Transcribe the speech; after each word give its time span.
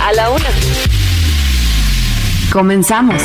A 0.00 0.12
la 0.12 0.30
Una. 0.30 0.50
Comenzamos. 2.52 3.22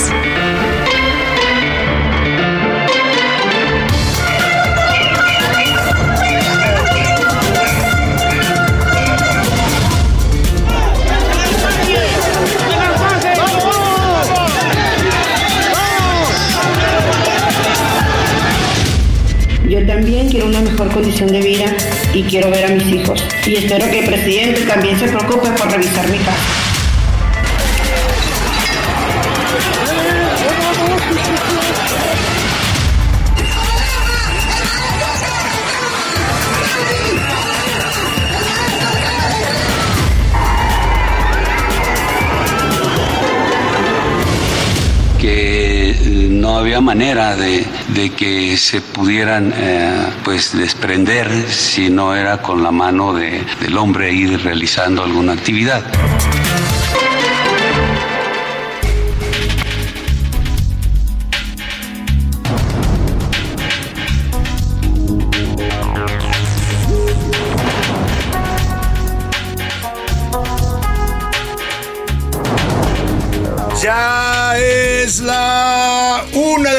Yo 19.67 19.85
también 19.85 20.29
quiero 20.29 20.47
una 20.47 20.61
mejor 20.61 20.89
condición 20.91 21.31
de 21.31 21.41
vida 21.41 21.65
y 22.17 22.23
quiero 22.23 22.49
ver 22.49 22.65
a 22.65 22.69
mis 22.69 22.87
hijos. 22.87 23.23
Y 23.45 23.57
espero 23.57 23.89
que 23.91 23.99
el 23.99 24.05
presidente 24.05 24.61
también 24.61 24.97
se 24.97 25.07
preocupe 25.07 25.49
por 25.51 25.71
revisar 25.71 26.09
mi 26.09 26.17
casa. 26.17 26.76
No 46.47 46.59
había 46.59 46.79
manera 46.79 47.35
de, 47.35 47.65
que 48.15 48.55
se 48.55 48.79
pudieran 48.79 49.53
eh, 49.53 50.07
pues 50.23 50.57
desprender 50.57 51.29
si 51.49 51.89
no 51.89 52.15
era 52.15 52.41
con 52.41 52.63
la 52.63 52.71
mano 52.71 53.13
de- 53.13 53.43
del 53.59 53.77
hombre 53.77 54.13
ir 54.13 54.41
realizando 54.41 55.03
alguna 55.03 55.33
actividad. 55.33 55.83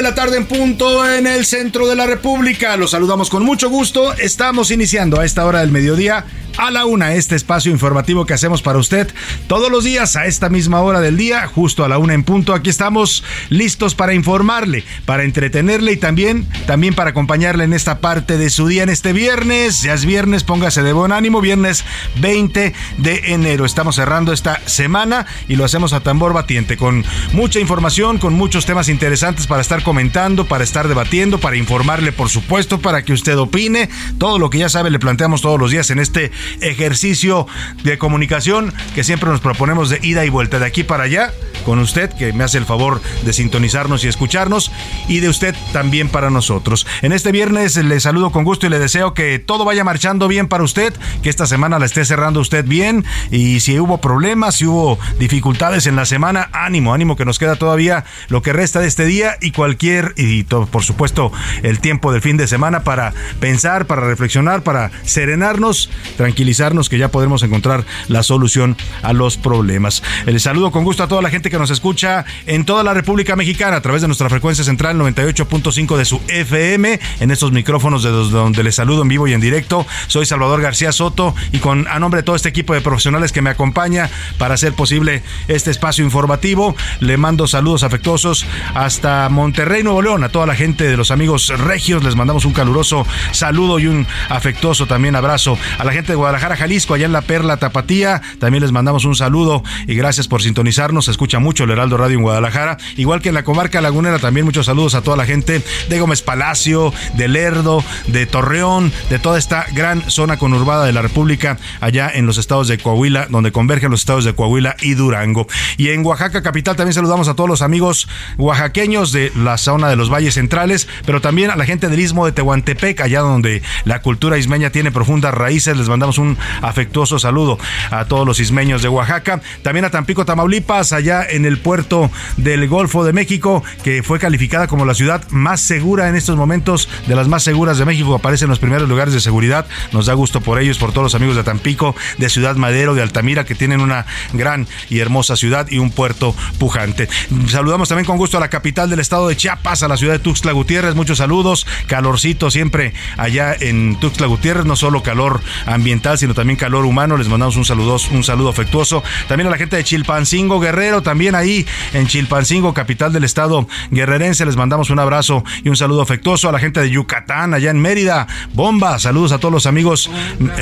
La 0.08 0.14
tarde 0.14 0.38
en 0.38 0.46
punto 0.46 1.06
en 1.06 1.26
el 1.26 1.44
centro 1.44 1.86
de 1.86 1.94
la 1.94 2.06
República. 2.06 2.78
Los 2.78 2.92
saludamos 2.92 3.28
con 3.28 3.44
mucho 3.44 3.68
gusto. 3.68 4.14
Estamos 4.14 4.70
iniciando 4.70 5.20
a 5.20 5.26
esta 5.26 5.44
hora 5.44 5.60
del 5.60 5.70
mediodía 5.70 6.24
a 6.58 6.72
la 6.72 6.86
una 6.86 7.14
este 7.14 7.36
espacio 7.36 7.70
informativo 7.70 8.26
que 8.26 8.34
hacemos 8.34 8.62
para 8.62 8.78
usted 8.78 9.08
todos 9.46 9.70
los 9.70 9.84
días 9.84 10.16
a 10.16 10.26
esta 10.26 10.48
misma 10.48 10.80
hora 10.80 11.00
del 11.00 11.16
día, 11.16 11.46
justo 11.46 11.84
a 11.84 11.88
la 11.88 11.98
una 11.98 12.14
en 12.14 12.24
punto. 12.24 12.52
Aquí 12.52 12.68
estamos 12.68 13.22
listos 13.48 13.94
para 13.94 14.12
informarle, 14.12 14.84
para 15.06 15.22
entretenerle 15.22 15.92
y 15.92 15.96
también, 15.96 16.48
también 16.66 16.94
para 16.94 17.10
acompañarle 17.10 17.64
en 17.64 17.72
esta 17.72 18.00
parte 18.00 18.36
de 18.38 18.50
su 18.50 18.66
día 18.66 18.82
en 18.82 18.88
este 18.88 19.12
viernes. 19.12 19.82
Ya 19.82 19.94
es 19.94 20.04
viernes, 20.04 20.42
póngase 20.42 20.82
de 20.82 20.92
buen 20.92 21.12
ánimo, 21.12 21.40
viernes 21.40 21.84
20 22.20 22.74
de 22.98 23.22
enero. 23.26 23.64
Estamos 23.64 23.94
cerrando 23.94 24.32
esta 24.32 24.60
semana 24.66 25.26
y 25.48 25.56
lo 25.56 25.64
hacemos 25.64 25.92
a 25.92 26.00
tambor 26.00 26.32
batiente 26.32 26.76
con 26.76 27.04
mucha 27.32 27.60
información, 27.60 28.18
con 28.18 28.34
muchos 28.34 28.66
temas 28.66 28.88
interesantes 28.88 29.46
para 29.46 29.62
estar 29.62 29.84
comentando, 29.84 29.97
para 30.46 30.62
estar 30.62 30.86
debatiendo, 30.86 31.40
para 31.40 31.56
informarle, 31.56 32.12
por 32.12 32.28
supuesto, 32.28 32.78
para 32.78 33.02
que 33.02 33.12
usted 33.12 33.36
opine. 33.36 33.88
Todo 34.16 34.38
lo 34.38 34.48
que 34.48 34.58
ya 34.58 34.68
sabe 34.68 34.90
le 34.90 35.00
planteamos 35.00 35.42
todos 35.42 35.58
los 35.58 35.72
días 35.72 35.90
en 35.90 35.98
este 35.98 36.30
ejercicio 36.60 37.48
de 37.82 37.98
comunicación 37.98 38.72
que 38.94 39.02
siempre 39.02 39.28
nos 39.28 39.40
proponemos 39.40 39.90
de 39.90 39.98
ida 40.00 40.24
y 40.24 40.28
vuelta 40.28 40.60
de 40.60 40.66
aquí 40.66 40.84
para 40.84 41.02
allá 41.02 41.32
con 41.64 41.80
usted, 41.80 42.10
que 42.10 42.32
me 42.32 42.44
hace 42.44 42.58
el 42.58 42.64
favor 42.64 43.02
de 43.24 43.32
sintonizarnos 43.32 44.04
y 44.04 44.08
escucharnos, 44.08 44.70
y 45.08 45.18
de 45.18 45.28
usted 45.28 45.54
también 45.72 46.08
para 46.08 46.30
nosotros. 46.30 46.86
En 47.02 47.12
este 47.12 47.32
viernes 47.32 47.76
le 47.76 47.98
saludo 47.98 48.30
con 48.30 48.44
gusto 48.44 48.66
y 48.66 48.70
le 48.70 48.78
deseo 48.78 49.14
que 49.14 49.40
todo 49.40 49.64
vaya 49.64 49.82
marchando 49.82 50.28
bien 50.28 50.46
para 50.46 50.62
usted, 50.62 50.94
que 51.22 51.28
esta 51.28 51.46
semana 51.46 51.78
la 51.80 51.86
esté 51.86 52.04
cerrando 52.04 52.40
usted 52.40 52.64
bien, 52.64 53.04
y 53.32 53.60
si 53.60 53.78
hubo 53.80 53.98
problemas, 53.98 54.54
si 54.54 54.66
hubo 54.66 54.98
dificultades 55.18 55.86
en 55.86 55.96
la 55.96 56.06
semana, 56.06 56.48
ánimo, 56.52 56.94
ánimo 56.94 57.16
que 57.16 57.24
nos 57.24 57.38
queda 57.38 57.56
todavía 57.56 58.04
lo 58.28 58.42
que 58.42 58.52
resta 58.52 58.80
de 58.80 58.86
este 58.86 59.04
día 59.04 59.36
y 59.40 59.50
cualquier, 59.50 59.87
y 60.16 60.44
por 60.44 60.82
supuesto 60.82 61.32
el 61.62 61.80
tiempo 61.80 62.12
del 62.12 62.20
fin 62.20 62.36
de 62.36 62.46
semana 62.46 62.82
para 62.82 63.14
pensar, 63.40 63.86
para 63.86 64.02
reflexionar, 64.02 64.62
para 64.62 64.90
serenarnos, 65.04 65.90
tranquilizarnos, 66.16 66.88
que 66.88 66.98
ya 66.98 67.08
podremos 67.10 67.42
encontrar 67.42 67.84
la 68.08 68.22
solución 68.22 68.76
a 69.02 69.12
los 69.12 69.36
problemas. 69.36 70.02
Les 70.26 70.42
saludo 70.42 70.70
con 70.70 70.84
gusto 70.84 71.02
a 71.02 71.08
toda 71.08 71.22
la 71.22 71.30
gente 71.30 71.50
que 71.50 71.58
nos 71.58 71.70
escucha 71.70 72.24
en 72.46 72.64
toda 72.64 72.82
la 72.82 72.94
República 72.94 73.36
Mexicana 73.36 73.76
a 73.76 73.80
través 73.80 74.02
de 74.02 74.08
nuestra 74.08 74.28
frecuencia 74.28 74.64
central 74.64 74.98
98.5 74.98 75.96
de 75.96 76.04
su 76.04 76.20
FM, 76.28 77.00
en 77.20 77.30
estos 77.30 77.52
micrófonos 77.52 78.02
de 78.02 78.10
donde 78.10 78.62
les 78.62 78.74
saludo 78.74 79.02
en 79.02 79.08
vivo 79.08 79.26
y 79.26 79.32
en 79.32 79.40
directo. 79.40 79.86
Soy 80.06 80.26
Salvador 80.26 80.60
García 80.60 80.92
Soto 80.92 81.34
y 81.52 81.58
con 81.58 81.86
a 81.88 81.98
nombre 81.98 82.20
de 82.20 82.24
todo 82.24 82.36
este 82.36 82.48
equipo 82.48 82.74
de 82.74 82.80
profesionales 82.80 83.32
que 83.32 83.42
me 83.42 83.50
acompaña 83.50 84.10
para 84.38 84.54
hacer 84.54 84.74
posible 84.74 85.22
este 85.48 85.70
espacio 85.70 86.04
informativo, 86.04 86.76
le 87.00 87.16
mando 87.16 87.46
saludos 87.46 87.82
afectuosos 87.82 88.46
hasta 88.74 89.28
Monterrey, 89.28 89.77
Nuevo 89.82 90.02
León, 90.02 90.24
a 90.24 90.28
toda 90.28 90.46
la 90.46 90.54
gente 90.54 90.84
de 90.84 90.96
los 90.96 91.10
amigos 91.10 91.48
regios, 91.48 92.02
les 92.02 92.16
mandamos 92.16 92.44
un 92.44 92.52
caluroso 92.52 93.06
saludo 93.32 93.78
y 93.78 93.86
un 93.86 94.06
afectuoso 94.28 94.86
también 94.86 95.16
abrazo. 95.16 95.58
A 95.78 95.84
la 95.84 95.92
gente 95.92 96.12
de 96.12 96.16
Guadalajara, 96.16 96.56
Jalisco, 96.56 96.94
allá 96.94 97.06
en 97.06 97.12
la 97.12 97.22
Perla 97.22 97.56
Tapatía, 97.56 98.22
también 98.38 98.62
les 98.62 98.72
mandamos 98.72 99.04
un 99.04 99.14
saludo 99.14 99.62
y 99.86 99.94
gracias 99.94 100.28
por 100.28 100.42
sintonizarnos. 100.42 101.06
Se 101.06 101.10
escucha 101.10 101.38
mucho 101.38 101.64
el 101.64 101.70
Heraldo 101.70 101.96
Radio 101.96 102.16
en 102.16 102.22
Guadalajara, 102.22 102.78
igual 102.96 103.20
que 103.20 103.28
en 103.28 103.34
la 103.34 103.44
comarca 103.44 103.80
lagunera, 103.80 104.18
también 104.18 104.44
muchos 104.46 104.66
saludos 104.66 104.94
a 104.94 105.02
toda 105.02 105.16
la 105.16 105.26
gente 105.26 105.62
de 105.88 106.00
Gómez 106.00 106.22
Palacio, 106.22 106.92
de 107.14 107.28
Lerdo, 107.28 107.84
de 108.06 108.26
Torreón, 108.26 108.92
de 109.10 109.18
toda 109.18 109.38
esta 109.38 109.66
gran 109.72 110.10
zona 110.10 110.38
conurbada 110.38 110.84
de 110.86 110.92
la 110.92 111.02
República, 111.02 111.58
allá 111.80 112.10
en 112.12 112.26
los 112.26 112.38
estados 112.38 112.68
de 112.68 112.78
Coahuila, 112.78 113.26
donde 113.30 113.52
convergen 113.52 113.90
los 113.90 114.00
estados 114.00 114.24
de 114.24 114.34
Coahuila 114.34 114.76
y 114.80 114.94
Durango. 114.94 115.46
Y 115.76 115.88
en 115.90 116.04
Oaxaca 116.04 116.42
capital 116.42 116.76
también 116.76 116.94
saludamos 116.94 117.28
a 117.28 117.34
todos 117.34 117.48
los 117.48 117.62
amigos 117.62 118.08
oaxaqueños 118.36 119.12
de 119.12 119.32
la 119.36 119.56
zona 119.68 119.90
de 119.90 119.96
los 119.96 120.10
valles 120.10 120.32
centrales, 120.32 120.88
pero 121.04 121.20
también 121.20 121.50
a 121.50 121.56
la 121.56 121.66
gente 121.66 121.90
del 121.90 122.00
istmo 122.00 122.24
de 122.24 122.32
Tehuantepec, 122.32 123.02
allá 123.02 123.20
donde 123.20 123.60
la 123.84 124.00
cultura 124.00 124.38
ismeña 124.38 124.70
tiene 124.70 124.90
profundas 124.90 125.34
raíces. 125.34 125.76
Les 125.76 125.90
mandamos 125.90 126.16
un 126.16 126.38
afectuoso 126.62 127.18
saludo 127.18 127.58
a 127.90 128.06
todos 128.06 128.26
los 128.26 128.40
ismeños 128.40 128.80
de 128.80 128.88
Oaxaca. 128.88 129.42
También 129.62 129.84
a 129.84 129.90
Tampico, 129.90 130.24
Tamaulipas, 130.24 130.94
allá 130.94 131.22
en 131.22 131.44
el 131.44 131.58
puerto 131.58 132.10
del 132.38 132.66
Golfo 132.66 133.04
de 133.04 133.12
México, 133.12 133.62
que 133.84 134.02
fue 134.02 134.18
calificada 134.18 134.68
como 134.68 134.86
la 134.86 134.94
ciudad 134.94 135.22
más 135.28 135.60
segura 135.60 136.08
en 136.08 136.16
estos 136.16 136.36
momentos, 136.36 136.88
de 137.06 137.14
las 137.14 137.28
más 137.28 137.42
seguras 137.42 137.76
de 137.76 137.84
México, 137.84 138.14
aparece 138.14 138.46
en 138.46 138.50
los 138.50 138.60
primeros 138.60 138.88
lugares 138.88 139.12
de 139.12 139.20
seguridad. 139.20 139.66
Nos 139.92 140.06
da 140.06 140.14
gusto 140.14 140.40
por 140.40 140.58
ellos, 140.58 140.78
por 140.78 140.92
todos 140.92 141.04
los 141.04 141.14
amigos 141.14 141.36
de 141.36 141.44
Tampico, 141.44 141.94
de 142.16 142.30
Ciudad 142.30 142.56
Madero, 142.56 142.94
de 142.94 143.02
Altamira, 143.02 143.44
que 143.44 143.54
tienen 143.54 143.82
una 143.82 144.06
gran 144.32 144.66
y 144.88 145.00
hermosa 145.00 145.36
ciudad 145.36 145.66
y 145.68 145.76
un 145.76 145.90
puerto 145.90 146.34
pujante. 146.58 147.06
Saludamos 147.48 147.90
también 147.90 148.06
con 148.06 148.16
gusto 148.16 148.38
a 148.38 148.40
la 148.40 148.48
capital 148.48 148.88
del 148.88 149.00
estado 149.00 149.28
de 149.28 149.36
Chiapas, 149.36 149.57
a 149.68 149.88
la 149.88 149.98
ciudad 149.98 150.14
de 150.14 150.18
Tuxtla 150.18 150.52
Gutiérrez. 150.52 150.94
Muchos 150.94 151.18
saludos, 151.18 151.66
calorcito 151.88 152.50
siempre 152.50 152.94
allá 153.18 153.54
en 153.60 154.00
Tuxtla 154.00 154.26
Gutiérrez, 154.26 154.64
no 154.64 154.76
solo 154.76 155.02
calor 155.02 155.42
ambiental, 155.66 156.16
sino 156.16 156.32
también 156.32 156.56
calor 156.56 156.86
humano. 156.86 157.18
Les 157.18 157.28
mandamos 157.28 157.56
un 157.56 157.66
saludo, 157.66 157.98
un 158.12 158.24
saludo 158.24 158.48
afectuoso. 158.48 159.02
También 159.28 159.46
a 159.46 159.50
la 159.50 159.58
gente 159.58 159.76
de 159.76 159.84
Chilpancingo 159.84 160.58
Guerrero, 160.58 161.02
también 161.02 161.34
ahí 161.34 161.66
en 161.92 162.06
Chilpancingo, 162.06 162.72
capital 162.72 163.12
del 163.12 163.24
estado 163.24 163.68
guerrerense, 163.90 164.46
les 164.46 164.56
mandamos 164.56 164.88
un 164.88 165.00
abrazo 165.00 165.44
y 165.62 165.68
un 165.68 165.76
saludo 165.76 166.00
afectuoso 166.00 166.48
a 166.48 166.52
la 166.52 166.60
gente 166.60 166.80
de 166.80 166.88
Yucatán, 166.88 167.52
allá 167.52 167.70
en 167.70 167.78
Mérida. 167.78 168.26
Bomba, 168.54 168.98
saludos 168.98 169.32
a 169.32 169.38
todos 169.38 169.52
los 169.52 169.66
amigos 169.66 170.10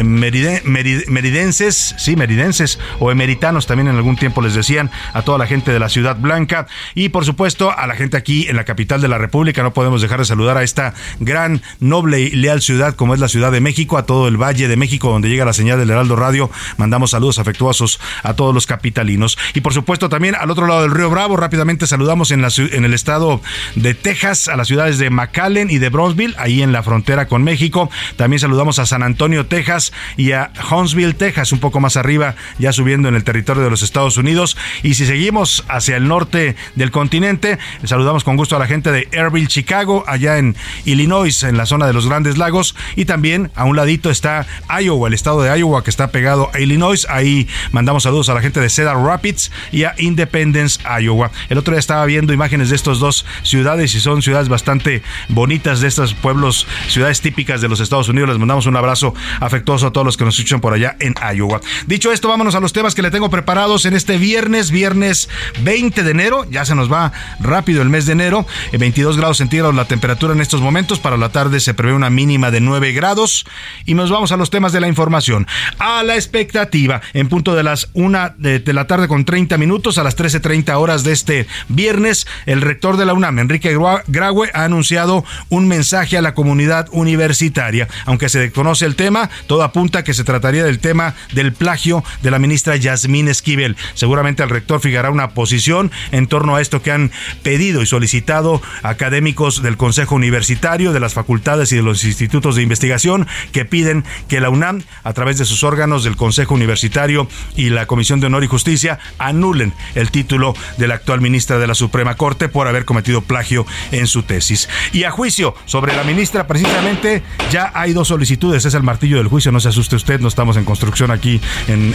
meridenses, 0.03 1.95
sí, 1.97 2.17
meridenses 2.17 2.81
o 2.99 3.13
emeritanos 3.13 3.69
también 3.69 3.87
en 3.87 3.95
algún 3.95 4.17
tiempo 4.17 4.43
les 4.43 4.55
decían, 4.55 4.91
a 5.13 5.23
toda 5.23 5.39
la 5.39 5.47
gente 5.47 5.71
de 5.71 5.79
la 5.79 5.89
Ciudad 5.89 6.17
Blanca 6.17 6.67
y 6.97 7.11
por 7.11 7.25
supuesto 7.25 7.71
a 7.71 7.87
la 7.87 7.95
gente 7.95 8.17
aquí 8.17 8.49
en 8.49 8.57
la 8.57 8.65
capital 8.65 8.86
de 8.87 9.09
la 9.09 9.19
República. 9.19 9.63
No 9.63 9.75
podemos 9.75 10.01
dejar 10.01 10.21
de 10.21 10.25
saludar 10.25 10.57
a 10.57 10.63
esta 10.63 10.95
gran, 11.19 11.63
noble 11.81 12.21
y 12.21 12.31
leal 12.31 12.63
ciudad 12.63 12.95
como 12.95 13.15
es 13.15 13.21
la 13.21 13.29
Ciudad 13.29 13.51
de 13.51 13.61
México, 13.61 13.99
a 13.99 14.07
todo 14.07 14.29
el 14.29 14.37
Valle 14.37 14.69
de 14.69 14.77
México 14.77 15.11
donde 15.11 15.29
llega 15.29 15.45
la 15.45 15.53
señal 15.53 15.79
del 15.79 15.91
Heraldo 15.91 16.17
Radio. 16.17 16.51
Mandamos 16.77 17.11
saludos 17.11 17.39
afectuosos 17.39 18.01
a 18.23 18.35
todos 18.35 18.55
los 18.55 18.67
capitalinos. 18.67 19.37
Y 19.55 19.61
por 19.61 19.75
supuesto 19.75 20.09
también 20.09 20.35
al 20.35 20.51
otro 20.51 20.67
lado 20.67 20.83
del 20.83 20.93
Río 20.93 21.11
Bravo, 21.11 21.37
rápidamente 21.37 21.87
saludamos 21.87 22.31
en, 22.31 22.43
la, 22.43 22.49
en 22.57 22.85
el 22.85 22.95
estado 22.95 23.41
de 23.75 23.95
Texas 23.95 24.49
a 24.49 24.57
las 24.57 24.69
ciudades 24.69 24.99
de 24.99 25.11
McAllen 25.11 25.71
y 25.71 25.79
de 25.79 25.89
Brownsville, 25.89 26.35
ahí 26.39 26.63
en 26.63 26.73
la 26.73 26.83
frontera 26.83 27.27
con 27.27 27.43
México. 27.43 27.91
También 28.17 28.41
saludamos 28.41 28.79
a 28.79 28.87
San 28.87 29.03
Antonio, 29.03 29.47
Texas 29.47 29.93
y 30.17 30.33
a 30.33 30.53
Huntsville, 30.71 31.15
Texas, 31.15 31.53
un 31.53 31.59
poco 31.59 31.81
más 31.81 31.97
arriba, 31.97 32.37
ya 32.59 32.73
subiendo 32.73 33.09
en 33.09 33.15
el 33.15 33.25
territorio 33.25 33.63
de 33.63 33.71
los 33.71 33.83
Estados 33.83 34.17
Unidos. 34.17 34.57
Y 34.83 34.95
si 34.95 35.07
seguimos 35.07 35.65
hacia 35.69 35.97
el 35.97 36.09
norte 36.09 36.57
del 36.75 36.91
continente, 36.91 37.59
saludamos 37.85 38.25
con 38.25 38.37
gusto 38.37 38.57
a 38.57 38.59
la 38.59 38.67
gente 38.67 38.76
de 38.83 39.09
Airville, 39.13 39.49
Chicago, 39.49 40.05
allá 40.07 40.39
en 40.39 40.57
Illinois, 40.85 41.43
en 41.43 41.57
la 41.57 41.67
zona 41.67 41.87
de 41.87 41.93
los 41.93 42.07
Grandes 42.07 42.39
Lagos. 42.39 42.75
Y 42.95 43.05
también 43.05 43.51
a 43.55 43.65
un 43.65 43.77
ladito 43.77 44.11
está 44.11 44.47
Iowa, 44.69 45.09
el 45.09 45.15
estado 45.15 45.43
de 45.43 45.59
Iowa 45.59 45.83
que 45.83 45.91
está 45.91 46.11
pegado 46.11 46.51
a 46.53 46.61
Illinois. 46.61 47.07
Ahí 47.09 47.49
mandamos 47.73 48.03
saludos 48.03 48.29
a 48.29 48.35
la 48.35 48.41
gente 48.41 48.61
de 48.61 48.69
Cedar 48.69 48.97
Rapids 48.97 49.51
y 49.73 49.85
a 49.85 49.95
Independence, 49.99 50.81
Iowa. 51.01 51.31
El 51.49 51.59
otro 51.59 51.73
día 51.73 51.81
estaba 51.81 52.05
viendo 52.07 52.33
imágenes 52.33 52.71
de 52.71 52.77
estos 52.77 53.01
dos 53.01 53.25
ciudades 53.43 53.95
y 53.95 54.01
son 54.01 54.23
ciudades 54.23 54.49
bastante 54.49 55.03
bonitas 55.29 55.81
de 55.81 55.89
estos 55.89 56.15
pueblos, 56.15 56.67
ciudades 56.89 57.21
típicas 57.21 57.61
de 57.61 57.69
los 57.69 57.81
Estados 57.81 58.09
Unidos. 58.09 58.29
Les 58.31 58.39
mandamos 58.39 58.67
un 58.67 58.77
abrazo 58.77 59.15
afectuoso 59.41 59.89
a 59.89 59.93
todos 59.93 60.05
los 60.05 60.17
que 60.17 60.25
nos 60.25 60.37
escuchan 60.39 60.61
por 60.61 60.73
allá 60.73 60.97
en 61.01 61.15
Iowa. 61.35 61.61
Dicho 61.87 62.13
esto, 62.13 62.29
vámonos 62.29 62.55
a 62.55 62.61
los 62.61 62.73
temas 62.73 62.95
que 62.95 63.03
le 63.03 63.11
tengo 63.11 63.31
preparados 63.31 63.87
en 63.87 63.95
este 63.95 64.19
viernes, 64.19 64.71
viernes 64.71 65.29
20 65.63 66.03
de 66.03 66.11
enero. 66.11 66.47
Ya 66.51 66.65
se 66.65 66.75
nos 66.75 66.93
va 66.93 67.13
rápido 67.41 67.83
el 67.83 67.89
mes 67.89 68.07
de 68.07 68.13
enero. 68.13 68.47
En 68.73 68.81
22 68.81 69.17
grados 69.17 69.39
centígrados 69.39 69.75
la 69.75 69.87
temperatura 69.87 70.33
en 70.33 70.41
estos 70.41 70.61
momentos. 70.61 70.99
Para 70.99 71.17
la 71.17 71.31
tarde 71.31 71.61
se 71.61 71.75
prevé 71.75 71.95
una 71.95 72.11
mínima 72.11 72.51
de 72.51 72.61
9 72.61 72.93
grados. 72.93 73.47
Y 73.85 73.95
nos 73.95 74.11
vamos 74.11 74.33
a 74.33 74.37
los 74.37 74.51
temas 74.51 74.73
de 74.73 74.81
la 74.81 74.89
información. 74.89 75.47
A 75.79 76.03
la 76.03 76.15
expectativa, 76.15 77.01
en 77.15 77.29
punto 77.29 77.55
de 77.55 77.63
las 77.63 77.89
1 77.95 78.35
de, 78.39 78.59
de 78.59 78.73
la 78.73 78.87
tarde 78.87 79.09
con 79.09 79.25
30 79.25 79.57
minutos, 79.59 79.99
a 79.99 80.05
las 80.05 80.17
13.30 80.17 80.75
horas 80.77 81.05
de 81.05 81.13
este 81.13 81.47
viernes, 81.69 82.27
el 82.47 82.63
rector 82.63 82.97
de 82.97 83.07
la 83.07 83.15
UNAM, 83.15 83.39
Enrique 83.39 83.77
Graue, 84.07 84.51
ha 84.55 84.65
anunciado 84.65 85.25
un 85.49 85.69
mensaje 85.69 86.17
a 86.17 86.23
la 86.23 86.35
comunidad 86.35 86.89
universitaria. 86.93 87.89
Aunque 88.05 88.29
se 88.29 88.41
desconoce 88.41 88.87
el 88.87 88.97
tema, 88.97 89.31
todo 89.47 89.63
apunta 89.63 90.05
que 90.05 90.15
se 90.15 90.25
trataría 90.25 90.65
del 90.65 90.79
tema 90.79 91.15
del 91.33 91.53
plagio 91.53 92.05
de 92.23 92.31
la 92.31 92.39
ministra 92.39 92.77
Yasmín 92.77 93.29
Esquivel. 93.29 93.77
Seguramente 93.95 94.43
el 94.43 94.51
rector 94.51 94.81
fijará 94.81 95.11
una 95.11 95.31
posición 95.31 95.91
en 96.13 96.27
torno 96.27 96.57
a 96.57 96.61
esto 96.61 96.83
que 96.83 96.93
han 96.93 97.11
pedido 97.43 97.83
y 97.83 97.87
solicitado 97.87 98.46
académicos 98.83 99.63
del 99.63 99.77
Consejo 99.77 100.15
Universitario, 100.15 100.93
de 100.93 101.01
las 101.01 101.15
facultades 101.15 101.73
y 101.73 101.77
de 101.77 101.83
los 101.83 102.05
institutos 102.05 102.57
de 102.57 102.63
investigación 102.63 103.27
que 103.53 103.65
piden 103.65 104.05
que 104.29 104.41
la 104.41 104.51
UNAM, 104.51 104.83
a 105.05 105.13
través 105.13 105.39
de 105.39 105.45
sus 105.45 105.63
órganos 105.63 106.05
del 106.05 106.17
Consejo 106.17 106.55
Universitario 106.55 107.29
y 107.57 107.71
la 107.71 107.87
Comisión 107.87 108.21
de 108.21 108.27
Honor 108.27 108.45
y 108.45 108.49
Justicia, 108.49 108.99
anulen 109.19 109.73
el 109.95 110.11
título 110.11 110.55
de 110.79 110.89
la 110.89 110.95
actual 110.95 111.21
ministra 111.21 111.59
de 111.59 111.67
la 111.67 111.75
Suprema 111.75 112.17
Corte 112.17 112.49
por 112.49 112.69
haber 112.69 112.85
cometido 112.85 113.21
plagio 113.21 113.67
en 113.93 114.07
su 114.07 114.23
tesis. 114.23 114.69
Y 114.93 115.05
a 115.05 115.11
juicio 115.11 115.55
sobre 115.65 115.97
la 115.97 116.05
ministra, 116.05 116.47
precisamente, 116.47 117.23
ya 117.51 117.73
hay 117.75 117.93
dos 117.93 118.09
solicitudes. 118.09 118.65
Es 118.65 118.75
el 118.75 118.83
martillo 118.83 119.19
del 119.19 119.29
juicio, 119.29 119.53
no 119.53 119.61
se 119.61 119.69
asuste 119.69 119.97
usted, 119.97 120.21
no 120.21 120.29
estamos 120.29 120.57
en 120.57 120.65
construcción 120.65 121.11
aquí 121.11 121.41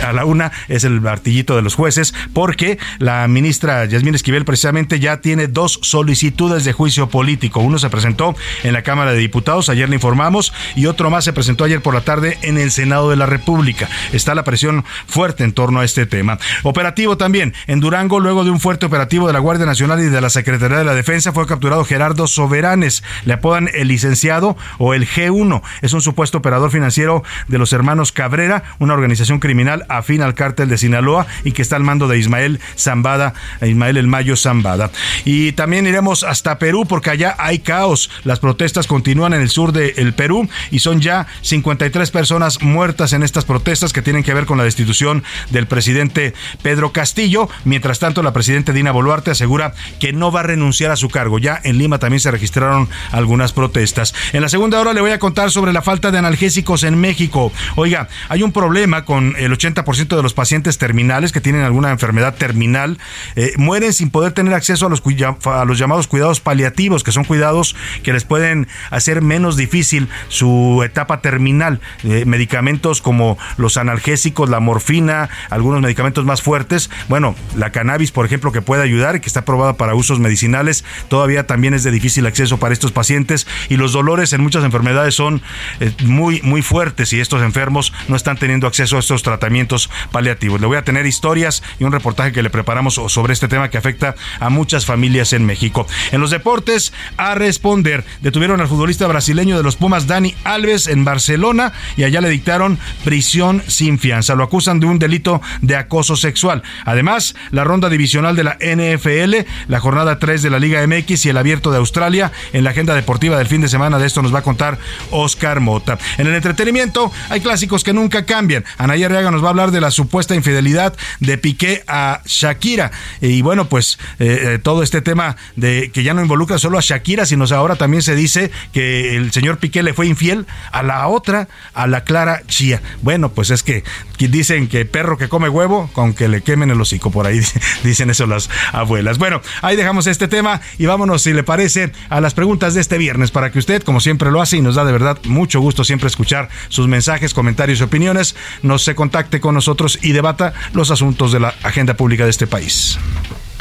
a 0.03 0.13
la 0.13 0.25
una, 0.25 0.51
es 0.67 0.83
el 0.83 1.01
martillito 1.01 1.55
de 1.55 1.61
los 1.61 1.75
jueces, 1.75 2.13
porque 2.33 2.77
la 2.99 3.27
ministra 3.27 3.85
Yasmín 3.85 4.15
Esquivel 4.15 4.45
precisamente 4.45 4.99
ya 4.99 5.21
tiene 5.21 5.47
dos 5.47 5.79
solicitudes 5.81 6.40
de 6.41 6.73
juicio 6.73 7.07
político. 7.07 7.59
Uno 7.59 7.77
se 7.77 7.91
presentó 7.91 8.35
en 8.63 8.73
la 8.73 8.81
Cámara 8.81 9.11
de 9.11 9.19
Diputados, 9.19 9.69
ayer 9.69 9.87
le 9.87 9.95
informamos, 9.95 10.51
y 10.75 10.87
otro 10.87 11.11
más 11.11 11.23
se 11.23 11.33
presentó 11.33 11.65
ayer 11.65 11.81
por 11.81 11.93
la 11.93 12.01
tarde 12.01 12.39
en 12.41 12.57
el 12.57 12.71
Senado 12.71 13.11
de 13.11 13.15
la 13.15 13.27
República. 13.27 13.87
Está 14.11 14.33
la 14.33 14.43
presión 14.43 14.83
fuerte 15.05 15.43
en 15.43 15.53
torno 15.53 15.81
a 15.81 15.85
este 15.85 16.07
tema. 16.07 16.39
Operativo 16.63 17.15
también 17.15 17.53
en 17.67 17.79
Durango, 17.79 18.19
luego 18.19 18.43
de 18.43 18.49
un 18.49 18.59
fuerte 18.59 18.87
operativo 18.87 19.27
de 19.27 19.33
la 19.33 19.39
Guardia 19.39 19.67
Nacional 19.67 19.99
y 19.99 20.05
de 20.05 20.19
la 20.19 20.31
Secretaría 20.31 20.79
de 20.79 20.83
la 20.83 20.95
Defensa, 20.95 21.31
fue 21.31 21.45
capturado 21.45 21.85
Gerardo 21.85 22.25
Soberanes. 22.25 23.03
Le 23.25 23.33
apodan 23.33 23.69
el 23.73 23.87
licenciado 23.87 24.57
o 24.79 24.95
el 24.95 25.07
G1. 25.07 25.61
Es 25.83 25.93
un 25.93 26.01
supuesto 26.01 26.39
operador 26.39 26.71
financiero 26.71 27.23
de 27.47 27.59
los 27.59 27.71
hermanos 27.71 28.11
Cabrera, 28.11 28.63
una 28.79 28.95
organización 28.95 29.39
criminal 29.39 29.85
afín 29.89 30.23
al 30.23 30.33
cártel 30.33 30.69
de 30.69 30.79
Sinaloa 30.79 31.27
y 31.43 31.51
que 31.51 31.61
está 31.61 31.75
al 31.75 31.83
mando 31.83 32.07
de 32.07 32.17
Ismael 32.17 32.59
Zambada, 32.75 33.35
Ismael 33.61 33.97
El 33.97 34.07
Mayo 34.07 34.35
Zambada. 34.35 34.89
Y 35.23 35.51
también 35.51 35.85
iremos 35.85 36.23
hasta 36.31 36.57
Perú 36.59 36.85
porque 36.87 37.09
allá 37.09 37.35
hay 37.37 37.59
caos. 37.59 38.09
Las 38.23 38.39
protestas 38.39 38.87
continúan 38.87 39.33
en 39.33 39.41
el 39.41 39.49
sur 39.49 39.73
del 39.73 40.13
Perú 40.13 40.47
y 40.71 40.79
son 40.79 41.01
ya 41.01 41.27
53 41.41 42.09
personas 42.09 42.61
muertas 42.61 43.11
en 43.11 43.21
estas 43.21 43.43
protestas 43.43 43.91
que 43.91 44.01
tienen 44.01 44.23
que 44.23 44.33
ver 44.33 44.45
con 44.45 44.57
la 44.57 44.63
destitución 44.63 45.23
del 45.49 45.67
presidente 45.67 46.33
Pedro 46.61 46.93
Castillo. 46.93 47.49
Mientras 47.65 47.99
tanto, 47.99 48.23
la 48.23 48.31
presidenta 48.31 48.71
Dina 48.71 48.93
Boluarte 48.93 49.31
asegura 49.31 49.73
que 49.99 50.13
no 50.13 50.31
va 50.31 50.39
a 50.39 50.43
renunciar 50.43 50.89
a 50.91 50.95
su 50.95 51.09
cargo. 51.09 51.37
Ya 51.37 51.59
en 51.65 51.77
Lima 51.77 51.99
también 51.99 52.21
se 52.21 52.31
registraron 52.31 52.87
algunas 53.11 53.51
protestas. 53.51 54.15
En 54.31 54.41
la 54.41 54.47
segunda 54.47 54.79
hora 54.79 54.93
le 54.93 55.01
voy 55.01 55.11
a 55.11 55.19
contar 55.19 55.51
sobre 55.51 55.73
la 55.73 55.81
falta 55.81 56.11
de 56.11 56.17
analgésicos 56.17 56.83
en 56.83 56.97
México. 56.97 57.51
Oiga, 57.75 58.07
hay 58.29 58.41
un 58.41 58.53
problema 58.53 59.03
con 59.03 59.35
el 59.37 59.51
80% 59.51 60.15
de 60.15 60.23
los 60.23 60.33
pacientes 60.33 60.77
terminales 60.77 61.33
que 61.33 61.41
tienen 61.41 61.63
alguna 61.63 61.91
enfermedad 61.91 62.35
terminal. 62.35 62.99
Eh, 63.35 63.51
mueren 63.57 63.91
sin 63.91 64.11
poder 64.11 64.31
tener 64.31 64.53
acceso 64.53 64.85
a 64.85 64.89
los, 64.89 65.03
a 65.45 65.65
los 65.65 65.77
llamados 65.77 66.07
cuidados 66.07 66.20
paliativos, 66.39 67.03
que 67.03 67.11
son 67.11 67.23
cuidados 67.23 67.75
que 68.03 68.13
les 68.13 68.23
pueden 68.23 68.67
hacer 68.89 69.21
menos 69.21 69.57
difícil 69.57 70.07
su 70.27 70.81
etapa 70.85 71.21
terminal. 71.21 71.81
Eh, 72.03 72.25
medicamentos 72.25 73.01
como 73.01 73.37
los 73.57 73.77
analgésicos, 73.77 74.49
la 74.49 74.59
morfina, 74.59 75.29
algunos 75.49 75.81
medicamentos 75.81 76.25
más 76.25 76.41
fuertes. 76.41 76.89
Bueno, 77.09 77.35
la 77.55 77.71
cannabis, 77.71 78.11
por 78.11 78.25
ejemplo, 78.25 78.51
que 78.51 78.61
puede 78.61 78.83
ayudar 78.83 79.15
y 79.15 79.19
que 79.19 79.27
está 79.27 79.41
aprobada 79.41 79.73
para 79.73 79.95
usos 79.95 80.19
medicinales, 80.19 80.83
todavía 81.09 81.47
también 81.47 81.73
es 81.73 81.83
de 81.83 81.91
difícil 81.91 82.25
acceso 82.25 82.57
para 82.57 82.73
estos 82.73 82.91
pacientes 82.91 83.47
y 83.69 83.77
los 83.77 83.93
dolores 83.93 84.33
en 84.33 84.41
muchas 84.41 84.63
enfermedades 84.63 85.15
son 85.15 85.41
eh, 85.79 85.91
muy, 86.03 86.41
muy 86.43 86.61
fuertes 86.61 87.13
y 87.13 87.19
estos 87.19 87.41
enfermos 87.41 87.93
no 88.07 88.15
están 88.15 88.37
teniendo 88.37 88.67
acceso 88.67 88.97
a 88.97 88.99
estos 88.99 89.23
tratamientos 89.23 89.89
paliativos. 90.11 90.61
Le 90.61 90.67
voy 90.67 90.77
a 90.77 90.83
tener 90.83 91.05
historias 91.05 91.63
y 91.79 91.83
un 91.83 91.91
reportaje 91.91 92.31
que 92.31 92.43
le 92.43 92.49
preparamos 92.49 92.95
sobre 93.07 93.33
este 93.33 93.47
tema 93.47 93.69
que 93.69 93.77
afecta 93.77 94.15
a 94.39 94.49
muchas 94.49 94.85
familias 94.85 95.33
en 95.33 95.45
México. 95.45 95.87
En 96.11 96.21
los 96.21 96.31
deportes, 96.31 96.93
a 97.17 97.35
responder, 97.35 98.03
detuvieron 98.21 98.61
al 98.61 98.67
futbolista 98.67 99.07
brasileño 99.07 99.57
de 99.57 99.63
los 99.63 99.75
Pumas, 99.75 100.07
Dani 100.07 100.35
Alves, 100.43 100.87
en 100.87 101.05
Barcelona 101.05 101.73
y 101.97 102.03
allá 102.03 102.21
le 102.21 102.29
dictaron 102.29 102.79
prisión 103.03 103.63
sin 103.67 103.99
fianza. 103.99 104.35
Lo 104.35 104.43
acusan 104.43 104.79
de 104.79 104.87
un 104.87 104.99
delito 104.99 105.41
de 105.61 105.75
acoso 105.75 106.15
sexual. 106.15 106.63
Además, 106.85 107.35
la 107.51 107.63
ronda 107.63 107.89
divisional 107.89 108.35
de 108.35 108.43
la 108.43 108.57
NFL, 108.61 109.47
la 109.67 109.79
jornada 109.79 110.19
3 110.19 110.41
de 110.41 110.49
la 110.49 110.59
Liga 110.59 110.85
MX 110.85 111.25
y 111.25 111.29
el 111.29 111.37
abierto 111.37 111.71
de 111.71 111.77
Australia 111.77 112.31
en 112.53 112.63
la 112.63 112.71
agenda 112.71 112.93
deportiva 112.93 113.37
del 113.37 113.47
fin 113.47 113.61
de 113.61 113.69
semana. 113.69 113.99
De 113.99 114.07
esto 114.07 114.21
nos 114.21 114.33
va 114.33 114.39
a 114.39 114.43
contar 114.43 114.77
Oscar 115.11 115.59
Mota. 115.59 115.97
En 116.17 116.27
el 116.27 116.35
entretenimiento 116.35 117.11
hay 117.29 117.41
clásicos 117.41 117.83
que 117.83 117.93
nunca 117.93 118.25
cambian. 118.25 118.65
Anaya 118.77 119.07
Reaga 119.07 119.31
nos 119.31 119.43
va 119.43 119.47
a 119.47 119.49
hablar 119.51 119.71
de 119.71 119.81
la 119.81 119.91
supuesta 119.91 120.35
infidelidad 120.35 120.95
de 121.19 121.37
Piqué 121.37 121.83
a 121.87 122.21
Shakira. 122.25 122.91
Y 123.21 123.41
bueno, 123.41 123.69
pues 123.69 123.97
eh, 124.19 124.39
eh, 124.41 124.59
todo 124.61 124.83
este 124.83 125.01
tema 125.01 125.35
de 125.55 125.91
que 125.93 126.00
ya 126.03 126.13
no 126.13 126.21
involucra 126.21 126.57
solo 126.57 126.77
a 126.77 126.81
Shakira, 126.81 127.25
sino 127.25 127.45
ahora 127.51 127.75
también 127.75 128.01
se 128.03 128.15
dice 128.15 128.51
que 128.71 129.15
el 129.15 129.31
señor 129.31 129.57
Piqué 129.57 129.83
le 129.83 129.93
fue 129.93 130.07
infiel 130.07 130.45
a 130.71 130.83
la 130.83 131.07
otra, 131.07 131.47
a 131.73 131.87
la 131.87 132.03
Clara 132.03 132.43
Chía. 132.47 132.81
Bueno, 133.01 133.29
pues 133.29 133.49
es 133.49 133.63
que 133.63 133.83
dicen 134.17 134.67
que 134.67 134.85
perro 134.85 135.17
que 135.17 135.29
come 135.29 135.49
huevo, 135.49 135.89
con 135.93 136.13
que 136.13 136.27
le 136.27 136.41
quemen 136.41 136.69
el 136.69 136.79
hocico 136.79 137.11
por 137.11 137.25
ahí. 137.25 137.41
Dicen 137.83 138.09
eso 138.09 138.27
las 138.27 138.49
abuelas. 138.71 139.17
Bueno, 139.17 139.41
ahí 139.61 139.75
dejamos 139.75 140.07
este 140.07 140.27
tema 140.27 140.61
y 140.77 140.85
vámonos, 140.85 141.23
si 141.23 141.33
le 141.33 141.43
parece, 141.43 141.91
a 142.09 142.21
las 142.21 142.33
preguntas 142.33 142.73
de 142.73 142.81
este 142.81 142.97
viernes 142.97 143.31
para 143.31 143.51
que 143.51 143.59
usted, 143.59 143.83
como 143.83 143.99
siempre 143.99 144.31
lo 144.31 144.41
hace 144.41 144.57
y 144.57 144.61
nos 144.61 144.75
da 144.75 144.85
de 144.85 144.91
verdad 144.91 145.17
mucho 145.25 145.59
gusto 145.59 145.83
siempre 145.83 146.07
escuchar 146.07 146.49
sus 146.69 146.87
mensajes, 146.87 147.33
comentarios 147.33 147.79
y 147.79 147.83
opiniones, 147.83 148.35
nos 148.61 148.83
se 148.83 148.95
contacte 148.95 149.39
con 149.39 149.55
nosotros 149.55 149.99
y 150.01 150.11
debata 150.11 150.53
los 150.73 150.91
asuntos 150.91 151.31
de 151.31 151.39
la 151.39 151.55
agenda 151.63 151.95
pública 151.95 152.25
de 152.25 152.29
este 152.29 152.47
país. 152.47 152.97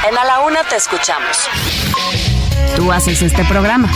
En 0.07 0.17
A 0.17 0.23
la 0.23 0.39
Una 0.41 0.63
te 0.63 0.75
escuchamos. 0.75 1.47
Tú 2.75 2.91
haces 2.91 3.21
este 3.21 3.43
programa. 3.45 3.91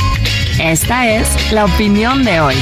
Esta 0.59 1.07
es 1.07 1.51
la 1.51 1.65
opinión 1.65 2.23
de 2.23 2.39
hoy. 2.39 2.55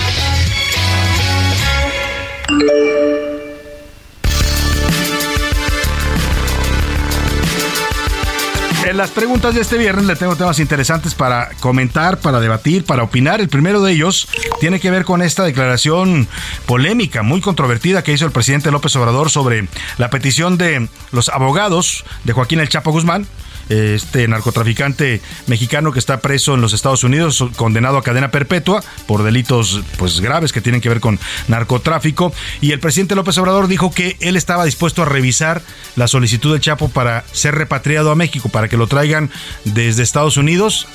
En 8.85 8.97
las 8.97 9.09
preguntas 9.09 9.55
de 9.55 9.61
este 9.61 9.77
viernes 9.77 10.05
le 10.05 10.15
tengo 10.15 10.35
temas 10.35 10.59
interesantes 10.59 11.15
para 11.15 11.49
comentar, 11.61 12.19
para 12.19 12.39
debatir, 12.39 12.85
para 12.85 13.01
opinar. 13.01 13.41
El 13.41 13.49
primero 13.49 13.81
de 13.81 13.91
ellos 13.91 14.27
tiene 14.59 14.79
que 14.79 14.91
ver 14.91 15.03
con 15.03 15.21
esta 15.21 15.43
declaración 15.43 16.27
polémica, 16.65 17.23
muy 17.23 17.41
controvertida 17.41 18.03
que 18.03 18.13
hizo 18.13 18.25
el 18.25 18.31
presidente 18.31 18.69
López 18.69 18.95
Obrador 18.95 19.31
sobre 19.31 19.67
la 19.97 20.09
petición 20.09 20.59
de 20.59 20.89
los 21.11 21.29
abogados 21.29 22.05
de 22.23 22.33
Joaquín 22.33 22.59
El 22.59 22.69
Chapo 22.69 22.91
Guzmán 22.91 23.25
este 23.73 24.27
narcotraficante 24.27 25.21
mexicano 25.47 25.91
que 25.91 25.99
está 25.99 26.21
preso 26.21 26.53
en 26.53 26.61
los 26.61 26.73
Estados 26.73 27.03
Unidos, 27.03 27.43
condenado 27.55 27.97
a 27.97 28.03
cadena 28.03 28.31
perpetua 28.31 28.83
por 29.07 29.23
delitos 29.23 29.81
pues 29.97 30.19
graves 30.21 30.51
que 30.51 30.61
tienen 30.61 30.81
que 30.81 30.89
ver 30.89 30.99
con 30.99 31.19
narcotráfico. 31.47 32.33
Y 32.61 32.71
el 32.71 32.79
presidente 32.79 33.15
López 33.15 33.37
Obrador 33.37 33.67
dijo 33.67 33.91
que 33.91 34.17
él 34.19 34.37
estaba 34.37 34.65
dispuesto 34.65 35.01
a 35.01 35.05
revisar 35.05 35.61
la 35.95 36.07
solicitud 36.07 36.51
del 36.51 36.61
Chapo 36.61 36.89
para 36.89 37.23
ser 37.31 37.55
repatriado 37.55 38.11
a 38.11 38.15
México, 38.15 38.49
para 38.49 38.67
que 38.67 38.77
lo 38.77 38.87
traigan 38.87 39.31
desde 39.65 40.03
Estados 40.03 40.37
Unidos 40.37 40.87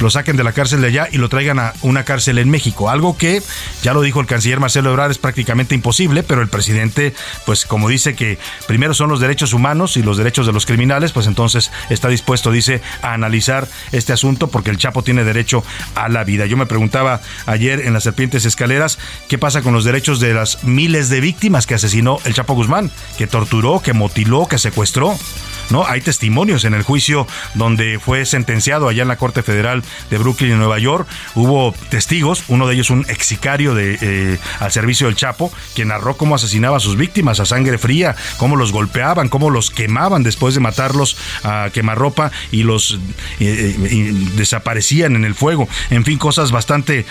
lo 0.00 0.10
saquen 0.10 0.36
de 0.36 0.44
la 0.44 0.52
cárcel 0.52 0.80
de 0.80 0.88
allá 0.88 1.08
y 1.10 1.18
lo 1.18 1.28
traigan 1.28 1.58
a 1.58 1.74
una 1.82 2.04
cárcel 2.04 2.38
en 2.38 2.50
México. 2.50 2.90
Algo 2.90 3.16
que, 3.16 3.42
ya 3.82 3.92
lo 3.92 4.02
dijo 4.02 4.20
el 4.20 4.26
canciller 4.26 4.60
Marcelo 4.60 4.90
Ebrard, 4.90 5.10
es 5.10 5.18
prácticamente 5.18 5.74
imposible, 5.74 6.22
pero 6.22 6.42
el 6.42 6.48
presidente, 6.48 7.14
pues 7.46 7.66
como 7.66 7.88
dice 7.88 8.14
que 8.14 8.38
primero 8.66 8.94
son 8.94 9.10
los 9.10 9.20
derechos 9.20 9.52
humanos 9.52 9.96
y 9.96 10.02
los 10.02 10.16
derechos 10.16 10.46
de 10.46 10.52
los 10.52 10.66
criminales, 10.66 11.12
pues 11.12 11.26
entonces 11.26 11.70
está 11.90 12.08
dispuesto, 12.08 12.50
dice, 12.50 12.80
a 13.02 13.12
analizar 13.12 13.68
este 13.92 14.12
asunto 14.12 14.48
porque 14.48 14.70
el 14.70 14.78
Chapo 14.78 15.02
tiene 15.02 15.24
derecho 15.24 15.64
a 15.94 16.08
la 16.08 16.24
vida. 16.24 16.46
Yo 16.46 16.56
me 16.56 16.66
preguntaba 16.66 17.20
ayer 17.46 17.80
en 17.80 17.92
las 17.92 18.04
Serpientes 18.04 18.44
Escaleras, 18.44 18.98
¿qué 19.28 19.38
pasa 19.38 19.62
con 19.62 19.72
los 19.72 19.84
derechos 19.84 20.20
de 20.20 20.34
las 20.34 20.64
miles 20.64 21.08
de 21.10 21.20
víctimas 21.20 21.66
que 21.66 21.74
asesinó 21.74 22.18
el 22.24 22.34
Chapo 22.34 22.54
Guzmán? 22.54 22.90
Que 23.18 23.26
torturó, 23.26 23.80
que 23.80 23.92
mutiló, 23.92 24.46
que 24.46 24.58
secuestró. 24.58 25.18
¿No? 25.70 25.86
Hay 25.86 26.00
testimonios 26.00 26.64
en 26.64 26.74
el 26.74 26.82
juicio 26.82 27.26
donde 27.54 27.98
fue 27.98 28.24
sentenciado 28.26 28.88
allá 28.88 29.02
en 29.02 29.08
la 29.08 29.16
Corte 29.16 29.42
Federal 29.42 29.82
de 30.10 30.18
Brooklyn, 30.18 30.58
Nueva 30.58 30.78
York. 30.78 31.08
Hubo 31.34 31.74
testigos, 31.88 32.44
uno 32.48 32.66
de 32.66 32.74
ellos 32.74 32.90
un 32.90 33.04
exicario 33.08 33.74
de, 33.74 33.98
eh, 34.00 34.38
al 34.58 34.72
servicio 34.72 35.06
del 35.06 35.16
Chapo, 35.16 35.52
que 35.74 35.84
narró 35.84 36.16
cómo 36.16 36.34
asesinaba 36.34 36.76
a 36.76 36.80
sus 36.80 36.96
víctimas 36.96 37.40
a 37.40 37.46
sangre 37.46 37.78
fría, 37.78 38.16
cómo 38.38 38.56
los 38.56 38.72
golpeaban, 38.72 39.28
cómo 39.28 39.50
los 39.50 39.70
quemaban 39.70 40.22
después 40.22 40.54
de 40.54 40.60
matarlos 40.60 41.16
a 41.44 41.70
quemarropa 41.72 42.30
y 42.50 42.62
los 42.62 42.98
eh, 43.40 43.76
eh, 43.78 44.12
desaparecían 44.36 45.16
en 45.16 45.24
el 45.24 45.34
fuego. 45.34 45.68
En 45.90 46.04
fin, 46.04 46.18
cosas 46.18 46.50
bastante 46.50 47.06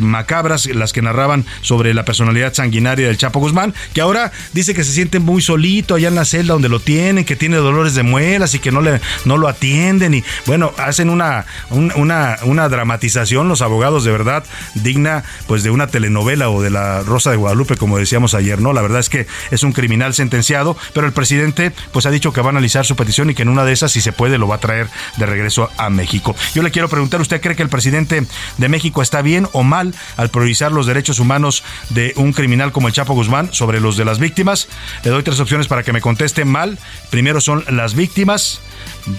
macabras 0.00 0.66
las 0.66 0.92
que 0.92 1.02
narraban 1.02 1.44
sobre 1.62 1.94
la 1.94 2.04
personalidad 2.04 2.54
sanguinaria 2.54 3.06
del 3.06 3.18
Chapo 3.18 3.40
Guzmán, 3.40 3.74
que 3.94 4.00
ahora 4.00 4.32
dice 4.52 4.74
que 4.74 4.84
se 4.84 4.92
siente 4.92 5.18
muy 5.18 5.42
solito 5.42 5.94
allá 5.94 6.08
en 6.08 6.14
la 6.14 6.24
celda 6.24 6.54
donde 6.54 6.68
lo 6.68 6.80
tienen, 6.80 7.24
que 7.24 7.36
tiene 7.36 7.56
dolor 7.56 7.75
de 7.84 8.02
muelas 8.02 8.54
y 8.54 8.58
que 8.58 8.72
no, 8.72 8.80
le, 8.80 9.00
no 9.24 9.36
lo 9.36 9.48
atienden 9.48 10.14
y 10.14 10.24
bueno, 10.46 10.72
hacen 10.78 11.10
una, 11.10 11.46
una, 11.70 12.38
una 12.42 12.68
dramatización 12.68 13.48
los 13.48 13.62
abogados 13.62 14.04
de 14.04 14.12
verdad 14.12 14.44
digna 14.74 15.24
pues 15.46 15.62
de 15.62 15.70
una 15.70 15.86
telenovela 15.86 16.50
o 16.50 16.62
de 16.62 16.70
la 16.70 17.02
Rosa 17.02 17.30
de 17.30 17.36
Guadalupe 17.36 17.76
como 17.76 17.98
decíamos 17.98 18.34
ayer, 18.34 18.60
¿no? 18.60 18.72
La 18.72 18.82
verdad 18.82 19.00
es 19.00 19.08
que 19.08 19.26
es 19.50 19.62
un 19.62 19.72
criminal 19.72 20.14
sentenciado, 20.14 20.76
pero 20.92 21.06
el 21.06 21.12
presidente 21.12 21.72
pues 21.92 22.06
ha 22.06 22.10
dicho 22.10 22.32
que 22.32 22.40
va 22.40 22.48
a 22.48 22.50
analizar 22.50 22.86
su 22.86 22.96
petición 22.96 23.30
y 23.30 23.34
que 23.34 23.42
en 23.42 23.48
una 23.48 23.64
de 23.64 23.72
esas 23.72 23.92
si 23.92 24.00
se 24.00 24.12
puede 24.12 24.38
lo 24.38 24.48
va 24.48 24.56
a 24.56 24.60
traer 24.60 24.88
de 25.16 25.26
regreso 25.26 25.70
a 25.76 25.90
México. 25.90 26.34
Yo 26.54 26.62
le 26.62 26.70
quiero 26.70 26.88
preguntar, 26.88 27.20
¿usted 27.20 27.40
cree 27.40 27.56
que 27.56 27.62
el 27.62 27.68
presidente 27.68 28.26
de 28.58 28.68
México 28.68 29.02
está 29.02 29.22
bien 29.22 29.48
o 29.52 29.62
mal 29.62 29.94
al 30.16 30.30
priorizar 30.30 30.72
los 30.72 30.86
derechos 30.86 31.18
humanos 31.18 31.62
de 31.90 32.12
un 32.16 32.32
criminal 32.32 32.72
como 32.72 32.88
el 32.88 32.94
Chapo 32.94 33.14
Guzmán 33.14 33.52
sobre 33.52 33.80
los 33.80 33.96
de 33.96 34.04
las 34.04 34.18
víctimas? 34.18 34.68
Le 35.02 35.10
doy 35.10 35.22
tres 35.22 35.40
opciones 35.40 35.68
para 35.68 35.82
que 35.82 35.92
me 35.92 36.00
conteste 36.00 36.44
mal. 36.44 36.78
Primero 37.10 37.40
son 37.40 37.64
las 37.68 37.94
víctimas. 37.94 38.60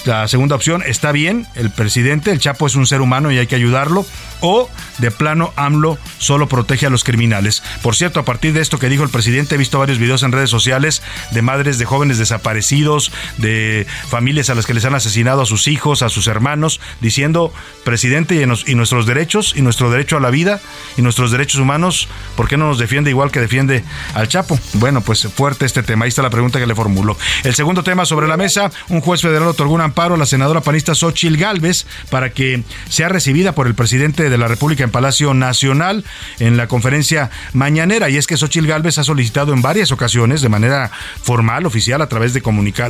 La 0.05 0.27
segunda 0.27 0.55
opción, 0.55 0.83
está 0.85 1.11
bien, 1.11 1.47
el 1.55 1.69
presidente, 1.69 2.31
el 2.31 2.39
Chapo 2.39 2.67
es 2.67 2.75
un 2.75 2.85
ser 2.85 3.01
humano 3.01 3.31
y 3.31 3.37
hay 3.37 3.47
que 3.47 3.55
ayudarlo. 3.55 4.05
O 4.39 4.69
de 4.99 5.09
plano, 5.09 5.51
AMLO 5.55 5.97
solo 6.19 6.47
protege 6.47 6.85
a 6.85 6.89
los 6.89 7.03
criminales. 7.03 7.63
Por 7.81 7.95
cierto, 7.95 8.19
a 8.19 8.25
partir 8.25 8.53
de 8.53 8.61
esto 8.61 8.77
que 8.77 8.89
dijo 8.89 9.03
el 9.03 9.09
presidente, 9.09 9.55
he 9.55 9.57
visto 9.57 9.79
varios 9.79 9.97
videos 9.97 10.21
en 10.23 10.31
redes 10.31 10.49
sociales 10.49 11.01
de 11.31 11.41
madres 11.41 11.79
de 11.79 11.85
jóvenes 11.85 12.17
desaparecidos, 12.17 13.11
de 13.37 13.87
familias 14.09 14.49
a 14.49 14.55
las 14.55 14.65
que 14.65 14.73
les 14.73 14.85
han 14.85 14.95
asesinado 14.95 15.41
a 15.41 15.45
sus 15.45 15.67
hijos, 15.67 16.01
a 16.01 16.09
sus 16.09 16.27
hermanos, 16.27 16.79
diciendo, 17.01 17.51
presidente, 17.83 18.35
y, 18.35 18.75
nuestros 18.75 19.05
derechos, 19.05 19.53
y 19.55 19.61
nuestro 19.61 19.89
derecho 19.89 20.17
a 20.17 20.19
la 20.19 20.29
vida, 20.29 20.61
y 20.97 21.01
nuestros 21.01 21.31
derechos 21.31 21.59
humanos, 21.59 22.07
¿por 22.35 22.47
qué 22.47 22.57
no 22.57 22.67
nos 22.67 22.77
defiende 22.77 23.09
igual 23.09 23.31
que 23.31 23.39
defiende 23.39 23.83
al 24.13 24.27
Chapo? 24.27 24.59
Bueno, 24.73 25.01
pues 25.01 25.27
fuerte 25.33 25.65
este 25.65 25.83
tema. 25.83 26.05
Ahí 26.05 26.09
está 26.09 26.21
la 26.21 26.29
pregunta 26.29 26.59
que 26.59 26.67
le 26.67 26.75
formulo. 26.75 27.17
El 27.43 27.55
segundo 27.55 27.83
tema 27.83 28.05
sobre 28.05 28.27
la 28.27 28.37
mesa, 28.37 28.71
un 28.89 29.01
juez 29.01 29.21
federal 29.21 29.47
otorgó 29.57 29.73
un 29.73 29.81
amparo 29.81 30.13
a 30.13 30.17
la 30.17 30.27
senadora 30.27 30.61
panista 30.61 30.93
Xochil 30.93 31.35
Gálvez 31.35 31.87
para 32.11 32.29
que 32.29 32.63
sea 32.89 33.09
recibida 33.09 33.53
por 33.53 33.65
el 33.65 33.73
presidente 33.73 34.29
de 34.29 34.37
la 34.37 34.47
República 34.47 34.83
en 34.83 34.91
Palacio 34.91 35.33
Nacional 35.33 36.05
en 36.37 36.57
la 36.57 36.67
conferencia 36.67 37.31
mañanera. 37.53 38.07
Y 38.11 38.17
es 38.17 38.27
que 38.27 38.37
Xochil 38.37 38.67
Gálvez 38.67 38.99
ha 38.99 39.03
solicitado 39.03 39.53
en 39.53 39.63
varias 39.63 39.91
ocasiones, 39.91 40.41
de 40.41 40.49
manera 40.49 40.91
formal, 41.23 41.65
oficial, 41.65 42.03
a 42.03 42.07
través 42.07 42.33
de, 42.33 42.41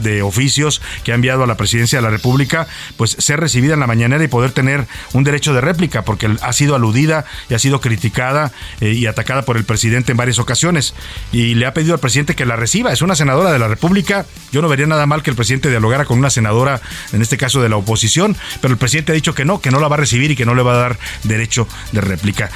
de 0.01 0.21
oficios 0.21 0.81
que 1.05 1.13
ha 1.13 1.15
enviado 1.15 1.43
a 1.43 1.47
la 1.47 1.55
presidencia 1.55 1.99
de 1.99 2.03
la 2.03 2.09
República, 2.09 2.67
pues 2.97 3.11
ser 3.17 3.39
recibida 3.39 3.73
en 3.73 3.79
la 3.79 3.87
mañanera 3.87 4.21
y 4.21 4.27
poder 4.27 4.51
tener 4.51 4.87
un 5.13 5.23
derecho 5.23 5.53
de 5.53 5.61
réplica, 5.61 6.01
porque 6.03 6.29
ha 6.41 6.51
sido 6.51 6.75
aludida 6.75 7.23
y 7.49 7.53
ha 7.53 7.59
sido 7.59 7.79
criticada 7.79 8.51
eh, 8.81 8.91
y 8.91 9.05
atacada 9.05 9.43
por 9.43 9.55
el 9.55 9.63
presidente 9.63 10.11
en 10.11 10.17
varias 10.17 10.37
ocasiones. 10.37 10.93
Y 11.31 11.55
le 11.55 11.65
ha 11.65 11.73
pedido 11.73 11.93
al 11.93 12.01
presidente 12.01 12.35
que 12.35 12.45
la 12.45 12.57
reciba. 12.57 12.91
Es 12.91 13.01
una 13.01 13.15
senadora 13.15 13.53
de 13.53 13.59
la 13.59 13.69
República. 13.69 14.25
Yo 14.51 14.61
no 14.61 14.67
vería 14.67 14.85
nada 14.85 15.05
mal 15.05 15.23
que 15.23 15.29
el 15.29 15.37
presidente 15.37 15.69
dialogara 15.69 16.03
con 16.03 16.19
una 16.19 16.29
senadora, 16.29 16.56
en 17.13 17.21
este 17.21 17.37
caso 17.37 17.61
de 17.61 17.69
la 17.69 17.77
oposición, 17.77 18.35
pero 18.61 18.73
el 18.73 18.77
presidente 18.77 19.11
ha 19.11 19.15
dicho 19.15 19.35
que 19.35 19.45
no, 19.45 19.61
que 19.61 19.71
no 19.71 19.79
la 19.79 19.87
va 19.87 19.95
a 19.95 19.99
recibir 19.99 20.31
y 20.31 20.35
que 20.35 20.45
no 20.45 20.55
le 20.55 20.63
va 20.63 20.73
a 20.73 20.77
dar 20.77 20.99
derecho 21.23 21.67
de 21.91 22.01
réplica. 22.01 22.49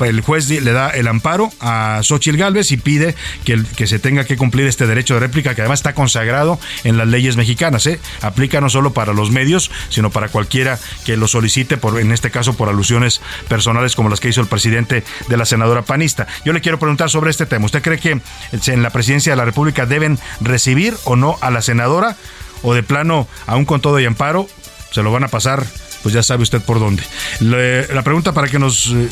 El 0.00 0.20
juez 0.20 0.48
le 0.48 0.72
da 0.72 0.90
el 0.90 1.08
amparo 1.08 1.50
a 1.60 2.00
Xochitl 2.02 2.36
Gálvez 2.36 2.70
y 2.72 2.76
pide 2.76 3.14
que, 3.44 3.86
se 3.86 3.98
tenga 3.98 4.24
que 4.24 4.36
cumplir 4.36 4.66
este 4.66 4.86
derecho 4.86 5.14
de 5.14 5.20
réplica 5.20 5.54
que 5.54 5.62
además 5.62 5.80
está 5.80 5.94
consagrado 5.94 6.58
en 6.84 6.96
las 6.96 7.08
leyes 7.08 7.36
mexicanas. 7.36 7.86
¿eh? 7.86 8.00
Aplica 8.22 8.60
no 8.60 8.68
solo 8.68 8.92
para 8.92 9.12
los 9.12 9.30
medios, 9.30 9.70
sino 9.88 10.10
para 10.10 10.28
cualquiera 10.28 10.78
que 11.04 11.16
lo 11.16 11.28
solicite, 11.28 11.78
en 12.00 12.12
este 12.12 12.30
caso 12.30 12.54
por 12.56 12.68
alusiones 12.68 13.20
personales 13.48 13.94
como 13.94 14.08
las 14.08 14.20
que 14.20 14.28
hizo 14.28 14.40
el 14.40 14.46
presidente 14.46 15.04
de 15.28 15.36
la 15.36 15.44
senadora 15.44 15.82
panista. 15.82 16.26
Yo 16.44 16.52
le 16.52 16.60
quiero 16.60 16.78
preguntar 16.78 17.10
sobre 17.10 17.30
este 17.30 17.46
tema. 17.46 17.66
¿Usted 17.66 17.82
cree 17.82 17.98
que 17.98 18.20
en 18.66 18.82
la 18.82 18.90
presidencia 18.90 19.32
de 19.32 19.36
la 19.36 19.44
República 19.44 19.86
deben 19.86 20.18
recibir 20.40 20.94
o 21.04 21.16
no 21.16 21.38
a 21.40 21.50
la 21.50 21.62
senadora? 21.62 22.16
O 22.64 22.74
de 22.74 22.82
plano, 22.82 23.28
aún 23.46 23.64
con 23.64 23.80
todo 23.80 24.00
y 24.00 24.06
amparo, 24.06 24.48
se 24.90 25.02
lo 25.02 25.12
van 25.12 25.22
a 25.22 25.28
pasar 25.28 25.64
pues 26.04 26.12
ya 26.14 26.22
sabe 26.22 26.42
usted 26.42 26.60
por 26.60 26.78
dónde. 26.78 27.02
la 27.40 28.02
pregunta 28.02 28.32
para 28.32 28.46
que 28.46 28.58
nos, 28.58 28.92
eh, 28.94 29.08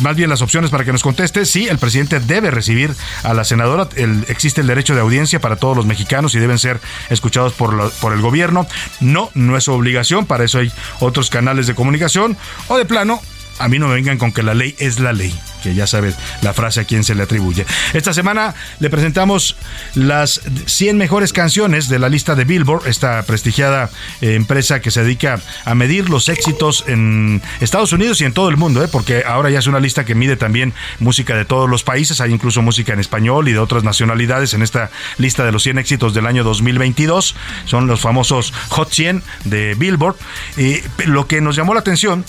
más 0.00 0.14
bien 0.14 0.28
las 0.28 0.42
opciones 0.42 0.70
para 0.70 0.84
que 0.84 0.92
nos 0.92 1.02
conteste, 1.02 1.46
sí, 1.46 1.68
el 1.68 1.78
presidente 1.78 2.20
debe 2.20 2.50
recibir 2.50 2.94
a 3.22 3.32
la 3.32 3.44
senadora, 3.44 3.88
existe 4.28 4.60
el 4.60 4.66
derecho 4.66 4.94
de 4.94 5.00
audiencia 5.00 5.40
para 5.40 5.56
todos 5.56 5.74
los 5.74 5.86
mexicanos 5.86 6.34
y 6.34 6.40
deben 6.40 6.58
ser 6.58 6.80
escuchados 7.08 7.54
por, 7.54 7.90
por 7.92 8.12
el 8.12 8.20
gobierno. 8.20 8.66
No, 9.00 9.30
no 9.32 9.56
es 9.56 9.68
obligación, 9.68 10.26
para 10.26 10.44
eso 10.44 10.58
hay 10.58 10.70
otros 11.00 11.30
canales 11.30 11.66
de 11.66 11.74
comunicación, 11.74 12.36
o 12.68 12.76
de 12.76 12.84
plano, 12.84 13.22
a 13.58 13.68
mí 13.68 13.78
no 13.78 13.88
me 13.88 13.94
vengan 13.94 14.18
con 14.18 14.32
que 14.32 14.42
la 14.42 14.54
ley 14.54 14.74
es 14.78 15.00
la 15.00 15.12
ley 15.12 15.34
que 15.64 15.74
ya 15.74 15.86
sabes 15.86 16.14
la 16.42 16.52
frase 16.52 16.80
a 16.80 16.84
quién 16.84 17.04
se 17.04 17.14
le 17.14 17.22
atribuye. 17.22 17.64
Esta 17.94 18.12
semana 18.12 18.54
le 18.80 18.90
presentamos 18.90 19.56
las 19.94 20.42
100 20.66 20.98
mejores 20.98 21.32
canciones 21.32 21.88
de 21.88 21.98
la 21.98 22.10
lista 22.10 22.34
de 22.34 22.44
Billboard, 22.44 22.86
esta 22.86 23.22
prestigiada 23.22 23.88
eh, 24.20 24.34
empresa 24.34 24.80
que 24.80 24.90
se 24.90 25.02
dedica 25.02 25.40
a 25.64 25.74
medir 25.74 26.10
los 26.10 26.28
éxitos 26.28 26.84
en 26.86 27.40
Estados 27.60 27.94
Unidos 27.94 28.20
y 28.20 28.24
en 28.26 28.34
todo 28.34 28.50
el 28.50 28.58
mundo, 28.58 28.84
¿eh? 28.84 28.88
porque 28.92 29.24
ahora 29.26 29.48
ya 29.48 29.58
es 29.58 29.66
una 29.66 29.80
lista 29.80 30.04
que 30.04 30.14
mide 30.14 30.36
también 30.36 30.74
música 30.98 31.34
de 31.34 31.46
todos 31.46 31.68
los 31.68 31.82
países, 31.82 32.20
hay 32.20 32.30
incluso 32.30 32.60
música 32.60 32.92
en 32.92 33.00
español 33.00 33.48
y 33.48 33.52
de 33.52 33.58
otras 33.58 33.84
nacionalidades 33.84 34.52
en 34.52 34.62
esta 34.62 34.90
lista 35.16 35.46
de 35.46 35.52
los 35.52 35.62
100 35.62 35.78
éxitos 35.78 36.12
del 36.12 36.26
año 36.26 36.44
2022, 36.44 37.34
son 37.64 37.86
los 37.86 38.00
famosos 38.00 38.52
Hot 38.68 38.92
100 38.92 39.22
de 39.44 39.74
Billboard. 39.76 40.16
y 40.58 40.82
lo 41.06 41.26
que 41.26 41.40
nos 41.40 41.56
llamó 41.56 41.72
la 41.72 41.80
atención 41.80 42.26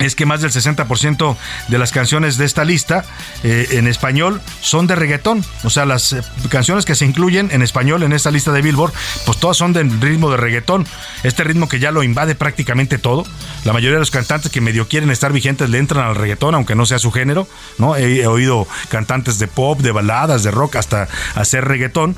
es 0.00 0.14
que 0.14 0.26
más 0.26 0.40
del 0.40 0.50
60% 0.50 1.36
de 1.68 1.78
las 1.78 1.92
canciones 1.92 2.36
de 2.36 2.46
esta 2.46 2.64
lista 2.64 3.04
eh, 3.44 3.68
en 3.72 3.86
español 3.86 4.40
son 4.60 4.86
de 4.86 4.96
reggaetón. 4.96 5.44
O 5.62 5.70
sea, 5.70 5.84
las 5.84 6.12
eh, 6.12 6.22
canciones 6.48 6.84
que 6.84 6.94
se 6.94 7.04
incluyen 7.04 7.50
en 7.52 7.62
español 7.62 8.02
en 8.02 8.12
esta 8.12 8.30
lista 8.30 8.50
de 8.52 8.62
Billboard, 8.62 8.92
pues 9.26 9.38
todas 9.38 9.56
son 9.56 9.72
del 9.72 10.00
ritmo 10.00 10.30
de 10.30 10.38
reggaetón. 10.38 10.86
Este 11.22 11.44
ritmo 11.44 11.68
que 11.68 11.78
ya 11.78 11.90
lo 11.90 12.02
invade 12.02 12.34
prácticamente 12.34 12.98
todo. 12.98 13.24
La 13.64 13.72
mayoría 13.72 13.96
de 13.96 14.00
los 14.00 14.10
cantantes 14.10 14.50
que 14.50 14.60
medio 14.60 14.88
quieren 14.88 15.10
estar 15.10 15.32
vigentes 15.32 15.68
le 15.68 15.78
entran 15.78 16.06
al 16.06 16.16
reggaetón, 16.16 16.54
aunque 16.54 16.74
no 16.74 16.86
sea 16.86 16.98
su 16.98 17.12
género. 17.12 17.46
¿no? 17.78 17.94
He, 17.94 18.22
he 18.22 18.26
oído 18.26 18.66
cantantes 18.88 19.38
de 19.38 19.48
pop, 19.48 19.80
de 19.80 19.92
baladas, 19.92 20.42
de 20.42 20.50
rock, 20.50 20.76
hasta 20.76 21.08
hacer 21.34 21.66
reggaetón. 21.66 22.16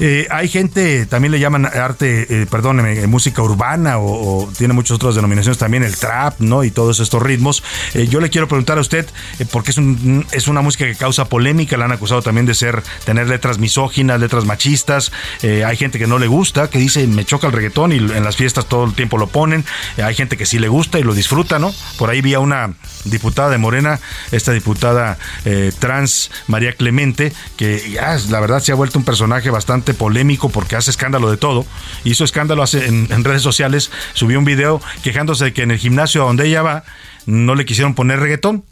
Eh, 0.00 0.28
hay 0.30 0.48
gente, 0.48 1.06
también 1.06 1.32
le 1.32 1.40
llaman 1.40 1.66
arte, 1.66 2.42
eh, 2.42 2.46
perdóneme, 2.46 3.06
música 3.08 3.42
urbana 3.42 3.98
o, 3.98 4.48
tiene 4.56 4.74
muchas 4.74 4.92
otras 4.92 5.14
denominaciones 5.16 5.58
también, 5.58 5.82
el 5.82 5.96
trap, 5.96 6.40
¿no? 6.40 6.62
Y 6.62 6.70
todos 6.70 7.00
estos 7.00 7.22
ritmos. 7.22 7.64
Eh, 7.94 8.06
yo 8.06 8.20
le 8.20 8.30
quiero 8.30 8.46
preguntar 8.46 8.78
a 8.78 8.80
usted, 8.80 9.06
porque 9.50 9.72
es, 9.72 9.78
es 10.32 10.48
una 10.48 10.60
música 10.60 10.84
que 10.84 10.94
causa 10.94 11.24
polémica, 11.28 11.76
la 11.76 11.86
han 11.86 11.92
acusado 11.92 12.22
también 12.22 12.46
de 12.46 12.54
ser, 12.54 12.82
tener 13.04 13.28
letras 13.28 13.58
misóginas, 13.58 14.20
letras 14.20 14.44
machistas. 14.44 15.12
hay 15.42 15.76
gente 15.76 15.98
que 15.98 16.06
no 16.06 16.18
le 16.18 16.26
gusta, 16.26 16.70
que 16.70 16.78
dice, 16.78 17.06
me 17.06 17.24
choca 17.24 17.46
el 17.48 17.52
reggaetón 17.52 17.92
y 17.92 17.96
en 17.96 18.24
las 18.24 18.36
fiestas 18.36 18.66
todo 18.66 18.84
el 18.84 18.94
tiempo 18.94 19.18
lo 19.18 19.28
ponen. 19.28 19.64
hay 20.02 20.14
gente 20.14 20.36
que 20.36 20.46
sí 20.46 20.58
le 20.58 20.68
gusta 20.68 20.98
y 20.98 21.02
lo 21.02 21.14
disfruta, 21.14 21.58
¿no? 21.58 21.74
Por 21.98 22.10
ahí 22.10 22.20
vi 22.20 22.34
a 22.34 22.40
una 22.40 22.74
diputada 23.04 23.50
de 23.50 23.58
Morena, 23.58 24.00
esta 24.30 24.52
diputada 24.52 25.18
trans, 25.78 26.30
María 26.46 26.72
Clemente, 26.72 27.32
que 27.56 27.90
ya 27.90 28.16
la 28.28 28.40
verdad 28.40 28.60
se 28.60 28.72
ha 28.72 28.74
vuelto 28.74 28.98
un 28.98 29.04
personaje 29.04 29.50
bastante 29.50 29.87
polémico 29.94 30.48
porque 30.48 30.76
hace 30.76 30.90
escándalo 30.90 31.30
de 31.30 31.36
todo. 31.36 31.66
Hizo 32.04 32.24
escándalo 32.24 32.62
hace, 32.62 32.86
en, 32.86 33.24
redes 33.24 33.42
sociales, 33.42 33.90
subió 34.14 34.38
un 34.38 34.44
video 34.44 34.80
quejándose 35.02 35.46
de 35.46 35.52
que 35.52 35.62
en 35.62 35.70
el 35.70 35.78
gimnasio 35.78 36.24
donde 36.24 36.46
ella 36.46 36.62
va 36.62 36.84
no 37.26 37.54
le 37.54 37.66
quisieron 37.66 37.94
poner 37.94 38.20
reggaetón, 38.20 38.64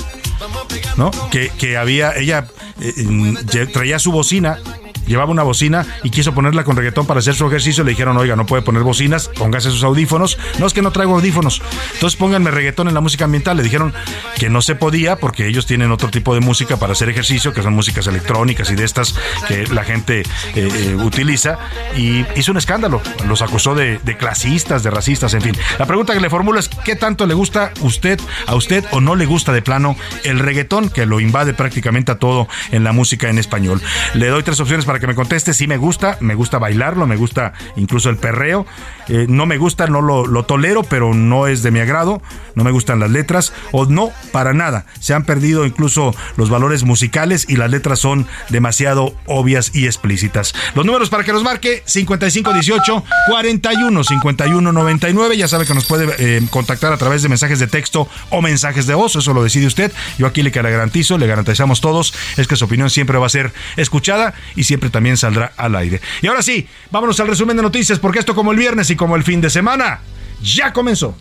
¿no? 0.97 1.11
Que, 1.31 1.51
que 1.59 1.77
había, 1.77 2.17
ella 2.17 2.47
eh, 2.81 3.67
traía 3.73 3.99
su 3.99 4.13
bocina 4.13 4.59
llevaba 5.07 5.31
una 5.31 5.43
bocina 5.43 5.87
y 6.03 6.11
quiso 6.11 6.35
ponerla 6.35 6.65
con 6.65 6.77
reggaetón 6.77 7.07
para 7.07 7.21
hacer 7.21 7.35
su 7.35 7.47
ejercicio. 7.47 7.85
Le 7.85 7.91
dijeron, 7.91 8.17
oiga, 8.17 8.37
no 8.37 8.47
puede 8.47 8.63
poner 8.63 8.83
bocinas, 8.83 9.29
póngase 9.29 9.71
sus 9.71 9.83
audífonos. 9.85 10.39
No 10.59 10.67
es 10.67 10.73
que 10.73 10.83
no 10.83 10.91
traigo 10.91 11.15
audífonos. 11.15 11.63
Entonces 11.95 12.17
pónganme 12.19 12.51
reggaetón 12.51 12.89
en 12.89 12.95
la 12.95 13.01
música 13.01 13.25
ambiental. 13.25 13.57
Le 13.57 13.63
dijeron 13.63 13.93
que 14.39 14.51
no 14.51 14.63
se 14.63 14.75
podía 14.75 15.17
porque 15.17 15.47
ellos 15.47 15.67
tienen 15.67 15.93
otro 15.93 16.11
tipo 16.11 16.35
de 16.35 16.41
música 16.41 16.77
para 16.79 16.93
hacer 16.93 17.09
ejercicio, 17.09 17.53
que 17.53 17.63
son 17.63 17.75
músicas 17.75 18.07
electrónicas 18.07 18.71
y 18.71 18.75
de 18.75 18.85
estas 18.85 19.15
que 19.49 19.67
la 19.69 19.85
gente 19.85 20.21
eh, 20.21 20.25
eh, 20.55 20.97
utiliza. 20.97 21.59
Y 21.97 22.25
hizo 22.35 22.53
un 22.53 22.59
escándalo. 22.59 23.01
Los 23.27 23.43
acusó 23.43 23.75
de, 23.75 24.01
clasistas, 24.19 24.83
de 24.83 24.91
racistas, 24.91 25.35
en 25.35 25.43
fin. 25.43 25.57
La 25.79 25.87
pregunta 25.87 26.15
que 26.15 26.21
le 26.21 26.31
formulo 26.31 26.59
es, 26.59 26.69
¿qué 26.85 26.97
tanto 26.97 27.27
le 27.27 27.35
gusta 27.35 27.73
usted, 27.81 28.21
a 28.47 28.55
usted 28.55 28.85
o 28.91 29.01
no 29.01 29.15
le 29.15 29.27
gusta 29.27 29.53
de 29.53 29.63
plano 29.63 29.97
el 30.25 30.39
reggaetón 30.39 30.89
que 30.89 31.07
lo 31.07 31.21
invade 31.21 31.55
prácticamente 31.55 32.13
a 32.13 32.19
todo 32.19 32.49
en 32.71 32.85
la 32.85 32.93
música 32.93 33.29
en 33.29 33.39
español? 33.39 33.81
Le 34.15 34.29
doy 34.29 34.43
tres 34.43 34.61
opciones 34.61 34.85
para 34.85 34.96
que 35.01 35.07
me 35.07 35.15
conteste 35.15 35.55
si 35.55 35.67
me 35.67 35.77
gusta, 35.77 36.19
me 36.21 36.35
gusta 36.35 36.59
bailarlo, 36.59 37.07
me 37.07 37.17
gusta 37.17 37.53
incluso 37.77 38.11
el 38.11 38.17
perreo. 38.17 38.67
Eh, 39.09 39.27
no 39.29 39.47
me 39.47 39.59
gusta, 39.59 39.87
no 39.87 40.01
lo, 40.01 40.43
tolero, 40.45 40.83
pero 40.83 41.15
no 41.15 41.47
es 41.47 41.63
de 41.63 41.71
mi 41.71 41.81
agrado, 41.81 42.21
no 42.55 42.65
me 42.65 42.71
gustan 42.71 43.01
las 43.01 43.11
letras, 43.11 43.53
o 43.73 43.87
no, 43.87 44.11
para 44.33 44.53
nada. 44.53 44.87
Se 45.01 45.15
han 45.15 45.25
perdido 45.25 45.67
incluso 45.67 46.15
los 46.37 46.51
valores 46.51 46.85
musicales 46.85 47.47
y 47.49 47.57
las 47.57 47.71
letras 47.71 47.99
son 47.99 48.27
demasiado 48.49 49.15
obvias 49.27 49.75
y 49.75 49.87
explícitas. 49.87 50.55
Los 50.75 50.85
números 50.85 51.11
para 51.11 51.25
que 51.25 51.33
nos 51.33 51.43
marque 51.43 51.83
5518 51.87 53.05
41 53.29 54.05
51 54.05 54.73
99. 54.73 55.37
Ya 55.37 55.49
sabe 55.49 55.67
que 55.67 55.75
nos 55.75 55.87
puede 55.87 56.09
eh, 56.19 56.43
contactar 56.51 56.93
a 56.93 56.97
través 56.97 57.23
de 57.23 57.29
mensajes 57.29 57.59
de 57.59 57.67
texto 57.67 58.09
o 58.31 58.43
mensajes 58.43 58.87
de 58.87 58.95
voz, 58.95 59.17
eso 59.17 59.33
lo 59.33 59.43
decide 59.43 59.67
usted. 59.67 59.93
Yo 60.19 60.27
aquí 60.27 60.43
le 60.43 60.51
garantizo, 60.51 61.19
le 61.19 61.27
garantizamos 61.27 61.81
todos, 61.81 62.15
es 62.37 62.47
que 62.47 62.57
su 62.57 62.65
opinión 62.65 62.91
siempre 62.91 63.19
va 63.19 63.27
a 63.27 63.31
ser 63.31 63.53
escuchada 63.77 64.35
y 64.55 64.65
siempre 64.65 64.91
también 64.91 65.17
saldrá 65.17 65.53
al 65.57 65.77
aire. 65.77 66.01
Y 66.23 66.27
ahora 66.27 66.43
sí, 66.43 66.69
vámonos 66.91 67.21
al 67.21 67.29
resumen 67.29 67.57
de 67.57 67.63
noticias, 67.63 67.99
porque 67.99 68.19
esto 68.19 68.35
como 68.35 68.53
el 68.53 68.59
viernes 68.59 68.91
como 68.97 69.17
el 69.17 69.23
fin 69.23 69.41
de 69.41 69.51
semana, 69.51 70.01
ya 70.43 70.73
comenzó. 70.73 71.15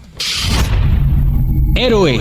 Héroe. 1.76 2.20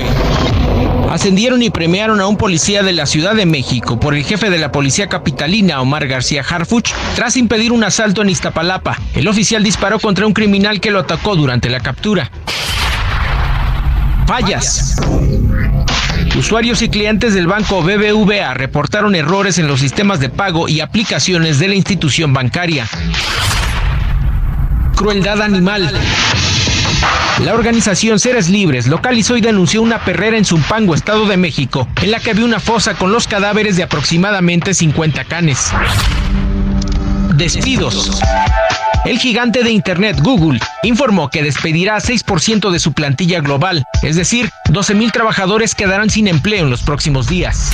Ascendieron 1.11 1.63
y 1.63 1.71
premiaron 1.71 2.21
a 2.21 2.27
un 2.27 2.37
policía 2.37 2.83
de 2.83 2.93
la 2.93 3.07
Ciudad 3.07 3.35
de 3.35 3.47
México 3.47 4.01
por 4.01 4.15
el 4.15 4.25
jefe 4.25 4.51
de 4.51 4.59
la 4.59 4.73
policía 4.73 5.09
capitalina, 5.09 5.81
Omar 5.81 6.09
García 6.09 6.45
Harfuch, 6.49 6.91
tras 7.15 7.37
impedir 7.37 7.71
un 7.71 7.85
asalto 7.85 8.23
en 8.23 8.31
Iztapalapa. 8.31 8.99
El 9.15 9.29
oficial 9.29 9.63
disparó 9.63 10.01
contra 10.01 10.27
un 10.27 10.33
criminal 10.33 10.81
que 10.81 10.91
lo 10.91 10.99
atacó 10.99 11.37
durante 11.37 11.69
la 11.69 11.81
captura. 11.81 12.31
Fallas. 14.27 14.97
Usuarios 16.37 16.83
y 16.83 16.89
clientes 16.89 17.33
del 17.35 17.47
banco 17.47 17.81
BBVA 17.81 18.55
reportaron 18.55 19.15
errores 19.15 19.59
en 19.59 19.69
los 19.69 19.79
sistemas 19.79 20.19
de 20.19 20.31
pago 20.31 20.69
y 20.69 20.81
aplicaciones 20.81 21.61
de 21.61 21.69
la 21.69 21.77
institución 21.77 22.33
bancaria. 22.33 22.89
Crueldad 24.95 25.43
animal. 25.43 25.93
La 27.45 27.55
organización 27.55 28.21
Seres 28.21 28.49
Libres 28.49 28.87
localizó 28.87 29.37
y 29.37 29.41
denunció 29.41 29.83
una 29.83 30.05
perrera 30.05 30.37
en 30.37 30.45
Zumpango, 30.45 30.95
Estado 30.95 31.27
de 31.27 31.37
México, 31.37 31.89
en 32.01 32.11
la 32.11 32.21
que 32.21 32.31
había 32.31 32.45
una 32.45 32.61
fosa 32.61 32.95
con 32.95 33.13
los 33.13 33.27
cadáveres 33.27 33.77
de 33.77 33.83
aproximadamente 33.83 34.73
50 34.73 35.25
canes. 35.25 35.71
Despidos. 37.35 38.21
El 39.05 39.19
gigante 39.19 39.63
de 39.63 39.71
Internet 39.71 40.19
Google 40.23 40.61
informó 40.83 41.29
que 41.29 41.43
despedirá 41.43 41.97
6% 41.99 42.71
de 42.71 42.79
su 42.79 42.93
plantilla 42.93 43.41
global, 43.41 43.85
es 44.03 44.17
decir, 44.17 44.51
12.000 44.69 45.13
trabajadores 45.13 45.75
quedarán 45.75 46.09
sin 46.09 46.29
empleo 46.29 46.65
en 46.65 46.71
los 46.71 46.83
próximos 46.83 47.29
días. 47.29 47.73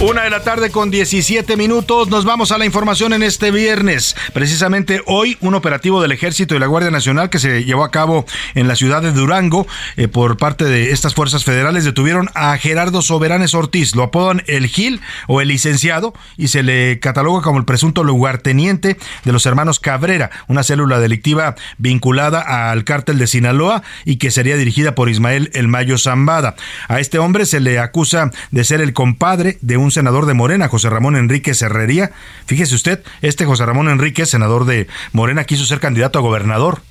Una 0.00 0.22
de 0.22 0.30
la 0.30 0.44
tarde 0.44 0.70
con 0.70 0.92
17 0.92 1.56
minutos. 1.56 2.08
Nos 2.08 2.24
vamos 2.24 2.52
a 2.52 2.58
la 2.58 2.64
información 2.64 3.12
en 3.14 3.24
este 3.24 3.50
viernes. 3.50 4.14
Precisamente 4.32 5.02
hoy, 5.06 5.36
un 5.40 5.56
operativo 5.56 6.00
del 6.00 6.12
Ejército 6.12 6.54
y 6.54 6.60
la 6.60 6.68
Guardia 6.68 6.92
Nacional 6.92 7.30
que 7.30 7.40
se 7.40 7.64
llevó 7.64 7.82
a 7.82 7.90
cabo 7.90 8.24
en 8.54 8.68
la 8.68 8.76
ciudad 8.76 9.02
de 9.02 9.10
Durango 9.10 9.66
eh, 9.96 10.06
por 10.06 10.36
parte 10.36 10.66
de 10.66 10.92
estas 10.92 11.14
fuerzas 11.14 11.42
federales 11.42 11.82
detuvieron 11.82 12.30
a 12.34 12.56
Gerardo 12.58 13.02
Soberanes 13.02 13.54
Ortiz. 13.54 13.96
Lo 13.96 14.04
apodan 14.04 14.44
el 14.46 14.68
Gil 14.68 15.00
o 15.26 15.40
el 15.40 15.48
licenciado 15.48 16.14
y 16.36 16.46
se 16.46 16.62
le 16.62 17.00
cataloga 17.00 17.42
como 17.42 17.58
el 17.58 17.64
presunto 17.64 18.04
lugarteniente 18.04 18.98
de 19.24 19.32
los 19.32 19.46
hermanos 19.46 19.80
Cabrera, 19.80 20.30
una 20.46 20.62
célula 20.62 21.00
delictiva 21.00 21.56
vinculada 21.76 22.70
al 22.70 22.84
cártel 22.84 23.18
de 23.18 23.26
Sinaloa 23.26 23.82
y 24.04 24.18
que 24.18 24.30
sería 24.30 24.56
dirigida 24.56 24.94
por 24.94 25.08
Ismael 25.08 25.50
El 25.54 25.66
Mayo 25.66 25.98
Zambada. 25.98 26.54
A 26.86 27.00
este 27.00 27.18
hombre 27.18 27.46
se 27.46 27.58
le 27.58 27.80
acusa 27.80 28.30
de 28.52 28.62
ser 28.62 28.80
el 28.80 28.92
compadre 28.92 29.58
de 29.60 29.76
un 29.76 29.87
un 29.88 29.92
senador 29.92 30.26
de 30.26 30.34
Morena, 30.34 30.68
José 30.68 30.90
Ramón 30.90 31.16
Enríquez 31.16 31.62
Herrería. 31.62 32.10
Fíjese 32.44 32.74
usted, 32.74 33.02
este 33.22 33.46
José 33.46 33.64
Ramón 33.64 33.88
Enríquez, 33.88 34.28
senador 34.28 34.66
de 34.66 34.86
Morena, 35.12 35.44
quiso 35.44 35.64
ser 35.64 35.80
candidato 35.80 36.18
a 36.18 36.22
gobernador 36.22 36.82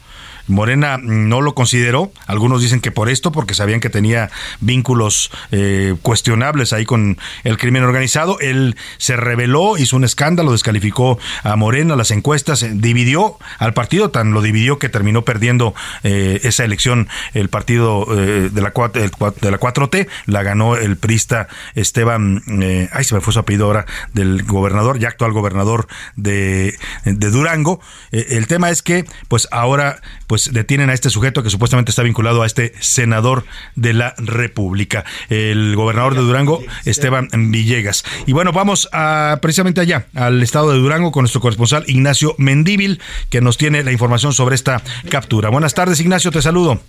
Morena 0.47 0.97
no 1.01 1.41
lo 1.41 1.53
consideró. 1.53 2.11
Algunos 2.25 2.61
dicen 2.61 2.79
que 2.79 2.91
por 2.91 3.09
esto, 3.09 3.31
porque 3.31 3.53
sabían 3.53 3.79
que 3.79 3.89
tenía 3.89 4.29
vínculos 4.59 5.29
eh, 5.51 5.95
cuestionables 6.01 6.73
ahí 6.73 6.85
con 6.85 7.17
el 7.43 7.57
crimen 7.57 7.83
organizado. 7.83 8.39
Él 8.39 8.75
se 8.97 9.15
rebeló, 9.15 9.77
hizo 9.77 9.95
un 9.95 10.03
escándalo, 10.03 10.51
descalificó 10.51 11.19
a 11.43 11.55
Morena 11.55 11.95
las 11.95 12.11
encuestas, 12.11 12.63
eh, 12.63 12.71
dividió 12.73 13.37
al 13.59 13.73
partido, 13.73 14.09
tan 14.09 14.31
lo 14.31 14.41
dividió 14.41 14.79
que 14.79 14.89
terminó 14.89 15.23
perdiendo 15.23 15.75
eh, 16.03 16.39
esa 16.43 16.63
elección 16.63 17.07
el 17.33 17.49
partido 17.49 18.05
de, 18.05 18.49
la, 18.61 18.71
de 18.71 19.51
la 19.51 19.59
4T. 19.59 20.07
La 20.25 20.43
ganó 20.43 20.75
el 20.75 20.97
prista 20.97 21.47
Esteban, 21.75 22.41
ay, 22.91 23.03
se 23.03 23.15
me 23.15 23.21
fue 23.21 23.33
su 23.33 23.39
apellido 23.39 23.65
ahora, 23.65 23.85
del 24.13 24.43
gobernador, 24.43 24.99
ya 24.99 25.09
actual 25.09 25.33
gobernador 25.33 25.87
de, 26.15 26.77
de 27.03 27.29
Durango. 27.29 27.81
el 28.11 28.47
tema 28.47 28.69
es 28.69 28.81
que, 28.81 29.05
pues 29.27 29.47
ahora, 29.51 30.01
pues 30.27 30.36
pues 30.37 30.53
detienen 30.53 30.91
a 30.91 30.93
este 30.93 31.09
sujeto 31.09 31.41
que 31.41 31.49
supuestamente 31.49 31.89
está 31.89 32.03
vinculado 32.03 32.43
a 32.43 32.45
este 32.45 32.71
senador 32.79 33.43
de 33.73 33.93
la 33.93 34.13
República, 34.19 35.03
el 35.29 35.75
gobernador 35.75 36.13
de 36.13 36.21
Durango, 36.21 36.63
Esteban 36.85 37.27
Villegas. 37.51 38.05
Y 38.27 38.33
bueno, 38.33 38.51
vamos 38.51 38.87
a 38.91 39.39
precisamente 39.41 39.81
allá, 39.81 40.05
al 40.13 40.43
estado 40.43 40.71
de 40.71 40.77
Durango, 40.77 41.11
con 41.11 41.23
nuestro 41.23 41.41
corresponsal 41.41 41.85
Ignacio 41.87 42.35
Mendíbil, 42.37 43.01
que 43.31 43.41
nos 43.41 43.57
tiene 43.57 43.83
la 43.83 43.91
información 43.91 44.31
sobre 44.31 44.53
esta 44.53 44.83
captura. 45.09 45.49
Buenas 45.49 45.73
tardes, 45.73 45.99
Ignacio, 46.01 46.29
te 46.29 46.43
saludo. 46.43 46.79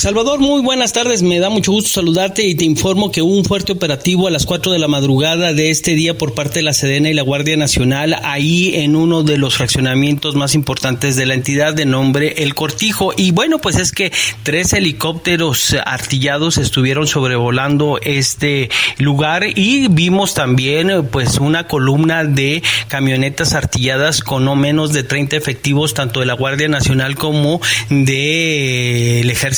Salvador, 0.00 0.38
muy 0.38 0.62
buenas 0.62 0.94
tardes. 0.94 1.20
Me 1.20 1.40
da 1.40 1.50
mucho 1.50 1.72
gusto 1.72 1.90
saludarte 1.90 2.42
y 2.42 2.54
te 2.54 2.64
informo 2.64 3.12
que 3.12 3.20
hubo 3.20 3.36
un 3.36 3.44
fuerte 3.44 3.72
operativo 3.72 4.28
a 4.28 4.30
las 4.30 4.46
4 4.46 4.72
de 4.72 4.78
la 4.78 4.88
madrugada 4.88 5.52
de 5.52 5.68
este 5.68 5.94
día 5.94 6.16
por 6.16 6.32
parte 6.32 6.60
de 6.60 6.62
la 6.62 6.72
Sedena 6.72 7.10
y 7.10 7.12
la 7.12 7.20
Guardia 7.20 7.54
Nacional 7.58 8.18
ahí 8.22 8.76
en 8.76 8.96
uno 8.96 9.24
de 9.24 9.36
los 9.36 9.58
fraccionamientos 9.58 10.36
más 10.36 10.54
importantes 10.54 11.16
de 11.16 11.26
la 11.26 11.34
entidad 11.34 11.74
de 11.74 11.84
nombre 11.84 12.42
El 12.42 12.54
Cortijo. 12.54 13.12
Y 13.14 13.32
bueno, 13.32 13.58
pues 13.58 13.76
es 13.76 13.92
que 13.92 14.10
tres 14.42 14.72
helicópteros 14.72 15.76
artillados 15.84 16.56
estuvieron 16.56 17.06
sobrevolando 17.06 17.98
este 18.00 18.70
lugar 18.96 19.44
y 19.54 19.88
vimos 19.88 20.32
también 20.32 21.08
pues 21.10 21.36
una 21.36 21.66
columna 21.66 22.24
de 22.24 22.62
camionetas 22.88 23.52
artilladas 23.52 24.22
con 24.22 24.46
no 24.46 24.56
menos 24.56 24.94
de 24.94 25.02
30 25.02 25.36
efectivos 25.36 25.92
tanto 25.92 26.20
de 26.20 26.26
la 26.26 26.34
Guardia 26.34 26.68
Nacional 26.68 27.16
como 27.16 27.60
del 27.90 29.28
ejército 29.28 29.49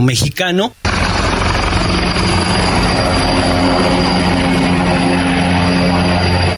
mexicano. 0.00 0.72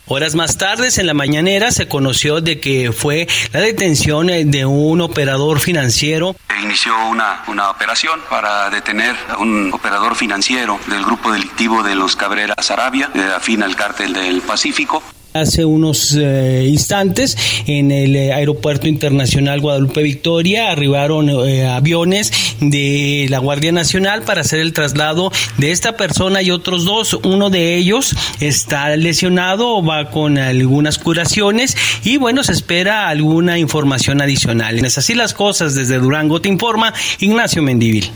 Horas 0.06 0.34
más 0.34 0.58
tarde, 0.58 0.90
en 0.96 1.06
la 1.06 1.14
mañanera, 1.14 1.72
se 1.72 1.88
conoció 1.88 2.40
de 2.40 2.60
que 2.60 2.92
fue 2.92 3.26
la 3.52 3.60
detención 3.60 4.26
de 4.28 4.66
un 4.66 5.00
operador 5.00 5.60
financiero. 5.60 6.36
Inició 6.62 6.92
una, 7.08 7.42
una 7.48 7.70
operación 7.70 8.20
para 8.28 8.70
detener 8.70 9.16
a 9.28 9.38
un 9.38 9.72
operador 9.72 10.14
financiero 10.14 10.78
del 10.86 11.04
grupo 11.04 11.32
delictivo 11.32 11.82
de 11.82 11.94
los 11.94 12.16
Cabreras 12.16 12.70
Arabia, 12.70 13.10
afín 13.34 13.62
al 13.62 13.76
cártel 13.76 14.12
del 14.12 14.42
Pacífico 14.42 15.02
hace 15.34 15.64
unos 15.64 16.14
eh, 16.14 16.64
instantes 16.68 17.36
en 17.66 17.90
el 17.90 18.14
eh, 18.14 18.32
Aeropuerto 18.32 18.86
Internacional 18.86 19.60
Guadalupe 19.60 20.00
Victoria 20.00 20.70
arribaron 20.70 21.28
eh, 21.28 21.66
aviones 21.66 22.32
de 22.60 23.26
la 23.28 23.40
Guardia 23.40 23.72
Nacional 23.72 24.22
para 24.22 24.42
hacer 24.42 24.60
el 24.60 24.72
traslado 24.72 25.32
de 25.58 25.72
esta 25.72 25.96
persona 25.96 26.40
y 26.40 26.52
otros 26.52 26.84
dos. 26.84 27.14
Uno 27.24 27.50
de 27.50 27.74
ellos 27.74 28.14
está 28.38 28.96
lesionado, 28.96 29.82
va 29.82 30.12
con 30.12 30.38
algunas 30.38 30.98
curaciones 30.98 31.76
y 32.04 32.16
bueno, 32.16 32.44
se 32.44 32.52
espera 32.52 33.08
alguna 33.08 33.58
información 33.58 34.22
adicional. 34.22 34.84
Es 34.84 34.98
así 34.98 35.14
las 35.14 35.34
cosas 35.34 35.74
desde 35.74 35.98
Durango 35.98 36.40
te 36.40 36.48
informa 36.48 36.94
Ignacio 37.18 37.60
Mendivil. 37.60 38.08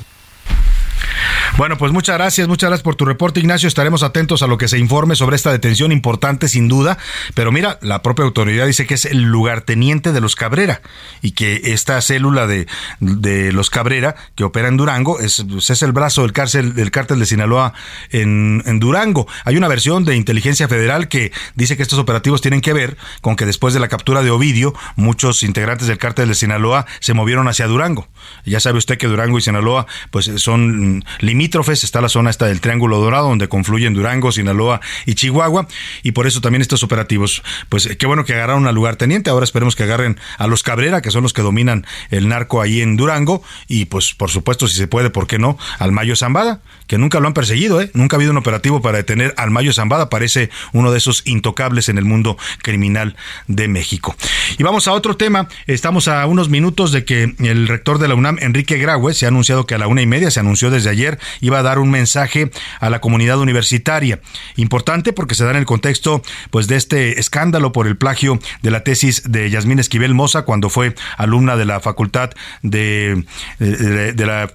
Bueno, 1.58 1.76
pues 1.76 1.90
muchas 1.90 2.16
gracias, 2.16 2.46
muchas 2.46 2.70
gracias 2.70 2.84
por 2.84 2.94
tu 2.94 3.04
reporte, 3.04 3.40
Ignacio. 3.40 3.66
Estaremos 3.66 4.04
atentos 4.04 4.44
a 4.44 4.46
lo 4.46 4.58
que 4.58 4.68
se 4.68 4.78
informe 4.78 5.16
sobre 5.16 5.34
esta 5.34 5.50
detención 5.50 5.90
importante, 5.90 6.46
sin 6.46 6.68
duda. 6.68 6.98
Pero 7.34 7.50
mira, 7.50 7.80
la 7.82 8.00
propia 8.00 8.24
autoridad 8.24 8.64
dice 8.64 8.86
que 8.86 8.94
es 8.94 9.04
el 9.04 9.22
lugarteniente 9.22 10.12
de 10.12 10.20
los 10.20 10.36
Cabrera 10.36 10.82
y 11.20 11.32
que 11.32 11.60
esta 11.64 12.00
célula 12.00 12.46
de, 12.46 12.68
de 13.00 13.50
los 13.50 13.70
Cabrera 13.70 14.14
que 14.36 14.44
opera 14.44 14.68
en 14.68 14.76
Durango 14.76 15.18
es, 15.18 15.44
pues, 15.50 15.68
es 15.70 15.82
el 15.82 15.90
brazo 15.90 16.22
del 16.22 16.32
cárcel 16.32 16.74
del 16.74 16.92
cártel 16.92 17.18
de 17.18 17.26
Sinaloa 17.26 17.72
en, 18.10 18.62
en 18.64 18.78
Durango. 18.78 19.26
Hay 19.44 19.56
una 19.56 19.66
versión 19.66 20.04
de 20.04 20.14
inteligencia 20.14 20.68
federal 20.68 21.08
que 21.08 21.32
dice 21.56 21.76
que 21.76 21.82
estos 21.82 21.98
operativos 21.98 22.40
tienen 22.40 22.60
que 22.60 22.72
ver 22.72 22.96
con 23.20 23.34
que 23.34 23.46
después 23.46 23.74
de 23.74 23.80
la 23.80 23.88
captura 23.88 24.22
de 24.22 24.30
Ovidio, 24.30 24.74
muchos 24.94 25.42
integrantes 25.42 25.88
del 25.88 25.98
cártel 25.98 26.28
de 26.28 26.36
Sinaloa 26.36 26.86
se 27.00 27.14
movieron 27.14 27.48
hacia 27.48 27.66
Durango. 27.66 28.06
Ya 28.44 28.60
sabe 28.60 28.78
usted 28.78 28.96
que 28.96 29.08
Durango 29.08 29.38
y 29.38 29.42
Sinaloa 29.42 29.88
pues 30.12 30.30
son 30.36 31.04
limítrofes, 31.48 31.82
está 31.82 32.02
la 32.02 32.10
zona 32.10 32.28
esta 32.28 32.44
del 32.44 32.60
Triángulo 32.60 32.98
Dorado 32.98 33.28
donde 33.28 33.48
confluyen 33.48 33.94
Durango, 33.94 34.32
Sinaloa 34.32 34.82
y 35.06 35.14
Chihuahua 35.14 35.66
y 36.02 36.12
por 36.12 36.26
eso 36.26 36.42
también 36.42 36.60
estos 36.60 36.82
operativos, 36.82 37.42
pues 37.70 37.88
qué 37.98 38.06
bueno 38.06 38.26
que 38.26 38.34
agarraron 38.34 38.66
al 38.66 38.74
lugar 38.74 38.96
teniente, 38.96 39.30
ahora 39.30 39.44
esperemos 39.44 39.74
que 39.74 39.84
agarren 39.84 40.18
a 40.36 40.46
los 40.46 40.62
Cabrera, 40.62 41.00
que 41.00 41.10
son 41.10 41.22
los 41.22 41.32
que 41.32 41.40
dominan 41.40 41.86
el 42.10 42.28
narco 42.28 42.60
ahí 42.60 42.82
en 42.82 42.98
Durango 42.98 43.42
y 43.66 43.86
pues 43.86 44.12
por 44.12 44.28
supuesto 44.28 44.68
si 44.68 44.76
se 44.76 44.88
puede, 44.88 45.08
¿por 45.08 45.26
qué 45.26 45.38
no? 45.38 45.56
Al 45.78 45.90
Mayo 45.90 46.16
Zambada, 46.16 46.60
que 46.86 46.98
nunca 46.98 47.18
lo 47.18 47.28
han 47.28 47.32
perseguido, 47.32 47.80
¿eh? 47.80 47.90
Nunca 47.94 48.16
ha 48.16 48.18
habido 48.18 48.32
un 48.32 48.36
operativo 48.36 48.82
para 48.82 48.98
detener 48.98 49.32
al 49.38 49.50
Mayo 49.50 49.72
Zambada, 49.72 50.10
parece 50.10 50.50
uno 50.74 50.92
de 50.92 50.98
esos 50.98 51.22
intocables 51.24 51.88
en 51.88 51.96
el 51.96 52.04
mundo 52.04 52.36
criminal 52.62 53.16
de 53.46 53.68
México. 53.68 54.14
Y 54.58 54.64
vamos 54.64 54.86
a 54.86 54.92
otro 54.92 55.16
tema, 55.16 55.48
estamos 55.66 56.08
a 56.08 56.26
unos 56.26 56.50
minutos 56.50 56.92
de 56.92 57.06
que 57.06 57.34
el 57.38 57.68
rector 57.68 57.98
de 57.98 58.08
la 58.08 58.14
UNAM, 58.16 58.36
Enrique 58.40 58.76
Graue, 58.76 59.14
se 59.14 59.24
ha 59.24 59.28
anunciado 59.28 59.64
que 59.64 59.74
a 59.74 59.78
la 59.78 59.86
una 59.86 60.02
y 60.02 60.06
media, 60.06 60.30
se 60.30 60.40
anunció 60.40 60.70
desde 60.70 60.90
ayer, 60.90 61.18
iba 61.40 61.58
a 61.58 61.62
dar 61.62 61.78
un 61.78 61.90
mensaje 61.90 62.50
a 62.80 62.90
la 62.90 63.00
comunidad 63.00 63.38
universitaria. 63.38 64.20
Importante 64.56 65.12
porque 65.12 65.34
se 65.34 65.44
da 65.44 65.50
en 65.50 65.56
el 65.56 65.66
contexto 65.66 66.22
pues 66.50 66.68
de 66.68 66.76
este 66.76 67.20
escándalo 67.20 67.72
por 67.72 67.86
el 67.86 67.96
plagio 67.96 68.38
de 68.62 68.70
la 68.70 68.84
tesis 68.84 69.22
de 69.30 69.50
Yasmín 69.50 69.78
Esquivel 69.78 70.14
Moza 70.14 70.42
cuando 70.42 70.70
fue 70.70 70.94
alumna 71.16 71.56
de 71.56 71.64
la 71.64 71.80
Facultad 71.80 72.30
de, 72.62 73.24
de, 73.58 74.26
la 74.26 74.52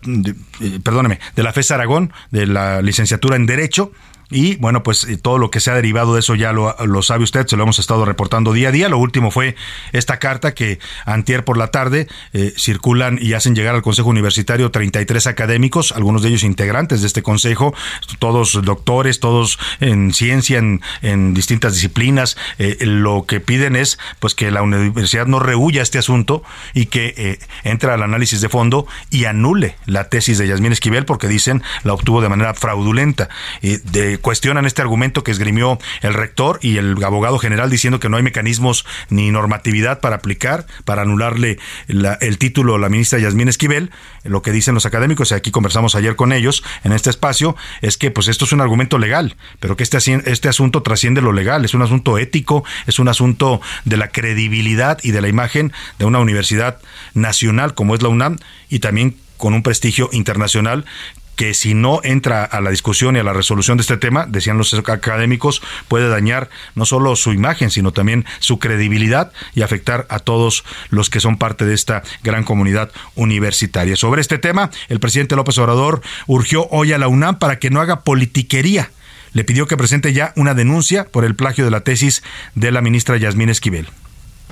perdóneme, 0.84 1.20
de 1.36 1.44
la 1.44 1.54
FES 1.54 1.72
Aragón, 1.72 2.14
de 2.32 2.48
la 2.48 2.82
licenciatura 2.82 3.36
en 3.36 3.46
Derecho 3.46 3.92
y 4.34 4.56
bueno, 4.56 4.82
pues 4.82 5.04
eh, 5.04 5.17
todo 5.17 5.38
lo 5.38 5.52
que 5.52 5.60
se 5.60 5.69
ha 5.69 5.76
derivado 5.76 6.15
de 6.15 6.22
eso 6.22 6.34
ya 6.34 6.52
lo, 6.52 7.02
sabe 7.04 7.24
usted, 7.24 7.46
se 7.46 7.56
lo 7.56 7.63
hemos 7.63 7.78
estado 7.78 8.04
reportando 8.04 8.52
día 8.52 8.69
a 8.69 8.72
día. 8.72 8.89
Lo 8.89 8.98
último 8.98 9.30
fue 9.30 9.56
esta 9.91 10.17
carta 10.17 10.56
que 10.56 10.80
antier 11.06 11.46
por 11.46 11.56
la 11.56 11.67
tarde 11.67 12.08
eh, 12.34 12.52
circulan 12.58 13.19
y 13.22 13.34
hacen 13.34 13.56
llegar 13.56 13.76
al 13.76 13.84
Consejo 13.84 14.10
Universitario 14.10 14.72
33 14.72 15.28
académicos, 15.28 15.91
algunos 15.91 16.24
de 16.24 16.30
ellos 16.30 16.43
integrantes 16.43 17.02
de 17.02 17.08
este 17.08 17.22
consejo, 17.22 17.76
todos 18.17 18.60
doctores, 18.63 19.19
todos 19.19 19.60
en 19.80 20.13
ciencia, 20.13 20.58
en, 20.58 21.34
distintas 21.36 21.76
disciplinas. 21.76 22.36
Eh, 22.58 22.78
lo 22.82 23.26
que 23.28 23.39
piden 23.39 23.76
es 23.76 24.00
pues 24.19 24.34
que 24.34 24.50
la 24.50 24.63
universidad 24.63 25.28
no 25.28 25.39
rehuya 25.39 25.84
este 25.84 26.00
asunto 26.00 26.43
y 26.74 26.88
que 26.88 27.39
entre 27.63 27.91
al 27.91 28.02
análisis 28.02 28.41
de 28.41 28.50
fondo 28.50 28.88
y 29.12 29.26
anule 29.26 29.76
la 29.86 30.10
tesis 30.10 30.39
de 30.39 30.48
Yasmín 30.48 30.72
Esquivel 30.72 31.06
porque 31.06 31.28
dicen 31.28 31.62
la 31.84 31.93
obtuvo 31.93 32.22
de 32.22 32.30
manera 32.30 32.56
fraudulenta. 32.56 33.30
de 33.62 34.17
cuestionan 34.24 34.66
este 34.66 34.82
argumento 34.82 35.22
que 35.24 35.32
esgrimió 35.32 35.78
el 36.02 36.14
rector 36.14 36.58
y 36.62 36.78
el 36.78 37.04
abogado 37.04 37.38
general 37.40 37.70
diciendo 37.70 38.00
que 38.00 38.08
no 38.08 38.16
hay 38.16 38.24
mecanismos 38.24 38.86
ni 39.10 39.30
normatividad 39.32 40.00
para 40.00 40.16
aplicar, 40.16 40.66
para 40.86 41.02
anularle 41.02 41.60
el 41.88 42.38
título 42.38 42.76
a 42.76 42.80
la 42.80 42.88
ministra 42.88 43.20
Yasmín 43.20 43.50
Esquivel. 43.50 43.92
Lo 44.24 44.42
que 44.42 44.54
dicen 44.54 44.76
los 44.76 44.86
académicos, 44.86 45.32
y 45.32 45.34
aquí 45.36 45.52
conversamos 45.52 45.96
ayer 45.96 46.16
con 46.16 46.32
ellos 46.32 46.64
en 46.86 46.94
este 46.94 47.10
espacio, 47.10 47.58
es 47.82 47.98
que 47.98 48.12
pues 48.12 48.30
esto 48.30 48.46
es 48.46 48.54
un 48.54 48.62
argumento 48.62 48.98
legal, 48.98 49.36
pero 49.60 49.76
que 49.76 49.84
este, 49.84 49.98
este 50.26 50.48
asunto 50.48 50.82
trasciende 50.84 51.22
lo 51.22 51.34
legal, 51.34 51.66
es 51.66 51.74
un 51.74 51.82
asunto 51.82 52.18
ético, 52.18 52.64
es 52.88 53.00
un 53.00 53.10
asunto 53.10 53.60
de 53.84 53.98
la 53.98 54.08
credibilidad 54.08 55.00
y 55.04 55.12
de 55.12 55.20
la 55.20 55.28
imagen 55.28 55.74
de 56.00 56.06
una 56.06 56.20
universidad 56.20 56.80
nacional 57.14 57.74
como 57.74 57.94
es 57.94 58.02
la 58.02 58.08
UNAM 58.08 58.38
y 58.70 58.80
también 58.80 59.18
con 59.36 59.54
un 59.54 59.64
prestigio 59.64 60.10
internacional 60.14 60.86
que 61.36 61.54
si 61.54 61.74
no 61.74 62.02
entra 62.04 62.43
a 62.43 62.62
la 62.62 62.69
discusión 62.69 63.15
y 63.15 63.19
a 63.19 63.24
la 63.24 63.34
resolución 63.34 63.78
de 63.78 63.82
este 63.82 63.98
tema, 63.98 64.26
decían 64.28 64.58
los 64.58 64.74
académicos, 64.74 65.62
puede 65.88 66.10
dañar 66.10 66.50
no 66.76 66.86
solo 66.86 67.15
su 67.15 67.34
imagen, 67.34 67.72
sino 67.72 67.91
también 67.91 68.26
su 68.39 68.60
credibilidad 68.60 69.32
y 69.56 69.62
afectar 69.62 70.06
a 70.10 70.19
todos 70.19 70.63
los 70.89 71.10
que 71.10 71.19
son 71.19 71.38
parte 71.38 71.65
de 71.65 71.74
esta 71.74 72.04
gran 72.24 72.43
comunidad 72.43 72.91
universitaria. 73.15 73.96
Sobre 73.96 74.22
este 74.22 74.38
tema, 74.38 74.69
el 74.89 75.00
presidente 75.00 75.36
López 75.36 75.58
Obrador 75.58 76.02
urgió 76.28 76.67
hoy 76.69 76.93
a 76.93 76.98
la 76.98 77.08
UNAM 77.08 77.39
para 77.39 77.60
que 77.60 77.69
no 77.69 77.82
haga 77.82 78.02
politiquería. 78.02 78.91
Le 79.34 79.43
pidió 79.43 79.67
que 79.67 79.78
presente 79.78 80.13
ya 80.13 80.32
una 80.36 80.54
denuncia 80.54 81.06
por 81.06 81.26
el 81.26 81.36
plagio 81.36 81.65
de 81.65 81.72
la 81.72 81.82
tesis 81.82 82.24
de 82.54 82.72
la 82.72 82.82
ministra 82.82 83.17
Yasmín 83.17 83.50
Esquivel. 83.50 83.89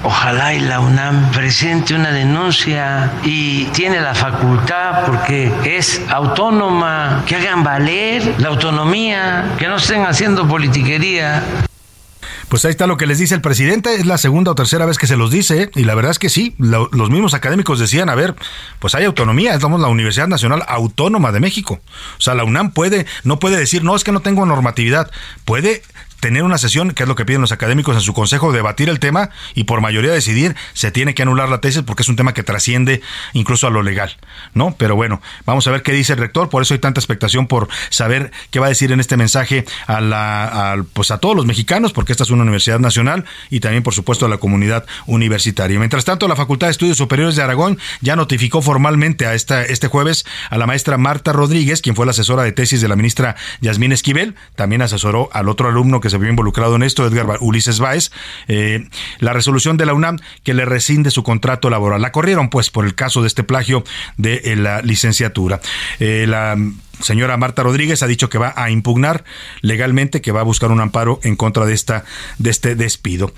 Ojalá 0.04 0.56
y 0.56 0.60
la 0.60 0.80
UNAM 0.80 1.30
presente 1.32 1.94
una 1.94 2.12
denuncia 2.12 3.12
y 3.24 3.66
tiene 3.66 4.02
la 4.02 4.16
facultad 4.16 5.06
porque 5.06 5.52
es 5.64 6.02
autónoma, 6.10 7.24
que 7.28 7.36
hagan 7.36 7.64
valer 7.64 8.36
la 8.40 8.50
autonomía, 8.50 9.56
que 9.60 9.68
no 9.68 9.76
estén 9.76 10.04
haciendo 10.06 10.48
politiquería. 10.48 11.44
Pues 12.50 12.66
ahí 12.66 12.72
está 12.72 12.88
lo 12.88 12.98
que 12.98 13.06
les 13.06 13.20
dice 13.20 13.36
el 13.36 13.42
presidente, 13.42 13.96
es 13.96 14.06
la 14.06 14.18
segunda 14.18 14.52
o 14.52 14.56
tercera 14.56 14.86
vez 14.86 14.98
que 14.98 15.08
se 15.08 15.16
los 15.16 15.32
dice, 15.32 15.70
y 15.76 15.84
la 15.86 15.96
verdad 15.96 16.12
es 16.12 16.20
que 16.20 16.30
sí, 16.30 16.54
los 16.58 17.10
mismos 17.10 17.34
académicos 17.34 17.80
decían, 17.80 18.10
a 18.10 18.16
ver, 18.16 18.36
pues 18.80 18.94
hay 18.94 19.06
autonomía, 19.06 19.54
estamos 19.54 19.80
la 19.80 19.88
Universidad 19.88 20.28
Nacional 20.28 20.64
Autónoma 20.68 21.32
de 21.32 21.40
México. 21.40 21.80
O 22.18 22.22
sea, 22.22 22.34
la 22.34 22.44
UNAM 22.44 22.72
puede, 22.72 23.06
no 23.24 23.40
puede 23.40 23.58
decir, 23.58 23.86
no, 23.86 23.96
es 23.96 24.04
que 24.04 24.12
no 24.12 24.20
tengo 24.20 24.46
normatividad, 24.46 25.10
puede 25.46 25.84
tener 26.22 26.44
una 26.44 26.58
sesión, 26.58 26.92
que 26.92 27.04
es 27.04 27.10
lo 27.10 27.16
que 27.16 27.26
piden 27.26 27.42
los 27.42 27.52
académicos 27.52 27.96
en 27.96 28.02
su 28.02 28.14
consejo, 28.14 28.54
debatir 28.54 28.88
el 28.88 29.00
tema 29.00 29.32
y 29.56 29.66
por 29.66 29.82
mayoría 29.82 30.12
decidir, 30.12 30.56
se 30.74 30.92
tiene 30.92 31.16
que 31.16 31.24
anular 31.24 31.50
la 31.50 31.60
tesis 31.60 31.82
porque 31.82 32.04
es 32.04 32.10
un 32.10 32.16
tema 32.16 32.34
que 32.34 32.44
trasciende 32.44 33.02
incluso 33.34 33.68
a 33.68 33.72
lo 33.72 33.82
legal, 33.82 34.16
¿no? 34.54 34.76
Pero 34.78 34.96
bueno, 34.96 35.20
vamos 35.46 35.68
a 35.68 35.72
ver 35.72 35.82
qué 35.82 35.92
dice 35.92 36.14
el 36.14 36.20
rector, 36.20 36.50
por 36.50 36.62
eso 36.62 36.76
hay 36.76 36.80
tanta 36.80 37.00
expectación 37.00 37.48
por 37.48 37.68
saber 37.90 38.32
qué 38.52 38.60
va 38.60 38.68
a 38.68 38.70
decir 38.70 38.92
en 38.92 39.00
este 39.00 39.18
mensaje 39.18 39.66
a 39.88 40.00
la 40.00 40.86
pues 40.94 41.10
a 41.10 41.18
todos 41.18 41.36
los 41.36 41.48
mexicanos, 41.48 41.92
porque 41.92 42.14
esta 42.14 42.24
es 42.24 42.30
una 42.30 42.44
universidad 42.44 42.80
nacional 42.80 43.26
y 43.50 43.60
también 43.60 43.82
por 43.82 43.96
supuesto 43.96 44.28
a 44.28 44.30
la 44.30 44.38
comunidad 44.38 44.86
universitaria. 45.08 45.80
Mientras 45.80 46.06
tanto, 46.06 46.28
la 46.28 46.36
Facultad 46.36 46.68
de 46.68 46.72
Estudios 46.72 46.98
Superiores 46.98 47.36
de 47.36 47.42
Aragón 47.42 47.80
ya 48.02 48.16
notificó 48.16 48.62
formalmente 48.62 49.26
a 49.26 49.34
esta 49.34 49.64
este 49.64 49.88
jueves 49.88 50.24
a 50.52 50.58
la 50.60 50.68
maestra 50.68 51.00
Marta 51.00 51.34
Rodríguez, 51.34 51.82
quien 51.82 51.96
fue 51.96 52.06
la 52.06 52.12
asesora 52.12 52.44
de 52.44 52.52
tesis 52.52 52.80
de 52.80 52.88
la 52.88 52.96
ministra 52.96 53.36
Yasmín 53.62 53.92
Esquivel, 53.92 54.36
también 54.56 54.84
asesoró 54.84 55.30
al 55.34 55.50
otro 55.50 55.68
alumno 55.68 56.00
que 56.00 56.11
se 56.12 56.18
vio 56.18 56.30
involucrado 56.30 56.76
en 56.76 56.84
esto, 56.84 57.06
Edgar 57.06 57.38
Ulises 57.42 57.80
Báez, 57.80 58.12
eh, 58.48 58.88
la 59.20 59.34
resolución 59.34 59.78
de 59.78 59.86
la 59.86 59.94
UNAM 59.94 60.20
que 60.44 60.54
le 60.54 60.66
rescinde 60.66 61.12
su 61.12 61.24
contrato 61.24 61.70
laboral. 61.70 62.02
La 62.02 62.12
corrieron 62.12 62.50
pues 62.50 62.70
por 62.70 62.86
el 62.86 62.96
caso 62.96 63.22
de 63.22 63.28
este 63.28 63.44
plagio 63.44 63.84
de 64.18 64.42
eh, 64.44 64.56
la 64.56 64.82
licenciatura. 64.82 65.60
Eh, 66.00 66.26
la 66.28 66.56
señora 67.02 67.38
Marta 67.38 67.64
Rodríguez 67.64 68.04
ha 68.04 68.08
dicho 68.08 68.30
que 68.30 68.38
va 68.38 68.54
a 68.56 68.70
impugnar 68.70 69.24
legalmente, 69.62 70.22
que 70.22 70.32
va 70.32 70.42
a 70.42 70.44
buscar 70.44 70.72
un 70.72 70.82
amparo 70.82 71.20
en 71.24 71.36
contra 71.36 71.66
de 71.66 71.74
esta 71.74 72.04
de 72.38 72.50
este 72.50 72.76
despido. 72.76 73.34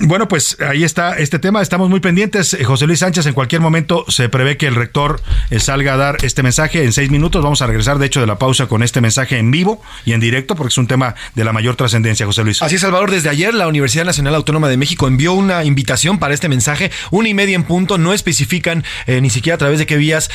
Bueno, 0.00 0.28
pues 0.28 0.58
ahí 0.60 0.84
está 0.84 1.16
este 1.18 1.38
tema. 1.38 1.62
Estamos 1.62 1.88
muy 1.88 2.00
pendientes. 2.00 2.54
Eh, 2.54 2.64
José 2.64 2.86
Luis 2.86 2.98
Sánchez, 2.98 3.26
en 3.26 3.32
cualquier 3.32 3.60
momento 3.60 4.04
se 4.08 4.28
prevé 4.28 4.56
que 4.56 4.66
el 4.66 4.74
rector 4.74 5.20
eh, 5.50 5.58
salga 5.58 5.94
a 5.94 5.96
dar 5.96 6.18
este 6.22 6.42
mensaje 6.42 6.84
en 6.84 6.92
seis 6.92 7.10
minutos. 7.10 7.42
Vamos 7.42 7.62
a 7.62 7.66
regresar, 7.66 7.98
de 7.98 8.06
hecho, 8.06 8.20
de 8.20 8.26
la 8.26 8.38
pausa 8.38 8.66
con 8.66 8.82
este 8.82 9.00
mensaje 9.00 9.38
en 9.38 9.50
vivo 9.50 9.82
y 10.04 10.12
en 10.12 10.20
directo, 10.20 10.54
porque 10.54 10.68
es 10.68 10.78
un 10.78 10.86
tema 10.86 11.14
de 11.34 11.44
la 11.44 11.52
mayor 11.52 11.76
trascendencia, 11.76 12.26
José 12.26 12.44
Luis. 12.44 12.62
Así 12.62 12.74
es, 12.74 12.82
Salvador. 12.82 13.10
Desde 13.10 13.30
ayer, 13.30 13.54
la 13.54 13.68
Universidad 13.68 14.04
Nacional 14.04 14.34
Autónoma 14.34 14.68
de 14.68 14.76
México 14.76 15.08
envió 15.08 15.32
una 15.32 15.64
invitación 15.64 16.18
para 16.18 16.34
este 16.34 16.48
mensaje, 16.48 16.90
una 17.10 17.28
y 17.28 17.34
media 17.34 17.54
en 17.54 17.64
punto. 17.64 17.96
No 17.96 18.12
especifican 18.12 18.84
eh, 19.06 19.20
ni 19.20 19.30
siquiera 19.30 19.54
a 19.54 19.58
través 19.58 19.78
de 19.78 19.86
qué 19.86 19.96
vías 19.96 20.30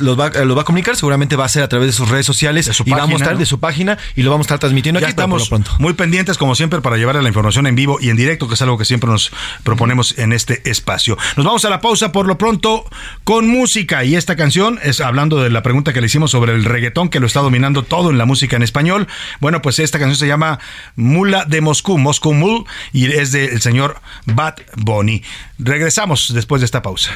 los, 0.00 0.18
va, 0.18 0.30
va 0.30 0.60
a 0.60 0.64
comunicar. 0.64 0.96
Seguramente 0.96 1.36
va 1.36 1.46
a 1.46 1.48
ser 1.48 1.62
a 1.62 1.68
través 1.68 1.88
de 1.88 1.92
sus 1.92 2.08
redes 2.08 2.26
sociales 2.26 2.66
de 2.66 2.74
su 2.74 2.82
y 2.82 2.90
página, 2.90 3.06
vamos 3.06 3.22
a 3.22 3.24
estar 3.24 3.38
de 3.38 3.46
su 3.46 3.58
página 3.58 3.98
y 4.16 4.22
lo 4.22 4.30
vamos 4.30 4.44
a 4.44 4.48
estar 4.48 4.58
transmitiendo 4.58 4.98
aquí. 4.98 5.08
Estamos 5.08 5.48
pronto. 5.48 5.70
muy 5.78 5.94
pendientes, 5.94 6.36
como 6.36 6.54
siempre, 6.54 6.80
para 6.80 6.96
llevarle 6.96 7.22
la 7.22 7.28
información 7.28 7.66
en 7.66 7.74
vivo 7.74 7.98
y 8.00 8.10
en 8.10 8.16
directo, 8.16 8.48
que 8.48 8.54
es 8.54 8.62
algo 8.62 8.76
que 8.76 8.84
siempre 8.84 8.97
nos 9.06 9.30
proponemos 9.62 10.18
en 10.18 10.32
este 10.32 10.68
espacio. 10.68 11.16
Nos 11.36 11.46
vamos 11.46 11.64
a 11.64 11.70
la 11.70 11.80
pausa 11.80 12.12
por 12.12 12.26
lo 12.26 12.38
pronto 12.38 12.84
con 13.24 13.48
música 13.48 14.04
y 14.04 14.16
esta 14.16 14.36
canción 14.36 14.78
es 14.82 15.00
hablando 15.00 15.42
de 15.42 15.50
la 15.50 15.62
pregunta 15.62 15.92
que 15.92 16.00
le 16.00 16.06
hicimos 16.06 16.30
sobre 16.30 16.52
el 16.52 16.64
reggaetón 16.64 17.08
que 17.08 17.20
lo 17.20 17.26
está 17.26 17.40
dominando 17.40 17.82
todo 17.82 18.10
en 18.10 18.18
la 18.18 18.24
música 18.24 18.56
en 18.56 18.62
español. 18.62 19.06
Bueno, 19.40 19.62
pues 19.62 19.78
esta 19.78 19.98
canción 19.98 20.16
se 20.16 20.26
llama 20.26 20.58
Mula 20.96 21.44
de 21.44 21.60
Moscú, 21.60 21.98
Moscú 21.98 22.34
Mul 22.34 22.64
y 22.92 23.12
es 23.12 23.32
del 23.32 23.60
señor 23.60 24.00
Bad 24.26 24.54
Bunny. 24.76 25.22
Regresamos 25.58 26.32
después 26.32 26.60
de 26.60 26.66
esta 26.66 26.82
pausa. 26.82 27.10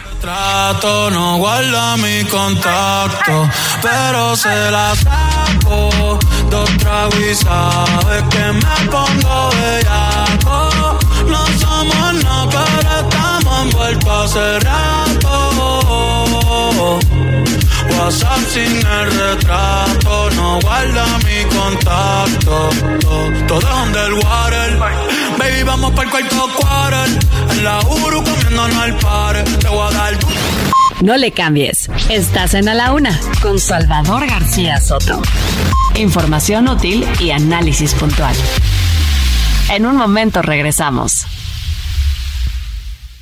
No 28.51 28.69
No 31.01 31.17
le 31.17 31.33
cambies. 31.33 31.91
Estás 32.11 32.55
en 32.55 32.69
A 32.69 32.75
la 32.75 32.93
Una 32.93 33.19
con 33.41 33.59
Salvador 33.59 34.27
García 34.27 34.81
Soto. 34.81 35.21
Información 35.97 36.69
útil 36.69 37.05
y 37.21 37.31
análisis 37.31 37.95
puntual. 37.95 38.35
En 39.71 39.87
un 39.87 39.97
momento 39.97 40.43
regresamos. 40.43 41.27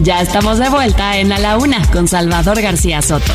Ya 0.00 0.20
estamos 0.20 0.60
de 0.60 0.68
vuelta 0.68 1.18
en 1.18 1.32
A 1.32 1.40
la 1.40 1.58
Una 1.58 1.84
con 1.90 2.06
Salvador 2.06 2.62
García 2.62 3.02
Soto. 3.02 3.32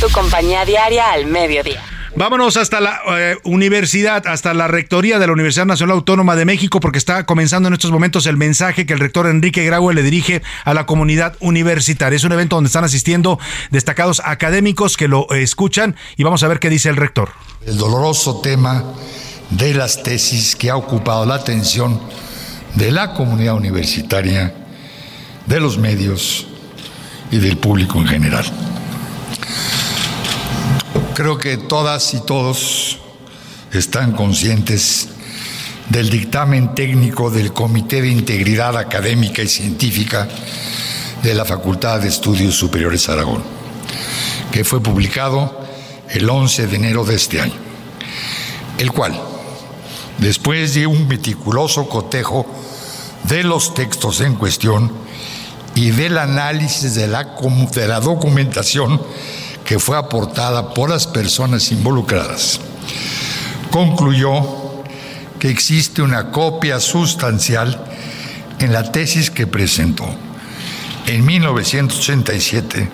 Tu 0.00 0.10
compañía 0.10 0.64
diaria 0.64 1.12
al 1.12 1.26
mediodía. 1.26 1.80
Vámonos 2.16 2.56
hasta 2.56 2.80
la 2.80 3.00
eh, 3.16 3.36
universidad, 3.44 4.26
hasta 4.26 4.52
la 4.52 4.66
rectoría 4.66 5.20
de 5.20 5.28
la 5.28 5.32
Universidad 5.32 5.66
Nacional 5.66 5.96
Autónoma 5.96 6.34
de 6.34 6.44
México, 6.44 6.80
porque 6.80 6.98
está 6.98 7.24
comenzando 7.24 7.68
en 7.68 7.74
estos 7.74 7.92
momentos 7.92 8.26
el 8.26 8.36
mensaje 8.36 8.84
que 8.84 8.94
el 8.94 8.98
rector 8.98 9.28
Enrique 9.28 9.64
Graue 9.64 9.94
le 9.94 10.02
dirige 10.02 10.42
a 10.64 10.74
la 10.74 10.86
comunidad 10.86 11.36
universitaria. 11.38 12.16
Es 12.16 12.24
un 12.24 12.32
evento 12.32 12.56
donde 12.56 12.68
están 12.68 12.84
asistiendo 12.84 13.38
destacados 13.70 14.22
académicos 14.24 14.96
que 14.96 15.06
lo 15.06 15.28
escuchan 15.30 15.94
y 16.16 16.24
vamos 16.24 16.42
a 16.42 16.48
ver 16.48 16.58
qué 16.58 16.68
dice 16.68 16.88
el 16.88 16.96
rector. 16.96 17.30
El 17.64 17.78
doloroso 17.78 18.40
tema 18.40 18.82
de 19.50 19.72
las 19.72 20.02
tesis 20.02 20.56
que 20.56 20.70
ha 20.70 20.76
ocupado 20.76 21.24
la 21.26 21.36
atención 21.36 22.00
de 22.74 22.90
la 22.90 23.14
comunidad 23.14 23.54
universitaria 23.54 24.63
de 25.46 25.60
los 25.60 25.78
medios 25.78 26.46
y 27.30 27.38
del 27.38 27.56
público 27.56 27.98
en 28.00 28.06
general. 28.06 28.44
Creo 31.14 31.38
que 31.38 31.56
todas 31.56 32.14
y 32.14 32.20
todos 32.20 32.98
están 33.72 34.12
conscientes 34.12 35.08
del 35.88 36.10
dictamen 36.10 36.74
técnico 36.74 37.30
del 37.30 37.52
Comité 37.52 38.02
de 38.02 38.08
Integridad 38.08 38.76
Académica 38.76 39.42
y 39.42 39.48
Científica 39.48 40.28
de 41.22 41.34
la 41.34 41.44
Facultad 41.44 42.00
de 42.00 42.08
Estudios 42.08 42.54
Superiores 42.54 43.08
Aragón, 43.08 43.42
que 44.50 44.64
fue 44.64 44.82
publicado 44.82 45.64
el 46.10 46.28
11 46.28 46.66
de 46.66 46.76
enero 46.76 47.04
de 47.04 47.14
este 47.14 47.40
año, 47.40 47.54
el 48.78 48.92
cual, 48.92 49.20
después 50.18 50.74
de 50.74 50.86
un 50.86 51.06
meticuloso 51.06 51.88
cotejo 51.88 52.46
de 53.24 53.42
los 53.42 53.74
textos 53.74 54.20
en 54.20 54.34
cuestión, 54.34 55.03
y 55.74 55.90
del 55.90 56.18
análisis 56.18 56.94
de 56.94 57.08
la, 57.08 57.36
de 57.74 57.88
la 57.88 58.00
documentación 58.00 59.00
que 59.64 59.78
fue 59.78 59.96
aportada 59.96 60.74
por 60.74 60.90
las 60.90 61.06
personas 61.06 61.72
involucradas. 61.72 62.60
Concluyó 63.70 64.84
que 65.38 65.48
existe 65.50 66.02
una 66.02 66.30
copia 66.30 66.80
sustancial 66.80 67.84
en 68.58 68.72
la 68.72 68.92
tesis 68.92 69.30
que 69.30 69.46
presentó 69.46 70.06
en 71.06 71.24
1987 71.24 72.88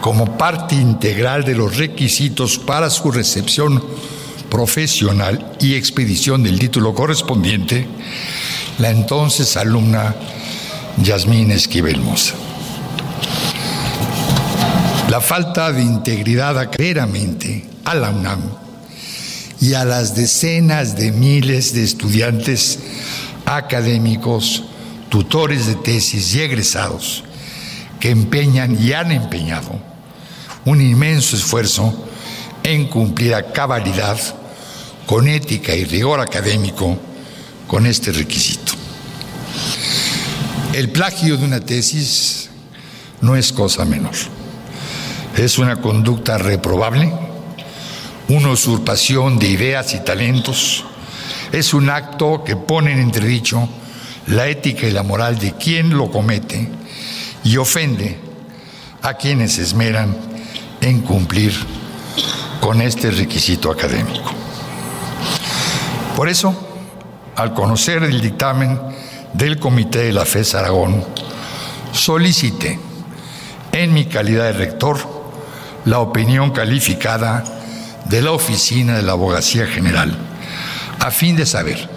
como 0.00 0.36
parte 0.36 0.74
integral 0.74 1.44
de 1.44 1.54
los 1.54 1.76
requisitos 1.76 2.58
para 2.58 2.90
su 2.90 3.12
recepción 3.12 3.82
profesional 4.50 5.56
y 5.60 5.74
expedición 5.74 6.42
del 6.42 6.58
título 6.58 6.92
correspondiente, 6.92 7.86
la 8.78 8.90
entonces 8.90 9.56
alumna 9.56 10.14
Yasmín 10.98 11.50
Esquivel 11.50 12.00
Mosa. 12.00 12.34
La 15.08 15.20
falta 15.20 15.72
de 15.72 15.82
integridad 15.82 16.58
acreramente 16.58 17.66
a 17.84 17.94
la 17.94 18.10
UNAM 18.10 18.40
y 19.60 19.74
a 19.74 19.84
las 19.84 20.14
decenas 20.14 20.96
de 20.96 21.12
miles 21.12 21.74
de 21.74 21.84
estudiantes 21.84 22.78
académicos, 23.46 24.64
tutores 25.08 25.66
de 25.66 25.74
tesis 25.76 26.34
y 26.34 26.40
egresados 26.40 27.24
que 28.00 28.10
empeñan 28.10 28.76
y 28.82 28.92
han 28.92 29.12
empeñado 29.12 29.78
un 30.64 30.80
inmenso 30.80 31.36
esfuerzo 31.36 32.08
en 32.62 32.86
cumplir 32.88 33.34
a 33.34 33.52
cabalidad, 33.52 34.18
con 35.06 35.28
ética 35.28 35.74
y 35.74 35.84
rigor 35.84 36.20
académico, 36.20 36.96
con 37.66 37.86
este 37.86 38.12
requisito. 38.12 38.71
El 40.72 40.90
plagio 40.90 41.36
de 41.36 41.44
una 41.44 41.60
tesis 41.60 42.48
no 43.20 43.36
es 43.36 43.52
cosa 43.52 43.84
menor. 43.84 44.14
Es 45.36 45.58
una 45.58 45.76
conducta 45.76 46.38
reprobable, 46.38 47.12
una 48.28 48.48
usurpación 48.48 49.38
de 49.38 49.48
ideas 49.48 49.92
y 49.92 50.00
talentos, 50.00 50.84
es 51.52 51.74
un 51.74 51.90
acto 51.90 52.42
que 52.42 52.56
pone 52.56 52.92
en 52.92 53.00
entredicho 53.00 53.68
la 54.28 54.48
ética 54.48 54.86
y 54.86 54.92
la 54.92 55.02
moral 55.02 55.38
de 55.38 55.52
quien 55.52 55.90
lo 55.90 56.10
comete 56.10 56.70
y 57.44 57.58
ofende 57.58 58.18
a 59.02 59.14
quienes 59.14 59.52
se 59.52 59.62
esmeran 59.62 60.16
en 60.80 61.02
cumplir 61.02 61.52
con 62.60 62.80
este 62.80 63.10
requisito 63.10 63.70
académico. 63.70 64.30
Por 66.16 66.30
eso, 66.30 66.54
al 67.36 67.52
conocer 67.52 68.02
el 68.04 68.22
dictamen 68.22 68.80
del 69.34 69.58
Comité 69.58 70.04
de 70.04 70.12
la 70.12 70.24
FES 70.24 70.54
Aragón, 70.54 71.04
solicité, 71.92 72.78
en 73.72 73.92
mi 73.92 74.06
calidad 74.06 74.44
de 74.44 74.52
rector, 74.52 74.98
la 75.84 75.98
opinión 75.98 76.50
calificada 76.50 77.44
de 78.06 78.22
la 78.22 78.32
Oficina 78.32 78.96
de 78.96 79.02
la 79.02 79.12
Abogacía 79.12 79.66
General, 79.66 80.16
a 80.98 81.10
fin 81.10 81.36
de 81.36 81.46
saber 81.46 81.88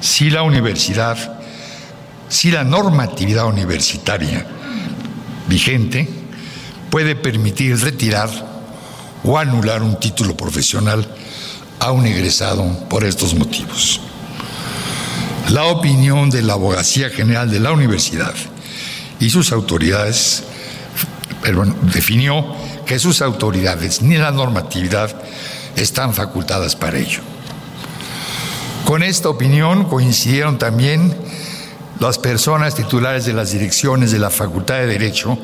si 0.00 0.30
la 0.30 0.42
universidad 0.42 1.38
si 2.32 2.50
la 2.50 2.64
normatividad 2.64 3.44
universitaria 3.44 4.46
vigente 5.48 6.08
puede 6.88 7.14
permitir 7.14 7.78
retirar 7.78 8.30
o 9.22 9.38
anular 9.38 9.82
un 9.82 10.00
título 10.00 10.34
profesional 10.34 11.06
a 11.78 11.92
un 11.92 12.06
egresado 12.06 12.88
por 12.88 13.04
estos 13.04 13.34
motivos. 13.34 14.00
La 15.50 15.64
opinión 15.64 16.30
de 16.30 16.42
la 16.42 16.54
Abogacía 16.54 17.10
General 17.10 17.50
de 17.50 17.60
la 17.60 17.72
Universidad 17.72 18.34
y 19.20 19.30
sus 19.30 19.52
autoridades 19.52 20.44
definió 21.92 22.46
que 22.86 22.98
sus 22.98 23.22
autoridades 23.22 24.02
ni 24.02 24.16
la 24.16 24.30
normatividad 24.30 25.14
están 25.76 26.14
facultadas 26.14 26.76
para 26.76 26.98
ello. 26.98 27.20
Con 28.84 29.02
esta 29.02 29.28
opinión 29.28 29.84
coincidieron 29.84 30.58
también 30.58 31.14
las 32.00 32.18
personas 32.18 32.74
titulares 32.74 33.26
de 33.26 33.32
las 33.32 33.52
direcciones 33.52 34.10
de 34.10 34.18
la 34.18 34.30
Facultad 34.30 34.76
de 34.76 34.86
Derecho 34.86 35.38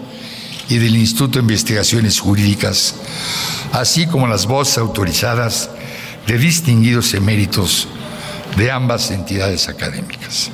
y 0.68 0.78
del 0.78 0.96
Instituto 0.96 1.38
de 1.38 1.42
Investigaciones 1.42 2.18
Jurídicas, 2.18 2.94
así 3.72 4.06
como 4.06 4.26
las 4.26 4.46
voces 4.46 4.78
autorizadas 4.78 5.70
de 6.26 6.38
distinguidos 6.38 7.14
eméritos 7.14 7.88
de 8.56 8.70
ambas 8.70 9.10
entidades 9.10 9.68
académicas. 9.68 10.50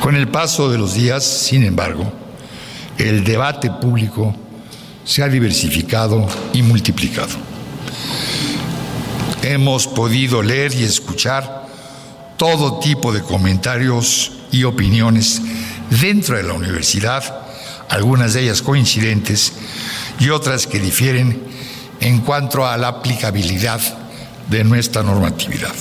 Con 0.00 0.14
el 0.14 0.28
paso 0.28 0.70
de 0.70 0.78
los 0.78 0.94
días, 0.94 1.24
sin 1.24 1.64
embargo, 1.64 2.12
el 2.98 3.24
debate 3.24 3.70
público 3.70 4.34
se 5.04 5.22
ha 5.22 5.28
diversificado 5.28 6.26
y 6.52 6.62
multiplicado. 6.62 7.34
Hemos 9.42 9.86
podido 9.86 10.42
leer 10.42 10.74
y 10.74 10.84
escuchar 10.84 11.66
todo 12.36 12.80
tipo 12.80 13.12
de 13.12 13.22
comentarios 13.22 14.32
y 14.50 14.64
opiniones 14.64 15.40
dentro 16.00 16.36
de 16.36 16.42
la 16.42 16.52
universidad, 16.52 17.22
algunas 17.88 18.34
de 18.34 18.42
ellas 18.42 18.62
coincidentes 18.62 19.52
y 20.18 20.30
otras 20.30 20.66
que 20.66 20.78
difieren 20.78 21.42
en 22.00 22.20
cuanto 22.20 22.66
a 22.66 22.76
la 22.76 22.88
aplicabilidad 22.88 23.80
de 24.48 24.64
nuestra 24.64 25.02
normatividad. 25.02 25.74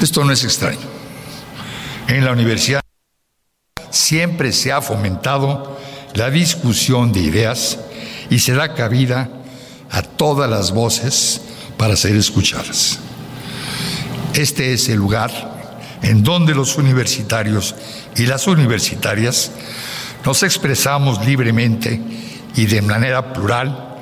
Esto 0.00 0.24
no 0.24 0.32
es 0.32 0.44
extraño. 0.44 0.78
En 2.08 2.24
la 2.24 2.32
universidad 2.32 2.80
siempre 3.90 4.52
se 4.52 4.72
ha 4.72 4.80
fomentado 4.80 5.78
la 6.14 6.30
discusión 6.30 7.12
de 7.12 7.20
ideas 7.20 7.78
y 8.30 8.38
se 8.38 8.54
da 8.54 8.74
cabida 8.74 9.28
a 9.90 10.02
todas 10.02 10.48
las 10.48 10.72
voces 10.72 11.40
para 11.76 11.96
ser 11.96 12.16
escuchadas. 12.16 12.98
Este 14.34 14.72
es 14.72 14.88
el 14.88 14.96
lugar 14.96 15.30
en 16.02 16.22
donde 16.22 16.54
los 16.54 16.76
universitarios 16.76 17.74
y 18.16 18.26
las 18.26 18.46
universitarias 18.46 19.50
nos 20.24 20.42
expresamos 20.42 21.24
libremente 21.24 22.00
y 22.54 22.66
de 22.66 22.82
manera 22.82 23.32
plural, 23.32 23.96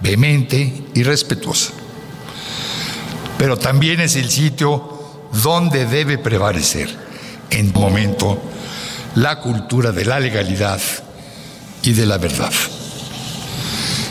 vehemente 0.00 0.72
y 0.94 1.02
respetuosa. 1.02 1.72
Pero 3.38 3.56
también 3.56 4.00
es 4.00 4.16
el 4.16 4.30
sitio 4.30 4.96
donde 5.42 5.86
debe 5.86 6.18
prevalecer 6.18 6.88
en 7.50 7.72
momento 7.72 8.40
la 9.14 9.40
cultura 9.40 9.92
de 9.92 10.04
la 10.04 10.20
legalidad 10.20 10.80
y 11.82 11.92
de 11.92 12.06
la 12.06 12.18
verdad. 12.18 12.52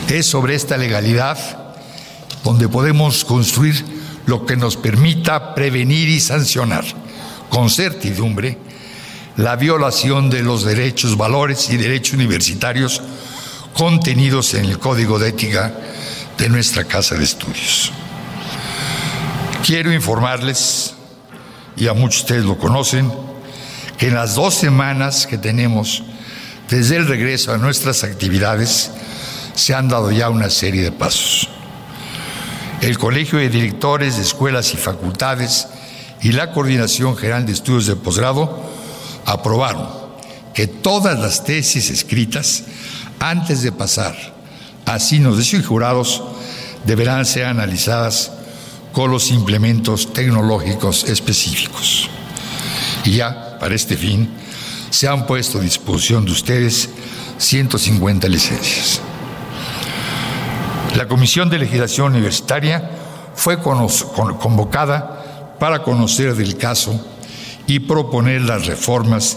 Es 0.08 0.26
sobre 0.26 0.54
esta 0.54 0.76
legalidad 0.76 1.38
donde 2.44 2.68
podemos 2.68 3.24
construir 3.24 3.84
lo 4.26 4.46
que 4.46 4.56
nos 4.56 4.76
permita 4.76 5.54
prevenir 5.54 6.08
y 6.08 6.20
sancionar 6.20 6.84
con 7.50 7.70
certidumbre 7.70 8.58
la 9.36 9.56
violación 9.56 10.30
de 10.30 10.42
los 10.42 10.64
derechos, 10.64 11.16
valores 11.16 11.70
y 11.70 11.76
derechos 11.76 12.14
universitarios 12.14 13.02
contenidos 13.74 14.54
en 14.54 14.64
el 14.64 14.78
Código 14.78 15.18
de 15.18 15.28
Ética 15.28 15.72
de 16.38 16.48
nuestra 16.48 16.84
Casa 16.84 17.14
de 17.16 17.24
Estudios. 17.24 17.92
Quiero 19.66 19.92
informarles, 19.92 20.94
y 21.76 21.88
a 21.88 21.92
muchos 21.92 22.18
de 22.18 22.22
ustedes 22.22 22.44
lo 22.44 22.56
conocen, 22.56 23.12
que 23.98 24.06
en 24.06 24.14
las 24.14 24.36
dos 24.36 24.54
semanas 24.54 25.26
que 25.26 25.38
tenemos 25.38 26.04
desde 26.70 26.94
el 26.94 27.08
regreso 27.08 27.52
a 27.52 27.58
nuestras 27.58 28.04
actividades 28.04 28.92
se 29.56 29.74
han 29.74 29.88
dado 29.88 30.12
ya 30.12 30.30
una 30.30 30.50
serie 30.50 30.84
de 30.84 30.92
pasos. 30.92 31.48
El 32.80 32.96
Colegio 32.96 33.40
de 33.40 33.48
Directores 33.48 34.14
de 34.14 34.22
Escuelas 34.22 34.72
y 34.72 34.76
Facultades 34.76 35.66
y 36.22 36.30
la 36.30 36.52
Coordinación 36.52 37.16
General 37.16 37.44
de 37.44 37.50
Estudios 37.50 37.86
de 37.86 37.96
Posgrado 37.96 38.70
aprobaron 39.24 39.88
que 40.54 40.68
todas 40.68 41.18
las 41.18 41.42
tesis 41.42 41.90
escritas 41.90 42.62
antes 43.18 43.62
de 43.62 43.72
pasar 43.72 44.14
a 44.84 45.00
signos 45.00 45.38
de 45.38 45.60
jurados 45.60 46.22
deberán 46.84 47.26
ser 47.26 47.46
analizadas 47.46 48.30
con 48.96 49.10
los 49.10 49.30
implementos 49.30 50.14
tecnológicos 50.14 51.04
específicos. 51.04 52.08
Y 53.04 53.16
ya, 53.16 53.58
para 53.58 53.74
este 53.74 53.94
fin, 53.94 54.30
se 54.88 55.06
han 55.06 55.26
puesto 55.26 55.58
a 55.58 55.60
disposición 55.60 56.24
de 56.24 56.32
ustedes 56.32 56.88
150 57.36 58.26
licencias. 58.26 59.02
La 60.94 61.06
Comisión 61.06 61.50
de 61.50 61.58
Legislación 61.58 62.12
Universitaria 62.12 62.90
fue 63.34 63.58
convocada 63.60 65.56
para 65.60 65.82
conocer 65.82 66.34
del 66.34 66.56
caso 66.56 66.98
y 67.66 67.80
proponer 67.80 68.40
las 68.40 68.64
reformas 68.64 69.36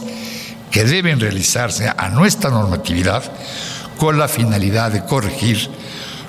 que 0.71 0.85
deben 0.85 1.19
realizarse 1.19 1.91
a 1.97 2.07
nuestra 2.07 2.49
normatividad 2.49 3.29
con 3.97 4.17
la 4.17 4.29
finalidad 4.29 4.93
de 4.93 5.03
corregir 5.03 5.69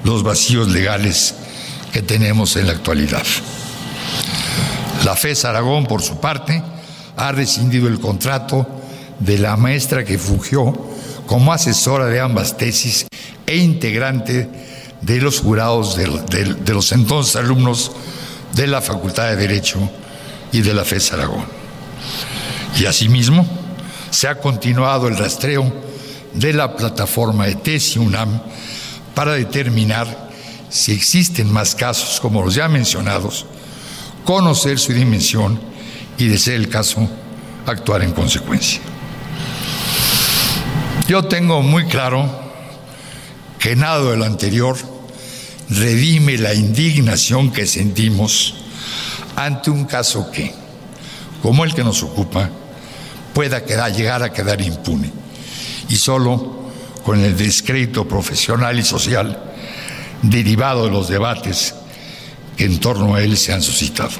los 0.03 0.25
vacíos 0.25 0.66
legales 0.66 1.37
que 1.92 2.03
tenemos 2.03 2.57
en 2.57 2.66
la 2.66 2.72
actualidad. 2.72 3.22
La 5.05 5.16
FES 5.16 5.44
Aragón, 5.44 5.87
por 5.87 6.03
su 6.03 6.20
parte, 6.20 6.62
ha 7.16 7.33
rescindido 7.33 7.88
el 7.88 8.00
contrato 8.00 8.66
de 9.18 9.38
la 9.38 9.57
maestra 9.57 10.05
que 10.05 10.18
fugió 10.18 10.72
como 11.26 11.53
asesora 11.53 12.07
de 12.07 12.20
ambas 12.20 12.57
tesis 12.57 13.07
e 13.46 13.57
integrante 13.57 14.48
de 15.00 15.20
los 15.20 15.40
jurados 15.40 15.96
de, 15.96 16.72
los 16.72 16.92
entonces 16.92 17.37
alumnos 17.37 17.92
de 18.55 18.66
la 18.66 18.81
Facultad 18.81 19.29
de 19.29 19.37
Derecho 19.37 19.79
y 20.53 20.61
de 20.61 20.74
la 20.74 20.85
FES 20.85 21.12
Aragón. 21.12 21.44
Y 22.79 22.87
asimismo, 22.87 23.46
se 24.11 24.29
ha 24.29 24.40
continuado 24.40 25.09
el 25.09 25.16
rastreo 25.16 25.72
de 26.35 26.53
la 26.53 26.76
plataforma 26.76 27.46
de 27.46 27.55
TESI 27.57 27.98
UNAM 27.98 28.40
para 29.14 29.33
determinar 29.33 30.30
si 30.71 30.93
existen 30.93 31.53
más 31.53 31.75
casos 31.75 32.21
como 32.21 32.43
los 32.43 32.55
ya 32.55 32.69
mencionados, 32.69 33.45
conocer 34.25 34.79
su 34.79 34.93
dimensión 34.93 35.61
y, 36.17 36.29
de 36.29 36.39
ser 36.39 36.55
el 36.55 36.69
caso, 36.69 37.09
actuar 37.67 38.03
en 38.03 38.13
consecuencia. 38.13 38.81
Yo 41.09 41.25
tengo 41.25 41.61
muy 41.63 41.87
claro 41.87 42.31
que 43.59 43.75
nada 43.75 44.11
de 44.11 44.17
lo 44.17 44.25
anterior 44.25 44.77
redime 45.69 46.39
la 46.39 46.55
indignación 46.55 47.53
que 47.53 47.67
sentimos 47.67 48.55
ante 49.35 49.71
un 49.71 49.85
caso 49.87 50.31
que, 50.31 50.55
como 51.43 51.65
el 51.65 51.75
que 51.75 51.83
nos 51.83 52.03
ocupa, 52.03 52.49
pueda 53.35 53.61
llegar 53.89 54.23
a 54.23 54.33
quedar 54.33 54.61
impune 54.61 55.11
y 55.89 55.97
solo 55.97 56.71
con 57.05 57.21
el 57.21 57.37
descrédito 57.37 58.07
profesional 58.07 58.79
y 58.79 58.85
social 58.85 59.50
derivado 60.23 60.85
de 60.85 60.91
los 60.91 61.09
debates 61.09 61.75
que 62.57 62.65
en 62.65 62.79
torno 62.79 63.15
a 63.15 63.23
él 63.23 63.37
se 63.37 63.53
han 63.53 63.63
suscitado. 63.63 64.13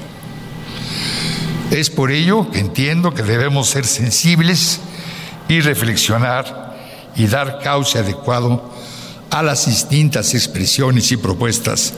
Es 1.71 1.91
por 1.91 2.11
ello 2.11 2.51
que 2.51 2.59
entiendo 2.59 3.15
que 3.15 3.23
debemos 3.23 3.69
ser 3.69 3.87
sensibles 3.87 4.81
y 5.49 5.61
reflexionar 5.61 6.77
y 7.17 7.27
dar 7.27 7.61
cauce 7.63 7.99
adecuado 7.99 8.73
a 9.31 9.43
las 9.43 9.67
distintas 9.67 10.35
expresiones 10.35 11.13
y 11.13 11.17
propuestas 11.17 11.93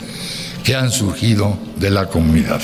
que 0.64 0.76
han 0.76 0.90
surgido 0.90 1.56
de 1.76 1.90
la 1.90 2.06
comunidad. 2.06 2.60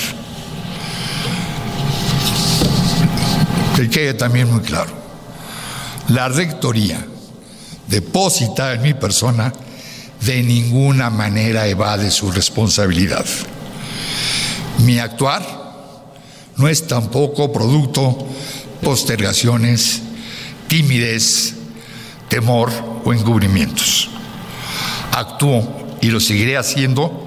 Que 3.77 3.89
quede 3.89 4.15
también 4.15 4.51
muy 4.53 4.61
claro, 4.61 4.91
la 6.09 6.29
rectoría 6.29 7.07
depositada 7.87 8.75
en 8.75 8.83
mi 8.83 8.95
persona 8.95 9.53
de 10.29 10.43
ninguna 10.43 11.09
manera 11.09 11.67
evade 11.67 12.11
su 12.11 12.31
responsabilidad. 12.31 13.25
Mi 14.85 14.99
actuar 14.99 15.43
no 16.57 16.69
es 16.69 16.87
tampoco 16.87 17.51
producto 17.51 18.29
postergaciones, 18.83 20.03
timidez, 20.69 21.55
temor 22.29 22.71
o 23.07 23.15
encubrimientos 23.15 24.11
actúo 25.13 25.67
y 26.03 26.09
lo 26.09 26.21
seguiré 26.21 26.59
haciendo 26.59 27.27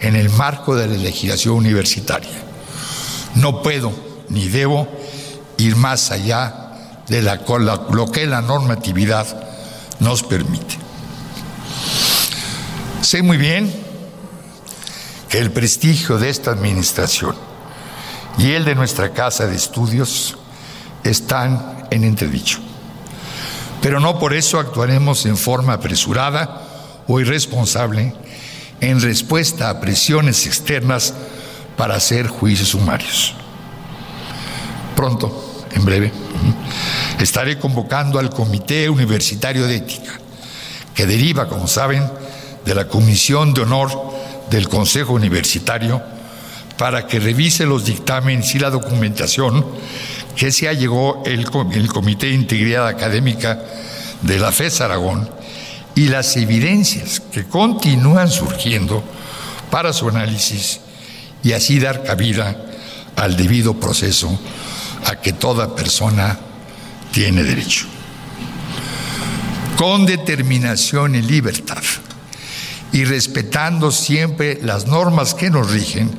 en 0.00 0.14
el 0.14 0.28
marco 0.28 0.76
de 0.76 0.88
la 0.88 0.96
legislación 0.96 1.54
universitaria. 1.54 2.44
No 3.34 3.62
puedo 3.62 3.94
ni 4.28 4.48
debo 4.48 4.86
ir 5.56 5.74
más 5.76 6.10
allá 6.10 7.00
de 7.08 7.22
lo 7.22 8.12
que 8.12 8.26
la 8.26 8.42
normatividad 8.42 9.26
nos 10.00 10.22
permite. 10.22 10.81
Sé 13.02 13.20
muy 13.20 13.36
bien 13.36 13.68
que 15.28 15.38
el 15.38 15.50
prestigio 15.50 16.18
de 16.18 16.30
esta 16.30 16.52
administración 16.52 17.34
y 18.38 18.52
el 18.52 18.64
de 18.64 18.76
nuestra 18.76 19.12
casa 19.12 19.46
de 19.48 19.56
estudios 19.56 20.38
están 21.02 21.88
en 21.90 22.04
entredicho. 22.04 22.60
Pero 23.82 23.98
no 23.98 24.20
por 24.20 24.34
eso 24.34 24.60
actuaremos 24.60 25.26
en 25.26 25.36
forma 25.36 25.72
apresurada 25.72 26.62
o 27.08 27.18
irresponsable 27.18 28.14
en 28.80 29.00
respuesta 29.00 29.68
a 29.68 29.80
presiones 29.80 30.46
externas 30.46 31.12
para 31.76 31.96
hacer 31.96 32.28
juicios 32.28 32.68
sumarios. 32.68 33.34
Pronto, 34.94 35.64
en 35.72 35.84
breve, 35.84 36.12
estaré 37.18 37.58
convocando 37.58 38.20
al 38.20 38.30
Comité 38.30 38.88
Universitario 38.88 39.66
de 39.66 39.76
Ética, 39.76 40.20
que 40.94 41.04
deriva, 41.04 41.48
como 41.48 41.66
saben, 41.66 42.21
de 42.64 42.74
la 42.74 42.86
Comisión 42.86 43.54
de 43.54 43.62
Honor 43.62 43.90
del 44.50 44.68
Consejo 44.68 45.14
Universitario, 45.14 46.02
para 46.76 47.06
que 47.06 47.20
revise 47.20 47.64
los 47.64 47.84
dictámenes 47.84 48.54
y 48.54 48.58
la 48.58 48.70
documentación 48.70 49.64
que 50.36 50.50
se 50.50 50.68
allegó 50.68 51.22
el, 51.24 51.46
el 51.72 51.88
Comité 51.88 52.26
de 52.26 52.34
Integridad 52.34 52.88
Académica 52.88 53.62
de 54.22 54.38
la 54.38 54.52
FES 54.52 54.80
Aragón 54.80 55.28
y 55.94 56.08
las 56.08 56.36
evidencias 56.36 57.20
que 57.20 57.44
continúan 57.44 58.30
surgiendo 58.30 59.04
para 59.70 59.92
su 59.92 60.08
análisis 60.08 60.80
y 61.42 61.52
así 61.52 61.78
dar 61.78 62.02
cabida 62.02 62.56
al 63.16 63.36
debido 63.36 63.74
proceso 63.78 64.38
a 65.06 65.16
que 65.16 65.32
toda 65.32 65.74
persona 65.74 66.38
tiene 67.12 67.42
derecho. 67.42 67.86
Con 69.76 70.06
determinación 70.06 71.14
y 71.14 71.22
libertad 71.22 71.82
y 72.92 73.04
respetando 73.04 73.90
siempre 73.90 74.58
las 74.62 74.86
normas 74.86 75.34
que 75.34 75.50
nos 75.50 75.70
rigen, 75.70 76.10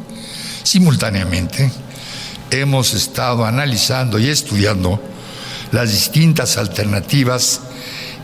simultáneamente 0.63 1.71
hemos 2.49 2.93
estado 2.93 3.45
analizando 3.45 4.19
y 4.19 4.29
estudiando 4.29 5.01
las 5.71 5.91
distintas 5.91 6.57
alternativas 6.57 7.61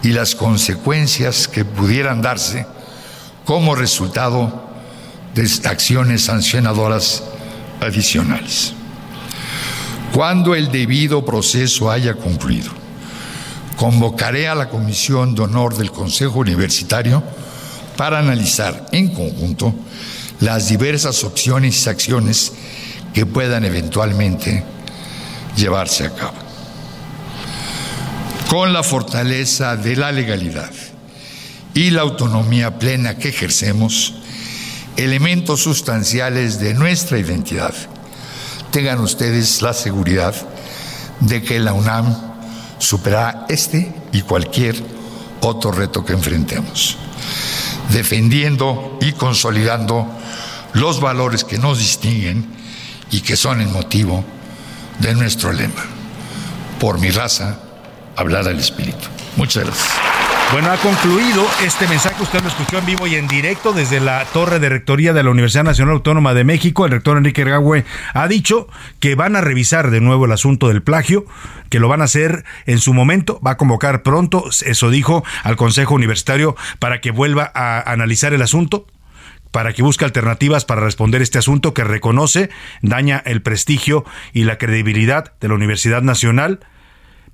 y 0.03 0.09
las 0.09 0.35
consecuencias 0.35 1.47
que 1.47 1.65
pudieran 1.65 2.21
darse 2.21 2.65
como 3.45 3.75
resultado 3.75 4.69
de 5.35 5.49
acciones 5.67 6.23
sancionadoras 6.23 7.23
adicionales. 7.81 8.73
Cuando 10.13 10.55
el 10.55 10.71
debido 10.71 11.23
proceso 11.23 11.91
haya 11.91 12.15
concluido, 12.15 12.71
convocaré 13.75 14.47
a 14.47 14.55
la 14.55 14.69
Comisión 14.69 15.35
de 15.35 15.43
Honor 15.43 15.77
del 15.77 15.91
Consejo 15.91 16.39
Universitario 16.39 17.23
para 17.99 18.19
analizar 18.19 18.85
en 18.93 19.09
conjunto 19.09 19.75
las 20.39 20.69
diversas 20.69 21.21
opciones 21.25 21.85
y 21.85 21.89
acciones 21.89 22.53
que 23.13 23.25
puedan 23.25 23.65
eventualmente 23.65 24.63
llevarse 25.57 26.05
a 26.05 26.15
cabo. 26.15 26.37
Con 28.47 28.71
la 28.71 28.83
fortaleza 28.83 29.75
de 29.75 29.97
la 29.97 30.13
legalidad 30.13 30.71
y 31.73 31.89
la 31.89 32.03
autonomía 32.03 32.79
plena 32.79 33.17
que 33.17 33.27
ejercemos, 33.27 34.13
elementos 34.95 35.61
sustanciales 35.61 36.57
de 36.57 36.75
nuestra 36.75 37.19
identidad, 37.19 37.73
tengan 38.71 39.01
ustedes 39.01 39.61
la 39.61 39.73
seguridad 39.73 40.33
de 41.19 41.43
que 41.43 41.59
la 41.59 41.73
UNAM 41.73 42.15
superará 42.77 43.45
este 43.49 43.93
y 44.13 44.21
cualquier 44.21 44.81
otro 45.41 45.73
reto 45.73 46.05
que 46.05 46.13
enfrentemos, 46.13 46.97
defendiendo 47.89 48.97
y 49.01 49.13
consolidando 49.13 50.07
los 50.73 51.01
valores 51.01 51.43
que 51.43 51.57
nos 51.57 51.79
distinguen 51.79 52.47
y 53.11 53.21
que 53.21 53.35
son 53.35 53.61
el 53.61 53.67
motivo 53.67 54.23
de 54.99 55.13
nuestro 55.15 55.51
lema. 55.51 55.83
Por 56.79 56.99
mi 56.99 57.09
raza, 57.09 57.59
hablar 58.15 58.47
al 58.47 58.59
espíritu. 58.59 59.07
Muchas 59.35 59.65
gracias. 59.65 60.18
Bueno, 60.51 60.71
ha 60.71 60.77
concluido 60.77 61.45
este 61.63 61.87
mensaje, 61.87 62.23
usted 62.23 62.41
lo 62.41 62.47
escuchó 62.47 62.79
en 62.79 62.85
vivo 62.87 63.05
y 63.05 63.13
en 63.13 63.27
directo 63.27 63.71
desde 63.71 63.99
la 63.99 64.25
torre 64.25 64.57
de 64.57 64.67
rectoría 64.67 65.13
de 65.13 65.21
la 65.21 65.29
Universidad 65.29 65.63
Nacional 65.63 65.93
Autónoma 65.93 66.33
de 66.33 66.43
México. 66.43 66.85
El 66.85 66.91
rector 66.91 67.17
Enrique 67.17 67.41
Ergagüe 67.41 67.85
ha 68.15 68.27
dicho 68.27 68.67
que 68.99 69.13
van 69.13 69.35
a 69.35 69.41
revisar 69.41 69.91
de 69.91 70.01
nuevo 70.01 70.25
el 70.25 70.31
asunto 70.31 70.67
del 70.67 70.81
plagio, 70.81 71.25
que 71.69 71.79
lo 71.79 71.87
van 71.87 72.01
a 72.01 72.05
hacer 72.05 72.45
en 72.65 72.79
su 72.79 72.95
momento, 72.95 73.39
va 73.45 73.51
a 73.51 73.57
convocar 73.57 74.01
pronto, 74.01 74.45
eso 74.65 74.89
dijo 74.89 75.23
al 75.43 75.55
Consejo 75.55 75.93
Universitario 75.93 76.55
para 76.79 76.99
que 76.99 77.11
vuelva 77.11 77.51
a 77.53 77.91
analizar 77.91 78.33
el 78.33 78.41
asunto 78.41 78.87
para 79.51 79.73
que 79.73 79.83
busque 79.83 80.05
alternativas 80.05 80.65
para 80.65 80.81
responder 80.81 81.21
este 81.21 81.37
asunto 81.37 81.73
que 81.73 81.83
reconoce, 81.83 82.49
daña 82.81 83.21
el 83.25 83.41
prestigio 83.41 84.03
y 84.33 84.43
la 84.43 84.57
credibilidad 84.57 85.33
de 85.39 85.47
la 85.47 85.55
Universidad 85.55 86.01
Nacional 86.01 86.59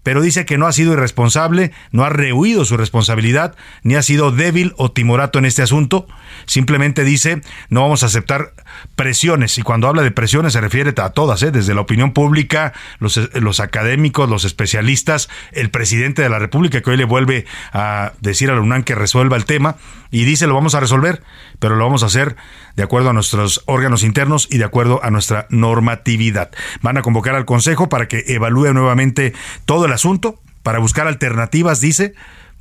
pero 0.06 0.22
dice 0.22 0.46
que 0.46 0.60
no 0.60 0.68
ha 0.68 0.72
sido 0.72 0.94
irresponsable, 0.94 1.72
no 1.90 2.04
ha 2.04 2.10
rehuido 2.10 2.64
su 2.64 2.78
responsabilidad, 2.78 3.56
ni 3.82 3.96
ha 3.96 4.04
sido 4.04 4.32
débil 4.32 4.76
o 4.78 4.92
timorato 4.92 5.40
en 5.40 5.46
este 5.46 5.64
asunto. 5.64 6.06
Simplemente 6.46 7.04
dice, 7.04 7.42
no 7.70 7.82
vamos 7.82 8.04
a 8.04 8.06
aceptar 8.06 8.54
presiones. 8.96 9.58
Y 9.58 9.62
cuando 9.62 9.88
habla 9.88 10.04
de 10.04 10.12
presiones 10.12 10.54
se 10.54 10.62
refiere 10.62 10.94
a 10.98 11.10
todas, 11.10 11.42
¿eh? 11.44 11.52
desde 11.52 11.74
la 11.74 11.82
opinión 11.82 12.14
pública, 12.14 12.74
los, 13.00 13.18
los 13.34 13.60
académicos, 13.60 14.30
los 14.30 14.46
especialistas, 14.46 15.30
el 15.52 15.70
presidente 15.70 16.22
de 16.22 16.30
la 16.30 16.40
República, 16.40 16.82
que 16.82 16.90
hoy 16.90 16.98
le 16.98 17.06
vuelve 17.06 17.46
a 17.74 18.14
decir 18.22 18.50
a 18.52 18.56
la 18.56 18.62
UNAM 18.62 18.84
que 18.84 18.96
resuelva 18.96 19.38
el 19.38 19.46
tema, 19.46 19.78
y 20.12 20.24
dice, 20.24 20.48
lo 20.48 20.54
vamos 20.54 20.76
a 20.76 20.80
resolver, 20.80 21.22
pero 21.60 21.76
lo 21.76 21.84
vamos 21.84 22.04
a 22.04 22.06
hacer 22.06 22.38
de 22.76 22.84
acuerdo 22.84 23.10
a 23.10 23.14
nuestros 23.14 23.64
órganos 23.66 24.04
internos 24.04 24.48
y 24.50 24.58
de 24.58 24.64
acuerdo 24.64 25.04
a 25.04 25.12
nuestra 25.12 25.48
normatividad. 25.50 26.52
Van 26.82 26.98
a 26.98 27.02
convocar 27.02 27.36
al 27.36 27.46
Consejo 27.46 27.90
para 27.90 28.08
que 28.08 28.24
evalúe 28.28 28.74
nuevamente 28.74 29.34
todo 29.66 29.86
el 29.86 29.94
asunto, 29.94 30.40
para 30.64 30.80
buscar 30.80 31.08
alternativas, 31.08 31.82
dice, 31.82 32.16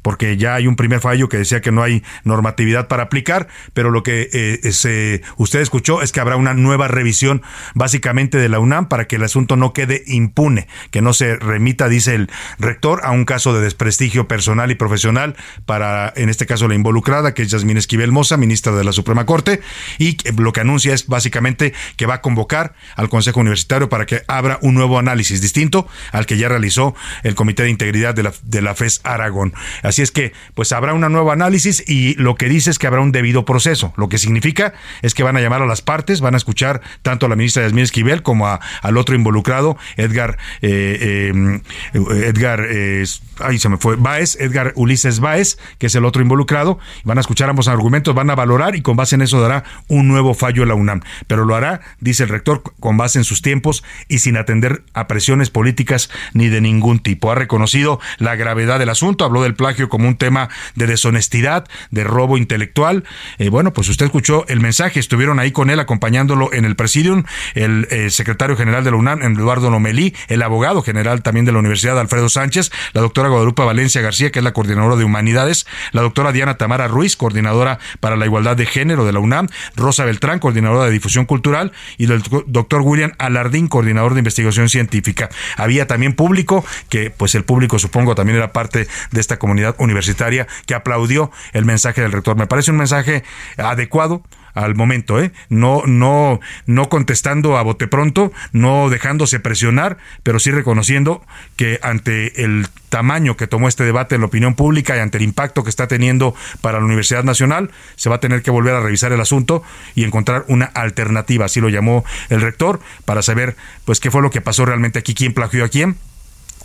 porque 0.05 0.36
ya 0.36 0.55
hay 0.55 0.66
un 0.66 0.76
primer 0.76 1.00
fallo 1.00 1.30
que 1.30 1.38
decía 1.38 1.62
que 1.62 1.72
no 1.72 1.82
hay 1.82 2.02
normatividad 2.24 2.88
para 2.88 3.05
aplicar, 3.05 3.48
pero 3.72 3.90
lo 3.90 4.02
que 4.02 4.28
eh, 4.34 4.70
se, 4.70 5.22
usted 5.38 5.61
escuchó 5.61 6.02
es 6.02 6.12
que 6.12 6.20
habrá 6.20 6.36
una 6.36 6.52
nueva 6.52 6.88
revisión 6.88 7.40
básicamente 7.74 8.36
de 8.36 8.50
la 8.50 8.59
UNAM 8.59 8.88
para 8.88 9.07
que 9.07 9.16
el 9.16 9.22
asunto 9.22 9.57
no 9.57 9.72
quede 9.72 10.02
impune, 10.07 10.68
que 10.90 11.00
no 11.00 11.14
se 11.14 11.36
remita, 11.36 11.88
dice 11.88 12.14
el 12.14 12.30
rector, 12.59 13.00
a 13.02 13.12
un 13.12 13.24
caso 13.24 13.55
de 13.55 13.62
desprestigio 13.62 14.28
personal 14.28 14.70
y 14.70 14.74
profesional 14.74 15.36
para, 15.64 16.12
en 16.16 16.28
este 16.28 16.44
caso, 16.44 16.68
la 16.68 16.74
involucrada, 16.74 17.32
que 17.32 17.40
es 17.40 17.50
Yasmín 17.50 17.78
Esquivel 17.78 18.12
Moza, 18.12 18.36
ministra 18.36 18.72
de 18.72 18.84
la 18.84 18.92
Suprema 18.92 19.24
Corte, 19.24 19.62
y 19.98 20.18
lo 20.36 20.52
que 20.52 20.61
anuncia 20.61 20.92
es 20.92 21.07
básicamente 21.07 21.72
que 21.96 22.05
va 22.05 22.16
a 22.16 22.20
convocar 22.20 22.74
al 22.96 23.09
Consejo 23.09 23.40
Universitario 23.40 23.88
para 23.88 24.05
que 24.05 24.22
abra 24.28 24.59
un 24.61 24.74
nuevo 24.74 24.98
análisis 24.98 25.40
distinto 25.40 25.88
al 26.12 26.26
que 26.26 26.36
ya 26.36 26.50
realizó 26.50 26.94
el 27.22 27.34
Comité 27.34 27.62
de 27.62 27.70
Integridad 27.70 28.14
de 28.14 28.24
la, 28.24 28.34
de 28.42 28.61
la 28.61 28.74
FES 28.74 29.00
Aragón. 29.05 29.55
Es 30.03 30.11
que, 30.11 30.32
pues 30.55 30.72
habrá 30.72 30.95
un 30.95 31.01
nuevo 31.01 31.30
análisis 31.30 31.84
y 31.86 32.14
lo 32.14 32.34
que 32.36 32.49
dice 32.49 32.70
es 32.70 32.78
que 32.78 32.86
habrá 32.86 33.01
un 33.01 33.12
debido 33.12 33.45
proceso. 33.45 33.92
Lo 33.97 34.09
que 34.09 34.18
significa 34.18 34.74
es 35.03 35.14
que 35.14 35.22
van 35.22 35.36
a 35.36 35.40
llamar 35.40 35.62
a 35.62 35.66
las 35.66 35.82
partes, 35.82 36.20
van 36.20 36.34
a 36.34 36.36
escuchar 36.36 36.80
tanto 37.03 37.26
a 37.26 37.28
la 37.28 37.36
ministra 37.36 37.62
Yasmín 37.62 37.84
Esquivel 37.84 38.22
como 38.22 38.47
al 38.47 38.97
otro 38.97 39.14
involucrado, 39.14 39.76
Edgar, 39.97 40.38
eh, 40.62 41.30
em, 41.30 41.61
Edgar, 41.95 42.66
eh, 42.68 43.05
ahí 43.41 43.59
se 43.59 43.68
me 43.68 43.76
fue, 43.76 43.97
Baez, 43.97 44.37
Edgar 44.41 44.72
Ulises 44.76 45.20
Baez, 45.20 45.59
que 45.78 45.87
es 45.87 45.95
el 45.95 46.05
otro 46.05 46.22
involucrado. 46.22 46.78
Van 47.05 47.18
a 47.18 47.20
escuchar 47.20 47.49
ambos 47.51 47.68
argumentos, 47.68 48.14
van 48.14 48.30
a 48.30 48.35
valorar 48.35 48.76
y 48.76 48.82
con 48.82 48.97
base 48.97 49.14
en 49.14 49.22
eso 49.22 49.41
dará 49.41 49.64
un 49.89 50.09
nuevo 50.09 50.35
fallo 50.35 50.62
a 50.62 50.66
la 50.66 50.74
UNAM. 50.74 51.01
Pero 51.26 51.45
lo 51.45 51.55
hará, 51.55 51.80
dice 52.01 52.24
el 52.24 52.28
rector, 52.28 52.62
con 52.80 52.97
base 52.97 53.18
en 53.18 53.24
sus 53.24 53.43
tiempos 53.43 53.85
y 54.09 54.18
sin 54.18 54.37
atender 54.37 54.82
a 54.95 55.07
presiones 55.07 55.51
políticas 55.51 56.11
ni 56.32 56.49
de 56.49 56.61
ningún 56.61 56.99
tipo. 56.99 57.30
Ha 57.30 57.35
reconocido 57.35 58.01
la 58.18 58.37
gravedad 58.37 58.78
del 58.78 58.89
asunto, 58.89 59.24
habló 59.24 59.43
del 59.43 59.55
plagio 59.55 59.89
como 59.89 60.09
un 60.09 60.16
tema 60.16 60.49
de 60.74 60.87
deshonestidad, 60.87 61.66
de 61.91 62.05
robo 62.05 62.39
intelectual. 62.39 63.05
Eh, 63.39 63.49
bueno, 63.49 63.72
pues 63.72 63.89
usted 63.89 64.07
escuchó 64.07 64.45
el 64.49 64.61
mensaje, 64.61 65.01
estuvieron 65.01 65.39
ahí 65.39 65.53
con 65.53 65.70
él 65.70 65.80
acompañándolo 65.80 66.53
en 66.53 66.64
el 66.64 66.76
presidium, 66.76 67.24
el 67.55 67.87
eh, 67.91 68.11
secretario 68.11 68.57
general 68.57 68.85
de 68.85 68.91
la 68.91 68.97
UNAM, 68.97 69.22
Eduardo 69.22 69.70
Lomelí, 69.70 70.14
el 70.28 70.43
abogado 70.43 70.82
general 70.82 71.22
también 71.22 71.45
de 71.45 71.53
la 71.53 71.59
Universidad, 71.59 71.99
Alfredo 71.99 72.28
Sánchez, 72.28 72.70
la 72.93 73.01
doctora 73.01 73.24
Guadalupe 73.29 73.62
Valencia 73.62 74.01
García, 74.01 74.31
que 74.31 74.41
es 74.41 74.45
la 74.45 74.53
coordinadora 74.53 74.97
de 74.97 75.05
humanidades, 75.05 75.66
la 75.93 76.03
doctora 76.03 76.33
Diana 76.33 76.57
Tamara 76.57 76.89
Ruiz, 76.89 77.16
coordinadora 77.16 77.79
para 78.01 78.16
la 78.16 78.27
igualdad 78.27 78.57
de 78.57 78.66
género 78.66 79.05
de 79.05 79.12
la 79.12 79.20
UNAM, 79.20 79.49
Rosa 79.77 80.05
Beltrán, 80.05 80.39
coordinadora 80.39 80.87
de 80.87 80.91
difusión 80.91 81.25
cultural, 81.25 81.72
y 81.99 82.05
el 82.05 82.22
doctor 82.47 82.83
William 82.83 83.12
Alardín, 83.18 83.68
coordinador 83.68 84.14
de 84.14 84.20
investigación 84.20 84.68
científica. 84.68 85.29
Había 85.57 85.87
también 85.87 86.14
público, 86.14 86.64
que 86.89 87.11
pues 87.11 87.35
el 87.35 87.45
público 87.45 87.79
supongo 87.79 88.14
también 88.14 88.37
era 88.37 88.53
parte 88.53 88.89
de 89.11 89.20
esta 89.20 89.39
comunidad 89.39 89.75
universitaria 89.79 90.47
que 90.66 90.75
aplaudió 90.75 91.31
el 91.53 91.64
mensaje 91.64 92.03
del 92.03 92.12
rector. 92.12 92.37
Me 92.37 92.47
parece 92.47 92.70
un 92.70 92.79
mensaje 92.79 93.25
adecuado 93.57 94.22
al 94.55 94.74
momento, 94.74 95.20
¿eh? 95.20 95.32
No, 95.48 95.82
no, 95.86 96.40
no 96.66 96.88
contestando 96.88 97.57
a 97.57 97.62
bote 97.62 97.88
pronto, 97.88 98.32
no 98.52 98.88
dejándose 98.88 99.40
presionar, 99.40 99.98
pero 100.22 100.38
sí 100.38 100.50
reconociendo 100.50 101.24
que 101.57 101.78
ante 101.82 102.44
el 102.44 102.66
tamaño 102.88 103.36
que 103.36 103.46
tomó 103.46 103.68
este 103.68 103.84
debate 103.84 104.14
en 104.14 104.20
la 104.20 104.28
opinión 104.28 104.55
pública 104.55 104.96
y 104.96 105.00
ante 105.00 105.18
el 105.18 105.24
impacto 105.24 105.64
que 105.64 105.70
está 105.70 105.88
teniendo 105.88 106.34
para 106.61 106.78
la 106.78 106.84
Universidad 106.84 107.24
Nacional, 107.24 107.70
se 107.96 108.09
va 108.09 108.16
a 108.16 108.20
tener 108.20 108.42
que 108.42 108.50
volver 108.50 108.74
a 108.74 108.80
revisar 108.80 109.12
el 109.12 109.20
asunto 109.20 109.62
y 109.94 110.05
encontrar 110.05 110.44
una 110.48 110.66
alternativa, 110.66 111.46
así 111.46 111.61
lo 111.61 111.68
llamó 111.68 112.05
el 112.30 112.40
rector, 112.40 112.80
para 113.05 113.22
saber 113.22 113.57
pues 113.84 114.00
qué 114.00 114.11
fue 114.11 114.22
lo 114.22 114.30
que 114.30 114.40
pasó 114.40 114.64
realmente 114.64 115.00
aquí, 115.00 115.14
quién 115.14 115.34
plagió 115.34 115.64
a 115.64 115.68
quién 115.68 115.96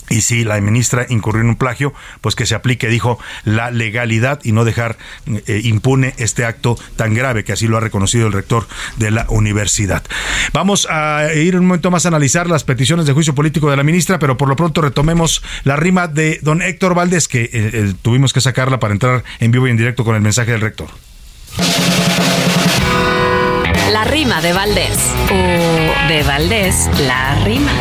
y 0.10 0.22
si 0.22 0.44
la 0.44 0.60
ministra 0.62 1.06
incurrió 1.10 1.42
en 1.42 1.50
un 1.50 1.56
plagio, 1.56 1.94
pues 2.22 2.36
que 2.36 2.46
se 2.46 2.56
aplique, 2.56 2.88
dijo, 2.88 3.20
la 3.44 3.72
legalidad 3.72 4.40
y 4.44 4.52
no 4.52 4.66
dejar 4.66 4.98
eh, 5.28 5.62
impune 5.64 6.14
este 6.18 6.46
acto 6.46 6.78
tan 6.96 7.14
grave 7.14 7.44
que 7.44 7.54
así 7.54 7.68
lo 7.68 7.78
ha 7.78 7.82
reconocido 7.82 8.28
el 8.28 8.34
rector 8.34 8.68
de 8.98 9.12
la 9.12 9.26
universidad. 9.30 10.04
Vamos 10.54 10.88
a 10.90 11.34
ir 11.34 11.56
un 11.56 11.66
momento 11.66 11.92
más 11.92 12.06
a 12.06 12.10
analizar 12.10 12.48
las 12.48 12.64
peticiones 12.64 13.06
de 13.06 13.14
juicio 13.14 13.36
político 13.36 13.70
de 13.70 13.78
la 13.78 13.84
ministra, 13.84 14.20
pero 14.20 14.38
por 14.38 14.48
lo 14.48 14.56
pronto 14.56 14.82
retomemos 14.82 15.44
la 15.64 15.76
rima 15.76 16.08
de 16.08 16.40
don 16.42 16.62
Héctor 16.62 16.96
Valdés, 16.96 17.28
que 17.28 17.44
eh, 17.44 17.50
eh, 17.54 17.94
tuvimos 18.02 18.34
que 18.34 18.42
sacarla 18.42 18.80
para 18.80 18.94
entrar 18.94 19.24
en 19.40 19.52
vivo 19.52 19.68
y 19.68 19.72
en 19.72 19.78
directo 19.78 20.04
con 20.04 20.16
el 20.16 20.22
mensaje 20.22 20.52
del 20.52 20.62
rector. 20.62 20.90
La 23.92 24.04
rima 24.04 24.42
de 24.42 24.54
Valdés. 24.54 24.98
O 25.32 26.08
de 26.08 26.24
Valdés, 26.24 26.90
la 27.06 27.44
rima. 27.44 27.72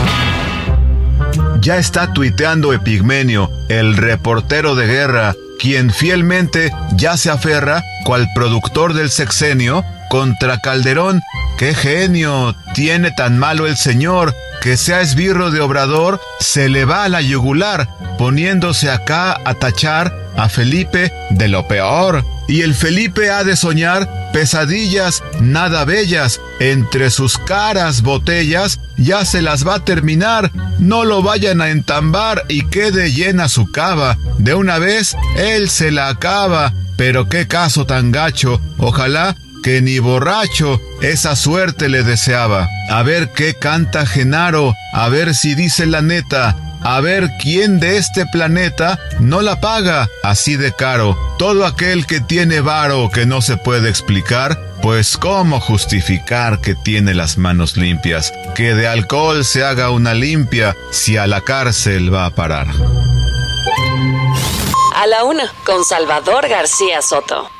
Ya 1.61 1.78
está 1.78 2.12
tuiteando 2.12 2.72
Epigmenio, 2.72 3.50
el 3.68 3.96
reportero 3.96 4.74
de 4.74 4.86
guerra, 4.86 5.34
quien 5.59 5.90
fielmente 5.90 6.72
ya 6.92 7.16
se 7.16 7.30
aferra, 7.30 7.82
cual 8.04 8.28
productor 8.34 8.94
del 8.94 9.11
sexenio, 9.11 9.84
contra 10.09 10.61
Calderón. 10.61 11.22
¡Qué 11.59 11.74
genio! 11.74 12.54
Tiene 12.74 13.11
tan 13.11 13.38
malo 13.38 13.66
el 13.66 13.76
señor 13.76 14.34
que 14.62 14.76
sea 14.76 15.00
esbirro 15.00 15.50
de 15.50 15.61
obrador, 15.61 16.20
se 16.40 16.68
le 16.68 16.84
va 16.84 17.04
a 17.04 17.09
la 17.09 17.20
yugular, 17.20 17.88
poniéndose 18.18 18.90
acá 18.90 19.40
a 19.44 19.54
tachar 19.54 20.12
a 20.36 20.48
Felipe 20.48 21.12
de 21.30 21.48
lo 21.48 21.66
peor. 21.68 22.24
Y 22.49 22.62
el 22.62 22.74
Felipe 22.74 23.30
ha 23.30 23.44
de 23.44 23.57
soñar 23.57 24.09
pesadillas 24.32 25.22
nada 25.40 25.84
bellas, 25.84 26.40
entre 26.61 27.11
sus 27.11 27.38
caras 27.38 28.03
botellas, 28.03 28.80
ya 28.96 29.24
se 29.24 29.42
las 29.42 29.66
va 29.66 29.76
a 29.76 29.84
terminar, 29.84 30.51
no 30.78 31.05
lo 31.05 31.22
vayan 31.22 31.61
a 31.61 31.70
entambar 31.70 32.44
y 32.49 32.66
quede 32.66 33.12
llena 33.12 33.49
su 33.49 33.70
cava, 33.70 34.16
de 34.38 34.55
una 34.55 34.78
vez 34.78 35.16
él 35.36 35.68
se 35.68 35.90
la 35.90 36.09
acaba, 36.09 36.72
pero 36.96 37.28
qué 37.28 37.46
caso 37.46 37.86
tan 37.86 38.12
gacho, 38.12 38.61
ojalá 38.78 39.36
que 39.62 39.82
ni 39.82 39.99
borracho 39.99 40.80
esa 41.03 41.36
suerte 41.36 41.88
le 41.88 42.03
deseaba. 42.03 42.68
A 42.90 43.03
ver 43.03 43.30
qué 43.32 43.55
canta 43.55 44.07
Genaro, 44.07 44.74
a 44.92 45.09
ver 45.09 45.34
si 45.34 45.55
dice 45.55 45.84
la 45.86 46.01
neta, 46.01 46.57
a 46.83 47.01
ver 47.01 47.31
quién 47.41 47.81
de 47.81 47.97
este 47.97 48.26
planeta 48.26 48.99
no 49.20 49.43
la 49.43 49.61
paga 49.61 50.09
así 50.22 50.57
de 50.57 50.72
caro. 50.72 51.18
Todo 51.39 51.66
aquel 51.66 52.07
que 52.07 52.20
tiene 52.20 52.61
varo 52.61 53.11
que 53.11 53.26
no 53.26 53.41
se 53.43 53.57
puede 53.57 53.89
explicar, 53.89 54.59
pues 54.83 55.16
cómo 55.16 55.61
justificar 55.61 56.61
que 56.61 56.74
tiene 56.74 57.14
las 57.14 57.39
manos 57.39 57.76
limpias, 57.76 58.33
que 58.55 58.74
de 58.74 58.89
alcohol 58.89 59.45
se 59.45 59.64
haga 59.64 59.91
una 59.91 60.14
limpia 60.14 60.76
si 60.91 61.16
a 61.16 61.26
la 61.26 61.41
cárcel 61.41 62.12
va 62.12 62.26
a 62.26 62.31
parar. 62.31 62.68
A 64.97 65.07
la 65.07 65.24
una, 65.24 65.53
con 65.64 65.85
Salvador 65.85 66.49
García 66.49 67.03
Soto. 67.03 67.57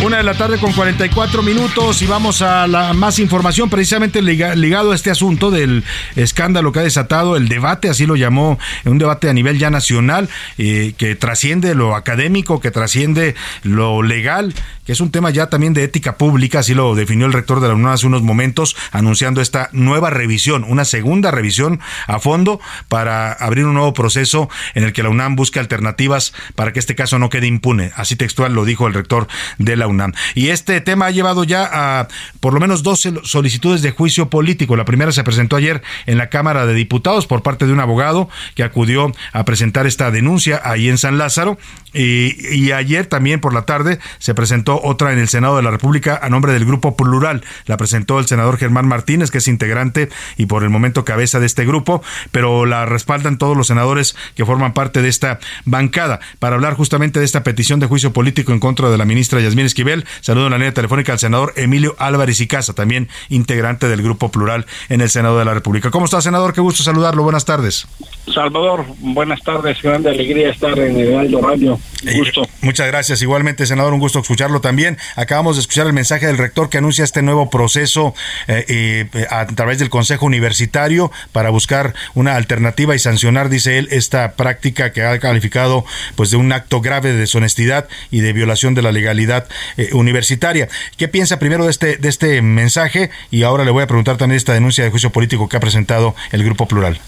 Una 0.00 0.18
de 0.18 0.22
la 0.22 0.34
tarde 0.34 0.58
con 0.58 0.72
44 0.72 1.42
minutos 1.42 2.02
y 2.02 2.06
vamos 2.06 2.40
a 2.40 2.68
la 2.68 2.92
más 2.92 3.18
información 3.18 3.68
precisamente 3.68 4.22
ligado 4.22 4.92
a 4.92 4.94
este 4.94 5.10
asunto 5.10 5.50
del 5.50 5.82
escándalo 6.14 6.70
que 6.70 6.78
ha 6.78 6.84
desatado 6.84 7.36
el 7.36 7.48
debate, 7.48 7.88
así 7.88 8.06
lo 8.06 8.14
llamó, 8.14 8.60
un 8.84 8.98
debate 8.98 9.28
a 9.28 9.32
nivel 9.32 9.58
ya 9.58 9.70
nacional 9.70 10.28
eh, 10.56 10.94
que 10.96 11.16
trasciende 11.16 11.74
lo 11.74 11.96
académico, 11.96 12.60
que 12.60 12.70
trasciende 12.70 13.34
lo 13.64 14.04
legal, 14.04 14.54
que 14.86 14.92
es 14.92 15.00
un 15.00 15.10
tema 15.10 15.30
ya 15.30 15.50
también 15.50 15.74
de 15.74 15.82
ética 15.82 16.16
pública, 16.16 16.60
así 16.60 16.74
lo 16.74 16.94
definió 16.94 17.26
el 17.26 17.32
rector 17.32 17.60
de 17.60 17.66
la 17.66 17.74
UNAM 17.74 17.92
hace 17.92 18.06
unos 18.06 18.22
momentos, 18.22 18.76
anunciando 18.92 19.40
esta 19.40 19.68
nueva 19.72 20.10
revisión, 20.10 20.64
una 20.64 20.84
segunda 20.84 21.32
revisión 21.32 21.80
a 22.06 22.20
fondo 22.20 22.60
para 22.88 23.32
abrir 23.32 23.64
un 23.66 23.74
nuevo 23.74 23.94
proceso 23.94 24.48
en 24.74 24.84
el 24.84 24.92
que 24.92 25.02
la 25.02 25.08
UNAM 25.08 25.34
busque 25.34 25.58
alternativas 25.58 26.32
para 26.54 26.72
que 26.72 26.78
este 26.78 26.94
caso 26.94 27.18
no 27.18 27.30
quede 27.30 27.48
impune. 27.48 27.90
Así 27.96 28.14
textual 28.14 28.54
lo 28.54 28.64
dijo 28.64 28.86
el 28.86 28.94
rector 28.94 29.26
de 29.58 29.76
la 29.76 29.87
Y 30.34 30.48
este 30.48 30.80
tema 30.80 31.06
ha 31.06 31.10
llevado 31.10 31.44
ya 31.44 31.68
a 31.72 32.08
por 32.40 32.54
lo 32.54 32.60
menos 32.60 32.82
dos 32.82 33.08
solicitudes 33.24 33.82
de 33.82 33.90
juicio 33.90 34.28
político. 34.28 34.76
La 34.76 34.84
primera 34.84 35.12
se 35.12 35.24
presentó 35.24 35.56
ayer 35.56 35.82
en 36.06 36.18
la 36.18 36.28
Cámara 36.28 36.66
de 36.66 36.74
Diputados 36.74 37.26
por 37.26 37.42
parte 37.42 37.66
de 37.66 37.72
un 37.72 37.80
abogado 37.80 38.28
que 38.54 38.62
acudió 38.62 39.12
a 39.32 39.44
presentar 39.44 39.86
esta 39.86 40.10
denuncia 40.10 40.60
ahí 40.64 40.88
en 40.88 40.98
San 40.98 41.18
Lázaro. 41.18 41.58
Y, 41.94 42.72
ayer 42.72 43.06
también 43.06 43.40
por 43.40 43.54
la 43.54 43.62
tarde 43.62 43.98
se 44.18 44.34
presentó 44.34 44.80
otra 44.82 45.12
en 45.12 45.18
el 45.18 45.28
Senado 45.28 45.56
de 45.56 45.62
la 45.62 45.70
República 45.70 46.20
a 46.22 46.28
nombre 46.28 46.52
del 46.52 46.64
Grupo 46.64 46.96
Plural. 46.96 47.42
La 47.66 47.76
presentó 47.76 48.18
el 48.18 48.26
senador 48.26 48.58
Germán 48.58 48.86
Martínez, 48.86 49.30
que 49.30 49.38
es 49.38 49.48
integrante 49.48 50.08
y 50.36 50.46
por 50.46 50.62
el 50.62 50.70
momento 50.70 51.04
cabeza 51.04 51.40
de 51.40 51.46
este 51.46 51.64
grupo, 51.64 52.02
pero 52.30 52.66
la 52.66 52.84
respaldan 52.86 53.38
todos 53.38 53.56
los 53.56 53.66
senadores 53.66 54.16
que 54.34 54.44
forman 54.44 54.74
parte 54.74 55.02
de 55.02 55.08
esta 55.08 55.38
bancada 55.64 56.20
para 56.38 56.56
hablar 56.56 56.74
justamente 56.74 57.18
de 57.18 57.24
esta 57.24 57.42
petición 57.42 57.80
de 57.80 57.86
juicio 57.86 58.12
político 58.12 58.52
en 58.52 58.60
contra 58.60 58.90
de 58.90 58.98
la 58.98 59.04
ministra 59.04 59.40
Yasmín 59.40 59.66
Esquivel. 59.66 60.04
Saludo 60.20 60.46
en 60.46 60.52
la 60.52 60.58
línea 60.58 60.74
telefónica 60.74 61.12
al 61.12 61.18
senador 61.18 61.52
Emilio 61.56 61.96
Álvarez 61.98 62.40
y 62.40 62.46
Casa, 62.46 62.74
también 62.74 63.08
integrante 63.28 63.88
del 63.88 64.02
Grupo 64.02 64.30
Plural 64.30 64.66
en 64.88 65.00
el 65.00 65.10
Senado 65.10 65.38
de 65.38 65.44
la 65.44 65.54
República. 65.54 65.90
¿Cómo 65.90 66.04
está, 66.04 66.20
senador? 66.20 66.52
Qué 66.52 66.60
gusto 66.60 66.82
saludarlo. 66.82 67.22
Buenas 67.22 67.44
tardes. 67.44 67.86
Salvador, 68.32 68.84
buenas 69.00 69.42
tardes. 69.42 69.80
Grande 69.82 70.10
alegría 70.10 70.50
estar 70.50 70.78
en 70.78 70.98
el 70.98 71.16
Aldo 71.16 71.40
Radio. 71.40 71.78
Un 72.06 72.18
gusto. 72.18 72.48
muchas 72.60 72.86
gracias. 72.86 73.22
Igualmente, 73.22 73.66
senador, 73.66 73.92
un 73.92 74.00
gusto 74.00 74.20
escucharlo 74.20 74.60
también. 74.60 74.98
Acabamos 75.16 75.56
de 75.56 75.62
escuchar 75.62 75.86
el 75.86 75.92
mensaje 75.92 76.26
del 76.26 76.38
rector 76.38 76.68
que 76.68 76.78
anuncia 76.78 77.04
este 77.04 77.22
nuevo 77.22 77.50
proceso 77.50 78.14
eh, 78.46 78.64
eh, 79.12 79.26
a 79.30 79.46
través 79.46 79.78
del 79.78 79.90
Consejo 79.90 80.26
Universitario 80.26 81.10
para 81.32 81.50
buscar 81.50 81.94
una 82.14 82.36
alternativa 82.36 82.94
y 82.94 82.98
sancionar, 82.98 83.48
dice 83.48 83.78
él, 83.78 83.88
esta 83.90 84.32
práctica 84.32 84.92
que 84.92 85.02
ha 85.02 85.18
calificado 85.18 85.84
pues 86.14 86.30
de 86.30 86.36
un 86.36 86.52
acto 86.52 86.80
grave 86.80 87.12
de 87.12 87.18
deshonestidad 87.18 87.88
y 88.10 88.20
de 88.20 88.32
violación 88.32 88.74
de 88.74 88.82
la 88.82 88.92
legalidad 88.92 89.48
eh, 89.76 89.90
universitaria. 89.92 90.68
¿Qué 90.96 91.08
piensa 91.08 91.38
primero 91.38 91.64
de 91.64 91.70
este, 91.70 91.96
de 91.96 92.08
este 92.08 92.42
mensaje? 92.42 93.10
Y 93.30 93.42
ahora 93.42 93.64
le 93.64 93.70
voy 93.70 93.82
a 93.82 93.86
preguntar 93.86 94.16
también 94.16 94.36
esta 94.36 94.54
denuncia 94.54 94.84
de 94.84 94.90
juicio 94.90 95.10
político 95.10 95.48
que 95.48 95.56
ha 95.56 95.60
presentado 95.60 96.14
el 96.30 96.44
Grupo 96.44 96.66
Plural. 96.66 97.00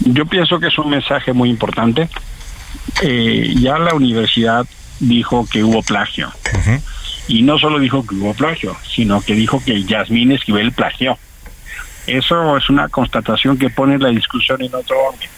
Yo 0.00 0.26
pienso 0.26 0.58
que 0.58 0.68
es 0.68 0.78
un 0.78 0.90
mensaje 0.90 1.32
muy 1.32 1.50
importante. 1.50 2.08
Eh, 3.02 3.54
ya 3.56 3.78
la 3.78 3.94
universidad 3.94 4.66
dijo 5.00 5.46
que 5.50 5.64
hubo 5.64 5.82
plagio. 5.82 6.30
Y 7.28 7.42
no 7.42 7.58
solo 7.58 7.78
dijo 7.78 8.06
que 8.06 8.14
hubo 8.14 8.34
plagio, 8.34 8.76
sino 8.84 9.20
que 9.20 9.34
dijo 9.34 9.62
que 9.64 9.84
Yasmín 9.84 10.32
Esquivel 10.32 10.72
plagió. 10.72 11.18
Eso 12.06 12.56
es 12.56 12.68
una 12.68 12.88
constatación 12.88 13.56
que 13.56 13.70
pone 13.70 13.98
la 13.98 14.10
discusión 14.10 14.60
en 14.62 14.74
otro 14.74 14.96
orden. 15.00 15.28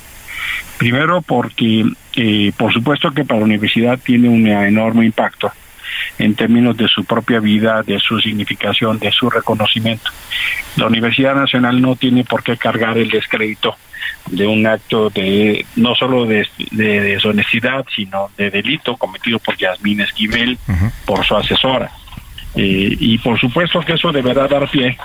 Primero 0.78 1.22
porque, 1.22 1.85
eh, 2.16 2.53
por 2.57 2.72
supuesto 2.72 3.11
que 3.11 3.24
para 3.24 3.41
la 3.41 3.45
universidad 3.45 3.99
tiene 3.99 4.28
un 4.28 4.47
enorme 4.49 5.05
impacto 5.05 5.53
en 6.18 6.34
términos 6.34 6.76
de 6.76 6.88
su 6.88 7.05
propia 7.05 7.40
vida, 7.40 7.82
de 7.82 7.98
su 7.98 8.20
significación, 8.20 8.98
de 8.98 9.11
su 9.12 9.30
reconocimiento. 9.30 10.11
La 10.76 10.86
Universidad 10.86 11.34
Nacional 11.34 11.80
no 11.80 11.96
tiene 11.96 12.24
por 12.24 12.42
qué 12.42 12.57
cargar 12.57 12.98
el 12.98 13.11
descrédito 13.11 13.76
de 14.26 14.46
un 14.46 14.66
acto 14.66 15.11
de 15.11 15.66
no 15.76 15.94
solo 15.94 16.24
de, 16.24 16.46
deshonestidad, 16.70 17.84
sino 17.94 18.30
de 18.36 18.50
delito 18.50 18.96
cometido 18.96 19.38
por 19.38 19.57
Yasmín 19.57 20.00
Esquivel, 20.00 20.59
por 21.05 21.24
su 21.24 21.36
asesora. 21.36 21.90
Eh, 22.57 22.96
y 23.00 23.18
por 23.18 23.38
supuesto 23.38 23.80
que 23.80 23.94
eso 23.94 24.12
deberá 24.12 24.46
dar 24.46 24.68
pie 24.70 24.96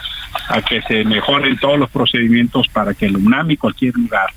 a 0.49 0.61
que 0.61 0.81
se 0.83 1.03
mejoren 1.03 1.57
todos 1.57 1.79
los 1.79 1.89
procedimientos 1.89 2.67
para 2.67 2.93
que 2.93 3.07
el 3.07 3.17
UNAM 3.17 3.49
y 3.51 3.57
cualquier 3.57 3.95
lugar 3.95 4.29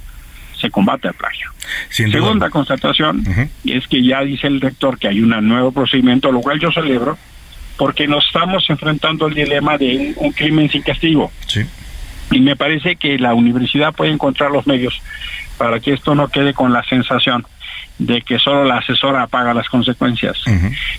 se 0.62 0.70
combate 0.70 1.08
el 1.08 1.14
plagio. 1.14 1.50
Segunda 1.90 2.48
constatación 2.48 3.24
es 3.64 3.86
que 3.88 4.02
ya 4.02 4.22
dice 4.22 4.46
el 4.46 4.60
rector 4.60 4.98
que 4.98 5.08
hay 5.08 5.20
un 5.20 5.30
nuevo 5.46 5.72
procedimiento, 5.72 6.32
lo 6.32 6.40
cual 6.40 6.58
yo 6.60 6.72
celebro, 6.72 7.18
porque 7.76 8.06
nos 8.06 8.24
estamos 8.24 8.68
enfrentando 8.70 9.26
al 9.26 9.34
dilema 9.34 9.76
de 9.76 10.14
un, 10.16 10.32
crimen 10.32 10.70
sin 10.70 10.82
castigo. 10.82 11.30
Y 12.30 12.40
me 12.40 12.56
parece 12.56 12.96
que 12.96 13.18
la 13.18 13.34
universidad 13.34 13.92
puede 13.92 14.12
encontrar 14.12 14.50
los 14.50 14.66
medios 14.66 15.02
para 15.58 15.80
que 15.80 15.92
esto 15.92 16.14
no 16.14 16.28
quede 16.28 16.54
con 16.54 16.72
la 16.72 16.82
sensación 16.84 17.44
de 17.98 18.22
que 18.22 18.38
solo 18.38 18.64
la 18.64 18.78
asesora 18.78 19.26
paga 19.26 19.52
las 19.52 19.68
consecuencias. 19.68 20.38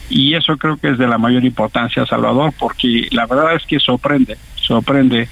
Y 0.10 0.36
eso 0.36 0.58
creo 0.58 0.78
que 0.78 0.90
es 0.90 0.98
de 0.98 1.08
la 1.08 1.18
mayor 1.18 1.44
importancia, 1.44 2.06
Salvador, 2.06 2.54
porque 2.60 3.08
la 3.12 3.26
verdad 3.26 3.56
es 3.56 3.64
que 3.64 3.80
sorprende, 3.80 4.38
sorprende 4.56 5.28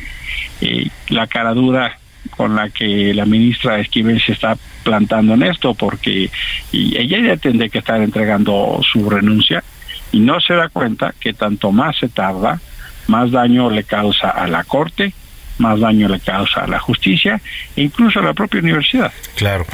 eh, 0.61 0.89
la 1.09 1.27
caradura 1.27 1.97
con 2.29 2.55
la 2.55 2.69
que 2.69 3.13
la 3.13 3.25
ministra 3.25 3.79
Esquivel 3.79 4.21
se 4.21 4.33
está 4.33 4.57
plantando 4.83 5.33
en 5.33 5.43
esto, 5.43 5.73
porque 5.73 6.29
ella 6.71 7.19
ya 7.19 7.37
tendría 7.37 7.69
que 7.69 7.79
estar 7.79 8.01
entregando 8.01 8.79
su 8.91 9.09
renuncia 9.09 9.63
y 10.11 10.19
no 10.19 10.39
se 10.41 10.53
da 10.53 10.69
cuenta 10.69 11.13
que 11.19 11.33
tanto 11.33 11.71
más 11.71 11.97
se 11.97 12.09
tarda, 12.09 12.59
más 13.07 13.31
daño 13.31 13.69
le 13.69 13.83
causa 13.83 14.29
a 14.29 14.47
la 14.47 14.63
Corte, 14.63 15.13
más 15.57 15.79
daño 15.79 16.07
le 16.07 16.19
causa 16.19 16.61
a 16.61 16.67
la 16.67 16.79
justicia 16.79 17.41
e 17.75 17.83
incluso 17.83 18.19
a 18.19 18.23
la 18.23 18.33
propia 18.33 18.59
universidad. 18.59 19.11
Claro. 19.35 19.65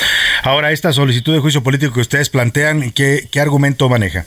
Ahora, 0.43 0.71
esta 0.71 0.93
solicitud 0.93 1.33
de 1.33 1.39
juicio 1.39 1.63
político 1.63 1.93
que 1.93 2.01
ustedes 2.01 2.29
plantean, 2.29 2.91
¿qué, 2.91 3.27
qué 3.31 3.39
argumento 3.39 3.89
maneja? 3.89 4.25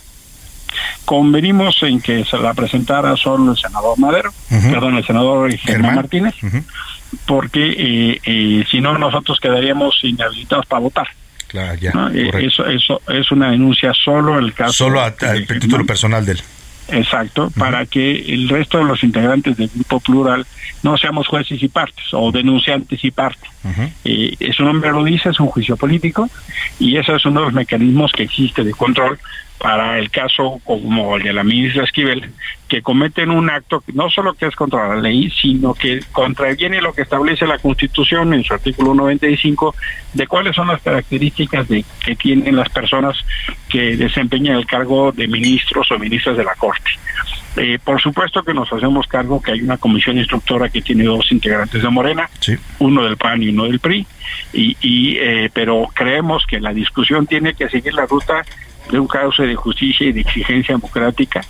Convenimos 1.05 1.83
en 1.83 2.01
que 2.01 2.25
se 2.25 2.39
la 2.39 2.55
presentara 2.55 3.17
solo 3.17 3.53
el 3.53 3.59
senador 3.59 3.99
Madero, 3.99 4.33
perdón, 4.49 4.97
el 4.97 5.05
senador 5.05 5.53
Germán, 5.57 5.97
Martínez, 5.97 6.35
porque 7.27 7.75
eh, 7.77 8.21
eh, 8.25 8.65
si 8.71 8.81
no 8.81 8.97
nosotros 8.99 9.39
quedaríamos 9.41 9.99
inhabilitados 10.03 10.67
para 10.67 10.81
votar. 10.81 11.09
Claro, 11.49 11.75
ya. 11.81 11.93
Eh, 12.15 12.31
eso, 12.43 12.65
eso 12.67 13.03
es 13.09 13.33
una 13.33 13.51
denuncia 13.51 13.93
solo 13.93 14.39
el 14.39 14.53
caso. 14.53 14.73
Solo 14.73 15.01
a, 15.01 15.13
título 15.15 15.85
personal 15.85 16.25
de 16.25 16.33
él. 16.33 16.43
Exacto, 16.93 17.51
para 17.57 17.87
que 17.87 18.35
el 18.35 18.49
resto 18.49 18.79
de 18.79 18.85
los 18.85 19.03
integrantes 19.05 19.57
del 19.57 19.69
grupo 19.69 20.01
plural 20.01 20.47
no 20.83 20.97
seamos 20.97 21.29
jueces 21.29 21.63
y 21.63 21.69
partes 21.69 22.05
o 22.13 22.33
denunciantes 22.33 23.05
y 23.05 23.11
partes. 23.11 23.51
Eh, 24.05 24.37
su 24.57 24.65
nombre 24.65 24.91
lo 24.91 25.05
dice, 25.05 25.31
es 25.31 25.39
un 25.41 25.47
juicio 25.47 25.77
político 25.77 26.29
y 26.79 26.97
ese 26.97 27.15
es 27.15 27.25
uno 27.27 27.41
de 27.41 27.47
los 27.47 27.55
mecanismos 27.55 28.13
que 28.13 28.25
existe 28.25 28.65
de 28.65 28.73
control 28.73 29.19
para 29.61 29.99
el 29.99 30.11
caso 30.11 30.59
como 30.65 31.17
el 31.17 31.23
de 31.23 31.35
la 31.35 31.45
ministra 31.45 31.85
Esquivel, 31.85 32.33
que 32.67 32.81
cometen 32.81 33.31
un 33.31 33.51
acto 33.51 33.81
que 33.81 33.93
no 33.93 34.09
solo 34.09 34.33
que 34.33 34.47
es 34.47 34.57
contra 34.57 34.89
la 34.89 34.97
ley, 34.97 35.31
sino 35.31 35.75
que 35.75 36.01
contraviene 36.13 36.81
lo 36.81 36.95
que 36.95 37.03
establece 37.03 37.47
la 37.47 37.59
Constitución 37.59 38.33
en 38.33 38.43
su 38.43 38.55
artículo 38.55 38.95
95 38.95 39.75
de 40.15 40.27
cuáles 40.27 40.57
son 40.57 40.69
las 40.69 40.81
características 40.81 41.69
de 41.69 41.85
que 42.03 42.17
tienen 42.17 42.57
las 42.57 42.71
personas 42.71 43.19
que 43.69 43.97
desempeñan 43.99 44.57
el 44.57 44.67
cargo 44.67 45.13
de 45.13 45.29
ministros 45.29 45.91
o 45.91 45.99
ministras 45.99 46.39
de 46.39 46.45
la 46.45 46.55
Corte. 46.55 46.91
Eh, 47.57 47.79
por 47.83 48.01
supuesto 48.01 48.43
que 48.43 48.55
nos 48.55 48.73
hacemos 48.73 49.07
cargo 49.09 49.43
que 49.43 49.53
hay 49.53 49.61
una 49.61 49.77
comisión 49.77 50.17
instructora 50.17 50.69
que 50.69 50.81
tiene 50.81 51.05
dos 51.05 51.31
integrantes 51.33 51.83
de 51.83 51.89
Morena, 51.91 52.31
uno 52.79 53.05
del 53.05 53.19
PAN 53.19 53.43
y 53.43 53.49
uno 53.49 53.65
del 53.65 53.81
PRI, 53.81 54.07
y, 54.55 54.77
y 54.81 55.17
eh, 55.19 55.51
pero 55.53 55.89
creemos 55.93 56.47
que 56.47 56.61
la 56.61 56.73
discusión 56.73 57.27
tiene 57.27 57.55
que 57.55 57.69
seguir 57.69 57.93
la 57.93 58.07
ruta 58.07 58.43
de 58.91 58.99
un 58.99 59.07
caso 59.07 59.43
de 59.43 59.55
justicia 59.55 60.07
y 60.07 60.13
de 60.13 60.21
exigencia 60.21 60.75
democrática. 60.75 61.41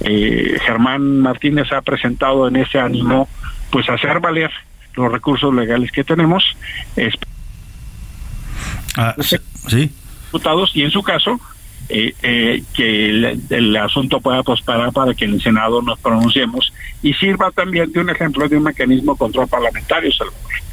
Eh, 0.00 0.58
Germán 0.64 1.20
Martínez 1.20 1.72
ha 1.72 1.82
presentado 1.82 2.46
en 2.48 2.56
ese 2.56 2.78
ánimo 2.78 3.28
pues 3.70 3.88
hacer 3.88 4.20
valer 4.20 4.50
los 4.94 5.10
recursos 5.10 5.52
legales 5.54 5.90
que 5.92 6.04
tenemos. 6.04 6.56
Ah, 8.96 9.14
sí. 9.20 9.90
Diputados 10.26 10.72
y 10.74 10.82
en 10.82 10.90
su 10.90 11.02
caso 11.02 11.40
eh, 11.88 12.14
eh, 12.22 12.62
que 12.74 13.08
el, 13.08 13.76
asunto 13.76 14.20
pueda 14.20 14.42
prosperar 14.42 14.92
para 14.92 15.14
que 15.14 15.24
en 15.24 15.34
el 15.34 15.42
Senado 15.42 15.80
nos 15.80 15.98
pronunciemos 15.98 16.72
y 17.02 17.14
sirva 17.14 17.50
también 17.50 17.90
de 17.92 18.00
un 18.00 18.10
ejemplo 18.10 18.46
de 18.46 18.56
un 18.56 18.64
mecanismo 18.64 19.12
de 19.12 19.18
control 19.18 19.48
parlamentario, 19.48 20.10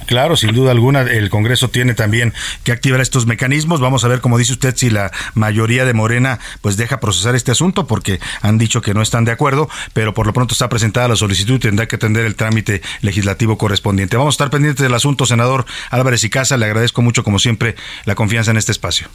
Claro, 0.05 0.35
sin 0.35 0.53
duda 0.53 0.71
alguna, 0.71 1.01
el 1.01 1.29
Congreso 1.29 1.69
tiene 1.69 1.95
también 1.95 2.33
que 2.63 2.71
activar 2.71 3.01
estos 3.01 3.25
mecanismos. 3.25 3.79
Vamos 3.79 4.03
a 4.03 4.07
ver, 4.07 4.21
como 4.21 4.37
dice 4.37 4.53
usted, 4.53 4.75
si 4.75 4.91
la 4.91 5.11
mayoría 5.33 5.83
de 5.83 5.93
Morena 5.93 6.39
pues 6.61 6.77
deja 6.77 6.99
procesar 6.99 7.33
este 7.33 7.51
asunto, 7.51 7.87
porque 7.87 8.19
han 8.41 8.59
dicho 8.59 8.81
que 8.81 8.93
no 8.93 9.01
están 9.01 9.25
de 9.25 9.31
acuerdo, 9.31 9.67
pero 9.93 10.13
por 10.13 10.27
lo 10.27 10.33
pronto 10.33 10.53
está 10.53 10.69
presentada 10.69 11.07
la 11.07 11.15
solicitud 11.15 11.55
y 11.55 11.59
tendrá 11.59 11.87
que 11.87 11.95
atender 11.95 12.25
el 12.25 12.35
trámite 12.35 12.81
legislativo 13.01 13.57
correspondiente. 13.57 14.17
Vamos 14.17 14.33
a 14.33 14.35
estar 14.35 14.49
pendientes 14.51 14.83
del 14.83 14.93
asunto, 14.93 15.25
senador 15.25 15.65
Álvarez 15.89 16.23
y 16.23 16.29
Casa. 16.29 16.57
Le 16.57 16.65
agradezco 16.65 17.01
mucho, 17.01 17.23
como 17.23 17.39
siempre, 17.39 17.75
la 18.05 18.13
confianza 18.13 18.51
en 18.51 18.57
este 18.57 18.73
espacio. 18.73 19.07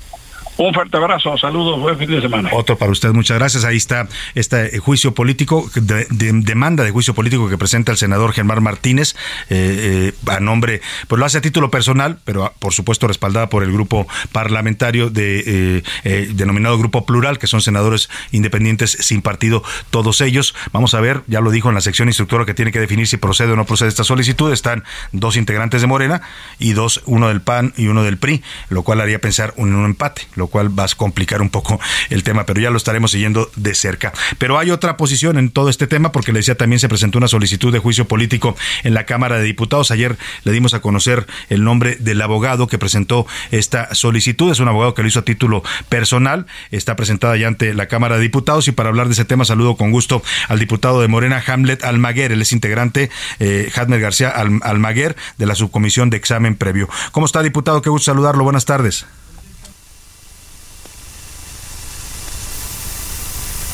Un 0.60 0.74
fuerte 0.74 0.94
abrazo, 0.98 1.38
saludos, 1.38 1.80
buen 1.80 1.96
fin 1.96 2.10
de 2.10 2.20
semana. 2.20 2.50
Otro 2.52 2.76
para 2.76 2.92
usted, 2.92 3.12
muchas 3.12 3.38
gracias. 3.38 3.64
Ahí 3.64 3.78
está 3.78 4.06
este 4.34 4.78
juicio 4.78 5.14
político, 5.14 5.70
de, 5.74 6.06
demanda 6.10 6.84
de 6.84 6.90
juicio 6.90 7.14
político 7.14 7.48
que 7.48 7.56
presenta 7.56 7.92
el 7.92 7.96
senador 7.96 8.34
Germán 8.34 8.62
Martínez, 8.62 9.16
eh, 9.48 10.12
eh, 10.12 10.30
a 10.30 10.38
nombre, 10.38 10.82
pues 11.08 11.18
lo 11.18 11.24
hace 11.24 11.38
a 11.38 11.40
título 11.40 11.70
personal, 11.70 12.18
pero 12.26 12.52
por 12.58 12.74
supuesto 12.74 13.08
respaldada 13.08 13.48
por 13.48 13.62
el 13.62 13.72
grupo 13.72 14.06
parlamentario 14.32 15.08
de 15.08 15.82
eh, 16.04 16.30
denominado 16.34 16.76
Grupo 16.76 17.06
Plural, 17.06 17.38
que 17.38 17.46
son 17.46 17.62
senadores 17.62 18.10
independientes 18.30 18.98
sin 19.00 19.22
partido, 19.22 19.62
todos 19.88 20.20
ellos. 20.20 20.54
Vamos 20.74 20.92
a 20.92 21.00
ver, 21.00 21.22
ya 21.26 21.40
lo 21.40 21.52
dijo 21.52 21.70
en 21.70 21.74
la 21.74 21.80
sección 21.80 22.08
instructora 22.08 22.44
que 22.44 22.52
tiene 22.52 22.70
que 22.70 22.80
definir 22.80 23.06
si 23.06 23.16
procede 23.16 23.52
o 23.52 23.56
no 23.56 23.64
procede 23.64 23.88
esta 23.88 24.04
solicitud. 24.04 24.52
Están 24.52 24.84
dos 25.12 25.38
integrantes 25.38 25.80
de 25.80 25.86
Morena 25.86 26.20
y 26.58 26.74
dos, 26.74 27.00
uno 27.06 27.28
del 27.28 27.40
PAN 27.40 27.72
y 27.78 27.86
uno 27.86 28.02
del 28.02 28.18
PRI, 28.18 28.42
lo 28.68 28.82
cual 28.82 29.00
haría 29.00 29.22
pensar 29.22 29.54
en 29.56 29.72
un 29.72 29.86
empate, 29.86 30.28
lo 30.34 30.49
cual 30.50 30.78
va 30.78 30.84
a 30.84 30.88
complicar 30.96 31.40
un 31.40 31.50
poco 31.50 31.80
el 32.10 32.22
tema, 32.22 32.44
pero 32.44 32.60
ya 32.60 32.70
lo 32.70 32.76
estaremos 32.76 33.12
siguiendo 33.12 33.50
de 33.56 33.74
cerca. 33.74 34.12
Pero 34.38 34.58
hay 34.58 34.70
otra 34.70 34.96
posición 34.96 35.38
en 35.38 35.50
todo 35.50 35.68
este 35.70 35.86
tema, 35.86 36.12
porque 36.12 36.32
le 36.32 36.40
decía 36.40 36.56
también 36.56 36.80
se 36.80 36.88
presentó 36.88 37.18
una 37.18 37.28
solicitud 37.28 37.72
de 37.72 37.78
juicio 37.78 38.06
político 38.06 38.56
en 38.82 38.94
la 38.94 39.04
Cámara 39.04 39.38
de 39.38 39.44
Diputados. 39.44 39.90
Ayer 39.90 40.18
le 40.44 40.52
dimos 40.52 40.74
a 40.74 40.80
conocer 40.80 41.26
el 41.48 41.64
nombre 41.64 41.96
del 42.00 42.20
abogado 42.20 42.66
que 42.66 42.78
presentó 42.78 43.26
esta 43.50 43.94
solicitud. 43.94 44.50
Es 44.50 44.60
un 44.60 44.68
abogado 44.68 44.94
que 44.94 45.02
lo 45.02 45.08
hizo 45.08 45.20
a 45.20 45.24
título 45.24 45.62
personal. 45.88 46.46
Está 46.70 46.96
presentada 46.96 47.36
ya 47.36 47.48
ante 47.48 47.74
la 47.74 47.86
Cámara 47.86 48.16
de 48.16 48.22
Diputados 48.22 48.68
y 48.68 48.72
para 48.72 48.88
hablar 48.88 49.06
de 49.06 49.12
ese 49.14 49.24
tema 49.24 49.44
saludo 49.44 49.76
con 49.76 49.90
gusto 49.90 50.22
al 50.48 50.58
diputado 50.58 51.00
de 51.00 51.08
Morena, 51.08 51.42
Hamlet 51.46 51.84
Almaguer. 51.84 52.32
Él 52.32 52.42
es 52.42 52.52
integrante, 52.52 53.10
eh, 53.38 53.70
García 53.74 54.30
Almaguer, 54.30 55.16
de 55.38 55.46
la 55.46 55.54
subcomisión 55.54 56.10
de 56.10 56.16
examen 56.16 56.56
previo. 56.56 56.88
¿Cómo 57.12 57.26
está, 57.26 57.42
diputado? 57.42 57.82
Qué 57.82 57.90
gusto 57.90 58.12
saludarlo. 58.12 58.44
Buenas 58.44 58.64
tardes. 58.64 59.06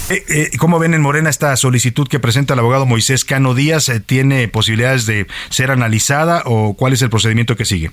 Eh, 0.09 0.25
eh, 0.29 0.51
¿Cómo 0.59 0.79
ven 0.79 0.95
en 0.95 1.01
Morena 1.01 1.29
esta 1.29 1.57
solicitud 1.57 2.07
que 2.07 2.21
presenta 2.21 2.55
el 2.55 2.61
abogado 2.61 2.87
Moisés 2.87 3.25
Cano 3.25 3.55
Díaz? 3.55 3.89
Eh, 3.89 3.99
¿Tiene 3.99 4.47
posibilidades 4.47 5.05
de 5.05 5.27
ser 5.51 5.73
analizada 5.73 6.45
o 6.47 6.75
cuál 6.75 6.93
es 6.93 7.03
el 7.03 7.11
procedimiento 7.11 7.57
que 7.57 7.65
sigue? 7.65 7.91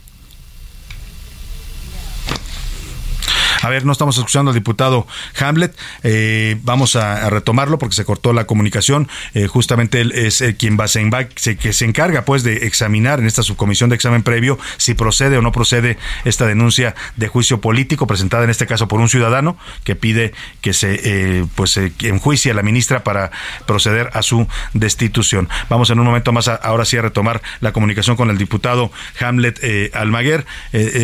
A 3.61 3.69
ver, 3.69 3.85
no 3.85 3.91
estamos 3.91 4.17
escuchando 4.17 4.51
al 4.51 4.55
diputado 4.55 5.07
Hamlet. 5.39 5.75
Eh, 6.03 6.57
vamos 6.63 6.95
a, 6.95 7.29
retomarlo 7.29 7.77
porque 7.77 7.95
se 7.95 8.05
cortó 8.05 8.33
la 8.33 8.45
comunicación. 8.45 9.07
Eh, 9.33 9.47
justamente 9.47 10.01
él 10.01 10.11
es 10.11 10.41
eh, 10.41 10.55
quien 10.55 10.77
va, 10.79 10.87
se, 10.87 11.09
se, 11.35 11.57
que 11.57 11.73
se 11.73 11.85
encarga 11.85 12.25
pues 12.25 12.43
de 12.43 12.67
examinar 12.67 13.19
en 13.19 13.27
esta 13.27 13.43
subcomisión 13.43 13.89
de 13.89 13.95
examen 13.95 14.23
previo 14.23 14.57
si 14.77 14.93
procede 14.93 15.37
o 15.37 15.41
no 15.41 15.51
procede 15.51 15.97
esta 16.25 16.45
denuncia 16.45 16.95
de 17.15 17.27
juicio 17.27 17.61
político 17.61 18.07
presentada 18.07 18.43
en 18.43 18.49
este 18.49 18.67
caso 18.67 18.87
por 18.87 18.99
un 18.99 19.09
ciudadano 19.09 19.57
que 19.83 19.95
pide 19.95 20.33
que 20.61 20.73
se 20.73 21.45
pues 21.55 21.77
enjuicie 21.77 22.51
a 22.51 22.55
la 22.55 22.63
ministra 22.63 23.03
para 23.03 23.31
proceder 23.65 24.09
a 24.13 24.21
su 24.21 24.47
destitución. 24.73 25.49
Vamos 25.69 25.89
en 25.89 25.99
un 25.99 26.05
momento 26.05 26.31
más 26.31 26.47
ahora 26.47 26.85
sí 26.85 26.97
a 26.97 27.01
retomar 27.01 27.41
la 27.61 27.71
comunicación 27.71 28.15
con 28.15 28.29
el 28.29 28.37
diputado 28.37 28.91
Hamlet 29.19 29.59
Almaguer. 29.93 30.45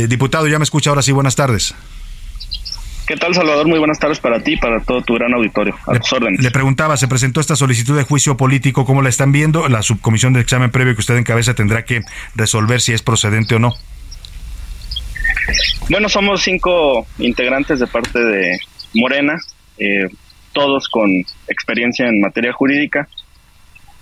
diputado, 0.07 0.47
ya 0.47 0.59
me 0.59 0.63
escucha 0.63 0.89
ahora 0.89 1.01
sí. 1.01 1.11
Buenas 1.11 1.35
tardes. 1.35 1.75
¿Qué 3.09 3.15
tal, 3.15 3.33
Salvador? 3.33 3.67
Muy 3.67 3.79
buenas 3.79 3.97
tardes 3.97 4.19
para 4.19 4.39
ti 4.39 4.53
y 4.53 4.57
para 4.57 4.81
todo 4.81 5.01
tu 5.01 5.15
gran 5.15 5.33
auditorio. 5.33 5.75
A 5.87 5.93
le, 5.93 5.99
órdenes. 6.11 6.43
Le 6.43 6.51
preguntaba, 6.51 6.95
se 6.95 7.07
presentó 7.07 7.39
esta 7.39 7.55
solicitud 7.55 7.97
de 7.97 8.03
juicio 8.03 8.37
político, 8.37 8.85
¿cómo 8.85 9.01
la 9.01 9.09
están 9.09 9.31
viendo? 9.31 9.67
La 9.67 9.81
subcomisión 9.81 10.33
de 10.33 10.41
examen 10.41 10.69
previo 10.69 10.93
que 10.93 10.99
usted 10.99 11.17
encabeza 11.17 11.55
tendrá 11.55 11.83
que 11.83 12.01
resolver 12.35 12.81
si 12.81 12.93
es 12.93 13.01
procedente 13.01 13.55
o 13.55 13.59
no. 13.59 13.73
Bueno, 15.89 16.07
somos 16.07 16.43
cinco 16.43 17.07
integrantes 17.17 17.79
de 17.79 17.87
parte 17.87 18.19
de 18.19 18.59
Morena, 18.93 19.39
eh, 19.79 20.07
todos 20.53 20.87
con 20.87 21.09
experiencia 21.47 22.07
en 22.07 22.21
materia 22.21 22.53
jurídica. 22.53 23.07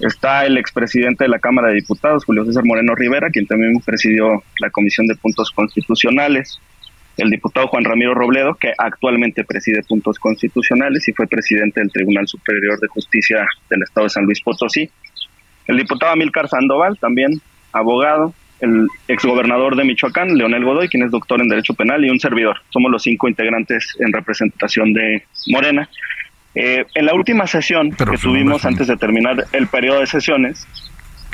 Está 0.02 0.46
el 0.46 0.58
expresidente 0.58 1.24
de 1.24 1.30
la 1.30 1.40
Cámara 1.40 1.70
de 1.70 1.76
Diputados, 1.76 2.26
Julio 2.26 2.44
César 2.44 2.66
Moreno 2.66 2.94
Rivera, 2.94 3.30
quien 3.30 3.48
también 3.48 3.80
presidió 3.86 4.44
la 4.60 4.70
Comisión 4.70 5.08
de 5.08 5.16
Puntos 5.16 5.50
Constitucionales 5.52 6.60
el 7.18 7.30
diputado 7.30 7.68
Juan 7.68 7.84
Ramiro 7.84 8.14
Robledo, 8.14 8.56
que 8.56 8.74
actualmente 8.78 9.44
preside 9.44 9.84
puntos 9.84 10.20
constitucionales 10.20 11.08
y 11.08 11.14
fue 11.14 11.28
presidente 11.28 11.80
del 11.80 11.92
Tribunal 11.92 12.28
Superior 12.28 12.80
de 12.80 12.88
Justicia 12.88 13.48
del 13.70 13.84
Estado 13.84 14.06
de 14.06 14.10
San 14.12 14.26
Luis 14.26 14.42
Potosí, 14.42 14.90
el 15.68 15.78
diputado 15.78 16.14
Amílcar 16.14 16.48
Sandoval, 16.48 16.98
también 16.98 17.42
abogado, 17.74 18.34
el 18.60 18.88
exgobernador 19.08 19.76
de 19.76 19.84
Michoacán, 19.84 20.36
Leonel 20.36 20.64
Godoy, 20.64 20.88
quien 20.88 21.04
es 21.04 21.12
doctor 21.12 21.42
en 21.42 21.50
Derecho 21.50 21.74
Penal, 21.74 22.04
y 22.06 22.10
un 22.10 22.20
servidor. 22.20 22.58
Somos 22.70 22.92
los 22.92 23.04
cinco 23.04 23.28
integrantes 23.28 23.96
en 24.00 24.14
representación 24.14 24.94
de 24.94 25.24
Morena. 25.48 25.90
Eh, 26.56 26.86
en 26.96 27.06
la 27.06 27.14
última 27.14 27.46
sesión 27.46 27.92
que 27.92 28.18
tuvimos 28.18 28.66
antes 28.66 28.88
de 28.88 28.98
terminar 28.98 29.46
el 29.52 29.68
periodo 29.68 30.00
de 30.00 30.08
sesiones, 30.08 30.68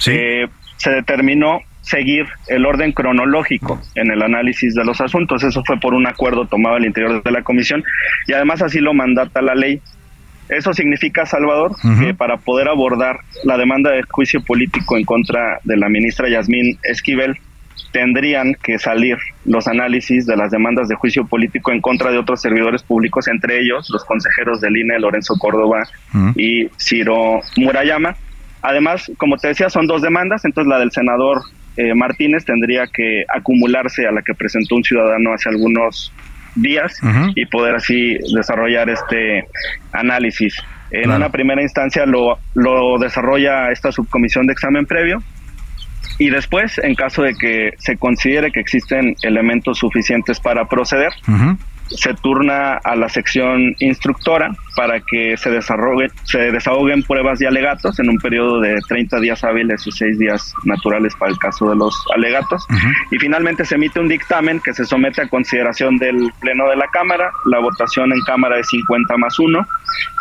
eh, 0.08 0.48
se 0.78 0.90
determinó 0.90 1.62
seguir 1.94 2.26
el 2.48 2.66
orden 2.66 2.92
cronológico 2.92 3.80
en 3.94 4.12
el 4.12 4.24
análisis 4.24 4.74
de 4.74 4.84
los 4.84 5.00
asuntos. 5.00 5.44
Eso 5.44 5.64
fue 5.64 5.80
por 5.80 5.94
un 5.94 6.08
acuerdo 6.08 6.48
tomado 6.48 6.78
al 6.78 6.86
interior 6.86 7.22
de 7.22 7.32
la 7.32 7.44
comisión 7.44 7.84
y 8.28 8.34
además 8.34 8.64
así 8.64 8.80
lo 8.80 8.96
mandata 8.96 9.44
la 9.44 9.54
ley. 9.54 9.80
Eso 10.50 10.74
significa, 10.74 11.26
Salvador, 11.26 11.72
que 12.00 12.14
para 12.14 12.38
poder 12.38 12.68
abordar 12.68 13.18
la 13.44 13.58
demanda 13.58 13.92
de 13.92 14.04
juicio 14.04 14.44
político 14.44 14.98
en 14.98 15.06
contra 15.06 15.60
de 15.64 15.78
la 15.78 15.88
ministra 15.88 16.30
Yasmín 16.30 16.78
Esquivel, 16.84 17.38
tendrían 17.92 18.56
que 18.56 18.80
salir 18.80 19.18
los 19.46 19.68
análisis 19.68 20.26
de 20.26 20.36
las 20.36 20.52
demandas 20.52 20.88
de 20.88 20.96
juicio 20.96 21.26
político 21.26 21.72
en 21.72 21.80
contra 21.80 22.12
de 22.12 22.18
otros 22.18 22.42
servidores 22.42 22.82
públicos, 22.84 23.28
entre 23.28 23.62
ellos 23.62 23.88
los 23.92 24.04
consejeros 24.04 24.60
del 24.62 24.76
INE, 24.78 25.00
Lorenzo 25.00 25.36
Córdoba 25.38 25.84
y 26.36 26.68
Ciro 26.78 27.42
Murayama. 27.56 28.16
Además, 28.62 29.12
como 29.18 29.38
te 29.38 29.50
decía, 29.50 29.70
son 29.70 29.88
dos 29.88 30.02
demandas, 30.02 30.44
entonces 30.44 30.70
la 30.70 30.80
del 30.80 30.92
senador 30.92 31.44
eh, 31.78 31.94
Martínez 31.94 32.46
tendría 32.46 32.86
que 32.88 33.24
acumularse 33.28 34.06
a 34.08 34.12
la 34.12 34.22
que 34.22 34.34
presentó 34.34 34.76
un 34.76 34.84
ciudadano 34.84 35.34
hace 35.34 35.50
algunos 35.50 36.14
días 36.56 37.00
y 37.36 37.46
poder 37.48 37.76
así 37.76 38.18
desarrollar 38.36 38.90
este 38.90 39.46
análisis. 39.92 40.56
En 40.92 41.10
una 41.10 41.30
primera 41.30 41.64
instancia 41.64 42.06
lo, 42.06 42.38
lo 42.54 43.00
desarrolla 43.00 43.72
esta 43.72 43.92
subcomisión 43.92 44.46
de 44.46 44.54
examen 44.54 44.86
previo 44.86 45.24
y 46.20 46.30
después, 46.30 46.78
en 46.78 46.96
caso 46.96 47.24
de 47.24 47.34
que 47.34 47.72
se 47.80 47.98
considere 47.98 48.52
que 48.52 48.60
existen 48.60 49.16
elementos 49.24 49.80
suficientes 49.80 50.40
para 50.40 50.66
proceder, 50.66 51.12
se 51.88 52.14
turna 52.14 52.74
a 52.84 52.96
la 52.96 53.10
sección 53.10 53.76
instructora 53.80 54.50
para 54.76 55.00
que 55.00 55.36
se, 55.38 55.50
desarrolle, 55.50 56.10
se 56.24 56.52
desahoguen 56.52 57.04
pruebas 57.04 57.42
y 57.42 57.46
alegatos 57.46 58.00
en 58.00 58.10
un 58.10 58.18
periodo 58.18 58.60
de 58.60 58.76
30 58.88 59.20
días 59.20 59.44
hábiles 59.44 59.86
y 59.86 59.92
6 59.92 60.20
días 60.20 60.54
naturales 60.64 61.14
para 61.16 61.32
el 61.32 61.38
caso 61.40 61.70
de 61.70 61.76
los 61.76 61.96
alegatos. 62.16 62.66
Y 63.12 63.18
finalmente 63.18 63.66
se 63.66 63.76
emite 63.76 64.00
un 64.00 64.08
dictamen 64.08 64.60
que 64.60 64.74
se 64.74 64.86
somete 64.86 65.22
a 65.22 65.30
consideración 65.30 65.98
del 65.98 66.32
Pleno 66.40 66.68
de 66.70 66.76
la 66.76 66.88
Cámara. 66.88 67.32
La 67.46 67.60
votación 67.60 68.12
en 68.12 68.22
Cámara 68.22 68.60
es 68.60 68.68
50 68.68 69.18
más 69.18 69.38
1 69.40 69.68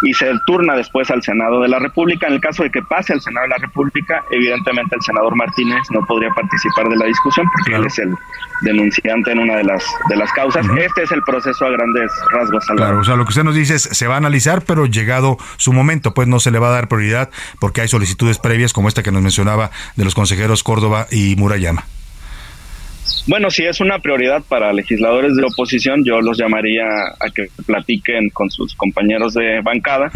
y 0.02 0.12
se 0.14 0.30
turna 0.46 0.74
después 0.74 1.10
al 1.10 1.22
Senado 1.22 1.60
de 1.60 1.68
la 1.68 1.78
República. 1.78 2.26
En 2.26 2.34
el 2.34 2.40
caso 2.40 2.62
de 2.62 2.70
que 2.70 2.82
pase 2.82 3.12
al 3.12 3.20
Senado 3.20 3.46
de 3.46 3.50
la 3.50 3.58
República, 3.58 4.22
evidentemente 4.30 4.96
el 4.96 5.02
senador 5.02 5.34
Martínez 5.36 5.80
no 5.90 6.04
podría 6.06 6.30
participar 6.30 6.88
de 6.88 6.96
la 6.96 7.06
discusión 7.06 7.46
porque 7.52 7.76
él 7.76 7.86
es 7.86 7.98
el 7.98 8.14
denunciante 8.62 9.32
en 9.32 9.40
una 9.40 9.56
de 9.56 9.64
las 9.64 9.84
de 10.08 10.16
las 10.16 10.32
causas. 10.32 10.66
Este 10.78 11.02
es 11.02 11.12
el 11.12 11.22
proceso 11.22 11.66
a 11.66 11.70
grandes 11.70 12.10
rasgos. 12.32 12.64
Claro, 12.76 13.00
o 13.00 13.04
sea, 13.04 13.16
lo 13.16 13.24
que 13.24 13.30
usted 13.30 13.44
nos 13.44 13.54
dice 13.54 13.74
es 13.74 13.82
se 13.82 14.06
va 14.06 14.14
a 14.14 14.18
analizar, 14.18 14.41
pero 14.64 14.86
llegado 14.86 15.38
su 15.56 15.72
momento, 15.72 16.14
pues 16.14 16.28
no 16.28 16.40
se 16.40 16.50
le 16.50 16.58
va 16.58 16.68
a 16.68 16.72
dar 16.72 16.88
prioridad 16.88 17.30
porque 17.60 17.80
hay 17.80 17.88
solicitudes 17.88 18.38
previas 18.38 18.72
como 18.72 18.88
esta 18.88 19.02
que 19.02 19.12
nos 19.12 19.22
mencionaba 19.22 19.70
de 19.96 20.04
los 20.04 20.14
consejeros 20.14 20.62
Córdoba 20.62 21.06
y 21.10 21.36
Murayama. 21.36 21.84
Bueno, 23.26 23.50
si 23.50 23.64
es 23.64 23.80
una 23.80 24.00
prioridad 24.00 24.42
para 24.48 24.72
legisladores 24.72 25.36
de 25.36 25.44
oposición, 25.44 26.04
yo 26.04 26.20
los 26.20 26.38
llamaría 26.38 26.84
a 27.20 27.30
que 27.32 27.48
platiquen 27.66 28.30
con 28.30 28.50
sus 28.50 28.74
compañeros 28.74 29.34
de 29.34 29.60
bancada 29.62 30.10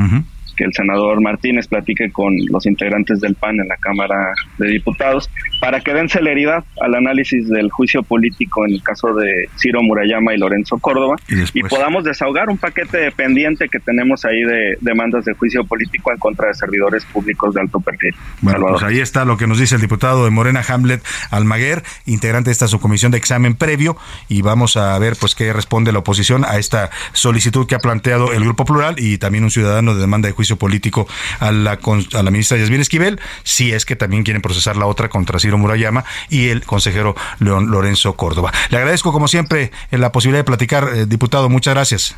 que 0.56 0.64
el 0.64 0.72
senador 0.72 1.20
Martínez 1.20 1.68
platique 1.68 2.10
con 2.10 2.34
los 2.50 2.66
integrantes 2.66 3.20
del 3.20 3.34
PAN 3.34 3.60
en 3.60 3.68
la 3.68 3.76
Cámara 3.76 4.32
de 4.58 4.68
Diputados 4.68 5.30
para 5.60 5.80
que 5.80 5.92
den 5.92 6.08
celeridad 6.08 6.64
al 6.80 6.94
análisis 6.94 7.48
del 7.48 7.70
juicio 7.70 8.02
político 8.02 8.66
en 8.66 8.74
el 8.74 8.82
caso 8.82 9.14
de 9.14 9.48
Ciro 9.58 9.82
Murayama 9.82 10.34
y 10.34 10.38
Lorenzo 10.38 10.78
Córdoba. 10.78 11.16
Y, 11.54 11.62
podamos 11.62 12.04
desahogar 12.04 12.48
un 12.48 12.58
paquete 12.58 13.10
pendiente 13.12 13.68
que 13.68 13.78
tenemos 13.80 14.24
ahí 14.24 14.42
de 14.42 14.78
demandas 14.80 15.24
de 15.24 15.34
juicio 15.34 15.64
político 15.64 16.12
en 16.12 16.18
contra 16.18 16.48
de 16.48 16.54
servidores 16.54 17.04
públicos 17.06 17.54
de 17.54 17.60
alto 17.60 17.80
perfil. 17.80 18.14
Bueno, 18.40 18.66
pues 18.70 18.82
ahí 18.82 19.00
está 19.00 19.24
lo 19.24 19.36
que 19.36 19.46
nos 19.46 19.58
dice 19.58 19.74
el 19.74 19.80
diputado 19.80 20.24
de 20.24 20.30
Morena 20.30 20.62
Hamlet 20.66 21.02
Almaguer, 21.30 21.82
integrante 22.06 22.48
de 22.48 22.52
esta 22.52 22.68
subcomisión 22.68 23.12
de 23.12 23.18
examen 23.18 23.54
previo 23.54 23.96
y 24.28 24.42
vamos 24.42 24.76
a 24.76 24.98
ver 24.98 25.16
pues 25.18 25.34
qué 25.34 25.52
responde 25.52 25.92
la 25.92 25.98
oposición 25.98 26.44
a 26.44 26.58
esta 26.58 26.90
solicitud 27.12 27.66
que 27.66 27.74
ha 27.74 27.78
planteado 27.78 28.32
el 28.32 28.44
Grupo 28.44 28.64
Plural 28.64 28.96
y 28.98 29.18
también 29.18 29.44
un 29.44 29.50
ciudadano 29.50 29.94
de 29.94 30.00
demanda 30.00 30.28
de 30.28 30.32
juicio 30.32 30.45
político 30.54 31.08
a 31.40 31.50
la, 31.50 31.80
a 32.14 32.22
la 32.22 32.30
ministra 32.30 32.56
Yasmín 32.56 32.80
Esquivel, 32.80 33.18
si 33.42 33.72
es 33.72 33.84
que 33.84 33.96
también 33.96 34.22
quieren 34.22 34.42
procesar 34.42 34.76
la 34.76 34.86
otra 34.86 35.08
contra 35.08 35.40
Ciro 35.40 35.58
Murayama 35.58 36.04
y 36.30 36.50
el 36.50 36.62
consejero 36.62 37.16
León 37.40 37.72
Lorenzo 37.72 38.14
Córdoba. 38.14 38.52
Le 38.70 38.76
agradezco, 38.76 39.12
como 39.12 39.26
siempre, 39.26 39.72
la 39.90 40.12
posibilidad 40.12 40.40
de 40.40 40.44
platicar, 40.44 40.88
eh, 40.94 41.06
diputado. 41.06 41.48
Muchas 41.48 41.74
gracias. 41.74 42.16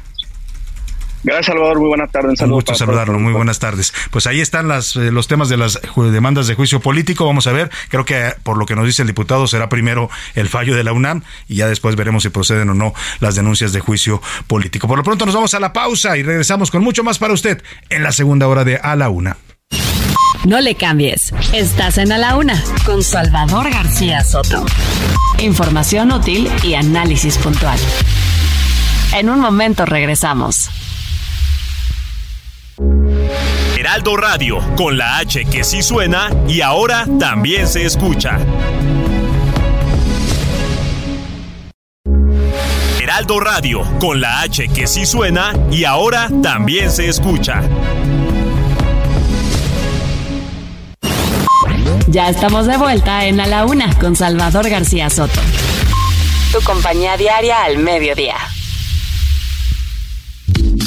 Gracias, 1.25 1.47
Salvador. 1.47 1.81
Muy 1.81 1.89
buenas 1.89 2.11
tardes. 2.11 2.41
Un, 2.41 2.51
gusto 2.51 2.75
saludarlo. 2.75 3.19
Muy 3.19 3.33
buenas 3.33 3.59
tardes. 3.59 3.93
Pues 4.11 4.27
ahí 4.27 4.41
están 4.41 4.69
las, 4.69 4.97
eh, 4.97 5.11
los 5.11 5.27
temas 5.27 5.49
de 5.49 5.57
las 5.57 5.81
demandas 5.97 6.47
de 6.47 6.55
juicio 6.55 6.81
político. 6.81 7.27
Vamos 7.27 7.47
a 7.47 7.53
ver. 7.53 7.71
Creo 7.89 8.05
que 8.05 8.35
por 8.43 8.57
lo 8.57 8.67
que 8.67 8.77
nos 8.77 8.87
dice 8.87 9.03
el 9.03 9.09
diputado 9.09 9.47
será 9.47 9.69
primero 9.69 10.11
el 10.35 10.49
fallo 10.49 10.77
de 10.77 10.85
la 10.85 10.93
UNAM 10.93 11.23
y 11.49 11.57
ya 11.57 11.67
después 11.69 11.97
veremos 11.97 12.23
si 12.23 12.29
proceden 12.29 12.71
o 12.71 12.75
no 12.75 12.95
las 13.21 13.35
denuncias 13.35 13.73
de 13.73 13.81
juicio 13.81 14.23
político. 14.47 14.87
Por 14.87 14.99
lo 14.99 15.05
pronto 15.05 15.27
nos 15.27 15.35
vamos 15.35 15.55
a 15.55 15.61
la 15.61 15.73
pausa 15.73 16.17
y 16.17 16.23
regresamos 16.23 16.71
con 16.71 16.83
mucho 16.83 17.03
más 17.03 17.19
para 17.19 17.35
usted 17.35 17.63
en 17.91 18.03
la 18.03 18.13
segunda 18.13 18.47
hora 18.47 18.65
de 18.65 18.77
A 18.77 18.97
la 18.97 19.09
Una. 19.09 19.37
No 20.45 20.61
le 20.61 20.77
cambies. 20.77 21.35
Estás 21.53 21.99
en 21.99 22.13
A 22.13 22.19
la 22.19 22.37
Una 22.37 22.63
con 22.87 23.03
Salvador 23.03 23.71
García 23.71 24.23
Soto. 24.23 24.65
Información 25.39 26.13
útil 26.13 26.49
y 26.63 26.75
análisis 26.75 27.37
puntual. 27.39 27.79
En 29.15 29.29
un 29.29 29.41
momento 29.41 29.85
regresamos. 29.85 30.71
Heraldo 33.77 34.17
Radio, 34.17 34.59
con 34.77 34.97
la 34.97 35.19
H 35.19 35.45
que 35.47 35.65
sí 35.65 35.83
suena 35.83 36.31
y 36.47 36.61
ahora 36.61 37.07
también 37.19 37.67
se 37.67 37.85
escucha. 37.85 38.39
Heraldo 43.01 43.41
Radio, 43.41 43.83
con 43.99 44.21
la 44.21 44.43
H 44.43 44.69
que 44.69 44.87
sí 44.87 45.07
suena 45.07 45.53
y 45.73 45.85
ahora 45.85 46.29
también 46.43 46.91
se 46.93 47.09
escucha. 47.09 47.63
Ya 52.07 52.29
estamos 52.29 52.67
de 52.67 52.77
vuelta 52.77 53.27
en 53.27 53.41
A 53.41 53.47
la 53.47 53.65
Una 53.65 53.93
con 53.99 54.15
Salvador 54.15 54.69
García 54.69 55.11
Soto. 55.11 55.41
Tu 56.53 56.61
compañía 56.63 57.17
diaria 57.17 57.65
al 57.65 57.79
mediodía. 57.79 58.37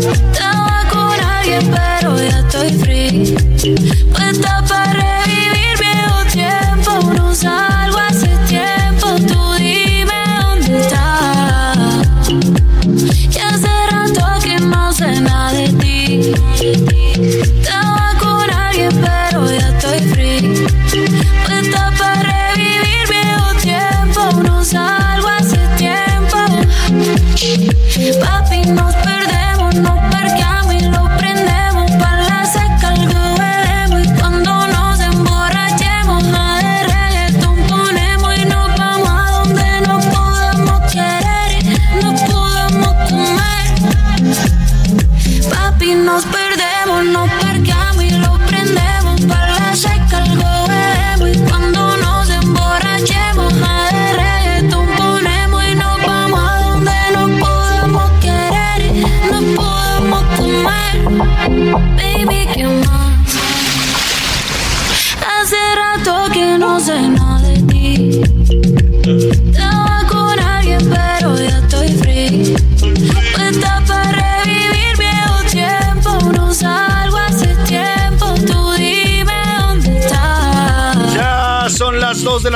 Estaba 0.00 0.59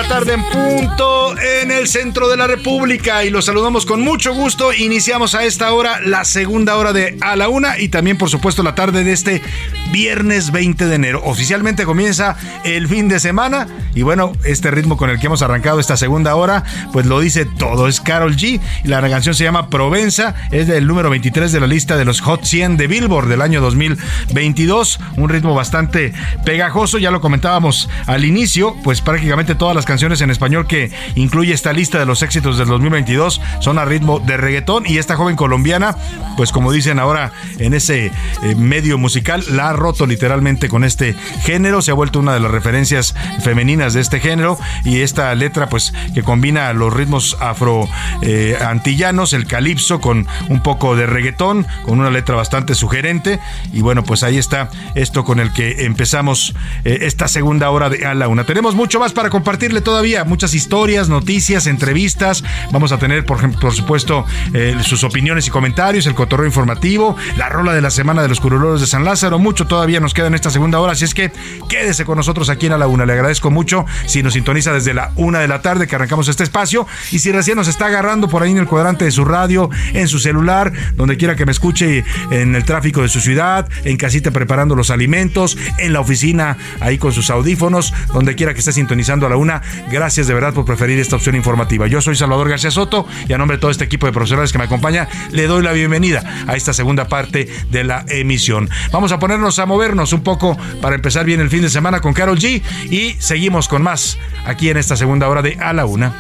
tarde 0.09 0.35
en 0.35 0.45
punto 0.45 1.39
en 1.39 1.71
el 1.71 1.89
centro 1.89 2.29
de 2.29 2.37
la 2.37 2.47
República 2.47 3.25
y 3.25 3.31
los 3.31 3.47
saludamos 3.47 3.87
con 3.87 4.01
mucho 4.01 4.35
gusto. 4.35 4.73
Iniciamos 4.73 5.35
a 5.35 5.45
esta 5.45 5.73
hora 5.73 6.01
la 6.01 6.25
segunda 6.25 6.77
hora 6.77 6.93
de 6.93 7.17
A 7.21 7.37
la 7.37 7.49
Una 7.49 7.79
y 7.79 7.89
también 7.89 8.19
por 8.19 8.29
supuesto 8.29 8.63
la 8.63 8.75
tarde 8.75 9.05
de 9.05 9.13
este 9.13 9.43
viernes 9.95 10.51
20 10.51 10.87
de 10.87 10.95
enero. 10.97 11.23
Oficialmente 11.25 11.85
comienza 11.85 12.35
el 12.65 12.89
fin 12.89 13.07
de 13.07 13.21
semana 13.21 13.69
y 13.95 14.03
bueno, 14.03 14.33
este 14.45 14.73
ritmo 14.73 14.97
con 14.97 15.09
el 15.09 15.21
que 15.21 15.27
hemos 15.27 15.41
arrancado 15.41 15.79
esta 15.79 15.97
segunda 15.97 16.35
hora 16.35 16.65
pues 16.93 17.07
lo 17.07 17.21
dice 17.21 17.45
todo. 17.45 17.87
Es 17.87 18.01
Carol 18.01 18.35
G 18.35 18.61
y 18.83 18.89
la 18.89 19.01
canción 19.09 19.37
se 19.37 19.45
llama 19.45 19.71
Provenza, 19.71 20.35
es 20.51 20.67
del 20.67 20.89
número 20.89 21.11
23 21.11 21.53
de 21.53 21.61
la 21.61 21.69
lista 21.69 21.97
de 21.97 22.05
los 22.05 22.21
Hot 22.23 22.45
100 22.45 22.77
de 22.77 22.89
Billboard 22.89 23.29
del 23.29 23.41
año 23.41 23.61
2022. 23.61 24.99
Un 25.17 25.29
ritmo 25.29 25.55
bastante 25.55 26.13
pegajoso, 26.45 26.99
ya 26.99 27.13
lo 27.13 27.21
comentábamos 27.21 27.89
al 28.07 28.25
inicio, 28.25 28.75
pues 28.83 29.01
prácticamente 29.01 29.55
todas 29.55 29.77
las 29.77 29.85
canciones 29.85 30.21
en 30.23 30.31
español 30.31 30.67
que 30.67 30.91
incluye 31.15 31.55
esta 31.55 31.73
lista 31.73 32.01
de 32.01 32.07
los 32.07 32.23
éxitos 32.23 32.59
del 32.59 32.67
2022 32.67 33.41
son 33.61 33.79
a 33.79 33.85
ritmo 33.85 34.19
de 34.19 34.39
reggaetón 34.39 34.87
y 34.89 34.99
esta 34.99 35.15
joven 35.15 35.37
colombiana, 35.37 35.97
pues 36.37 36.51
como 36.51 36.73
dicen 36.73 36.99
ahora 36.99 37.31
en 37.61 37.75
ese 37.75 38.07
eh, 38.07 38.55
medio 38.57 38.99
musical, 38.99 39.45
la 39.53 39.73
roto 39.85 40.07
literalmente 40.07 40.71
con 40.71 40.83
este 40.83 41.15
género, 41.43 41.83
se 41.83 41.91
ha 41.91 41.95
vuelto 41.95 42.19
una 42.19 42.33
de 42.33 42.41
las 42.41 42.51
referencias 42.51 43.15
femeninas 43.43 43.93
de 43.93 44.01
este 44.01 44.19
género 44.19 44.59
y 44.83 45.03
esta 45.03 45.35
letra 45.35 45.69
pues 45.69 45.93
que 46.15 46.23
combina 46.23 46.73
los 46.73 46.91
ritmos 46.91 47.37
afro 47.39 47.87
eh, 48.23 48.57
antillanos, 48.67 49.35
el 49.35 49.47
calipso 49.47 50.01
con 50.01 50.27
un 50.49 50.63
poco 50.63 50.97
de 50.97 51.05
reggaetón, 51.05 51.67
con 51.85 52.01
una 52.01 52.09
letra 52.09 52.35
bastante 52.35 52.75
sugerente 52.75 53.41
y 53.75 53.83
bueno 53.83 54.05
pues 54.05 54.23
ahí 54.23 54.39
está 54.39 54.71
esto 54.95 55.23
con 55.23 55.39
el 55.39 55.53
que 55.53 55.85
empezamos 55.85 56.55
eh, 56.87 57.01
esta 57.03 57.29
segunda 57.29 57.69
hora 57.69 57.91
de 57.91 58.07
A 58.07 58.15
la 58.15 58.29
Una. 58.29 58.45
Tenemos 58.45 58.75
mucho 58.75 58.99
más 58.99 59.13
para 59.13 59.29
compartirle 59.29 59.83
todavía, 59.83 60.25
muchas 60.25 60.55
historias, 60.55 61.11
noticias, 61.11 61.67
entrevistas. 61.67 62.43
Vamos 62.73 62.91
a 62.93 62.99
tener, 62.99 63.27
por, 63.27 63.37
ejemplo, 63.37 63.61
por 63.61 63.75
supuesto, 63.75 64.25
eh, 64.55 64.77
sus 64.83 65.05
opiniones 65.05 65.47
y 65.47 65.51
comentarios, 65.51 66.07
el 66.07 66.15
cotorreo 66.15 66.47
informativo, 66.47 67.17
la 67.37 67.51
rola 67.51 67.75
de 67.75 67.83
la 67.83 67.91
semana 67.91 68.23
de 68.23 68.29
los 68.29 68.41
curuleros 68.41 68.81
de 68.81 68.87
San 68.87 69.05
Lázaro. 69.05 69.39
Mucho 69.39 69.67
todavía 69.75 69.99
nos 69.99 70.15
queda 70.15 70.29
en 70.29 70.35
esta 70.35 70.51
segunda 70.51 70.79
hora, 70.79 70.93
así 70.93 71.05
es 71.05 71.15
que 71.15 71.33
quédese 71.69 72.05
con 72.05 72.17
nosotros 72.17 72.49
aquí 72.49 72.67
en 72.67 72.75
A 72.75 72.79
la 72.79 72.87
Una. 72.87 73.07
Le 73.07 73.13
agradezco 73.13 73.51
mucho 73.51 73.85
si 74.07 74.23
nos 74.23 74.35
sintoniza 74.35 74.73
desde 74.73 74.95
la 74.95 75.11
una 75.17 75.41
de 75.41 75.49
la 75.49 75.63
tarde 75.63 75.89
que 75.89 75.97
arrancamos 75.97 76.29
este 76.29 76.45
espacio 76.45 76.87
y 77.11 77.19
si 77.19 77.33
recién 77.33 77.57
nos 77.57 77.67
está 77.67 77.87
agarrando 77.87 78.29
por 78.29 78.45
ahí 78.45 78.53
en 78.53 78.59
el 78.59 78.69
cuadrante 78.69 79.05
de 79.05 79.11
su 79.11 79.25
radio, 79.25 79.71
en 79.93 80.07
su 80.07 80.21
celular, 80.21 80.73
donde 80.95 81.17
quiera 81.17 81.35
que 81.35 81.45
me 81.45 81.51
escuche 81.51 82.05
en 82.31 82.55
el 82.55 82.65
tráfico 82.65 83.03
de 83.03 83.09
su 83.09 83.21
ciudad, 83.21 83.69
en 83.83 83.97
casita 83.97 84.31
preparando 84.31 84.77
los 84.77 84.91
alimentos, 84.91 85.59
en 85.79 85.93
la 85.93 85.99
oficina 85.99 86.57
ahí 86.79 86.97
con 86.97 87.13
sus 87.13 87.29
audífonos, 87.31 87.93
donde 88.13 88.37
quiera 88.37 88.55
que 88.55 88.61
esté 88.61 88.71
sintonizando 88.71 89.27
a 89.27 89.29
la 89.29 89.37
una. 89.37 89.61
Gracias 89.91 90.29
de 90.29 90.35
verdad 90.35 90.55
por 90.55 90.67
preferir 90.67 91.01
esta 91.01 91.17
opción 91.17 91.35
informativa. 91.35 91.89
Yo 91.89 92.01
soy 92.01 92.15
Salvador 92.15 92.49
García 92.49 92.71
Soto 92.71 93.09
y 93.29 93.33
a 93.33 93.39
nombre 93.39 93.57
de 93.57 93.61
todo 93.61 93.73
este 93.73 93.83
equipo 93.83 94.07
de 94.07 94.13
profesionales 94.13 94.53
que 94.53 94.59
me 94.59 94.65
acompaña, 94.67 95.09
le 95.33 95.49
doy 95.49 95.65
la 95.65 95.73
bienvenida 95.73 96.45
a 96.47 96.55
esta 96.55 96.73
segunda 96.73 97.09
parte 97.09 97.49
de 97.73 97.83
la 97.83 98.05
emisión. 98.07 98.71
Vamos 98.93 99.11
a 99.11 99.19
ponernos 99.19 99.54
a 99.59 99.67
movernos 99.67 100.13
un 100.13 100.23
poco 100.23 100.57
para 100.81 100.97
empezar 100.97 101.25
bien 101.25 101.41
el 101.41 101.51
fin 101.51 101.63
de 101.63 101.71
semana 101.71 102.01
con 102.01 102.13
Carol 102.13 102.39
G 102.39 102.63
y 102.91 103.15
seguimos 103.21 103.69
con 103.69 103.83
más 103.83 104.19
aquí 104.47 104.69
en 104.69 104.77
esta 104.77 104.97
segunda 104.97 105.29
hora 105.29 105.43
de 105.43 105.57
A 105.61 105.73
la 105.73 105.87
Una. 105.87 106.15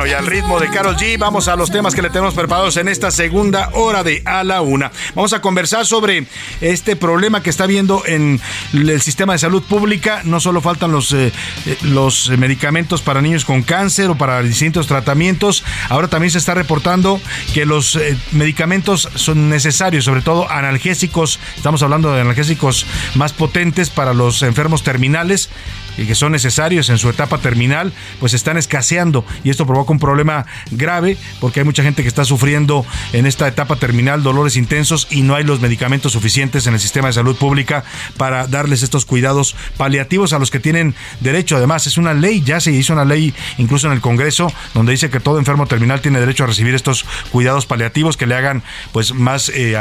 Bueno, 0.00 0.14
y 0.14 0.16
al 0.16 0.26
ritmo 0.26 0.58
de 0.58 0.70
Carol 0.70 0.96
G, 0.96 1.18
vamos 1.18 1.46
a 1.46 1.56
los 1.56 1.70
temas 1.70 1.94
que 1.94 2.00
le 2.00 2.08
tenemos 2.08 2.32
preparados 2.32 2.78
en 2.78 2.88
esta 2.88 3.10
segunda 3.10 3.68
hora 3.74 4.02
de 4.02 4.22
A 4.24 4.44
la 4.44 4.62
Una. 4.62 4.90
Vamos 5.14 5.34
a 5.34 5.42
conversar 5.42 5.84
sobre 5.84 6.26
este 6.62 6.96
problema 6.96 7.42
que 7.42 7.50
está 7.50 7.64
habiendo 7.64 8.02
en 8.06 8.40
el 8.72 9.02
sistema 9.02 9.34
de 9.34 9.40
salud 9.40 9.62
pública. 9.62 10.22
No 10.24 10.40
solo 10.40 10.62
faltan 10.62 10.90
los, 10.90 11.12
eh, 11.12 11.34
eh, 11.66 11.76
los 11.82 12.30
medicamentos 12.30 13.02
para 13.02 13.20
niños 13.20 13.44
con 13.44 13.62
cáncer 13.62 14.08
o 14.08 14.16
para 14.16 14.40
distintos 14.40 14.86
tratamientos, 14.86 15.64
ahora 15.90 16.08
también 16.08 16.30
se 16.30 16.38
está 16.38 16.54
reportando 16.54 17.20
que 17.52 17.66
los 17.66 17.96
eh, 17.96 18.16
medicamentos 18.32 19.06
son 19.16 19.50
necesarios, 19.50 20.06
sobre 20.06 20.22
todo 20.22 20.50
analgésicos. 20.50 21.38
Estamos 21.56 21.82
hablando 21.82 22.10
de 22.14 22.22
analgésicos 22.22 22.86
más 23.16 23.34
potentes 23.34 23.90
para 23.90 24.14
los 24.14 24.42
enfermos 24.42 24.82
terminales 24.82 25.50
y 26.00 26.06
que 26.06 26.14
son 26.14 26.32
necesarios 26.32 26.88
en 26.88 26.96
su 26.96 27.10
etapa 27.10 27.38
terminal, 27.38 27.92
pues 28.18 28.32
están 28.32 28.56
escaseando 28.56 29.24
y 29.44 29.50
esto 29.50 29.66
provoca 29.66 29.92
un 29.92 29.98
problema 29.98 30.46
grave 30.70 31.18
porque 31.40 31.60
hay 31.60 31.64
mucha 31.64 31.82
gente 31.82 32.00
que 32.02 32.08
está 32.08 32.24
sufriendo 32.24 32.86
en 33.12 33.26
esta 33.26 33.46
etapa 33.46 33.76
terminal 33.76 34.22
dolores 34.22 34.56
intensos 34.56 35.06
y 35.10 35.20
no 35.20 35.34
hay 35.34 35.44
los 35.44 35.60
medicamentos 35.60 36.12
suficientes 36.12 36.66
en 36.66 36.72
el 36.72 36.80
sistema 36.80 37.08
de 37.08 37.12
salud 37.12 37.36
pública 37.36 37.84
para 38.16 38.46
darles 38.46 38.82
estos 38.82 39.04
cuidados 39.04 39.54
paliativos 39.76 40.32
a 40.32 40.38
los 40.38 40.50
que 40.50 40.58
tienen 40.58 40.94
derecho. 41.20 41.56
Además, 41.56 41.86
es 41.86 41.98
una 41.98 42.14
ley, 42.14 42.42
ya 42.42 42.60
se 42.60 42.72
hizo 42.72 42.94
una 42.94 43.04
ley 43.04 43.34
incluso 43.58 43.86
en 43.86 43.92
el 43.92 44.00
Congreso 44.00 44.50
donde 44.72 44.92
dice 44.92 45.10
que 45.10 45.20
todo 45.20 45.38
enfermo 45.38 45.66
terminal 45.66 46.00
tiene 46.00 46.18
derecho 46.18 46.44
a 46.44 46.46
recibir 46.46 46.74
estos 46.74 47.04
cuidados 47.30 47.66
paliativos 47.66 48.16
que 48.16 48.26
le 48.26 48.36
hagan 48.36 48.62
pues 48.92 49.12
más, 49.12 49.50
eh, 49.50 49.76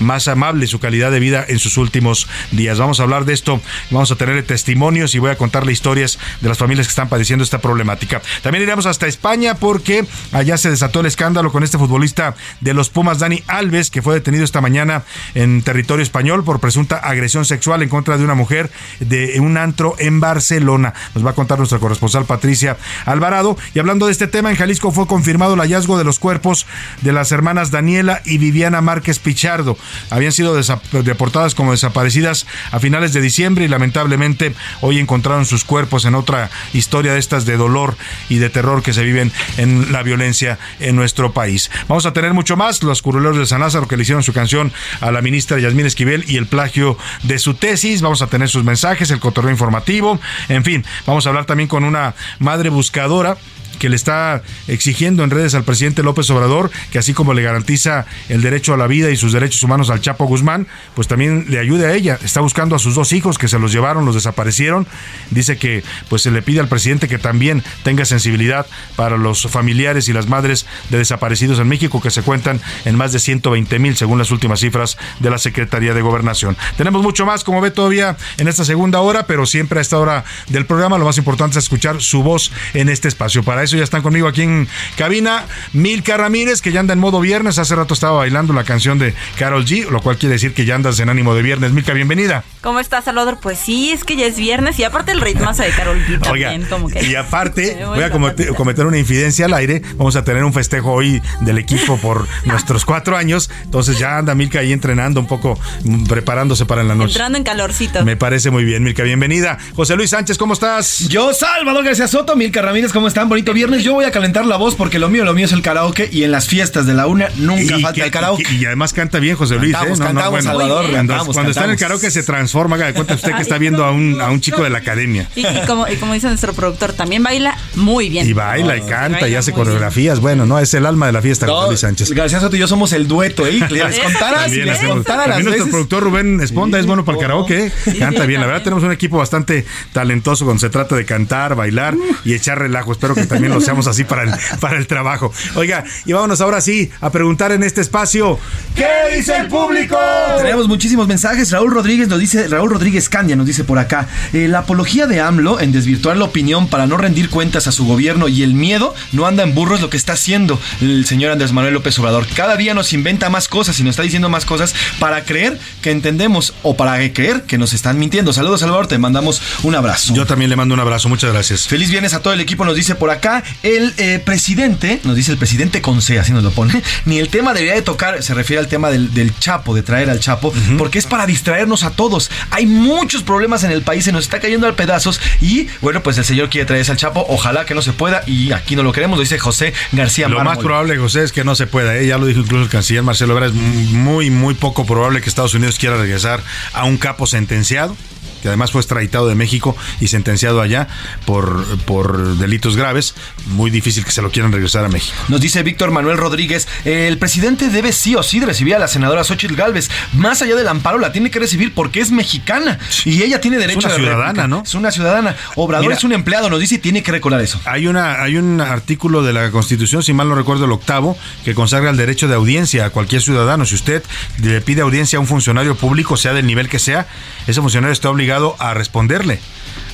más 0.00 0.26
amable 0.26 0.66
su 0.66 0.80
calidad 0.80 1.12
de 1.12 1.20
vida 1.20 1.44
en 1.46 1.60
sus 1.60 1.76
últimos 1.76 2.26
días. 2.50 2.78
Vamos 2.78 2.98
a 2.98 3.04
hablar 3.04 3.24
de 3.24 3.34
esto, 3.34 3.60
vamos 3.90 4.10
a 4.10 4.16
tener 4.16 4.42
testimonios 4.44 5.14
y 5.14 5.20
voy 5.20 5.30
a 5.30 5.36
contarle 5.60 5.72
historias 5.72 6.18
de 6.40 6.48
las 6.48 6.58
familias 6.58 6.86
que 6.86 6.90
están 6.90 7.08
padeciendo 7.08 7.44
esta 7.44 7.58
problemática. 7.58 8.22
También 8.42 8.62
iremos 8.62 8.86
hasta 8.86 9.06
España 9.06 9.54
porque 9.56 10.06
allá 10.32 10.56
se 10.56 10.70
desató 10.70 11.00
el 11.00 11.06
escándalo 11.06 11.52
con 11.52 11.62
este 11.62 11.76
futbolista 11.76 12.34
de 12.60 12.72
los 12.72 12.88
Pumas, 12.88 13.18
Dani 13.18 13.42
Alves, 13.46 13.90
que 13.90 14.00
fue 14.00 14.14
detenido 14.14 14.44
esta 14.44 14.60
mañana 14.60 15.02
en 15.34 15.62
territorio 15.62 16.02
español 16.02 16.44
por 16.44 16.60
presunta 16.60 16.96
agresión 16.96 17.44
sexual 17.44 17.82
en 17.82 17.88
contra 17.88 18.16
de 18.16 18.24
una 18.24 18.34
mujer 18.34 18.70
de 19.00 19.38
un 19.40 19.56
antro 19.58 19.96
en 19.98 20.20
Barcelona. 20.20 20.94
Nos 21.14 21.26
va 21.26 21.30
a 21.30 21.34
contar 21.34 21.58
nuestra 21.58 21.78
corresponsal 21.78 22.24
Patricia 22.24 22.78
Alvarado. 23.04 23.56
Y 23.74 23.80
hablando 23.80 24.06
de 24.06 24.12
este 24.12 24.28
tema, 24.28 24.50
en 24.50 24.56
Jalisco 24.56 24.92
fue 24.92 25.06
confirmado 25.06 25.54
el 25.54 25.60
hallazgo 25.60 25.98
de 25.98 26.04
los 26.04 26.18
cuerpos 26.18 26.66
de 27.02 27.12
las 27.12 27.32
hermanas 27.32 27.70
Daniela 27.70 28.22
y 28.24 28.38
Viviana 28.38 28.80
Márquez 28.80 29.18
Pichardo. 29.18 29.76
Habían 30.08 30.32
sido 30.32 30.54
deportadas 31.02 31.54
como 31.54 31.72
desaparecidas 31.72 32.46
a 32.70 32.80
finales 32.80 33.12
de 33.12 33.20
diciembre 33.20 33.64
y 33.66 33.68
lamentablemente 33.68 34.54
hoy 34.80 34.98
encontraron 34.98 35.39
sus 35.44 35.64
cuerpos 35.64 36.04
en 36.04 36.14
otra 36.14 36.50
historia 36.72 37.12
de 37.12 37.18
estas 37.18 37.44
de 37.44 37.56
dolor 37.56 37.96
y 38.28 38.38
de 38.38 38.50
terror 38.50 38.82
que 38.82 38.92
se 38.92 39.02
viven 39.02 39.32
en 39.56 39.92
la 39.92 40.02
violencia 40.02 40.58
en 40.78 40.96
nuestro 40.96 41.32
país. 41.32 41.70
Vamos 41.88 42.06
a 42.06 42.12
tener 42.12 42.34
mucho 42.34 42.56
más, 42.56 42.82
los 42.82 43.02
curuleros 43.02 43.38
de 43.38 43.46
San 43.46 43.60
Lázaro 43.60 43.88
que 43.88 43.96
le 43.96 44.02
hicieron 44.02 44.22
su 44.22 44.32
canción 44.32 44.72
a 45.00 45.10
la 45.10 45.22
ministra 45.22 45.58
Yasmín 45.58 45.86
Esquivel 45.86 46.24
y 46.28 46.36
el 46.36 46.46
plagio 46.46 46.96
de 47.22 47.38
su 47.38 47.54
tesis, 47.54 48.02
vamos 48.02 48.22
a 48.22 48.26
tener 48.26 48.48
sus 48.48 48.64
mensajes, 48.64 49.10
el 49.10 49.20
cotorreo 49.20 49.50
informativo, 49.50 50.20
en 50.48 50.64
fin, 50.64 50.84
vamos 51.06 51.26
a 51.26 51.30
hablar 51.30 51.44
también 51.44 51.68
con 51.68 51.84
una 51.84 52.14
madre 52.38 52.70
buscadora 52.70 53.36
que 53.80 53.88
le 53.88 53.96
está 53.96 54.42
exigiendo 54.68 55.24
en 55.24 55.30
redes 55.30 55.54
al 55.54 55.64
presidente 55.64 56.04
López 56.04 56.30
Obrador 56.30 56.70
que 56.92 56.98
así 56.98 57.14
como 57.14 57.34
le 57.34 57.42
garantiza 57.42 58.06
el 58.28 58.42
derecho 58.42 58.74
a 58.74 58.76
la 58.76 58.86
vida 58.86 59.10
y 59.10 59.16
sus 59.16 59.32
derechos 59.32 59.62
humanos 59.62 59.90
al 59.90 60.00
Chapo 60.00 60.26
Guzmán, 60.26 60.68
pues 60.94 61.08
también 61.08 61.46
le 61.48 61.58
ayude 61.58 61.86
a 61.86 61.94
ella. 61.94 62.18
Está 62.22 62.40
buscando 62.40 62.76
a 62.76 62.78
sus 62.78 62.94
dos 62.94 63.12
hijos 63.12 63.38
que 63.38 63.48
se 63.48 63.58
los 63.58 63.72
llevaron, 63.72 64.04
los 64.04 64.14
desaparecieron. 64.14 64.86
Dice 65.30 65.56
que 65.56 65.82
pues 66.08 66.22
se 66.22 66.30
le 66.30 66.42
pide 66.42 66.60
al 66.60 66.68
presidente 66.68 67.08
que 67.08 67.18
también 67.18 67.64
tenga 67.82 68.04
sensibilidad 68.04 68.66
para 68.96 69.16
los 69.16 69.46
familiares 69.46 70.08
y 70.08 70.12
las 70.12 70.28
madres 70.28 70.66
de 70.90 70.98
desaparecidos 70.98 71.58
en 71.58 71.68
México 71.68 72.02
que 72.02 72.10
se 72.10 72.22
cuentan 72.22 72.60
en 72.84 72.96
más 72.96 73.12
de 73.12 73.18
120 73.18 73.78
mil 73.78 73.96
según 73.96 74.18
las 74.18 74.30
últimas 74.30 74.60
cifras 74.60 74.98
de 75.20 75.30
la 75.30 75.38
Secretaría 75.38 75.94
de 75.94 76.02
Gobernación. 76.02 76.56
Tenemos 76.76 77.02
mucho 77.02 77.24
más, 77.24 77.44
como 77.44 77.62
ve 77.62 77.70
todavía 77.70 78.16
en 78.36 78.46
esta 78.46 78.64
segunda 78.64 79.00
hora, 79.00 79.26
pero 79.26 79.46
siempre 79.46 79.78
a 79.78 79.82
esta 79.82 79.98
hora 79.98 80.24
del 80.48 80.66
programa 80.66 80.98
lo 80.98 81.06
más 81.06 81.16
importante 81.16 81.58
es 81.58 81.64
escuchar 81.64 82.02
su 82.02 82.22
voz 82.22 82.52
en 82.74 82.90
este 82.90 83.08
espacio. 83.08 83.42
Para 83.42 83.62
eso 83.62 83.69
ya 83.76 83.84
están 83.84 84.02
conmigo 84.02 84.28
aquí 84.28 84.42
en 84.42 84.68
cabina 84.96 85.44
Milka 85.72 86.16
Ramírez, 86.16 86.60
que 86.60 86.72
ya 86.72 86.80
anda 86.80 86.92
en 86.92 86.98
modo 86.98 87.20
viernes. 87.20 87.58
Hace 87.58 87.74
rato 87.74 87.94
estaba 87.94 88.18
bailando 88.18 88.52
la 88.52 88.64
canción 88.64 88.98
de 88.98 89.14
Carol 89.38 89.64
G, 89.64 89.88
lo 89.88 90.00
cual 90.00 90.16
quiere 90.18 90.34
decir 90.34 90.54
que 90.54 90.64
ya 90.64 90.74
andas 90.74 90.98
en 91.00 91.08
ánimo 91.08 91.34
de 91.34 91.42
viernes. 91.42 91.72
Milka, 91.72 91.92
bienvenida. 91.92 92.44
¿Cómo 92.60 92.80
estás, 92.80 93.04
Salvador? 93.04 93.38
Pues 93.40 93.58
sí, 93.58 93.90
es 93.90 94.04
que 94.04 94.16
ya 94.16 94.26
es 94.26 94.36
viernes 94.36 94.78
y 94.78 94.84
aparte 94.84 95.12
el 95.12 95.20
ritmazo 95.20 95.62
de 95.62 95.70
Carol 95.70 95.98
G 96.04 96.30
Oiga, 96.30 96.50
también, 96.50 96.68
como 96.68 96.88
que... 96.88 97.04
y 97.04 97.14
aparte, 97.14 97.84
voy 97.86 98.02
a 98.02 98.10
cometer, 98.10 98.54
cometer 98.54 98.86
una 98.86 98.98
infidencia 98.98 99.46
al 99.46 99.54
aire. 99.54 99.82
Vamos 99.96 100.16
a 100.16 100.24
tener 100.24 100.44
un 100.44 100.52
festejo 100.52 100.92
hoy 100.92 101.22
del 101.40 101.58
equipo 101.58 101.96
por 101.98 102.26
nuestros 102.44 102.84
cuatro 102.84 103.16
años. 103.16 103.50
Entonces 103.64 103.98
ya 103.98 104.18
anda 104.18 104.34
Milka 104.34 104.60
ahí 104.60 104.72
entrenando 104.72 105.20
un 105.20 105.26
poco, 105.26 105.58
mm, 105.84 106.04
preparándose 106.04 106.66
para 106.66 106.82
en 106.82 106.88
la 106.88 106.94
noche. 106.94 107.12
Entrando 107.12 107.38
en 107.38 107.44
calorcito. 107.44 108.04
Me 108.04 108.16
parece 108.16 108.50
muy 108.50 108.64
bien, 108.64 108.82
Milka. 108.82 109.02
Bienvenida. 109.02 109.58
José 109.74 109.96
Luis 109.96 110.10
Sánchez, 110.10 110.36
¿cómo 110.38 110.52
estás? 110.52 111.08
Yo, 111.08 111.32
Salvador 111.32 111.84
García 111.84 112.08
Soto, 112.08 112.36
Milka 112.36 112.62
Ramírez, 112.62 112.92
¿cómo 112.92 113.08
están? 113.08 113.28
Bonito 113.28 113.52
viernes 113.60 113.84
yo 113.84 113.92
voy 113.94 114.06
a 114.06 114.10
calentar 114.10 114.46
la 114.46 114.56
voz 114.56 114.74
porque 114.74 114.98
lo 114.98 115.08
mío, 115.10 115.24
lo 115.24 115.34
mío 115.34 115.44
es 115.44 115.52
el 115.52 115.60
karaoke 115.60 116.08
y 116.10 116.22
en 116.24 116.32
las 116.32 116.48
fiestas 116.48 116.86
de 116.86 116.94
la 116.94 117.06
una 117.06 117.28
nunca 117.36 117.62
Y 117.62 117.68
falta 117.82 117.92
que- 117.92 118.02
el 118.04 118.10
karaoke. 118.10 118.42
Y, 118.52 118.62
y 118.62 118.64
además 118.64 118.92
canta 118.94 119.18
bien 119.18 119.36
José 119.36 119.56
Luis. 119.56 119.72
Cantamos, 119.72 119.98
¿eh? 119.98 120.02
No, 120.02 120.08
no, 120.08 120.14
cantamos, 120.14 120.30
bueno. 120.30 120.50
Salvador, 120.50 120.80
Cuando, 120.90 120.96
cantamos, 120.96 121.34
cuando 121.34 121.50
está 121.50 121.64
en 121.66 121.70
el 121.72 121.76
karaoke 121.76 122.10
se 122.10 122.22
transforma. 122.22 122.76
Haga 122.76 122.86
de 122.86 122.94
cuenta 122.94 123.14
usted 123.14 123.34
que 123.34 123.42
está 123.42 123.58
viendo 123.58 123.84
a 123.84 123.90
un, 123.92 124.18
a 124.20 124.30
un 124.30 124.40
chico 124.40 124.62
de 124.64 124.70
la 124.70 124.78
academia. 124.78 125.28
Y, 125.36 125.46
y 125.46 125.60
como, 125.66 125.86
y 125.88 125.96
como 125.96 126.14
dice 126.14 126.28
nuestro 126.28 126.54
productor, 126.54 126.94
también 126.94 127.22
baila 127.22 127.56
muy 127.74 128.08
bien. 128.08 128.26
Y 128.26 128.32
baila 128.32 128.76
y 128.78 128.80
canta 128.82 129.28
y 129.28 129.34
hace 129.34 129.50
bien. 129.50 129.62
coreografías. 129.64 130.20
Bueno, 130.20 130.46
no, 130.46 130.58
es 130.58 130.72
el 130.74 130.86
alma 130.86 131.06
de 131.06 131.12
la 131.12 131.20
fiesta, 131.20 131.46
José 131.46 131.68
Luis 131.68 131.80
Sánchez. 131.80 132.10
García 132.12 132.40
Soto 132.40 132.56
y 132.56 132.58
yo 132.60 132.66
somos 132.66 132.92
el 132.94 133.06
dueto, 133.08 133.46
¿eh? 133.46 133.52
Les 133.70 133.70
les 133.70 133.98
contara 134.00 134.32
las 134.32 134.40
también 134.46 134.64
nuestro 134.66 135.52
veces. 135.52 135.68
productor 135.70 136.02
Rubén 136.04 136.40
Esponda 136.40 136.78
es 136.78 136.86
bueno 136.86 137.04
para 137.04 137.18
el 137.18 137.22
karaoke, 137.22 137.66
¿eh? 137.66 137.72
canta 137.98 138.24
bien. 138.24 138.40
La 138.40 138.46
verdad 138.46 138.62
tenemos 138.62 138.82
un 138.84 138.92
equipo 138.92 139.18
bastante 139.18 139.66
talentoso 139.92 140.44
cuando 140.44 140.60
se 140.60 140.70
trata 140.70 140.96
de 140.96 141.04
cantar, 141.04 141.54
bailar 141.54 141.94
y 142.24 142.34
echar 142.34 142.58
relajo. 142.58 142.92
Espero 142.92 143.14
que 143.14 143.26
también 143.26 143.39
lo 143.48 143.60
seamos 143.60 143.86
así 143.86 144.04
para 144.04 144.24
el, 144.24 144.30
para 144.60 144.78
el 144.78 144.86
trabajo. 144.86 145.32
Oiga, 145.54 145.84
y 146.04 146.12
vámonos 146.12 146.40
ahora 146.40 146.60
sí 146.60 146.90
a 147.00 147.10
preguntar 147.10 147.52
en 147.52 147.62
este 147.62 147.80
espacio, 147.80 148.38
¿qué 148.74 149.16
dice 149.16 149.36
el 149.36 149.48
público? 149.48 149.96
Tenemos 150.38 150.68
muchísimos 150.68 151.06
mensajes. 151.08 151.50
Raúl 151.50 151.72
Rodríguez 151.72 152.08
nos 152.08 152.18
dice, 152.18 152.48
Raúl 152.48 152.70
Rodríguez 152.70 153.08
Candia 153.08 153.36
nos 153.36 153.46
dice 153.46 153.64
por 153.64 153.78
acá, 153.78 154.08
eh, 154.32 154.48
la 154.48 154.60
apología 154.60 155.06
de 155.06 155.20
AMLO 155.20 155.60
en 155.60 155.72
desvirtuar 155.72 156.16
la 156.16 156.24
opinión 156.24 156.68
para 156.68 156.86
no 156.86 156.96
rendir 156.96 157.30
cuentas 157.30 157.66
a 157.66 157.72
su 157.72 157.84
gobierno 157.84 158.28
y 158.28 158.42
el 158.42 158.54
miedo 158.54 158.94
no 159.12 159.26
anda 159.26 159.42
en 159.42 159.54
burro 159.54 159.74
es 159.74 159.80
lo 159.80 159.90
que 159.90 159.96
está 159.96 160.14
haciendo 160.14 160.60
el 160.80 161.06
señor 161.06 161.32
Andrés 161.32 161.52
Manuel 161.52 161.74
López 161.74 161.98
Obrador. 161.98 162.26
Cada 162.34 162.56
día 162.56 162.74
nos 162.74 162.92
inventa 162.92 163.30
más 163.30 163.48
cosas 163.48 163.78
y 163.80 163.82
nos 163.82 163.90
está 163.90 164.02
diciendo 164.02 164.28
más 164.28 164.44
cosas 164.44 164.74
para 164.98 165.24
creer 165.24 165.58
que 165.82 165.90
entendemos 165.90 166.54
o 166.62 166.76
para 166.76 166.96
creer 167.12 167.42
que 167.42 167.58
nos 167.58 167.72
están 167.72 167.98
mintiendo. 167.98 168.32
Saludos 168.32 168.60
Salvador, 168.60 168.86
te 168.86 168.98
mandamos 168.98 169.42
un 169.62 169.74
abrazo. 169.74 170.14
Yo 170.14 170.26
también 170.26 170.50
le 170.50 170.56
mando 170.56 170.74
un 170.74 170.80
abrazo, 170.80 171.08
muchas 171.08 171.32
gracias. 171.32 171.66
Feliz 171.66 171.90
viernes 171.90 172.14
a 172.14 172.20
todo 172.20 172.32
el 172.32 172.40
equipo, 172.40 172.64
nos 172.64 172.76
dice 172.76 172.94
por 172.94 173.10
acá. 173.10 173.29
El 173.62 173.94
eh, 173.96 174.20
presidente, 174.24 175.00
nos 175.04 175.16
dice 175.16 175.32
el 175.32 175.38
presidente 175.38 175.80
con 175.80 176.02
C, 176.02 176.18
así 176.18 176.32
nos 176.32 176.42
lo 176.42 176.50
pone. 176.50 176.82
Ni 177.04 177.18
el 177.18 177.28
tema 177.28 177.52
debería 177.54 177.74
de 177.74 177.82
tocar, 177.82 178.22
se 178.22 178.34
refiere 178.34 178.60
al 178.60 178.68
tema 178.68 178.90
del, 178.90 179.12
del 179.14 179.38
Chapo, 179.38 179.74
de 179.74 179.82
traer 179.82 180.10
al 180.10 180.20
Chapo, 180.20 180.52
porque 180.78 180.98
es 180.98 181.06
para 181.06 181.26
distraernos 181.26 181.84
a 181.84 181.90
todos. 181.90 182.30
Hay 182.50 182.66
muchos 182.66 183.22
problemas 183.22 183.64
en 183.64 183.70
el 183.70 183.82
país, 183.82 184.04
se 184.04 184.12
nos 184.12 184.24
está 184.24 184.40
cayendo 184.40 184.66
al 184.66 184.74
pedazos. 184.74 185.20
Y 185.40 185.68
bueno, 185.80 186.02
pues 186.02 186.18
el 186.18 186.24
señor 186.24 186.50
quiere 186.50 186.66
traerse 186.66 186.92
al 186.92 186.98
Chapo. 186.98 187.24
Ojalá 187.28 187.64
que 187.64 187.74
no 187.74 187.82
se 187.82 187.92
pueda. 187.92 188.22
Y 188.26 188.52
aquí 188.52 188.76
no 188.76 188.82
lo 188.82 188.92
queremos, 188.92 189.18
lo 189.18 189.22
dice 189.22 189.38
José 189.38 189.72
García 189.92 190.28
Lo 190.28 190.42
más 190.44 190.58
probable, 190.58 190.96
José, 190.96 191.24
es 191.24 191.32
que 191.32 191.44
no 191.44 191.54
se 191.54 191.66
pueda. 191.66 191.96
¿eh? 191.96 192.06
Ya 192.06 192.18
lo 192.18 192.26
dijo 192.26 192.40
incluso 192.40 192.64
el 192.64 192.70
canciller 192.70 193.02
Marcelo 193.02 193.34
Ebrard. 193.34 193.50
Es 193.50 193.54
muy, 193.54 194.30
muy 194.30 194.54
poco 194.54 194.86
probable 194.86 195.20
que 195.20 195.28
Estados 195.28 195.54
Unidos 195.54 195.78
quiera 195.78 195.96
regresar 195.96 196.42
a 196.72 196.84
un 196.84 196.98
capo 196.98 197.26
sentenciado 197.26 197.96
que 198.42 198.48
además 198.48 198.70
fue 198.70 198.80
extraditado 198.80 199.28
de 199.28 199.34
México 199.34 199.76
y 200.00 200.08
sentenciado 200.08 200.60
allá 200.60 200.88
por, 201.26 201.64
por 201.80 202.36
delitos 202.36 202.76
graves, 202.76 203.14
muy 203.46 203.70
difícil 203.70 204.04
que 204.04 204.10
se 204.10 204.22
lo 204.22 204.30
quieran 204.30 204.52
regresar 204.52 204.84
a 204.84 204.88
México. 204.88 205.16
Nos 205.28 205.40
dice 205.40 205.62
Víctor 205.62 205.90
Manuel 205.90 206.18
Rodríguez, 206.18 206.68
el 206.84 207.18
presidente 207.18 207.68
debe 207.68 207.92
sí 207.92 208.14
o 208.14 208.22
sí 208.22 208.40
de 208.40 208.46
recibir 208.46 208.74
a 208.74 208.78
la 208.78 208.88
senadora 208.88 209.24
Xochitl 209.24 209.54
Galvez. 209.54 209.90
Más 210.12 210.42
allá 210.42 210.56
del 210.56 210.68
amparo, 210.68 210.98
la 210.98 211.12
tiene 211.12 211.30
que 211.30 211.38
recibir 211.38 211.74
porque 211.74 212.00
es 212.00 212.10
mexicana 212.10 212.78
y 213.04 213.22
ella 213.22 213.40
tiene 213.40 213.58
derecho 213.58 213.86
una 213.86 213.88
de 213.88 213.94
ciudadana, 213.94 214.24
réplica. 214.26 214.48
¿no? 214.48 214.62
Es 214.64 214.74
una 214.74 214.90
ciudadana. 214.90 215.36
Obrador 215.56 215.86
Mira. 215.86 215.96
es 215.96 216.04
un 216.04 216.12
empleado, 216.12 216.50
nos 216.50 216.60
dice 216.60 216.76
y 216.76 216.78
tiene 216.78 217.02
que 217.02 217.12
recordar 217.12 217.40
eso. 217.40 217.60
Hay, 217.64 217.86
una, 217.86 218.22
hay 218.22 218.36
un 218.36 218.60
artículo 218.60 219.22
de 219.22 219.32
la 219.32 219.50
Constitución, 219.50 220.02
si 220.02 220.12
mal 220.12 220.28
no 220.28 220.34
recuerdo, 220.34 220.64
el 220.64 220.72
octavo, 220.72 221.16
que 221.44 221.54
consagra 221.54 221.90
el 221.90 221.96
derecho 221.96 222.28
de 222.28 222.34
audiencia 222.34 222.86
a 222.86 222.90
cualquier 222.90 223.22
ciudadano. 223.22 223.66
Si 223.66 223.74
usted 223.74 224.02
le 224.42 224.60
pide 224.60 224.82
audiencia 224.82 225.18
a 225.18 225.20
un 225.20 225.26
funcionario 225.26 225.74
público, 225.76 226.16
sea 226.16 226.32
del 226.32 226.46
nivel 226.46 226.68
que 226.68 226.78
sea, 226.78 227.06
ese 227.46 227.60
funcionario 227.60 227.92
está 227.92 228.10
obligado 228.10 228.29
a 228.58 228.74
responderle 228.74 229.40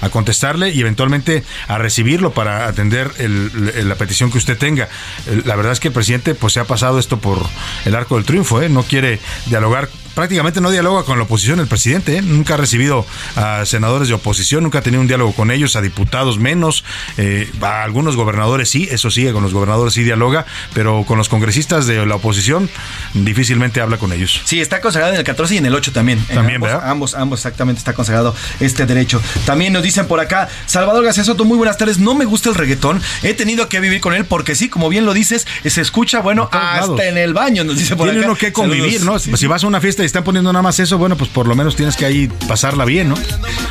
a 0.02 0.10
contestarle 0.10 0.70
y 0.70 0.80
eventualmente 0.80 1.42
a 1.68 1.78
recibirlo 1.78 2.32
para 2.32 2.66
atender 2.68 3.10
el- 3.18 3.88
la 3.88 3.94
petición 3.94 4.30
que 4.30 4.36
usted 4.38 4.58
tenga. 4.58 4.88
El- 5.26 5.42
La 5.46 5.56
verdad 5.56 5.72
es 5.72 5.80
que 5.80 5.88
el 5.88 5.94
presidente 5.94 6.34
pues 6.34 6.52
se 6.52 6.60
ha 6.60 6.64
pasado 6.64 6.98
esto 6.98 7.18
por 7.18 7.38
el 7.86 7.94
arco 7.94 8.16
del 8.16 8.24
triunfo, 8.26 8.60
¿eh? 8.60 8.68
no 8.68 8.82
quiere 8.82 9.20
dialogar, 9.46 9.88
prácticamente 10.16 10.62
no 10.62 10.70
dialoga 10.70 11.04
con 11.04 11.18
la 11.18 11.24
oposición 11.24 11.60
el 11.60 11.66
presidente, 11.66 12.16
¿eh? 12.16 12.22
nunca 12.22 12.54
ha 12.54 12.56
recibido 12.56 13.04
a 13.36 13.66
senadores 13.66 14.08
de 14.08 14.14
oposición, 14.14 14.62
nunca 14.62 14.78
ha 14.78 14.82
tenido 14.82 15.02
un 15.02 15.08
diálogo 15.08 15.32
con 15.34 15.50
ellos, 15.50 15.76
a 15.76 15.82
diputados 15.82 16.38
menos, 16.38 16.84
eh, 17.18 17.50
a 17.60 17.82
algunos 17.82 18.16
gobernadores 18.16 18.70
sí, 18.70 18.88
eso 18.90 19.10
sí, 19.10 19.30
con 19.30 19.42
los 19.42 19.52
gobernadores 19.52 19.92
sí 19.92 20.04
dialoga, 20.04 20.46
pero 20.72 21.04
con 21.06 21.18
los 21.18 21.28
congresistas 21.28 21.86
de 21.86 22.06
la 22.06 22.14
oposición 22.14 22.70
difícilmente 23.12 23.82
habla 23.82 23.98
con 23.98 24.10
ellos. 24.10 24.40
Sí, 24.46 24.58
está 24.58 24.80
consagrado 24.80 25.12
en 25.12 25.18
el 25.18 25.24
14 25.24 25.54
y 25.54 25.58
en 25.58 25.66
el 25.66 25.74
8 25.74 25.92
también. 25.92 26.24
Ambos, 26.30 26.60
¿verdad? 26.62 26.90
ambos, 26.90 27.14
ambos 27.14 27.40
exactamente 27.40 27.78
está 27.80 27.92
consagrado 27.92 28.34
este 28.60 28.86
derecho. 28.86 29.20
También 29.44 29.74
nos 29.74 29.82
dicen 29.82 30.06
por 30.06 30.20
acá, 30.20 30.48
Salvador 30.64 31.04
García 31.04 31.24
Soto, 31.24 31.44
muy 31.44 31.58
buenas 31.58 31.76
tardes. 31.76 31.98
No 31.98 32.14
me 32.14 32.24
gusta 32.24 32.48
el 32.48 32.54
reggaetón. 32.54 33.02
He 33.22 33.34
tenido 33.34 33.68
que 33.68 33.80
vivir 33.80 34.00
con 34.00 34.14
él 34.14 34.24
porque 34.24 34.54
sí, 34.54 34.70
como 34.70 34.88
bien 34.88 35.04
lo 35.04 35.12
dices, 35.12 35.46
se 35.66 35.80
escucha, 35.82 36.20
bueno, 36.20 36.48
hasta 36.52 36.80
lados. 36.80 37.00
en 37.00 37.18
el 37.18 37.34
baño, 37.34 37.64
nos 37.64 37.76
dice 37.76 37.96
por 37.96 38.06
Tiene 38.06 38.20
acá. 38.20 38.30
uno 38.30 38.38
que 38.38 38.52
convivir, 38.54 39.00
Saludos. 39.00 39.26
¿no? 39.28 39.36
Si 39.36 39.46
vas 39.46 39.62
a 39.62 39.66
una 39.66 39.82
fiesta 39.82 40.05
están 40.06 40.24
poniendo 40.24 40.52
nada 40.52 40.62
más 40.62 40.78
eso, 40.78 40.98
bueno, 40.98 41.16
pues 41.16 41.30
por 41.30 41.46
lo 41.46 41.54
menos 41.54 41.76
tienes 41.76 41.96
que 41.96 42.04
ahí 42.06 42.28
pasarla 42.48 42.84
bien, 42.84 43.08
¿no? 43.08 43.16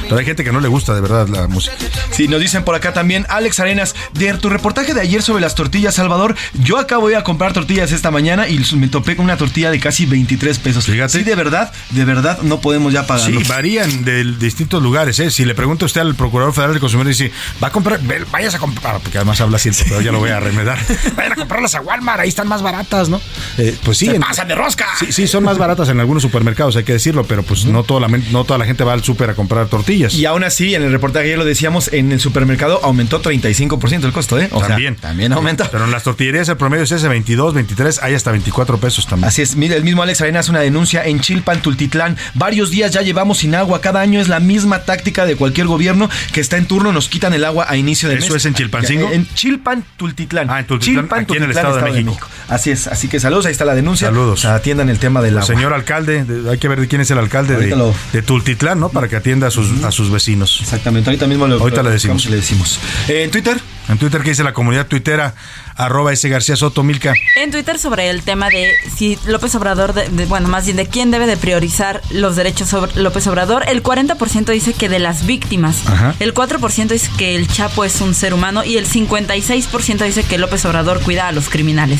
Pero 0.03 0.17
hay 0.17 0.25
gente 0.25 0.43
que 0.43 0.51
no 0.51 0.59
le 0.59 0.67
gusta 0.67 0.93
de 0.93 1.01
verdad 1.01 1.27
la 1.27 1.47
música. 1.47 1.75
Sí, 2.11 2.27
nos 2.27 2.39
dicen 2.39 2.63
por 2.63 2.75
acá 2.75 2.93
también, 2.93 3.25
Alex 3.29 3.59
Arenas, 3.59 3.95
de 4.13 4.33
tu 4.35 4.49
reportaje 4.49 4.93
de 4.93 5.01
ayer 5.01 5.21
sobre 5.21 5.41
las 5.41 5.55
tortillas, 5.55 5.95
Salvador, 5.95 6.35
yo 6.53 6.77
acabo 6.77 7.07
de 7.07 7.13
ir 7.13 7.17
a 7.19 7.23
comprar 7.23 7.53
tortillas 7.53 7.91
esta 7.91 8.11
mañana 8.11 8.47
y 8.47 8.59
me 8.75 8.87
topé 8.87 9.15
con 9.15 9.25
una 9.25 9.37
tortilla 9.37 9.71
de 9.71 9.79
casi 9.79 10.05
23 10.05 10.59
pesos. 10.59 10.83
Sí, 10.85 11.23
de 11.23 11.35
verdad, 11.35 11.71
de 11.91 12.05
verdad 12.05 12.39
no 12.41 12.59
podemos 12.61 12.93
ya 12.93 13.07
pagarlo. 13.07 13.39
Sí, 13.39 13.45
varían 13.47 14.03
de 14.05 14.23
distintos 14.23 14.81
lugares, 14.81 15.19
¿eh? 15.19 15.31
Si 15.31 15.45
le 15.45 15.55
pregunta 15.55 15.85
usted 15.85 16.01
al 16.01 16.15
Procurador 16.15 16.53
Federal 16.53 16.73
del 16.73 16.79
Consumidor 16.81 17.07
y 17.07 17.09
dice, 17.15 17.31
va 17.63 17.67
a 17.67 17.71
comprar, 17.71 17.99
vayas 18.31 18.55
a 18.55 18.59
comprar, 18.59 18.99
porque 18.99 19.17
además 19.17 19.39
habla 19.41 19.57
así, 19.57 19.69
pero 19.87 20.01
ya 20.01 20.11
lo 20.11 20.19
voy 20.19 20.29
a 20.31 20.39
remedar. 20.39 20.77
Vayan 21.15 21.31
a 21.33 21.35
comprarlas 21.35 21.75
a 21.75 21.81
Walmart, 21.81 22.19
ahí 22.21 22.29
están 22.29 22.47
más 22.47 22.61
baratas, 22.61 23.09
¿no? 23.09 23.21
Eh, 23.57 23.75
pues 23.83 23.97
sí. 23.97 24.07
En- 24.09 24.21
pasan 24.21 24.47
de 24.47 24.55
rosca. 24.55 24.85
Sí, 24.99 25.11
sí, 25.11 25.27
son 25.27 25.43
más 25.43 25.57
baratas 25.57 25.89
en 25.89 25.99
algunos 25.99 26.24
supermercados, 26.25 26.75
hay 26.75 26.83
que 26.83 26.93
decirlo, 26.93 27.23
pero 27.25 27.43
pues 27.43 27.65
no, 27.65 27.83
toda 27.83 28.01
la, 28.01 28.07
no 28.07 28.43
toda 28.43 28.57
la 28.57 28.65
gente 28.65 28.83
va 28.83 28.93
al 28.93 29.03
súper 29.03 29.29
a 29.29 29.35
comprar 29.35 29.67
tortillas. 29.67 30.13
Y 30.13 30.25
aún 30.25 30.43
así, 30.43 30.75
en 30.75 30.83
el 30.83 30.91
reportaje 30.91 31.29
ya 31.29 31.37
lo 31.37 31.45
decíamos, 31.45 31.91
en 31.93 32.11
el 32.11 32.19
supermercado 32.19 32.79
aumentó 32.83 33.21
35% 33.21 34.03
el 34.05 34.11
costo, 34.11 34.39
¿eh? 34.39 34.49
O 34.51 34.59
sea, 34.59 34.69
también. 34.69 34.95
también 34.95 35.33
aumenta. 35.33 35.69
Pero 35.69 35.85
en 35.85 35.91
las 35.91 36.03
tortillerías 36.03 36.49
el 36.49 36.57
promedio 36.57 36.83
es 36.83 36.91
ese 36.91 37.07
22, 37.07 37.53
23, 37.53 38.01
hay 38.01 38.13
hasta 38.13 38.31
24 38.31 38.77
pesos 38.77 39.07
también. 39.07 39.27
Así 39.27 39.41
es, 39.41 39.55
mira, 39.55 39.75
el 39.75 39.83
mismo 39.83 40.03
Alex 40.03 40.21
Arenas 40.21 40.45
hace 40.45 40.51
una 40.51 40.59
denuncia 40.59 41.05
en 41.05 41.19
Chilpan, 41.19 41.61
Tultitlán. 41.61 42.17
Varios 42.33 42.69
días 42.69 42.91
ya 42.91 43.01
llevamos 43.01 43.39
sin 43.39 43.55
agua. 43.55 43.81
Cada 43.81 44.01
año 44.01 44.19
es 44.19 44.27
la 44.27 44.39
misma 44.39 44.79
táctica 44.79 45.25
de 45.25 45.35
cualquier 45.35 45.67
gobierno 45.67 46.09
que 46.33 46.41
está 46.41 46.57
en 46.57 46.65
turno, 46.65 46.91
nos 46.91 47.09
quitan 47.09 47.33
el 47.33 47.43
agua 47.45 47.65
a 47.69 47.77
inicio 47.77 48.09
de 48.09 48.15
mes. 48.15 48.25
¿Eso 48.25 48.35
es 48.35 48.45
en 48.45 48.53
Chilpancingo? 48.53 49.11
En 49.11 49.27
Chilpan, 49.33 49.83
Tultitlán. 49.97 50.49
Ah, 50.49 50.59
en 50.59 50.67
Tultitlán, 50.67 51.07
aquí 51.11 51.37
en 51.37 51.43
el 51.43 51.51
Estado 51.51 51.77
de 51.77 51.91
México. 51.91 52.27
Así 52.47 52.71
es, 52.71 52.87
así 52.87 53.07
que 53.07 53.19
saludos, 53.19 53.45
ahí 53.45 53.51
está 53.51 53.65
la 53.65 53.75
denuncia. 53.75 54.07
Saludos. 54.07 54.39
O 54.39 54.41
sea, 54.41 54.55
atiendan 54.55 54.89
el 54.89 54.99
tema 54.99 55.21
del 55.21 55.37
agua. 55.37 55.47
Señor 55.47 55.73
alcalde, 55.73 56.04
de- 56.05 56.49
hay 56.49 56.57
que 56.57 56.67
ver 56.67 56.87
quién 56.87 57.01
es 57.01 57.11
el 57.11 57.17
alcalde 57.17 57.53
de, 57.55 57.59
Ahorita 57.73 57.75
lo- 57.75 57.93
de 58.13 58.21
Tultitlán, 58.21 58.79
¿no? 58.79 58.89
Para 58.89 59.07
que 59.07 59.15
atienda 59.15 59.47
a 59.47 59.51
sus, 59.51 59.83
a 59.83 59.91
sus 59.91 60.09
vecinos. 60.11 60.59
Exactamente, 60.61 61.09
ahorita 61.09 61.27
mismo 61.27 61.47
lo, 61.47 61.59
Ahorita 61.59 61.81
lo- 61.83 61.89
le 61.89 61.93
decimos. 61.95 62.25
le 62.27 62.35
decimos. 62.37 62.79
Eh, 63.07 63.23
en 63.23 63.31
Twitter. 63.31 63.57
En 63.87 63.99
Twitter, 63.99 64.21
¿qué 64.23 64.29
dice 64.29 64.43
la 64.43 64.53
comunidad 64.53 64.87
tuitera? 64.87 65.35
Arroba 65.75 66.11
ese 66.11 66.27
García 66.29 66.55
Soto 66.55 66.81
Milka. 66.83 67.13
En 67.35 67.51
Twitter 67.51 67.77
sobre 67.77 68.09
el 68.09 68.23
tema 68.23 68.49
de 68.49 68.73
si 68.95 69.19
López 69.27 69.53
Obrador, 69.55 69.93
de- 69.93 70.09
de- 70.09 70.25
bueno, 70.25 70.47
más 70.47 70.65
bien 70.65 70.77
de 70.77 70.87
quién 70.87 71.11
debe 71.11 71.27
de 71.27 71.37
priorizar 71.37 72.01
los 72.09 72.35
derechos 72.35 72.69
sobre 72.69 72.99
López 72.99 73.27
Obrador, 73.27 73.63
el 73.67 73.83
40% 73.83 74.51
dice 74.53 74.73
que 74.73 74.89
de 74.89 74.97
las 74.99 75.25
víctimas, 75.27 75.87
Ajá. 75.87 76.15
el 76.19 76.33
4% 76.33 76.93
dice 76.93 77.11
que 77.17 77.35
el 77.35 77.47
Chapo 77.47 77.83
es 77.85 78.01
un 78.01 78.15
ser 78.15 78.33
humano 78.33 78.63
y 78.63 78.77
el 78.77 78.87
56% 78.87 80.03
dice 80.05 80.23
que 80.23 80.37
López 80.39 80.65
Obrador 80.65 81.01
cuida 81.01 81.27
a 81.27 81.31
los 81.31 81.49
criminales. 81.49 81.99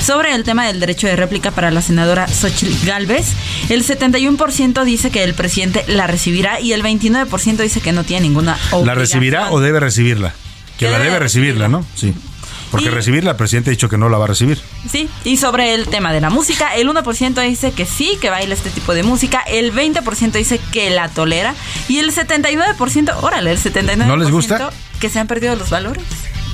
Sobre 0.00 0.34
el 0.34 0.42
tema 0.44 0.66
del 0.66 0.80
derecho 0.80 1.06
de 1.06 1.16
réplica 1.16 1.50
para 1.50 1.70
la 1.70 1.82
senadora 1.82 2.28
Xochitl 2.28 2.86
Galvez, 2.86 3.26
el 3.68 3.84
71% 3.84 4.84
dice 4.84 5.10
que 5.10 5.22
el 5.24 5.34
presidente 5.34 5.84
la 5.88 6.06
recibirá 6.06 6.60
y 6.60 6.72
el 6.72 6.82
29% 6.82 7.56
dice 7.58 7.80
que 7.80 7.92
no 7.92 8.04
tiene 8.04 8.22
ninguna 8.28 8.52
obligación. 8.70 8.86
¿La 8.86 8.94
recibirá 8.94 9.50
o 9.50 9.60
debe 9.60 9.80
recibirla? 9.80 10.32
Que 10.78 10.86
la 10.86 10.92
debe 10.98 11.04
debe 11.04 11.18
recibirla, 11.20 11.68
¿no? 11.68 11.84
Sí. 11.94 12.14
Porque 12.70 12.86
Y- 12.86 12.90
recibirla, 12.90 13.30
el 13.30 13.36
presidente 13.36 13.70
ha 13.70 13.72
dicho 13.72 13.88
que 13.88 13.96
no 13.96 14.08
la 14.08 14.18
va 14.18 14.24
a 14.24 14.28
recibir. 14.28 14.60
Sí, 14.90 15.08
y 15.24 15.36
sobre 15.36 15.72
el 15.74 15.86
tema 15.86 16.12
de 16.12 16.20
la 16.20 16.30
música, 16.30 16.74
el 16.74 16.88
1% 16.88 17.40
dice 17.42 17.70
que 17.72 17.86
sí, 17.86 18.18
que 18.20 18.28
baila 18.28 18.54
este 18.54 18.70
tipo 18.70 18.92
de 18.92 19.02
música, 19.04 19.40
el 19.46 19.72
20% 19.72 20.32
dice 20.32 20.60
que 20.72 20.90
la 20.90 21.08
tolera 21.08 21.54
y 21.88 21.98
el 21.98 22.12
79%, 22.12 23.14
órale, 23.22 23.52
el 23.52 23.58
79% 23.58 24.06
¿No 24.06 24.16
les 24.16 24.30
gusta? 24.30 24.70
que 25.00 25.08
se 25.08 25.18
han 25.20 25.26
perdido 25.28 25.54
los 25.56 25.70
valores 25.70 26.02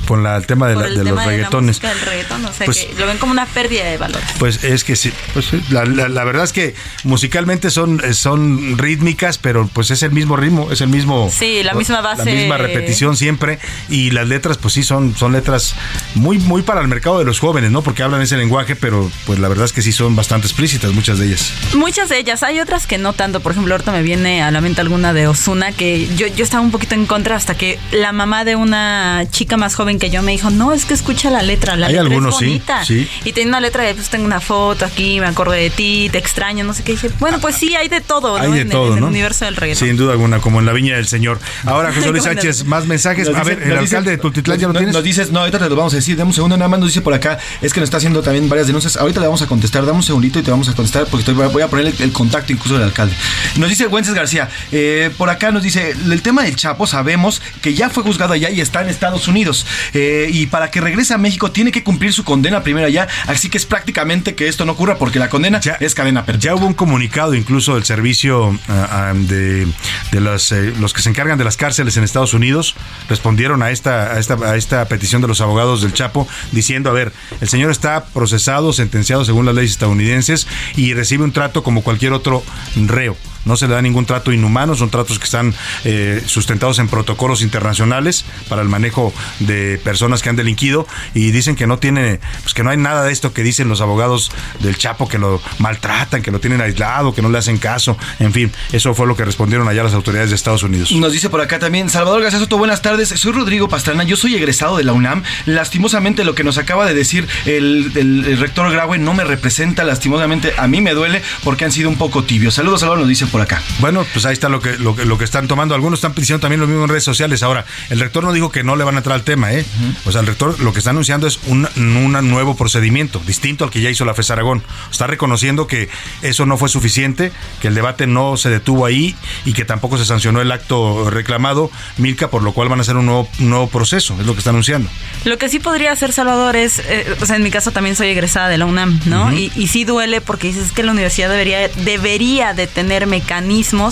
Con 0.07 0.23
la- 0.23 0.37
el 0.37 0.45
tema 0.45 0.67
de, 0.67 0.75
la- 0.75 0.87
el 0.87 0.95
de 0.95 1.03
tema 1.03 1.09
los 1.11 1.19
de 1.19 1.25
la 1.25 1.31
reggaetones. 1.31 1.81
reggaetón, 2.05 2.45
o 2.45 2.53
sea, 2.53 2.65
Pues- 2.65 2.85
que 2.85 2.93
lo 2.99 3.05
ven 3.07 3.17
como 3.17 3.31
una 3.31 3.45
pérdida 3.45 3.83
de 3.85 3.97
valores. 3.97 4.27
Pues 4.39 4.63
es 4.63 4.83
que 4.83 4.95
sí, 4.95 5.11
pues 5.33 5.47
la, 5.69 5.83
verdad 6.23 6.43
es 6.43 6.53
que 6.53 6.75
musicalmente 7.03 7.69
son, 7.69 8.01
son 8.13 8.77
rítmicas, 8.77 9.37
pero 9.37 9.67
pues 9.71 9.91
es 9.91 10.03
el 10.03 10.11
mismo 10.11 10.35
ritmo, 10.35 10.71
es 10.71 10.81
el 10.81 10.89
mismo... 10.89 11.29
Sí, 11.31 11.63
la 11.63 11.73
misma 11.73 12.01
base. 12.01 12.25
La 12.25 12.31
misma 12.31 12.57
repetición 12.57 13.15
siempre 13.17 13.59
y 13.89 14.11
las 14.11 14.27
letras 14.27 14.57
pues 14.57 14.73
sí 14.73 14.83
son, 14.83 15.15
son 15.15 15.31
letras 15.33 15.75
muy, 16.15 16.37
muy 16.39 16.61
para 16.61 16.81
el 16.81 16.87
mercado 16.87 17.19
de 17.19 17.25
los 17.25 17.39
jóvenes, 17.39 17.71
¿no? 17.71 17.81
Porque 17.81 18.03
hablan 18.03 18.21
ese 18.21 18.37
lenguaje, 18.37 18.75
pero 18.75 19.09
pues 19.25 19.39
la 19.39 19.47
verdad 19.47 19.65
es 19.65 19.73
que 19.73 19.81
sí 19.81 19.91
son 19.91 20.15
bastante 20.15 20.47
explícitas 20.47 20.91
muchas 20.93 21.19
de 21.19 21.27
ellas. 21.27 21.51
Muchas 21.75 22.09
de 22.09 22.17
ellas, 22.19 22.43
hay 22.43 22.59
otras 22.59 22.87
que 22.87 22.97
no 22.97 23.13
tanto. 23.13 23.39
Por 23.41 23.51
ejemplo, 23.53 23.73
ahorita 23.73 23.91
me 23.91 24.01
viene 24.03 24.41
a 24.43 24.51
la 24.51 24.61
mente 24.61 24.81
alguna 24.81 25.13
de 25.13 25.27
Osuna 25.27 25.71
que 25.71 26.07
yo, 26.15 26.27
yo 26.27 26.43
estaba 26.43 26.61
un 26.63 26.71
poquito 26.71 26.95
en 26.95 27.05
contra 27.05 27.35
hasta 27.35 27.55
que 27.55 27.79
la 27.91 28.11
mamá 28.11 28.45
de 28.45 28.55
una 28.55 29.25
chica 29.31 29.57
más 29.57 29.75
joven 29.75 29.92
joven 29.93 29.99
que 29.99 30.09
yo 30.09 30.21
me 30.21 30.31
dijo, 30.31 30.49
no, 30.49 30.73
es 30.73 30.85
que 30.85 30.93
escucha 30.93 31.29
la 31.29 31.41
letra, 31.41 31.75
la 31.75 31.87
Hay 31.87 31.93
letra 31.93 32.07
algunos, 32.07 32.35
es 32.41 32.47
bonita. 32.47 32.85
sí. 32.85 33.07
Y 33.23 33.31
tenía 33.33 33.49
una 33.49 33.59
letra 33.59 33.83
de, 33.83 33.93
pues 33.93 34.09
tengo 34.09 34.25
una 34.25 34.39
foto 34.41 34.85
aquí, 34.85 35.19
me 35.19 35.27
acordé 35.27 35.57
de 35.61 35.69
ti, 35.69 36.09
te 36.11 36.17
extraño, 36.17 36.63
no 36.63 36.73
sé 36.73 36.83
qué. 36.83 36.93
Dije, 36.93 37.09
bueno, 37.19 37.39
pues 37.39 37.55
sí, 37.55 37.75
hay 37.75 37.87
de 37.89 38.01
todo, 38.01 38.37
Hay 38.37 38.47
¿no? 38.47 38.53
de 38.53 38.61
en, 38.61 38.67
el- 38.67 38.71
todo, 38.71 38.93
en 38.93 38.99
¿no? 38.99 39.07
el 39.07 39.11
universo 39.11 39.45
del 39.45 39.55
reggaetón. 39.55 39.87
Sin 39.87 39.97
duda 39.97 40.11
alguna, 40.13 40.39
como 40.39 40.59
en 40.59 40.65
la 40.65 40.73
viña 40.73 40.95
del 40.95 41.07
Señor. 41.07 41.39
Ahora, 41.65 41.93
José 41.93 42.11
Luis 42.11 42.23
Sánchez, 42.33 42.65
más 42.65 42.85
mensajes. 42.85 43.27
Nos 43.27 43.37
A 43.37 43.39
dice- 43.41 43.55
ver, 43.55 43.63
el 43.63 43.69
nos 43.69 43.79
dice- 43.81 43.95
alcalde 43.97 44.11
de 44.11 44.17
Tultitlán 44.17 44.57
ya 44.59 44.67
lo 44.67 44.73
nos- 44.73 44.79
tienes. 44.79 44.95
Nos 44.95 45.03
dices, 45.03 45.31
no, 45.31 45.39
ahorita 45.39 45.59
te 45.59 45.69
lo 45.69 45.75
vamos 45.75 45.93
a 45.93 45.97
decir. 45.97 46.17
Dame 46.17 46.29
un 46.29 46.33
segundo, 46.33 46.57
nada 46.57 46.67
más 46.69 46.79
nos 46.79 46.89
dice 46.89 47.01
por 47.01 47.13
acá. 47.13 47.37
Es 47.61 47.73
que 47.73 47.79
nos 47.79 47.87
está 47.87 47.97
haciendo 47.97 48.21
también 48.21 48.47
varias 48.49 48.67
denuncias. 48.67 48.97
Ahorita 48.97 49.19
le 49.19 49.27
vamos 49.27 49.41
a 49.41 49.47
contestar. 49.47 49.85
Dame 49.85 49.97
un 49.97 50.03
segundito 50.03 50.39
y 50.39 50.43
te 50.43 50.51
vamos 50.51 50.69
a 50.69 50.73
contestar 50.73 51.05
porque 51.07 51.29
estoy- 51.31 51.35
voy 51.47 51.61
a 51.61 51.67
poner 51.67 51.87
el, 51.87 51.95
el 52.01 52.11
contacto 52.11 52.51
incluso 52.53 52.75
del 52.75 52.83
alcalde. 52.83 53.15
Nos 53.57 53.69
dice 53.69 53.85
Güences 53.87 54.13
García. 54.13 54.49
eh, 54.71 55.11
por 55.17 55.29
acá 55.29 55.51
nos 55.51 55.63
dice: 55.63 55.91
el 55.91 56.21
tema 56.21 56.43
del 56.43 56.55
Chapo 56.55 56.87
sabemos 56.87 57.41
que 57.61 57.73
ya 57.73 57.89
fue 57.89 58.03
juzgado 58.03 58.33
allá 58.33 58.49
y 58.49 58.61
está 58.61 58.81
en 58.81 58.89
Estados 58.89 59.27
Unidos. 59.27 59.65
Eh, 59.93 60.29
y 60.31 60.47
para 60.47 60.71
que 60.71 60.81
regrese 60.81 61.13
a 61.13 61.17
México 61.17 61.51
tiene 61.51 61.71
que 61.71 61.83
cumplir 61.83 62.13
su 62.13 62.23
condena 62.23 62.63
primero 62.63 62.87
allá. 62.87 63.07
Así 63.27 63.49
que 63.49 63.57
es 63.57 63.65
prácticamente 63.65 64.35
que 64.35 64.47
esto 64.47 64.65
no 64.65 64.73
ocurra 64.73 64.97
porque 64.97 65.19
la 65.19 65.29
condena 65.29 65.59
es 65.79 65.95
cadena 65.95 66.25
perpetua. 66.25 66.51
Ya 66.51 66.55
hubo 66.55 66.65
un 66.65 66.73
comunicado 66.73 67.33
incluso 67.33 67.75
del 67.75 67.83
servicio 67.83 68.57
ah, 68.67 68.87
ah, 68.89 69.13
de, 69.15 69.67
de 70.11 70.19
los, 70.19 70.51
eh, 70.51 70.73
los 70.79 70.93
que 70.93 71.01
se 71.01 71.09
encargan 71.09 71.37
de 71.37 71.43
las 71.43 71.57
cárceles 71.57 71.97
en 71.97 72.03
Estados 72.03 72.33
Unidos, 72.33 72.75
respondieron 73.09 73.63
a 73.63 73.71
esta, 73.71 74.13
a, 74.13 74.19
esta, 74.19 74.35
a 74.35 74.55
esta 74.55 74.85
petición 74.87 75.21
de 75.21 75.27
los 75.27 75.41
abogados 75.41 75.81
del 75.81 75.93
Chapo 75.93 76.27
diciendo, 76.51 76.89
a 76.89 76.93
ver, 76.93 77.11
el 77.41 77.47
señor 77.47 77.71
está 77.71 78.05
procesado, 78.05 78.73
sentenciado 78.73 79.25
según 79.25 79.45
las 79.45 79.55
leyes 79.55 79.71
estadounidenses 79.71 80.47
y 80.75 80.93
recibe 80.93 81.23
un 81.23 81.31
trato 81.31 81.63
como 81.63 81.83
cualquier 81.83 82.13
otro 82.13 82.43
reo. 82.75 83.15
No 83.45 83.57
se 83.57 83.67
le 83.67 83.73
da 83.73 83.81
ningún 83.81 84.05
trato 84.05 84.31
inhumano, 84.31 84.75
son 84.75 84.89
tratos 84.89 85.19
que 85.19 85.25
están 85.25 85.53
eh, 85.83 86.21
sustentados 86.25 86.79
en 86.79 86.87
protocolos 86.87 87.41
internacionales 87.41 88.25
para 88.49 88.61
el 88.61 88.69
manejo 88.69 89.13
de 89.39 89.79
personas 89.83 90.21
que 90.21 90.29
han 90.29 90.35
delinquido 90.35 90.87
y 91.13 91.31
dicen 91.31 91.55
que 91.55 91.67
no 91.67 91.77
tiene, 91.79 92.19
pues 92.41 92.53
que 92.53 92.63
no 92.63 92.69
hay 92.69 92.77
nada 92.77 93.03
de 93.03 93.11
esto 93.11 93.33
que 93.33 93.43
dicen 93.43 93.67
los 93.69 93.81
abogados 93.81 94.31
del 94.59 94.77
Chapo 94.77 95.07
que 95.07 95.17
lo 95.17 95.41
maltratan, 95.59 96.21
que 96.21 96.31
lo 96.31 96.39
tienen 96.39 96.61
aislado, 96.61 97.13
que 97.13 97.21
no 97.21 97.29
le 97.29 97.37
hacen 97.37 97.57
caso, 97.57 97.97
en 98.19 98.33
fin, 98.33 98.51
eso 98.71 98.93
fue 98.93 99.07
lo 99.07 99.15
que 99.15 99.25
respondieron 99.25 99.67
allá 99.67 99.83
las 99.83 99.93
autoridades 99.93 100.29
de 100.29 100.35
Estados 100.35 100.63
Unidos. 100.63 100.91
Nos 100.91 101.11
dice 101.11 101.29
por 101.29 101.41
acá 101.41 101.59
también 101.59 101.89
Salvador 101.89 102.21
García 102.21 102.39
Soto, 102.39 102.57
buenas 102.57 102.81
tardes. 102.81 103.09
Soy 103.09 103.31
Rodrigo 103.31 103.67
Pastrana, 103.67 104.03
yo 104.03 104.15
soy 104.15 104.35
egresado 104.35 104.77
de 104.77 104.83
la 104.83 104.93
UNAM. 104.93 105.23
Lastimosamente 105.45 106.23
lo 106.23 106.35
que 106.35 106.43
nos 106.43 106.57
acaba 106.57 106.85
de 106.85 106.93
decir 106.93 107.27
el, 107.45 107.91
el- 107.95 108.37
rector 108.37 108.71
Graue 108.71 108.97
no 108.97 109.13
me 109.13 109.23
representa, 109.23 109.83
lastimosamente 109.83 110.53
a 110.57 110.67
mí 110.67 110.81
me 110.81 110.93
duele 110.93 111.21
porque 111.43 111.65
han 111.65 111.71
sido 111.71 111.89
un 111.89 111.97
poco 111.97 112.23
tibios. 112.23 112.53
Saludos, 112.55 112.81
Salvador, 112.81 112.99
nos 112.99 113.09
dice 113.09 113.27
por 113.33 113.41
acá. 113.41 113.61
Bueno, 113.79 114.05
pues 114.13 114.25
ahí 114.25 114.33
está 114.33 114.47
lo 114.47 114.61
que, 114.61 114.77
lo, 114.77 114.95
que- 114.95 115.03
lo 115.05 115.17
que 115.17 115.23
están 115.25 115.47
tomando. 115.47 115.73
Algunos 115.75 115.97
están 115.99 116.13
diciendo 116.15 116.39
también 116.39 116.61
lo 116.61 116.67
mismo 116.67 116.83
en 116.83 116.89
redes 116.89 117.03
sociales. 117.03 117.41
Ahora, 117.43 117.65
el 117.89 117.99
rector 117.99 118.23
no 118.23 118.31
dijo 118.31 118.51
que 118.51 118.63
no 118.63 118.75
le 118.75 118.83
van 118.85 118.93
a 118.95 118.99
entrar 118.99 119.15
al 119.15 119.23
tema, 119.23 119.51
¿eh? 119.51 119.65
O 120.05 120.11
sea, 120.11 120.21
el 120.21 120.27
rector 120.27 120.59
lo 120.59 120.71
que 120.71 120.77
está 120.79 120.91
anunciando 120.91 121.25
es 121.27 121.39
un, 121.47 121.67
un 121.75 122.29
nuevo 122.29 122.55
procedimiento, 122.55 123.19
distinto 123.25 123.65
al 123.65 123.71
que 123.71 123.81
ya 123.81 123.89
hizo 123.89 124.05
la 124.05 124.13
FES 124.13 124.29
Aragón. 124.31 124.63
Está 124.91 125.07
reconociendo 125.07 125.65
que 125.65 125.89
eso 126.21 126.45
no 126.45 126.57
fue 126.57 126.69
suficiente, 126.69 127.31
que 127.59 127.69
el 127.69 127.75
debate 127.75 128.05
no 128.05 128.37
se 128.37 128.49
detuvo 128.51 128.85
ahí 128.85 129.15
y 129.45 129.53
que 129.53 129.65
tampoco 129.65 129.97
se 129.97 130.05
sancionó 130.05 130.39
el 130.39 130.51
acto 130.51 131.09
reclamado, 131.09 131.71
Milka, 131.97 132.29
por 132.29 132.43
lo 132.43 132.53
cual 132.53 132.69
van 132.69 132.77
a 132.79 132.83
hacer 132.83 132.97
un 132.97 133.07
nuevo, 133.07 133.27
un 133.39 133.49
nuevo 133.49 133.67
proceso, 133.67 134.15
es 134.19 134.27
lo 134.27 134.33
que 134.33 134.39
está 134.39 134.51
anunciando. 134.51 134.89
Lo 135.25 135.39
que 135.39 135.49
sí 135.49 135.59
podría 135.59 135.91
hacer 135.91 136.13
Salvador 136.13 136.55
es, 136.55 136.79
eh, 136.87 137.15
o 137.19 137.25
sea, 137.25 137.35
en 137.37 137.43
mi 137.43 137.49
caso 137.49 137.71
también 137.71 137.95
soy 137.95 138.09
egresada 138.09 138.47
de 138.47 138.59
la 138.59 138.65
UNAM, 138.65 138.99
¿no? 139.05 139.33
Y, 139.33 139.51
y 139.55 139.67
sí 139.69 139.85
duele 139.85 140.21
porque 140.21 140.47
dices 140.49 140.71
que 140.71 140.83
la 140.83 140.91
universidad 140.91 141.29
debería, 141.31 141.67
debería 141.69 142.53
de 142.53 142.67
tener 142.67 143.07
mecanismos 143.07 143.22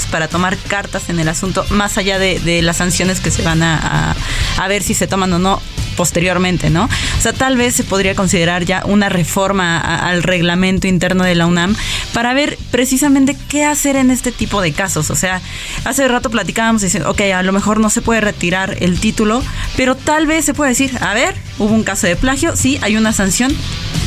para 0.09 0.27
tomar 0.27 0.57
cartas 0.57 1.09
en 1.09 1.19
el 1.19 1.27
asunto, 1.27 1.65
más 1.71 1.97
allá 1.97 2.19
de, 2.19 2.61
las 2.61 2.77
sanciones 2.77 3.19
que 3.19 3.32
se 3.32 3.41
van 3.41 3.63
a, 3.63 4.15
a- 4.57 4.67
ver 4.67 4.84
si 4.84 4.93
se 4.93 5.07
toman 5.07 5.34
o 5.34 5.39
no 5.39 5.61
posteriormente, 5.97 6.69
¿no? 6.69 6.86
O 6.86 7.21
sea, 7.21 7.34
tal 7.34 7.57
vez 7.57 7.75
se 7.75 7.84
podría 7.84 8.15
considerar 8.15 8.63
ya 8.63 8.84
una 8.86 9.09
reforma 9.09 9.77
al 9.79 10.23
reglamento 10.23 10.88
interno 10.88 11.23
de 11.23 11.36
la 11.36 11.45
UNAM 11.47 11.75
para 12.13 12.34
ver 12.34 12.57
precisamente 12.71 13.36
qué 13.49 13.65
hacer 13.65 13.95
en 13.97 14.09
este 14.11 14.32
tipo 14.32 14.61
de 14.61 14.71
casos. 14.71 15.09
O 15.09 15.15
sea, 15.15 15.41
hace 15.84 16.07
rato 16.07 16.29
platicábamos 16.29 16.82
diciendo, 16.82 17.09
ok, 17.09 17.21
a 17.36 17.43
lo 17.43 17.51
mejor 17.51 17.79
no 17.79 17.89
se 17.89 18.01
puede 18.01 18.21
retirar 18.21 18.77
el 18.79 18.99
título, 18.99 19.43
pero 19.75 19.95
tal 19.95 20.27
vez 20.27 20.45
se 20.45 20.53
puede 20.53 20.69
decir, 20.71 20.97
a 21.01 21.13
ver, 21.13 21.36
hubo 21.62 21.74
un 21.74 21.84
caso 21.84 22.07
de 22.07 22.16
plagio, 22.16 22.55
sí, 22.55 22.80
hay 22.82 22.97
una 22.97 23.14
sanción. 23.14 23.55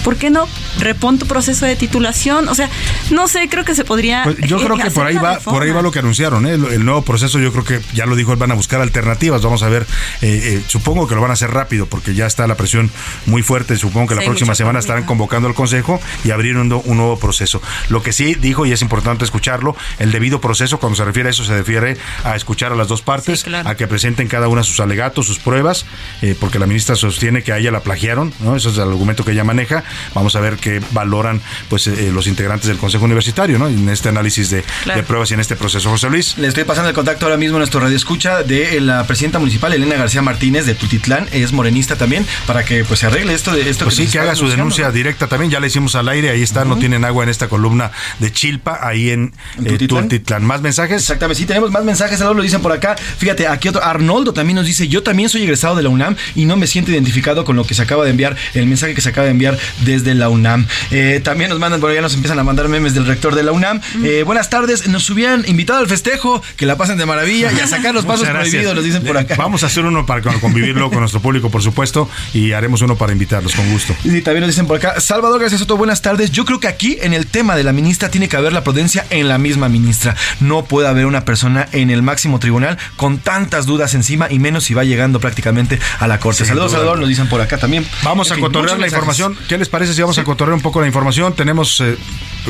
¿Por 0.03 0.17
qué 0.17 0.29
no? 0.29 0.47
Repon 0.81 1.19
tu 1.19 1.27
proceso 1.27 1.65
de 1.65 1.77
titulación. 1.77 2.49
O 2.49 2.55
sea, 2.55 2.69
no 3.11 3.27
sé, 3.27 3.49
creo 3.49 3.65
que 3.65 3.75
se 3.75 3.85
podría. 3.87 4.25
Pues 4.25 4.37
yo 4.47 4.59
eh, 4.59 4.65
creo 4.65 4.77
que 4.77 4.91
por 4.91 5.07
ahí 5.07 5.15
va, 5.17 5.37
reforma. 5.37 5.59
por 5.59 5.67
ahí 5.67 5.73
va 5.73 5.81
lo 5.81 5.91
que 5.91 6.01
anunciaron, 6.01 6.45
¿eh? 6.47 6.55
el, 6.55 6.65
el 6.67 6.85
nuevo 6.85 7.01
proceso. 7.03 7.39
Yo 7.39 7.53
creo 7.53 7.65
que 7.65 7.81
ya 7.95 8.05
lo 8.05 8.15
dijo, 8.15 8.37
van 8.37 8.51
a 8.51 8.55
buscar 8.55 8.83
alternativas. 8.83 9.41
Vamos 9.43 9.63
a 9.63 9.69
ver. 9.71 9.87
eh, 10.21 10.41
eh, 10.45 10.63
supongo 10.67 11.09
que 11.09 11.15
lo 11.15 11.23
van 11.23 11.31
a 11.31 11.35
hacer 11.35 11.51
rápido 11.53 11.87
porque 11.87 12.15
ya 12.15 12.27
está 12.27 12.47
la 12.47 12.57
presión 12.57 12.91
muy 13.25 13.43
fuerte. 13.43 13.77
Supongo 13.77 14.09
que 14.09 14.15
la 14.17 14.21
Sí, 14.21 14.27
próxima 14.27 14.55
semana 14.55 14.79
estarán 14.79 15.05
convocando 15.05 15.49
al 15.49 15.55
consejo 15.55 15.99
y 16.23 16.33
abrir 16.33 16.59
un, 16.59 16.71
un 16.71 16.97
nuevo 16.99 17.19
proceso. 17.19 17.63
Lo 17.89 18.03
que 18.03 18.13
sí 18.13 18.35
dijo 18.35 18.67
y 18.67 18.73
es 18.73 18.83
importante 18.83 19.25
escucharlo, 19.25 19.75
el 19.99 20.13
debido 20.13 20.39
proceso 20.41 20.79
cuando 20.79 20.97
se 20.97 21.05
refiere 21.07 21.29
a 21.29 21.31
eso 21.31 21.45
se 21.45 21.57
refiere 21.57 21.97
a 22.25 22.37
escuchar 22.37 22.73
a 22.73 22.75
las 22.75 22.89
dos 22.89 23.01
partes, 23.01 23.47
a 23.65 23.75
que 23.75 23.87
presenten 23.87 24.29
cada 24.29 24.49
una 24.49 24.63
sus 24.65 24.81
alegatos, 24.81 25.27
sus 25.27 25.39
pruebas, 25.39 25.87
eh, 26.21 26.37
porque 26.39 26.59
la 26.59 26.67
ministra 26.67 26.95
sostiene 26.97 27.43
que 27.45 27.53
a 27.53 27.59
ella 27.59 27.71
la 27.71 27.81
plagiaron, 27.81 28.33
¿no? 28.41 28.57
Ese 28.57 28.71
es 28.71 28.77
el 28.77 28.83
argumento 28.83 29.25
que 29.25 29.33
ella 29.33 29.45
maneja. 29.45 29.85
Vamos 30.15 30.35
a 30.37 30.41
ver 30.41 30.57
qué 30.57 30.81
valoran 30.93 31.41
pues 31.69 31.87
eh, 31.87 32.11
los 32.13 32.27
integrantes 32.27 32.69
del 32.69 32.79
Consejo 32.79 33.05
Universitario, 33.05 33.59
¿no? 33.59 33.69
En 33.69 33.89
este 33.89 34.09
análisis 34.09 34.51
de, 34.51 34.65
Claro. 34.83 35.01
de 35.01 35.07
pruebas 35.07 35.31
y 35.31 35.35
en 35.35 35.41
este 35.41 35.57
proceso. 35.57 35.91
José 35.91 36.09
Luis. 36.11 36.37
Le 36.39 36.49
estoy 36.49 36.65
pasando 36.65 36.89
el 36.89 36.95
contacto 36.95 37.27
ahora 37.27 37.37
mismo 37.37 37.57
a 37.57 37.59
nuestro 37.59 37.81
radio 37.81 37.97
escucha 37.97 38.43
de 38.43 38.81
la 38.81 39.07
presidenta 39.07 39.39
municipal 39.39 39.73
Elena 39.73 39.97
García 39.97 40.23
Martínez 40.23 40.67
de 40.67 40.75
Tutitlán, 40.75 41.29
es 41.33 41.53
morenista 41.53 41.97
también, 41.97 42.27
para 42.47 42.65
que 42.65 42.85
pues 42.85 43.01
se 43.01 43.07
arregle 43.07 43.35
esto 43.35 43.53
de 43.53 43.69
esto 43.69 43.85
Pues 43.85 43.97
sí, 43.97 44.07
que 44.07 44.19
haga 44.19 44.35
su 44.35 44.49
denuncia 44.49 44.87
¿no? 44.87 44.93
directa 44.93 45.27
también. 45.27 45.51
Ya 45.51 45.61
la 45.61 45.67
hicimos 45.67 45.95
al 45.95 46.09
aire, 46.09 46.31
ahí 46.31 46.43
está, 46.43 46.65
no 46.65 46.79
tienen 46.79 47.05
agua 47.05 47.25
en 47.25 47.31
esta 47.31 47.49
columna 47.49 47.91
de 48.19 48.33
Chilpa, 48.33 48.79
ahí 48.83 49.11
en 49.11 49.35
¿En 49.59 49.75
eh? 49.75 49.87
Tultitlán. 49.87 50.45
¿Más 50.45 50.61
mensajes? 50.63 51.03
Exactamente, 51.03 51.41
sí, 51.41 51.47
tenemos 51.47 51.71
más 51.71 51.85
mensajes, 51.85 52.21
ahora 52.21 52.37
lo 52.37 52.43
dicen 52.43 52.61
por 52.63 52.73
acá. 52.73 52.97
Fíjate, 53.19 53.47
aquí 53.47 53.69
otro, 53.69 53.83
Arnoldo 53.85 54.33
también 54.33 54.57
nos 54.57 54.67
dice, 54.67 54.89
yo 54.89 55.03
también 55.03 55.29
soy 55.29 55.43
egresado 55.43 55.77
de 55.77 55.83
la 55.83 55.89
UNAM 55.89 56.17
y 56.35 56.45
no 56.45 56.57
me 56.57 56.67
siento 56.67 56.91
identificado 56.91 57.34
con 57.43 57.57
lo 57.57 57.65
que 57.65 57.75
se 57.75 57.83
acaba 57.83 58.05
de 58.05 58.11
enviar, 58.11 58.37
el 58.55 58.67
mensaje 58.67 58.95
que 58.95 59.01
se 59.01 59.09
acaba 59.09 59.25
de 59.25 59.33
enviar 59.33 59.59
desde 59.85 60.15
la 60.15 60.29
UNAM. 60.29 60.67
Eh, 60.93 61.21
también 61.25 61.51
nos 61.51 61.59
mandan, 61.59 61.81
bueno, 61.81 61.95
ya 61.95 62.01
nos 62.03 62.15
empiezan 62.15 62.39
a 62.39 62.45
mandar 62.45 62.69
memes 62.69 62.95
del 62.95 63.07
rector 63.07 63.35
de 63.35 63.43
la 63.43 63.51
UNAM. 63.53 63.81
Eh, 64.05 64.23
buenas 64.25 64.51
tardes, 64.51 64.87
nos 64.87 65.09
hubieran 65.11 65.43
invitado 65.49 65.81
al 65.81 65.89
festejo, 65.89 66.43
que 66.57 66.67
la 66.67 66.77
pasen 66.77 66.99
de 66.99 67.07
maravilla 67.07 67.51
y 67.53 67.59
a 67.61 67.67
sacar 67.67 67.95
los 67.95 68.05
pasos 68.07 68.29
prohibidos, 68.29 68.75
nos 68.75 68.85
dicen 68.85 69.03
por 69.03 69.17
acá. 69.19 69.35
Vamos 69.37 69.63
a 69.65 69.67
hacer 69.67 69.85
uno 69.85 70.07
para 70.07 70.23
con- 70.23 70.39
convivirlo 70.39 70.91
con 70.91 71.01
nuestro 71.01 71.21
público, 71.21 71.51
por 71.51 71.63
supuesto, 71.63 72.09
y 72.35 72.53
haremos 72.53 72.83
uno 72.83 72.95
para 72.97 73.13
invitarlos, 73.13 73.55
con 73.55 73.69
gusto. 73.73 73.97
Y 74.05 74.21
también 74.21 74.43
nos 74.43 74.49
dicen 74.51 74.67
por 74.67 74.77
acá, 74.77 75.01
Salvador 75.01 75.41
García 75.41 75.59
Soto, 75.59 75.77
buenas 75.79 76.03
tardes. 76.03 76.31
Yo 76.31 76.45
creo 76.45 76.61
que 76.61 76.69
aquí 76.69 76.99
en 77.01 77.15
el 77.15 77.27
tema 77.27 77.57
de 77.57 77.65
la 77.65 77.73
ministra 77.73 78.11
tiene 78.11 78.29
que 78.29 78.37
haber 78.37 78.53
la 78.53 78.63
prudencia 78.63 79.07
en 79.11 79.29
la 79.29 79.39
misma 79.39 79.69
ministra. 79.69 80.15
No 80.41 80.65
puede 80.65 80.89
haber 80.89 81.07
una 81.07 81.25
persona 81.25 81.69
en 81.73 81.91
el 81.91 82.03
máximo 82.03 82.39
tribunal 82.39 82.77
con 82.97 83.19
tantas 83.19 83.65
dudas 83.67 83.95
encima 83.95 84.29
y 84.31 84.39
menos 84.39 84.65
si 84.65 84.75
va 84.75 84.85
llegando 84.85 85.21
prácticamente 85.21 85.79
a 85.99 86.07
la 86.07 86.19
corte. 86.19 86.45
Saludos. 86.45 86.73
Salvador, 86.73 86.99
nos 86.99 87.09
dicen 87.15 87.29
por 87.29 87.41
acá 87.41 87.59
también. 87.59 87.87
Vamos 88.03 88.29
En 88.29 88.33
a 88.33 88.37
fin, 88.37 88.45
cotorrear 88.45 88.73
la 88.77 88.83
mensajes. 88.83 88.93
información. 88.93 89.39
¿Qué 89.49 89.59
les 89.59 89.69
parece 89.69 89.95
si 89.95 90.01
vamos 90.03 90.19
a 90.19 90.25
cotorrear 90.25 90.55
un 90.55 90.61
poco 90.63 90.81
la 90.81 90.87
información? 90.87 91.35
Tenemos 91.35 91.81
eh, 91.81 91.97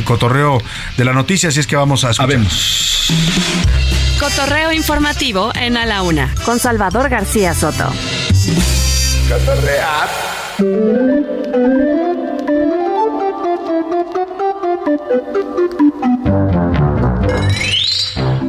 cotorreo 0.05 0.61
de 0.97 1.05
la 1.05 1.13
noticia, 1.13 1.49
así 1.51 1.61
es 1.61 1.67
que 1.67 1.77
vamos 1.77 2.05
a 2.05 2.11
escuchar. 2.11 2.41
Cotorreo 4.19 4.73
informativo 4.73 5.53
en 5.55 5.77
A 5.77 5.87
la 5.87 6.03
Una 6.03 6.35
con 6.45 6.59
Salvador 6.59 7.09
García 7.09 7.55
Soto. 7.55 7.93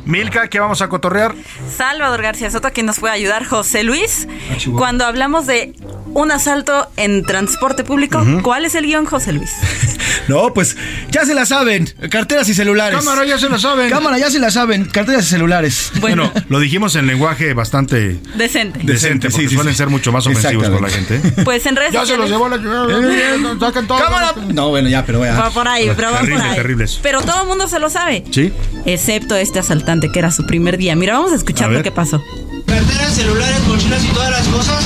Milka, 0.05 0.47
¿qué 0.49 0.59
vamos 0.59 0.82
a 0.82 0.88
cotorrear? 0.88 1.34
Salvador 1.76 2.22
García 2.22 2.51
Soto, 2.51 2.70
quien 2.72 2.86
nos 2.86 2.99
puede 2.99 3.13
ayudar, 3.16 3.43
José 3.45 3.84
Luis. 3.84 4.28
Ah. 4.51 4.55
Cuando 4.78 5.05
hablamos 5.05 5.47
de 5.47 5.74
un 6.16 6.32
asalto 6.32 6.88
en 6.97 7.24
transporte 7.24 7.84
público. 7.84 8.26
¿cuál 8.41 8.66
es 8.66 8.74
el 8.76 8.86
guion, 8.86 9.05
José 9.05 9.34
Luis? 9.34 9.51
No, 10.28 10.53
pues 10.53 10.76
ya 11.11 11.24
se 11.26 11.36
la 11.36 11.45
saben. 11.45 11.88
Carteras 12.09 12.49
y 12.49 12.55
celulares. 12.55 12.97
Cámara, 12.97 13.26
ya 13.26 13.38
se 13.38 13.47
la 13.47 13.59
saben. 13.59 13.89
Cámara, 13.91 14.18
ya 14.18 14.32
se 14.32 14.39
la 14.39 14.49
saben. 14.49 14.86
Carteras 14.86 15.26
y 15.26 15.30
celulares. 15.30 15.91
Bueno, 15.99 16.32
lo 16.49 16.59
dijimos 16.59 16.95
en 16.95 17.05
lenguaje 17.07 17.53
bastante 17.53 18.20
Decente. 18.36 18.80
decente, 18.84 19.30
porque 19.30 19.43
sí, 19.43 19.49
sí, 19.49 19.55
suelen 19.55 19.74
sí. 19.74 19.78
ser 19.78 19.89
mucho 19.89 20.11
más 20.11 20.26
ofensivos 20.26 20.70
con 20.70 20.82
la 20.82 20.89
gente. 20.89 21.22
Pues 21.43 21.66
en 21.66 21.76
redes 21.76 21.93
Ya 21.93 22.05
se 22.05 22.18
los 22.18 22.30
llevó 22.30 22.47
la. 22.49 22.57
¡Cámara! 22.57 24.34
No, 24.53 24.70
bueno, 24.70 24.89
ya, 24.89 25.05
pero 25.05 25.20
vaya. 25.20 25.36
Va 25.36 25.49
por 25.51 25.68
ahí, 25.68 25.91
pero 25.95 26.11
va 26.11 26.20
por 26.20 26.28
Terrible, 26.28 26.43
ahí. 26.49 26.55
terribles. 26.55 26.99
Pero 27.03 27.22
todo 27.22 27.41
el 27.41 27.47
mundo 27.47 27.68
se 27.68 27.80
lo 27.80 27.89
sabe. 27.89 28.23
¿Sí? 28.31 28.52
Excepto 28.85 29.35
este 29.35 29.60
asaltante 29.60 30.11
que 30.11 30.19
era 30.19 30.31
su 30.31 30.45
primer 30.48 30.77
día. 30.77 30.95
Mira, 30.95 31.14
vamos 31.14 31.34
a 31.34 31.35
escuchar 31.35 31.69
A 31.69 31.73
lo 31.73 31.84
que 31.84 31.91
pasó. 31.91 32.23
Carteras, 32.65 33.14
celulares, 33.15 33.60
mochilas 33.68 34.03
y 34.03 34.07
todas 34.10 34.31
las 34.31 34.48
cosas 34.48 34.85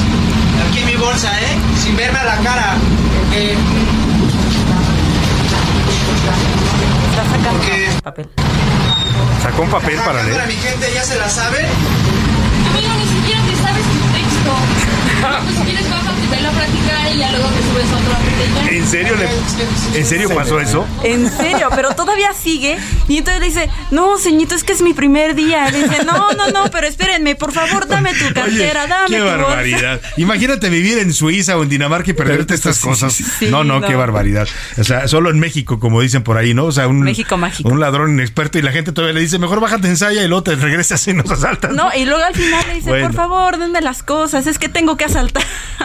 bolsa, 1.00 1.32
¿eh? 1.42 1.58
Sin 1.84 1.96
verme 1.96 2.20
a 2.20 2.24
la 2.24 2.38
cara. 2.38 2.76
Porque. 3.18 3.56
Porque. 7.52 7.90
Papel. 8.04 8.30
Sacó 9.42 9.62
un 9.64 9.70
papel 9.70 9.96
para 9.98 10.20
Para 10.20 10.24
leer. 10.24 10.48
mi 10.48 10.54
gente 10.54 10.92
ya 10.94 11.04
se 11.04 11.18
la 11.18 11.30
sabe. 11.30 11.60
Amigo, 11.60 12.94
ni 12.98 13.06
siquiera 13.08 13.42
te 13.42 13.56
sabes 13.56 13.84
tu 13.84 14.00
texto. 14.14 14.54
Si 15.20 15.64
quieres 15.64 15.86
ve 16.30 16.42
la 16.42 16.52
práctica 16.52 17.10
y 17.14 17.18
ya 17.18 17.32
luego 17.32 17.48
te 17.48 17.62
subes 17.64 17.92
a 17.92 17.98
otra 17.98 18.20
botella. 18.20 18.72
¿En 18.78 18.88
serio, 18.88 19.16
le- 19.16 20.00
¿En 20.00 20.06
serio 20.06 20.30
pasó 20.34 20.60
eso? 20.60 20.86
En 21.04 21.30
serio, 21.30 21.70
pero 21.76 21.94
todavía 21.96 22.34
sigue. 22.34 22.78
Y 23.08 23.18
entonces 23.18 23.42
le 23.42 23.48
dice, 23.48 23.70
no, 23.92 24.18
ceñito, 24.20 24.54
es 24.56 24.64
que 24.64 24.74
es 24.74 24.82
mi 24.82 24.94
primer 24.94 25.34
día. 25.36 25.70
Le 25.72 25.84
dice, 25.84 26.06
no, 26.06 26.32
no, 26.34 26.52
no, 26.52 26.70
pero 26.72 26.86
espérenme, 26.88 27.36
por 27.36 27.52
favor, 27.52 27.88
dame 27.88 28.14
tu 28.14 28.32
cartera, 28.34 28.86
dame 28.88 29.08
Qué 29.10 29.18
tu 29.18 29.24
bolsa. 29.24 29.38
barbaridad. 29.38 30.02
Imagínate 30.18 30.70
vivir 30.70 31.00
en 31.00 31.12
Suiza 31.14 31.58
o 31.58 31.64
en 31.64 31.70
Dinamarca 31.70 32.12
y 32.12 32.14
perderte 32.14 32.54
estas 32.54 32.80
cosas. 32.80 33.14
sí. 33.14 33.48
no, 33.50 33.64
no, 33.64 33.82
qué 33.82 33.96
barbaridad. 33.96 34.48
O 34.78 34.84
sea, 34.84 35.08
solo 35.08 35.32
en 35.32 35.40
México, 35.40 35.80
como 35.80 36.00
dicen 36.02 36.24
por 36.24 36.38
ahí, 36.38 36.54
¿no? 36.54 36.66
O 36.66 36.72
sea, 36.72 36.88
un, 36.88 37.02
México 37.02 37.38
mágico. 37.38 37.68
un 37.70 37.80
ladrón 37.80 38.12
inexperto 38.14 38.60
y 38.60 38.62
la 38.62 38.72
gente 38.72 38.92
todavía 38.92 39.16
le 39.16 39.22
dice, 39.22 39.40
mejor 39.40 39.60
bájate 39.60 39.88
en 39.88 39.98
saya 39.98 40.24
y 40.24 40.28
luego 40.28 40.44
te 40.44 40.56
regresas 40.56 41.06
y 41.08 41.14
nos 41.14 41.30
asaltan. 41.32 41.76
No, 41.76 41.90
y 41.96 42.06
luego 42.06 42.24
al 42.24 42.36
final 42.36 42.64
le 42.68 42.76
dice, 42.76 42.90
Bueno. 42.90 43.08
por 43.08 43.16
favor, 43.16 43.58
denme 43.58 43.82
las 43.82 44.04
cosas, 44.04 44.46
es 44.48 44.60
que 44.60 44.70
tengo 44.70 44.96
que 44.96 45.06
asaltar. 45.10 45.44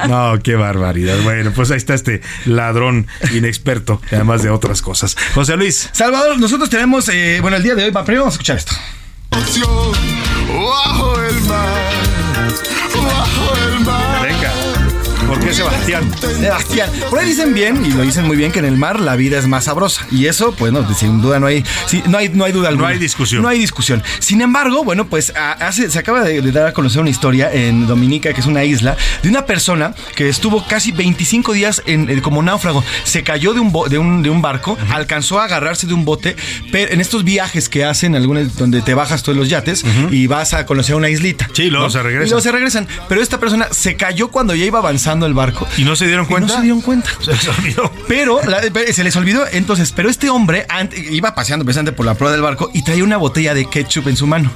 No, 0.09 0.39
qué 0.43 0.57
barbaridad. 0.57 1.17
Bueno, 1.23 1.53
pues 1.55 1.71
ahí 1.71 1.77
está 1.77 1.95
este 1.95 2.21
ladrón 2.47 3.07
inexperto, 3.33 4.01
además 4.11 4.43
de 4.43 4.51
otras 4.51 4.83
cosas. 4.83 5.17
José 5.35 5.57
Luis. 5.57 5.89
Salvador, 5.93 6.39
nosotros 6.39 6.69
tenemos, 6.71 7.09
eh, 7.09 7.39
bueno, 7.41 7.57
el 7.57 7.63
día 7.63 7.75
de 7.75 7.85
hoy, 7.85 7.91
primero 7.91 8.23
vamos 8.23 8.35
a 8.35 8.37
escuchar 8.37 8.57
esto. 8.57 8.75
Bajo 10.49 11.21
el 11.21 11.41
mar, 11.43 11.93
¿Por 15.27 15.41
qué 15.41 15.53
Sebastián? 15.55 16.11
Sebastián. 16.21 16.91
Por 17.11 17.19
ahí 17.19 17.27
dicen 17.29 17.55
bien, 17.55 17.85
y 17.85 17.91
lo 17.91 18.03
dicen 18.03 18.27
muy 18.27 18.37
bien, 18.37 18.53
que 18.53 18.59
en 18.59 18.65
el 18.67 18.77
mar 18.77 19.01
la 19.01 19.17
vida 19.17 19.39
es 19.39 19.47
más 19.49 19.65
sabrosa. 19.65 20.07
Y 20.11 20.27
eso, 20.27 20.53
pues, 20.55 20.73
no, 20.73 20.87
sin 20.95 21.21
duda 21.21 21.41
no 21.41 21.47
hay, 21.47 21.65
sí, 21.87 22.03
no 22.07 22.19
hay, 22.19 22.29
no 22.29 22.45
hay 22.45 22.53
duda 22.53 22.69
alguna. 22.69 22.89
hay 22.89 22.99
discusión. 22.99 23.43
No 23.43 23.49
hay 23.49 23.59
discusión. 23.59 24.03
Sin 24.21 24.43
embargo, 24.43 24.85
bueno, 24.85 25.07
pues 25.09 25.33
hace, 25.37 25.91
se 25.91 25.99
acaba 25.99 26.23
de, 26.23 26.41
de 26.43 26.53
dar 26.53 26.67
a 26.69 26.73
conocer 26.73 27.01
una 27.01 27.11
historia 27.11 27.51
en 27.53 27.87
Dominica, 27.87 28.33
que 28.33 28.41
es 28.41 28.47
una 28.47 28.65
isla, 28.65 28.97
de 29.23 29.29
una 29.29 29.47
persona 29.47 29.95
que 30.15 30.29
estuvo 30.29 30.65
casi 30.67 30.93
25 30.93 31.53
días 31.53 31.83
en, 31.87 32.11
en- 32.11 32.21
como 32.21 32.43
náufrago. 32.43 32.85
Se 33.05 33.23
cayó 33.23 33.55
de 33.55 33.61
un, 33.61 33.73
bo- 33.73 33.89
de 33.89 33.99
un, 33.99 34.23
de 34.23 34.31
un 34.31 34.43
barco, 34.43 34.77
alcanzó 34.91 35.41
a 35.41 35.45
agarrarse 35.45 35.87
de 35.87 35.95
un 35.95 36.05
bote, 36.05 36.37
pero 36.71 36.93
en 36.93 37.01
estos 37.01 37.25
viajes 37.25 37.69
que 37.69 37.85
hacen, 37.85 38.15
algunos 38.15 38.57
donde 38.57 38.83
te 38.83 38.95
bajas 38.95 39.23
todos 39.23 39.37
los 39.39 39.49
yates 39.49 39.85
y 40.11 40.27
vas 40.27 40.53
a 40.55 40.67
conocer 40.67 40.95
una 40.95 41.09
islita. 41.09 41.49
Sí, 41.55 41.71
luego 41.71 41.87
¿no? 41.87 41.91
se 41.91 42.03
regresan. 42.03 42.27
Y 42.27 42.31
luego 42.31 42.43
se 42.43 42.53
regresan. 42.53 42.89
Pero 43.09 43.23
esta 43.23 43.41
persona 43.41 43.69
se 43.71 43.97
cayó 43.97 44.29
cuando 44.29 44.55
ya 44.55 44.65
iba 44.67 44.79
avanzando 44.79 45.14
el 45.27 45.35
barco. 45.35 45.67
¿Y 45.77 45.85
no 45.85 45.97
se 45.97 46.07
dieron 46.07 46.27
cuenta? 46.27 46.49
no 46.49 46.57
se 46.57 46.63
dieron 46.63 46.81
cuenta. 46.81 47.11
Se 47.25 47.33
les 47.33 47.49
olvidó. 47.49 47.93
Pero 48.09 48.41
la- 48.45 48.61
se 48.93 49.05
les 49.05 49.17
olvidó. 49.17 49.45
Entonces, 49.53 49.93
pero 49.93 50.09
este 50.11 50.29
hombre 50.31 50.67
iba 51.11 51.35
paseando 51.35 51.65
precisamente 51.65 51.93
por 51.93 52.05
la 52.07 52.15
prueba 52.15 52.33
del 52.33 52.43
barco 52.43 52.71
y 52.75 52.83
traía 52.83 53.05
una 53.05 53.17
botella 53.17 53.55
de 53.55 53.69
ketchup 53.69 54.09
en 54.09 54.17
su 54.17 54.27
mano. 54.27 54.51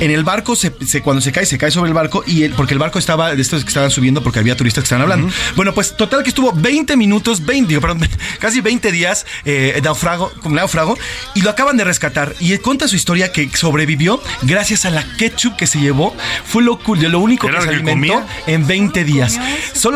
En 0.00 0.10
el 0.10 0.24
barco, 0.24 0.56
se, 0.56 0.72
se- 0.86 1.02
cuando 1.02 1.20
se 1.20 1.32
cae, 1.32 1.46
se 1.46 1.56
cae 1.58 1.70
sobre 1.70 1.88
el 1.88 1.94
barco 1.94 2.22
y 2.26 2.42
el- 2.42 2.52
porque 2.52 2.74
el 2.74 2.78
barco 2.80 2.98
estaba 2.98 3.34
de 3.34 3.40
estos 3.40 3.62
que 3.64 3.68
estaban 3.68 3.90
subiendo 3.90 4.22
porque 4.22 4.38
había 4.38 4.56
turistas 4.56 4.82
que 4.82 4.86
estaban 4.86 5.02
hablando. 5.02 5.32
Bueno, 5.56 5.72
pues 5.74 5.96
total 5.96 6.22
que 6.22 6.28
estuvo 6.30 6.52
20 6.52 6.96
minutos, 6.96 7.44
20, 7.46 7.68
digo, 7.68 7.80
perdón, 7.80 8.06
casi 8.38 8.60
20 8.60 8.90
días 8.92 9.26
eh, 9.44 9.80
naufrago, 9.82 10.32
como 10.42 10.56
náufrago 10.56 10.96
y 11.34 11.42
lo 11.42 11.50
acaban 11.50 11.76
de 11.76 11.84
rescatar. 11.84 12.34
Y 12.40 12.52
él 12.52 12.60
cuenta 12.60 12.88
su 12.88 12.96
historia 12.96 13.32
que 13.32 13.48
sobrevivió 13.54 14.22
gracias 14.42 14.84
a 14.84 14.90
la 14.90 15.04
ketchup 15.16 15.56
que 15.56 15.66
se 15.66 15.80
llevó. 15.80 16.14
Fue 16.44 16.62
lo, 16.62 16.78
cool- 16.78 17.00
lo 17.00 17.18
único 17.20 17.48
¿Era 17.48 17.58
que 17.58 17.64
se 17.64 17.68
alimentó 17.70 18.14
comía? 18.14 18.26
en 18.46 18.66
20 18.66 19.04
días. 19.04 19.38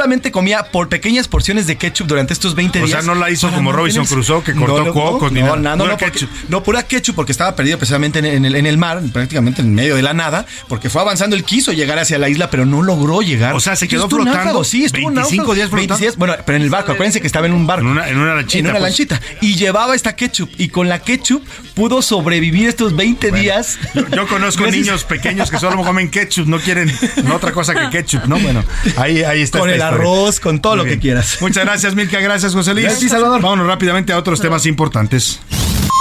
Solamente 0.05 0.31
comía 0.31 0.64
por 0.64 0.90
pequeñas 0.90 1.28
porciones 1.28 1.66
de 1.66 1.76
ketchup 1.76 2.06
durante 2.06 2.35
estos 2.35 2.55
20 2.55 2.82
O 2.82 2.85
días. 2.86 3.02
sea, 3.02 3.14
no 3.14 3.18
la 3.18 3.31
hizo 3.31 3.51
como 3.51 3.72
Robinson. 3.72 4.05
Crusoe, 4.05 4.43
que 4.43 4.52
cortó 4.52 4.85
no, 4.85 4.93
cuocos 4.93 5.32
ni 5.32 5.40
no, 5.40 5.56
nada. 5.56 5.76
No, 5.76 5.85
Pura 5.85 5.93
no, 5.94 5.98
porque- 5.98 6.12
ketchup. 6.12 6.31
no, 6.51 6.62
pura 6.62 6.82
ketchup 6.82 7.14
porque 7.14 7.32
estaba 7.32 7.56
perdido 7.56 7.78
precisamente 7.78 8.18
en, 8.18 8.26
en 8.26 8.44
el, 8.44 8.55
en 8.55 8.66
el 8.66 8.76
mar, 8.76 9.01
prácticamente 9.14 9.62
en 9.62 9.74
medio 9.74 9.97
de 9.97 10.02
la 10.02 10.12
nada, 10.12 10.44
porque 10.68 10.90
fue 10.90 11.01
avanzando, 11.01 11.36
él 11.36 11.44
quiso 11.44 11.72
llegar 11.72 11.98
hacia 11.98 12.18
la 12.18 12.28
isla, 12.28 12.51
pero 12.51 12.66
no 12.66 12.82
logró 12.82 13.22
llegar. 13.22 13.55
O 13.55 13.60
sea, 13.60 13.76
se 13.76 13.89
quedó 13.89 14.06
flotando 14.10 14.35
náufrago, 14.35 14.62
sí, 14.64 14.85
estuvo 14.85 15.06
25 15.09 15.22
náufrago. 15.22 15.55
días 15.55 15.70
flotando. 15.70 15.94
26, 15.94 16.16
bueno, 16.18 16.35
pero 16.44 16.56
en 16.56 16.62
el 16.64 16.68
barco, 16.68 16.93
acuérdense 16.93 17.22
que 17.22 17.26
estaba 17.26 17.47
en 17.47 17.55
un 17.55 17.66
barco. 17.66 17.86
En 17.86 17.89
una, 17.93 18.06
en 18.06 18.18
una 18.18 18.35
lanchita. 18.35 18.59
En 18.59 18.64
una 18.66 18.72
pues. 18.74 18.82
lanchita. 18.82 19.20
Y 19.40 19.55
llevaba 19.55 19.94
esta 19.94 20.14
ketchup. 20.14 20.51
Y 20.59 20.68
con 20.68 20.86
la 20.90 20.98
ketchup 20.98 21.43
pudo 21.72 22.02
sobrevivir 22.02 22.68
estos 22.68 22.94
20 22.94 23.31
días. 23.32 23.78
Yo, 23.94 24.06
yo 24.10 24.26
conozco 24.28 24.66
niños 24.70 25.05
pequeños 25.05 25.51
que 25.51 25.59
solo 25.59 25.82
comen 25.82 26.10
ketchup, 26.10 26.47
no 26.47 26.59
quieren 26.60 26.93
no 27.24 27.36
otra 27.36 27.52
cosa 27.52 27.74
que 27.74 27.89
ketchup, 27.89 28.26
¿no? 28.26 28.39
Bueno, 28.39 28.62
ahí, 28.98 29.22
ahí 29.22 29.40
está. 29.40 29.60
Con 29.60 29.70
esta 29.70 29.89
el 29.89 29.94
historia. 29.94 29.94
Arroz, 29.95 30.41
con 30.41 30.61
todo 30.61 30.73
Muy 30.75 30.79
lo 30.79 30.85
que 30.85 30.91
bien. 30.91 31.01
quieras. 31.01 31.39
Muchas 31.41 31.65
gracias, 31.65 31.95
Milka. 31.95 32.21
Gracias, 32.21 32.55
José 32.55 32.73
Luis. 32.75 32.87
Gracias, 32.87 33.11
Salvador. 33.11 33.41
Vámonos 33.41 33.66
rápidamente 33.66 34.12
a 34.12 34.19
otros 34.19 34.41
temas 34.41 34.66
importantes. 34.66 35.41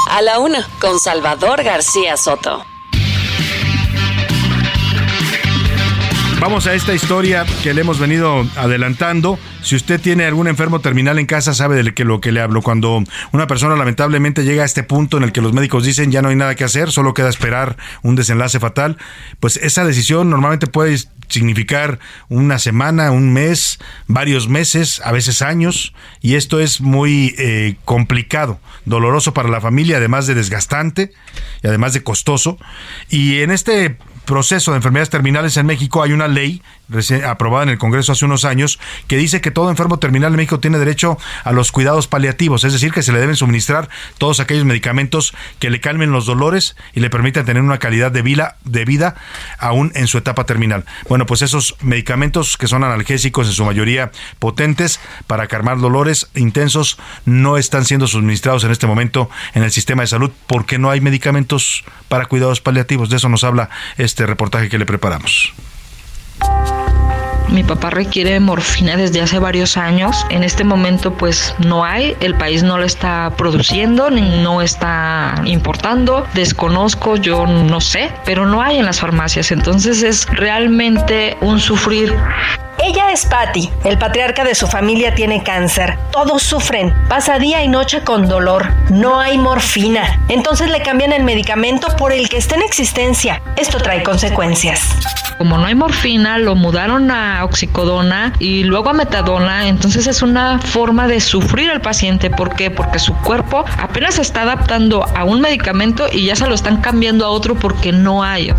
A 0.10 0.22
la 0.22 0.40
una, 0.40 0.68
con 0.80 1.00
Salvador 1.00 1.64
García 1.64 2.18
Soto. 2.18 2.66
Vamos 6.44 6.68
a 6.68 6.74
esta 6.74 6.94
historia 6.94 7.46
que 7.64 7.74
le 7.74 7.80
hemos 7.80 8.00
venido 8.00 8.46
adelantando. 8.58 9.40
Si 9.62 9.78
usted 9.78 10.02
tiene 10.02 10.26
algún 10.26 10.50
enfermo 10.50 10.82
terminal 10.82 11.18
en 11.18 11.26
casa, 11.26 11.54
sabe 11.54 11.82
de 11.82 12.04
lo 12.04 12.20
que 12.20 12.34
le 12.34 12.42
hablo. 12.42 12.62
Cuando 12.62 13.02
una 13.32 13.48
persona 13.48 13.78
lamentablemente 13.78 14.44
llega 14.44 14.64
a 14.64 14.66
este 14.66 14.84
punto 14.84 15.16
en 15.16 15.24
el 15.24 15.32
que 15.32 15.40
los 15.40 15.54
médicos 15.54 15.86
dicen 15.86 16.12
ya 16.12 16.22
no 16.22 16.28
hay 16.28 16.36
nada 16.36 16.56
que 16.56 16.66
hacer, 16.66 16.92
solo 16.92 17.14
queda 17.14 17.30
esperar 17.30 17.78
un 18.02 18.18
desenlace 18.18 18.60
fatal, 18.60 18.98
pues 19.40 19.56
esa 19.56 19.86
decisión 19.86 20.30
normalmente 20.30 20.68
puede 20.68 20.98
significar 21.30 22.00
una 22.28 22.60
semana, 22.60 23.12
un 23.12 23.32
mes, 23.32 23.80
varios 24.08 24.50
meses, 24.50 25.02
a 25.06 25.14
veces 25.14 25.42
años, 25.42 25.94
y 26.20 26.36
esto 26.36 26.60
es 26.60 26.82
muy 26.82 27.36
eh, 27.38 27.78
complicado, 27.86 28.60
doloroso 28.84 29.34
para 29.34 29.48
la 29.48 29.62
familia, 29.62 29.96
además 29.96 30.28
de 30.28 30.36
desgastante 30.36 31.14
y 31.64 31.68
además 31.68 31.94
de 31.94 32.04
costoso. 32.04 32.58
Y 33.10 33.40
en 33.40 33.52
este 33.52 33.98
proceso 34.26 34.72
de 34.72 34.78
enfermedades 34.78 35.10
terminales 35.10 35.58
en 35.58 35.66
México 35.66 36.02
hay 36.04 36.12
una 36.12 36.28
ley 36.28 36.62
aprobada 37.26 37.64
en 37.64 37.70
el 37.70 37.78
Congreso 37.78 38.12
hace 38.12 38.26
unos 38.26 38.46
años 38.46 38.80
que 39.08 39.18
dice 39.18 39.42
que 39.42 39.52
todo 39.52 39.70
enfermo 39.70 40.00
terminal 40.00 40.32
en 40.34 40.38
México 40.38 40.60
tiene 40.60 40.80
derecho 40.80 41.18
a 41.44 41.52
los 41.52 41.72
cuidados 41.72 42.08
paliativos, 42.08 42.64
es 42.64 42.74
decir, 42.74 42.92
que 42.92 43.04
se 43.04 43.12
le 43.12 43.20
deben 43.20 43.36
suministrar 43.36 43.90
todos 44.18 44.40
aquellos 44.40 44.66
medicamentos 44.66 45.34
que 45.60 45.70
le 45.70 45.80
calmen 45.80 46.12
los 46.12 46.26
dolores 46.26 46.76
y 46.94 47.00
le 47.00 47.10
permitan 47.10 47.46
tener 47.46 47.64
una 47.64 47.80
calidad 47.80 48.12
de 48.12 48.22
vida, 48.22 48.58
de 48.66 48.86
vida 48.86 49.16
aún 49.58 49.92
en 49.96 50.08
su 50.08 50.18
etapa 50.18 50.46
terminal. 50.46 50.86
Bueno, 51.08 51.26
pues 51.26 51.42
esos 51.42 51.76
medicamentos 51.82 52.58
que 52.58 52.68
son 52.68 52.84
analgésicos 52.84 53.48
en 53.48 53.54
su 53.54 53.66
mayoría 53.66 54.12
potentes 54.40 55.00
para 55.28 55.48
calmar 55.48 55.80
dolores 55.80 56.30
intensos 56.36 56.98
no 57.26 57.58
están 57.58 57.86
siendo 57.86 58.08
suministrados 58.08 58.64
en 58.64 58.72
este 58.72 58.88
momento 58.88 59.30
en 59.54 59.64
el 59.64 59.72
sistema 59.72 60.04
de 60.04 60.08
salud 60.08 60.32
porque 60.48 60.78
no 60.78 60.90
hay 60.90 61.02
medicamentos 61.02 61.84
para 62.08 62.26
cuidados 62.26 62.62
paliativos. 62.62 63.10
De 63.10 63.18
eso 63.18 63.30
nos 63.30 63.44
habla 63.44 63.70
este 63.98 64.26
reportaje 64.26 64.70
que 64.70 64.78
le 64.78 64.86
preparamos. 64.86 65.54
Mi 67.54 67.64
papá 67.64 67.92
requiere 67.92 68.40
morfina 68.40 68.98
desde 68.98 69.22
hace 69.22 69.38
varios 69.38 69.78
años. 69.78 70.26
En 70.32 70.44
este 70.44 70.64
momento 70.64 71.14
pues 71.14 71.54
no 71.60 71.86
hay, 71.86 72.18
el 72.20 72.34
país 72.34 72.64
no 72.64 72.80
lo 72.80 72.84
está 72.84 73.32
produciendo, 73.38 74.10
no 74.10 74.62
está 74.64 75.36
importando. 75.46 76.26
Desconozco, 76.34 77.16
yo 77.16 77.46
no 77.46 77.80
sé, 77.80 78.12
pero 78.26 78.48
no 78.48 78.62
hay 78.62 78.80
en 78.80 78.86
las 78.86 79.00
farmacias. 79.00 79.52
Entonces 79.52 80.02
es 80.02 80.26
realmente 80.32 81.38
un 81.42 81.60
sufrir. 81.60 82.16
Ella 82.80 83.12
es 83.12 83.26
Patty. 83.26 83.70
El 83.84 83.98
patriarca 83.98 84.44
de 84.44 84.56
su 84.56 84.68
familia 84.68 85.16
tiene 85.16 85.44
cáncer. 85.44 85.98
Todos 86.12 86.44
sufren. 86.44 86.94
Pasa 87.08 87.40
día 87.40 87.64
y 87.64 87.68
noche 87.68 88.02
con 88.04 88.28
dolor. 88.28 88.74
No 88.90 89.20
hay 89.20 89.38
morfina. 89.38 90.20
Entonces 90.28 90.70
le 90.70 90.82
cambian 90.82 91.14
el 91.14 91.24
medicamento 91.24 91.88
por 91.98 92.12
el 92.12 92.30
que 92.30 92.38
está 92.38 92.56
en 92.56 92.64
existencia. 92.64 93.42
Esto 93.56 93.78
trae 93.78 94.04
consecuencias. 94.04 94.90
Como 95.38 95.58
no 95.58 95.66
hay 95.66 95.76
morfina, 95.76 96.38
lo 96.38 96.56
mudaron 96.56 97.12
a 97.12 97.44
oxicodona 97.44 98.34
y 98.40 98.64
luego 98.64 98.90
a 98.90 98.94
metadona. 98.94 99.68
Entonces 99.68 100.08
es 100.08 100.22
una 100.22 100.60
forma 100.60 101.08
de 101.08 101.20
sufrir 101.20 101.70
al 101.70 101.82
paciente. 101.82 102.30
¿Por 102.30 102.56
qué? 102.56 102.72
Porque 102.72 103.00
su 103.00 103.14
cuerpo 103.16 103.66
apenas 103.82 104.16
se 104.16 104.22
está 104.22 104.42
adaptando 104.42 105.06
a 105.16 105.24
un 105.24 105.42
medicamento 105.42 106.08
y 106.12 106.26
ya 106.26 106.36
se 106.36 106.48
lo 106.48 106.56
están 106.56 106.82
cambiando 106.82 107.26
a 107.26 107.30
otro 107.30 107.56
porque 107.56 107.92
no 107.92 108.24
hay. 108.24 108.54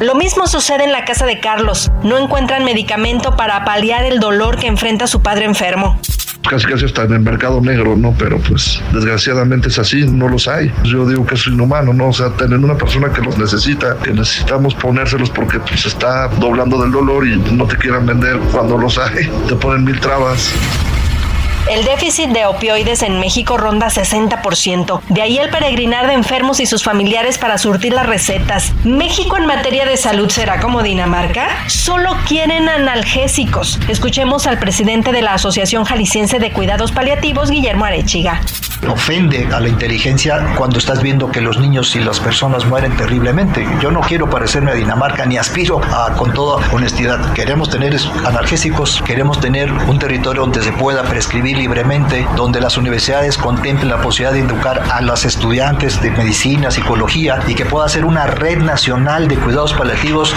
Lo 0.00 0.16
mismo 0.16 0.46
sucede 0.48 0.84
en 0.84 0.92
la 0.92 1.04
casa 1.04 1.24
de 1.24 1.38
Carlos. 1.38 1.90
No 2.02 2.18
encuentran 2.18 2.64
medicamento 2.64 3.36
para 3.36 3.64
paliar 3.64 4.04
el 4.04 4.18
dolor 4.18 4.56
que 4.58 4.66
enfrenta 4.66 5.06
su 5.06 5.22
padre 5.22 5.44
enfermo. 5.44 5.98
casi 6.50 6.66
casi 6.66 6.84
hasta 6.84 7.04
en 7.04 7.12
el 7.12 7.20
mercado 7.20 7.60
negro, 7.60 7.96
¿no? 7.96 8.14
Pero 8.18 8.38
pues 8.38 8.82
desgraciadamente 8.92 9.68
es 9.68 9.78
así, 9.78 10.04
no 10.06 10.28
los 10.28 10.46
hay. 10.48 10.70
Yo 10.82 11.06
digo 11.06 11.24
que 11.24 11.36
es 11.36 11.46
inhumano, 11.46 11.92
¿no? 11.92 12.08
O 12.08 12.12
sea, 12.12 12.30
tener 12.30 12.58
una 12.58 12.76
persona 12.76 13.10
que 13.12 13.22
los 13.22 13.38
necesita, 13.38 13.96
que 13.98 14.10
necesitamos 14.10 14.74
ponérselos 14.74 15.30
porque 15.30 15.58
pues 15.60 15.86
está 15.86 16.28
doblando 16.28 16.82
del 16.82 16.90
dolor 16.90 17.26
y 17.26 17.36
no 17.52 17.66
te 17.66 17.76
quieran 17.76 18.04
vender 18.04 18.38
cuando 18.52 18.76
los 18.76 18.98
hay, 18.98 19.30
te 19.48 19.54
ponen 19.54 19.84
mil 19.84 19.98
trabas. 20.00 20.54
El 21.70 21.82
déficit 21.86 22.28
de 22.28 22.44
opioides 22.44 23.00
en 23.00 23.18
México 23.20 23.56
ronda 23.56 23.86
60%. 23.86 25.00
De 25.08 25.22
ahí 25.22 25.38
el 25.38 25.48
peregrinar 25.48 26.06
de 26.06 26.12
enfermos 26.12 26.60
y 26.60 26.66
sus 26.66 26.82
familiares 26.82 27.38
para 27.38 27.56
surtir 27.56 27.94
las 27.94 28.04
recetas. 28.04 28.74
¿México 28.84 29.38
en 29.38 29.46
materia 29.46 29.86
de 29.86 29.96
salud 29.96 30.28
será 30.28 30.60
como 30.60 30.82
Dinamarca? 30.82 31.48
Solo 31.68 32.16
quieren 32.28 32.68
analgésicos. 32.68 33.80
Escuchemos 33.88 34.46
al 34.46 34.58
presidente 34.58 35.10
de 35.10 35.22
la 35.22 35.34
Asociación 35.34 35.84
Jalisciense 35.84 36.38
de 36.38 36.52
Cuidados 36.52 36.92
Paliativos, 36.92 37.50
Guillermo 37.50 37.86
Arechiga. 37.86 38.42
ofende 38.86 39.48
a 39.50 39.60
la 39.60 39.68
inteligencia 39.70 40.54
cuando 40.58 40.78
estás 40.78 41.00
viendo 41.00 41.30
que 41.30 41.40
los 41.40 41.58
niños 41.58 41.96
y 41.96 42.00
las 42.00 42.20
personas 42.20 42.66
mueren 42.66 42.94
terriblemente. 42.98 43.66
Yo 43.80 43.90
no 43.90 44.00
quiero 44.02 44.28
parecerme 44.28 44.72
a 44.72 44.74
Dinamarca 44.74 45.24
ni 45.24 45.38
aspiro 45.38 45.80
a, 45.82 46.12
con 46.12 46.34
toda 46.34 46.70
honestidad. 46.70 47.32
Queremos 47.32 47.70
tener 47.70 47.96
analgésicos, 48.26 49.02
queremos 49.06 49.40
tener 49.40 49.72
un 49.72 49.98
territorio 49.98 50.42
donde 50.42 50.62
se 50.62 50.72
pueda 50.72 51.02
prescribir 51.04 51.53
libremente, 51.54 52.26
donde 52.36 52.60
las 52.60 52.76
universidades 52.76 53.38
contemplen 53.38 53.88
la 53.88 54.00
posibilidad 54.00 54.32
de 54.32 54.40
educar 54.40 54.82
a 54.90 55.00
las 55.00 55.24
estudiantes 55.24 56.00
de 56.02 56.10
medicina, 56.10 56.70
psicología 56.70 57.40
y 57.46 57.54
que 57.54 57.64
pueda 57.64 57.88
ser 57.88 58.04
una 58.04 58.26
red 58.26 58.58
nacional 58.58 59.28
de 59.28 59.36
cuidados 59.36 59.72
paliativos 59.74 60.34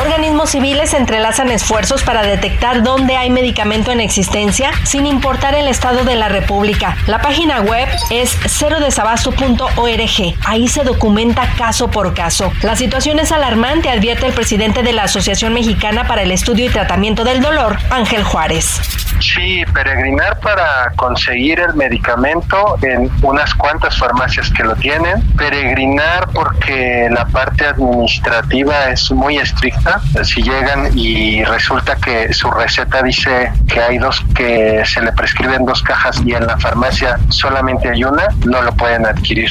Organismos 0.00 0.50
civiles 0.50 0.92
entrelazan 0.92 1.50
esfuerzos 1.50 2.02
para 2.02 2.22
detectar 2.22 2.82
dónde 2.82 3.16
hay 3.16 3.30
medicamento 3.30 3.92
en 3.92 4.00
existencia 4.00 4.72
sin 4.82 5.06
importar 5.06 5.54
el 5.54 5.68
estado 5.68 6.04
de 6.04 6.16
la 6.16 6.28
República. 6.28 6.96
La 7.06 7.20
página 7.20 7.60
web 7.60 7.88
es 8.10 8.36
cerodesabasto.org. 8.46 10.34
Ahí 10.46 10.68
se 10.68 10.82
documenta 10.82 11.48
caso 11.56 11.90
por 11.90 12.12
caso. 12.12 12.52
La 12.62 12.74
situación 12.74 13.20
es 13.20 13.30
alarmante, 13.30 13.88
advierte 13.88 14.26
el 14.26 14.32
presidente 14.32 14.82
de 14.82 14.92
la 14.92 15.04
Asociación 15.04 15.54
Mexicana 15.54 16.06
para 16.06 16.22
el 16.22 16.32
Estudio 16.32 16.66
y 16.66 16.70
Tratamiento 16.70 17.24
del 17.24 17.40
Dolor, 17.40 17.78
Ángel 17.90 18.24
Juárez. 18.24 18.80
Sí, 19.20 19.64
peregrinar 19.72 20.38
para 20.40 20.92
conseguir 20.96 21.60
el 21.60 21.74
medicamento 21.74 22.76
en 22.82 23.10
unas 23.22 23.54
cuantas 23.54 23.96
farmacias 23.96 24.50
que 24.50 24.64
lo 24.64 24.74
tienen. 24.76 25.22
Peregrinar 25.36 26.28
porque 26.32 27.08
la 27.10 27.24
parte 27.26 27.66
administrativa 27.66 28.90
es 28.90 29.10
muy 29.12 29.38
estricta. 29.38 29.83
Si 30.22 30.42
llegan 30.42 30.96
y 30.96 31.44
resulta 31.44 31.96
que 31.96 32.32
su 32.32 32.50
receta 32.50 33.02
dice 33.02 33.52
que 33.68 33.80
hay 33.80 33.98
dos 33.98 34.24
que 34.34 34.82
se 34.84 35.02
le 35.02 35.12
prescriben 35.12 35.64
dos 35.64 35.82
cajas 35.82 36.20
y 36.24 36.32
en 36.32 36.46
la 36.46 36.58
farmacia 36.58 37.18
solamente 37.28 37.90
hay 37.90 38.04
una, 38.04 38.28
no 38.46 38.62
lo 38.62 38.72
pueden 38.74 39.06
adquirir. 39.06 39.50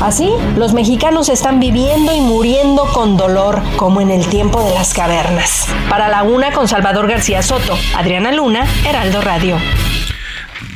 Así, 0.00 0.30
los 0.56 0.74
mexicanos 0.74 1.28
están 1.30 1.58
viviendo 1.58 2.14
y 2.14 2.20
muriendo 2.20 2.84
con 2.92 3.16
dolor, 3.16 3.62
como 3.76 4.00
en 4.02 4.10
el 4.10 4.26
tiempo 4.26 4.62
de 4.62 4.74
las 4.74 4.92
cavernas. 4.92 5.66
Para 5.88 6.08
la 6.08 6.22
una 6.22 6.52
con 6.52 6.68
Salvador 6.68 7.08
García 7.08 7.42
Soto, 7.42 7.78
Adriana 7.96 8.30
Luna, 8.30 8.66
Heraldo 8.86 9.22
Radio. 9.22 9.56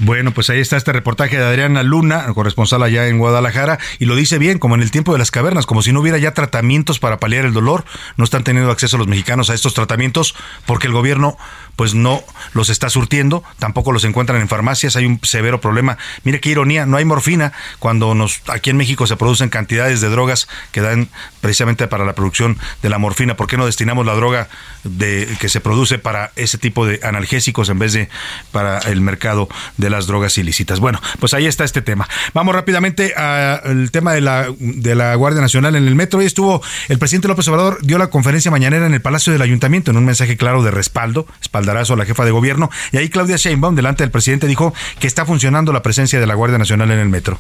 Bueno, 0.03 0.33
pues 0.33 0.49
ahí 0.49 0.61
está 0.61 0.79
este 0.79 0.95
reportaje 0.95 1.37
de 1.37 1.45
Adriana 1.45 1.83
Luna, 1.83 2.25
corresponsal 2.33 2.83
allá 2.83 3.09
en 3.09 3.19
Guadalajara, 3.19 3.79
y 3.99 4.07
lo 4.07 4.17
dice 4.17 4.39
bien, 4.39 4.59
como 4.59 4.75
en 4.75 4.81
el 4.81 4.91
tiempo 4.91 5.13
de 5.13 5.19
las 5.19 5.31
cavernas, 5.31 5.67
como 5.67 5.83
si 5.83 5.93
no 5.93 6.01
hubiera 6.01 6.17
ya 6.17 6.33
tratamientos 6.33 6.99
para 6.99 7.19
paliar 7.19 7.45
el 7.45 7.53
dolor. 7.53 7.85
No 8.17 8.25
están 8.25 8.43
teniendo 8.43 8.71
acceso 8.71 8.97
los 8.97 9.09
mexicanos 9.09 9.51
a 9.51 9.55
estos 9.55 9.75
tratamientos 9.75 10.35
porque 10.65 10.87
el 10.87 10.95
gobierno 10.95 11.37
pues 11.77 11.95
no 11.95 12.23
los 12.53 12.71
está 12.71 12.89
surtiendo, 12.89 13.43
tampoco 13.59 13.93
los 13.93 14.05
encuentran 14.05 14.41
en 14.41 14.49
farmacias, 14.49 14.97
hay 14.97 15.05
un 15.05 15.21
severo 15.23 15.61
problema. 15.61 15.99
Mire 16.25 16.41
qué 16.41 16.51
ironía, 16.51 16.87
no 16.87 16.97
hay 16.97 17.05
morfina 17.05 17.53
cuando 17.79 18.15
nos 18.15 18.41
aquí 18.49 18.71
en 18.71 18.79
México 18.79 19.07
se 19.07 19.17
producen 19.17 19.51
cantidades 19.51 20.01
de 20.01 20.09
drogas 20.09 20.49
que 20.73 20.81
dan 20.81 21.09
precisamente 21.41 21.89
para 21.89 22.07
la 22.07 22.15
producción 22.15 22.59
de 22.83 22.89
la 22.89 22.99
morfina. 22.99 23.37
¿Por 23.37 23.47
qué 23.47 23.57
no 23.57 23.67
destinamos 23.67 24.07
la 24.07 24.15
droga 24.15 24.49
de 24.85 25.29
que 25.41 25.49
se 25.49 25.61
produce 25.61 25.99
para 25.99 26.33
ese 26.37 26.57
tipo 26.59 26.87
de 26.87 27.01
analgésicos 27.03 27.69
en 27.69 27.79
vez 27.79 27.93
de 27.93 28.09
para 28.53 28.79
el 28.79 29.01
mercado 29.01 29.49
de 29.77 29.90
las 29.91 30.07
drogas 30.07 30.37
ilícitas? 30.39 30.81
Bueno, 30.81 31.01
pues 31.19 31.35
ahí 31.35 31.47
está 31.47 31.65
este 31.65 31.83
tema. 31.83 32.09
Vamos 32.35 32.55
rápidamente 32.55 33.15
al 33.15 33.91
tema 33.91 34.13
de 34.13 34.21
la 34.21 34.47
de 34.59 34.95
la 34.95 35.15
Guardia 35.15 35.41
Nacional 35.41 35.77
en 35.77 35.87
el 35.87 35.95
metro. 35.95 36.23
y 36.23 36.27
estuvo 36.27 36.63
el 36.89 36.99
presidente 36.99 37.29
López 37.29 37.49
Obrador 37.49 37.79
dio 37.83 37.99
la 37.99 38.09
conferencia 38.09 38.51
mañanera 38.51 38.87
en 38.87 38.95
el 38.95 39.01
Palacio 39.01 39.33
del 39.33 39.43
Ayuntamiento 39.43 39.91
en 39.91 39.97
un 39.97 40.05
mensaje 40.05 40.37
claro 40.37 40.63
de 40.63 40.71
respaldo, 40.71 41.27
espalda 41.41 41.73
a 41.73 41.97
la 41.97 42.05
jefa 42.05 42.25
de 42.25 42.31
gobierno. 42.31 42.71
Y 42.93 42.99
ahí 42.99 43.09
Claudia 43.09 43.37
Sheinbaum, 43.37 43.75
delante 43.75 44.03
del 44.03 44.11
presidente, 44.11 44.47
dijo 44.47 44.75
que 44.99 45.07
está 45.07 45.25
funcionando 45.25 45.73
la 45.73 45.83
presencia 45.83 46.21
de 46.21 46.27
la 46.27 46.35
Guardia 46.35 46.59
Nacional 46.59 46.91
en 46.91 46.99
el 46.99 47.09
metro. 47.09 47.39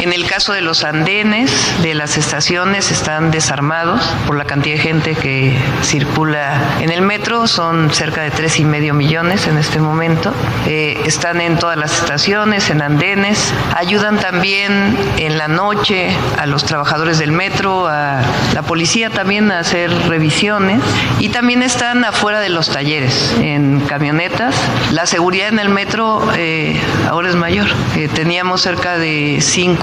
En 0.00 0.12
el 0.12 0.26
caso 0.26 0.52
de 0.52 0.60
los 0.60 0.84
andenes 0.84 1.50
de 1.82 1.92
las 1.94 2.16
estaciones 2.16 2.92
están 2.92 3.32
desarmados 3.32 4.00
por 4.28 4.36
la 4.36 4.44
cantidad 4.44 4.76
de 4.76 4.80
gente 4.80 5.14
que 5.16 5.58
circula 5.82 6.78
en 6.80 6.90
el 6.90 7.02
metro, 7.02 7.48
son 7.48 7.92
cerca 7.92 8.22
de 8.22 8.30
tres 8.30 8.60
y 8.60 8.64
medio 8.64 8.94
millones 8.94 9.48
en 9.48 9.58
este 9.58 9.80
momento. 9.80 10.32
Eh, 10.68 11.02
están 11.04 11.40
en 11.40 11.58
todas 11.58 11.76
las 11.76 12.00
estaciones, 12.00 12.70
en 12.70 12.80
andenes, 12.80 13.52
ayudan 13.74 14.18
también 14.18 14.96
en 15.16 15.36
la 15.36 15.48
noche 15.48 16.10
a 16.38 16.46
los 16.46 16.64
trabajadores 16.64 17.18
del 17.18 17.32
metro, 17.32 17.88
a 17.88 18.22
la 18.54 18.62
policía 18.62 19.10
también 19.10 19.50
a 19.50 19.58
hacer 19.58 19.90
revisiones 20.06 20.80
y 21.18 21.30
también 21.30 21.60
están 21.62 22.04
afuera 22.04 22.38
de 22.38 22.50
los 22.50 22.70
talleres, 22.70 23.34
en 23.40 23.80
camionetas. 23.80 24.54
La 24.92 25.06
seguridad 25.06 25.48
en 25.48 25.58
el 25.58 25.70
metro 25.70 26.22
eh, 26.36 26.80
ahora 27.08 27.30
es 27.30 27.34
mayor. 27.34 27.66
Eh, 27.96 28.08
teníamos 28.14 28.60
cerca 28.60 28.96
de 28.96 29.38
cinco 29.40 29.77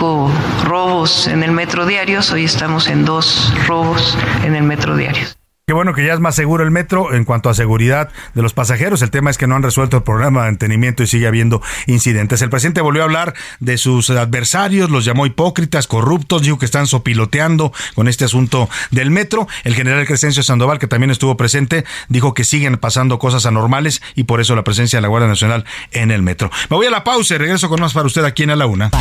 robos 0.63 1.27
en 1.27 1.43
el 1.43 1.51
metro 1.51 1.85
diarios, 1.85 2.31
hoy 2.31 2.45
estamos 2.45 2.87
en 2.87 3.05
dos 3.05 3.53
robos 3.67 4.17
en 4.43 4.55
el 4.55 4.63
metro 4.63 4.95
diarios. 4.95 5.37
Qué 5.67 5.73
bueno 5.73 5.95
que 5.95 6.05
ya 6.05 6.13
es 6.13 6.19
más 6.19 6.35
seguro 6.35 6.63
el 6.63 6.69
metro 6.69 7.11
en 7.11 7.25
cuanto 7.25 7.49
a 7.49 7.55
seguridad 7.55 8.11
de 8.35 8.43
los 8.43 8.53
pasajeros. 8.53 9.01
El 9.01 9.09
tema 9.09 9.31
es 9.31 9.39
que 9.39 9.47
no 9.47 9.55
han 9.55 9.63
resuelto 9.63 9.97
el 9.97 10.03
programa 10.03 10.41
de 10.41 10.51
mantenimiento 10.51 11.01
y 11.01 11.07
sigue 11.07 11.25
habiendo 11.25 11.59
incidentes. 11.87 12.43
El 12.43 12.51
presidente 12.51 12.81
volvió 12.81 13.01
a 13.01 13.05
hablar 13.05 13.33
de 13.59 13.79
sus 13.79 14.11
adversarios, 14.11 14.91
los 14.91 15.05
llamó 15.05 15.25
hipócritas, 15.25 15.87
corruptos, 15.87 16.43
dijo 16.43 16.59
que 16.59 16.65
están 16.65 16.85
sopiloteando 16.85 17.73
con 17.95 18.07
este 18.07 18.25
asunto 18.25 18.69
del 18.91 19.09
metro. 19.09 19.47
El 19.63 19.73
general 19.73 20.05
Crescencio 20.05 20.43
Sandoval, 20.43 20.77
que 20.77 20.85
también 20.85 21.09
estuvo 21.09 21.35
presente, 21.35 21.83
dijo 22.09 22.35
que 22.35 22.43
siguen 22.43 22.77
pasando 22.77 23.17
cosas 23.17 23.47
anormales 23.47 24.03
y 24.13 24.25
por 24.25 24.41
eso 24.41 24.55
la 24.55 24.63
presencia 24.63 24.97
de 24.97 25.01
la 25.01 25.07
Guardia 25.07 25.29
Nacional 25.29 25.65
en 25.91 26.11
el 26.11 26.21
metro. 26.21 26.51
Me 26.69 26.77
voy 26.77 26.85
a 26.85 26.91
la 26.91 27.03
pausa 27.03 27.33
y 27.33 27.37
regreso 27.39 27.69
con 27.69 27.81
más 27.81 27.93
para 27.93 28.05
usted 28.05 28.23
aquí 28.23 28.43
en 28.43 28.55
la 28.55 28.67
Una. 28.67 28.91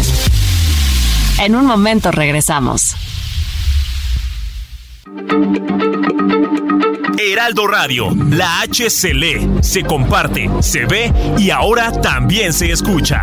En 1.39 1.55
un 1.55 1.67
momento 1.67 2.11
regresamos. 2.11 2.97
Heraldo 7.19 7.67
Radio, 7.67 8.11
la 8.31 8.61
H 8.61 8.91
se 8.91 9.15
lee, 9.15 9.51
se 9.61 9.83
comparte, 9.83 10.49
se 10.61 10.87
ve 10.87 11.13
y 11.39 11.51
ahora 11.51 11.93
también 12.01 12.53
se 12.53 12.71
escucha. 12.71 13.23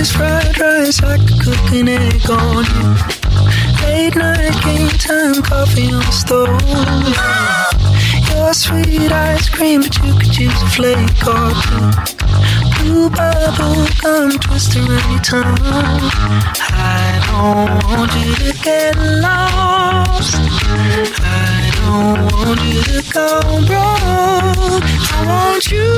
Eyes, 0.00 0.12
fried 0.12 0.58
rice, 0.58 1.02
I 1.02 1.18
could 1.18 1.40
cook 1.42 1.72
an 1.72 1.88
egg 1.88 2.30
on 2.30 2.64
you. 2.64 2.96
Late 3.82 4.16
night 4.16 4.56
game 4.64 4.88
time, 4.96 5.42
coffee 5.42 5.92
on 5.92 6.00
the 6.00 6.10
stove. 6.10 6.58
Your 8.30 8.54
sweet 8.54 9.12
ice 9.12 9.50
cream, 9.50 9.82
but 9.82 9.94
you 10.02 10.14
could 10.14 10.38
use 10.38 10.62
a 10.62 10.66
flake 10.70 11.26
or 11.28 11.52
two. 11.60 11.90
Blue 12.80 13.10
bubble 13.10 13.86
gum 14.00 14.30
twist 14.38 14.74
around 14.76 15.10
your 15.10 15.20
tongue. 15.20 15.58
I 16.72 17.20
don't 17.28 17.68
want 17.84 18.10
you 18.24 18.34
to 18.36 18.52
get 18.64 18.96
lost. 18.96 20.34
I 21.20 21.70
don't 21.76 22.32
want 22.32 22.60
you 22.64 22.80
to 22.88 23.02
go 23.12 23.28
broke. 23.68 24.82
I 25.12 25.26
want 25.26 25.70
you. 25.70 25.90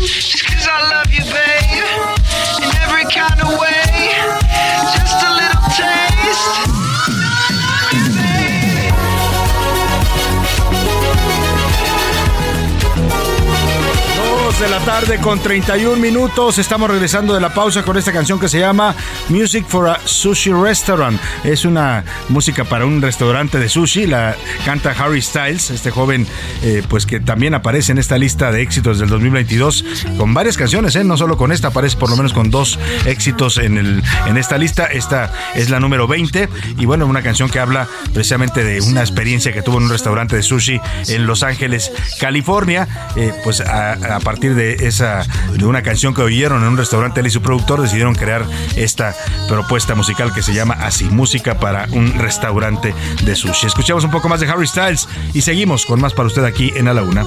Just 0.00 0.44
cause 0.46 0.66
I 0.68 0.90
love 0.90 1.11
you, 1.11 1.11
tarde 14.84 15.18
con 15.18 15.38
31 15.38 15.96
minutos. 15.96 16.58
Estamos 16.58 16.90
regresando 16.90 17.34
de 17.34 17.40
la 17.40 17.54
pausa 17.54 17.82
con 17.82 17.96
esta 17.96 18.12
canción 18.12 18.40
que 18.40 18.48
se 18.48 18.58
llama 18.58 18.94
Music 19.28 19.64
for 19.66 19.88
a 19.88 20.00
Sushi 20.04 20.52
Restaurant. 20.52 21.20
Es 21.44 21.64
una 21.64 22.04
música 22.28 22.64
para 22.64 22.84
un 22.84 23.00
restaurante 23.00 23.58
de 23.58 23.68
sushi. 23.68 24.06
La 24.06 24.36
canta 24.64 24.90
Harry 24.90 25.22
Styles, 25.22 25.70
este 25.70 25.90
joven, 25.90 26.26
eh, 26.62 26.82
pues 26.88 27.06
que 27.06 27.20
también 27.20 27.54
aparece 27.54 27.92
en 27.92 27.98
esta 27.98 28.18
lista 28.18 28.50
de 28.50 28.62
éxitos 28.62 28.98
del 28.98 29.08
2022 29.08 29.84
con 30.18 30.34
varias 30.34 30.56
canciones, 30.56 30.96
¿eh? 30.96 31.04
no 31.04 31.16
solo 31.16 31.36
con 31.36 31.52
esta, 31.52 31.68
aparece 31.68 31.96
por 31.96 32.10
lo 32.10 32.16
menos 32.16 32.32
con 32.32 32.50
dos 32.50 32.78
éxitos 33.06 33.58
en, 33.58 33.78
el, 33.78 34.02
en 34.26 34.36
esta 34.36 34.58
lista. 34.58 34.86
Esta 34.86 35.32
es 35.54 35.70
la 35.70 35.78
número 35.80 36.08
20 36.08 36.48
y 36.78 36.86
bueno, 36.86 37.06
una 37.06 37.22
canción 37.22 37.48
que 37.48 37.60
habla 37.60 37.86
precisamente 38.12 38.64
de 38.64 38.80
una 38.80 39.00
experiencia 39.00 39.52
que 39.52 39.62
tuvo 39.62 39.78
en 39.78 39.84
un 39.84 39.90
restaurante 39.90 40.36
de 40.36 40.42
sushi 40.42 40.80
en 41.08 41.26
Los 41.26 41.42
Ángeles, 41.42 41.92
California. 42.20 42.88
Eh, 43.16 43.32
pues 43.44 43.60
a, 43.60 44.18
partir 44.24 44.54
de 44.54 44.71
esa 44.80 45.26
de 45.52 45.64
una 45.64 45.82
canción 45.82 46.14
que 46.14 46.22
oyeron 46.22 46.62
en 46.62 46.68
un 46.68 46.76
restaurante 46.76 47.20
él 47.20 47.26
y 47.26 47.30
su 47.30 47.42
productor 47.42 47.82
decidieron 47.82 48.14
crear 48.14 48.44
esta 48.76 49.14
propuesta 49.48 49.94
musical 49.94 50.32
que 50.32 50.42
se 50.42 50.54
llama 50.54 50.74
así 50.80 51.04
música 51.04 51.58
para 51.58 51.86
un 51.92 52.14
restaurante 52.18 52.94
de 53.24 53.36
sushi 53.36 53.66
escuchamos 53.66 54.04
un 54.04 54.10
poco 54.10 54.28
más 54.28 54.40
de 54.40 54.48
Harry 54.48 54.66
Styles 54.66 55.08
y 55.34 55.42
seguimos 55.42 55.86
con 55.86 56.00
más 56.00 56.12
para 56.12 56.26
usted 56.26 56.44
aquí 56.44 56.72
en 56.76 56.88
A 56.88 56.94
la 56.94 57.02
Una 57.02 57.24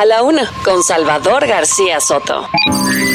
A 0.00 0.06
la 0.06 0.22
una, 0.22 0.50
con 0.64 0.82
Salvador 0.82 1.46
García 1.46 2.00
Soto. 2.00 2.48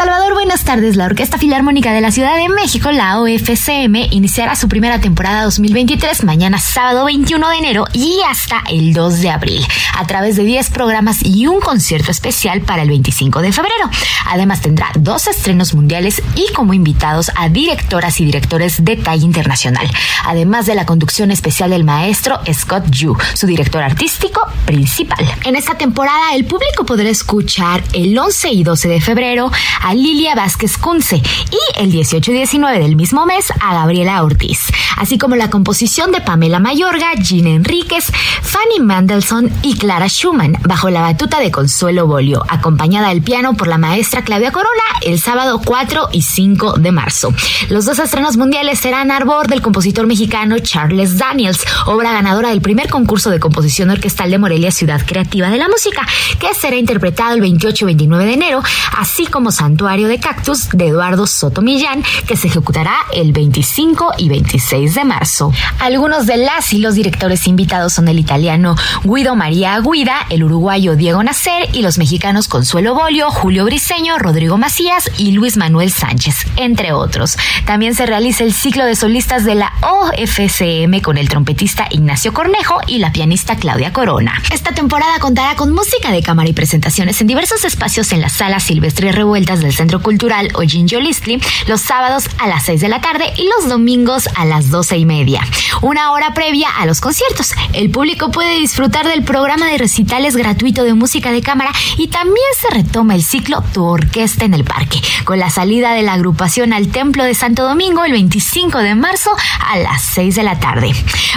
Salvador, 0.00 0.32
buenas 0.32 0.64
tardes. 0.64 0.96
La 0.96 1.04
Orquesta 1.04 1.36
Filarmónica 1.36 1.92
de 1.92 2.00
la 2.00 2.10
Ciudad 2.10 2.34
de 2.34 2.48
México, 2.48 2.90
la 2.90 3.20
OFCM, 3.20 3.96
iniciará 4.12 4.56
su 4.56 4.66
primera 4.66 4.98
temporada 4.98 5.44
2023 5.44 6.24
mañana 6.24 6.58
sábado 6.58 7.04
21 7.04 7.50
de 7.50 7.56
enero 7.56 7.84
y 7.92 8.18
hasta 8.26 8.62
el 8.70 8.94
2 8.94 9.20
de 9.20 9.28
abril, 9.28 9.62
a 9.98 10.06
través 10.06 10.36
de 10.36 10.44
10 10.44 10.70
programas 10.70 11.18
y 11.22 11.46
un 11.48 11.60
concierto 11.60 12.10
especial 12.10 12.62
para 12.62 12.80
el 12.80 12.88
25 12.88 13.42
de 13.42 13.52
febrero. 13.52 13.90
Además 14.26 14.62
tendrá 14.62 14.90
dos 14.94 15.26
estrenos 15.26 15.74
mundiales 15.74 16.22
y 16.34 16.50
como 16.54 16.72
invitados 16.72 17.30
a 17.36 17.50
directoras 17.50 18.22
y 18.22 18.24
directores 18.24 18.82
de 18.82 18.96
talla 18.96 19.22
internacional, 19.22 19.86
además 20.24 20.64
de 20.64 20.76
la 20.76 20.86
conducción 20.86 21.30
especial 21.30 21.68
del 21.68 21.84
maestro 21.84 22.40
Scott 22.50 22.86
Yu, 22.88 23.18
su 23.34 23.46
director 23.46 23.82
artístico 23.82 24.40
principal. 24.64 25.30
En 25.44 25.56
esta 25.56 25.76
temporada 25.76 26.34
el 26.34 26.46
público 26.46 26.86
podrá 26.86 27.10
escuchar 27.10 27.84
el 27.92 28.18
11 28.18 28.50
y 28.50 28.62
12 28.64 28.88
de 28.88 29.00
febrero 29.02 29.50
a 29.82 29.89
Lilia 29.94 30.34
Vázquez 30.34 30.76
Kunze 30.78 31.16
y 31.16 31.80
el 31.80 31.92
18 31.92 32.30
y 32.30 32.34
19 32.34 32.78
del 32.78 32.96
mismo 32.96 33.26
mes 33.26 33.52
a 33.60 33.74
Gabriela 33.74 34.22
Ortiz, 34.22 34.60
así 34.96 35.18
como 35.18 35.36
la 35.36 35.50
composición 35.50 36.12
de 36.12 36.20
Pamela 36.20 36.60
Mayorga, 36.60 37.10
Gina 37.22 37.50
Enríquez, 37.50 38.12
Fanny 38.42 38.80
Mendelssohn 38.80 39.50
y 39.62 39.76
Clara 39.76 40.08
Schumann, 40.08 40.58
bajo 40.64 40.90
la 40.90 41.00
batuta 41.00 41.40
de 41.40 41.50
Consuelo 41.50 42.06
Bolio, 42.06 42.44
acompañada 42.48 43.08
del 43.08 43.22
piano 43.22 43.54
por 43.54 43.68
la 43.68 43.78
maestra 43.78 44.22
Claudia 44.22 44.52
Corona 44.52 44.82
el 45.02 45.20
sábado 45.20 45.60
4 45.64 46.10
y 46.12 46.22
5 46.22 46.74
de 46.78 46.92
marzo. 46.92 47.32
Los 47.68 47.84
dos 47.84 47.98
estrenos 47.98 48.36
mundiales 48.36 48.78
serán 48.78 49.10
Arbor 49.10 49.48
del 49.48 49.62
compositor 49.62 50.06
mexicano 50.06 50.58
Charles 50.58 51.18
Daniels, 51.18 51.64
obra 51.86 52.12
ganadora 52.12 52.50
del 52.50 52.60
primer 52.60 52.88
concurso 52.88 53.30
de 53.30 53.40
composición 53.40 53.90
orquestal 53.90 54.30
de 54.30 54.38
Morelia 54.38 54.70
Ciudad 54.70 55.00
Creativa 55.06 55.50
de 55.50 55.58
la 55.58 55.68
Música, 55.68 56.06
que 56.38 56.54
será 56.54 56.76
interpretado 56.76 57.34
el 57.34 57.40
28 57.40 57.84
y 57.84 57.86
29 57.86 58.24
de 58.24 58.32
enero, 58.34 58.62
así 58.96 59.26
como 59.26 59.50
Santo 59.70 59.86
de 59.86 60.18
Cactus 60.18 60.68
de 60.70 60.88
Eduardo 60.88 61.28
Soto 61.28 61.62
Millán, 61.62 62.02
que 62.26 62.36
se 62.36 62.48
ejecutará 62.48 62.92
el 63.14 63.32
25 63.32 64.14
y 64.18 64.28
26 64.28 64.96
de 64.96 65.04
marzo. 65.04 65.52
Algunos 65.78 66.26
de 66.26 66.38
las 66.38 66.72
y 66.72 66.78
los 66.78 66.96
directores 66.96 67.46
invitados 67.46 67.92
son 67.92 68.08
el 68.08 68.18
italiano 68.18 68.74
Guido 69.04 69.36
María 69.36 69.80
Guida, 69.80 70.26
el 70.28 70.42
uruguayo 70.42 70.96
Diego 70.96 71.22
Nacer 71.22 71.68
y 71.72 71.82
los 71.82 71.98
mexicanos 71.98 72.48
Consuelo 72.48 72.94
Bolio, 72.94 73.30
Julio 73.30 73.64
Briseño, 73.64 74.18
Rodrigo 74.18 74.58
Macías 74.58 75.08
y 75.18 75.30
Luis 75.30 75.56
Manuel 75.56 75.92
Sánchez, 75.92 76.46
entre 76.56 76.92
otros. 76.92 77.36
También 77.64 77.94
se 77.94 78.06
realiza 78.06 78.42
el 78.42 78.52
ciclo 78.52 78.84
de 78.84 78.96
solistas 78.96 79.44
de 79.44 79.54
la 79.54 79.72
OFCM 79.82 81.00
con 81.00 81.16
el 81.16 81.28
trompetista 81.28 81.86
Ignacio 81.90 82.34
Cornejo 82.34 82.80
y 82.88 82.98
la 82.98 83.12
pianista 83.12 83.54
Claudia 83.54 83.92
Corona. 83.92 84.34
Esta 84.52 84.72
temporada 84.72 85.20
contará 85.20 85.54
con 85.54 85.72
música 85.72 86.10
de 86.10 86.22
cámara 86.22 86.48
y 86.48 86.54
presentaciones 86.54 87.20
en 87.20 87.28
diversos 87.28 87.64
espacios 87.64 88.10
en 88.12 88.20
las 88.20 88.32
salas 88.32 88.64
silvestres 88.64 89.14
revueltas 89.14 89.59
del 89.60 89.74
Centro 89.74 90.02
Cultural 90.02 90.50
Ojin 90.54 90.88
Yolistli 90.88 91.40
los 91.66 91.80
sábados 91.80 92.24
a 92.38 92.48
las 92.48 92.64
6 92.64 92.80
de 92.80 92.88
la 92.88 93.00
tarde 93.00 93.32
y 93.36 93.48
los 93.48 93.68
domingos 93.68 94.28
a 94.34 94.44
las 94.44 94.70
12 94.70 94.98
y 94.98 95.06
media. 95.06 95.40
Una 95.82 96.12
hora 96.12 96.34
previa 96.34 96.68
a 96.68 96.86
los 96.86 97.00
conciertos. 97.00 97.52
El 97.72 97.90
público 97.90 98.30
puede 98.30 98.58
disfrutar 98.58 99.06
del 99.06 99.24
programa 99.24 99.66
de 99.66 99.78
recitales 99.78 100.36
gratuito 100.36 100.84
de 100.84 100.94
música 100.94 101.32
de 101.32 101.42
cámara 101.42 101.72
y 101.96 102.08
también 102.08 102.46
se 102.58 102.74
retoma 102.74 103.14
el 103.14 103.24
ciclo 103.24 103.62
Tu 103.72 103.84
Orquesta 103.84 104.44
en 104.44 104.54
el 104.54 104.64
Parque, 104.64 105.00
con 105.24 105.38
la 105.38 105.50
salida 105.50 105.92
de 105.92 106.02
la 106.02 106.14
agrupación 106.14 106.72
al 106.72 106.88
Templo 106.88 107.24
de 107.24 107.34
Santo 107.34 107.62
Domingo 107.64 108.04
el 108.04 108.12
25 108.12 108.78
de 108.78 108.94
marzo 108.94 109.30
a 109.66 109.78
las 109.78 110.02
6 110.02 110.34
de 110.34 110.42
la 110.42 110.58
tarde. 110.58 110.92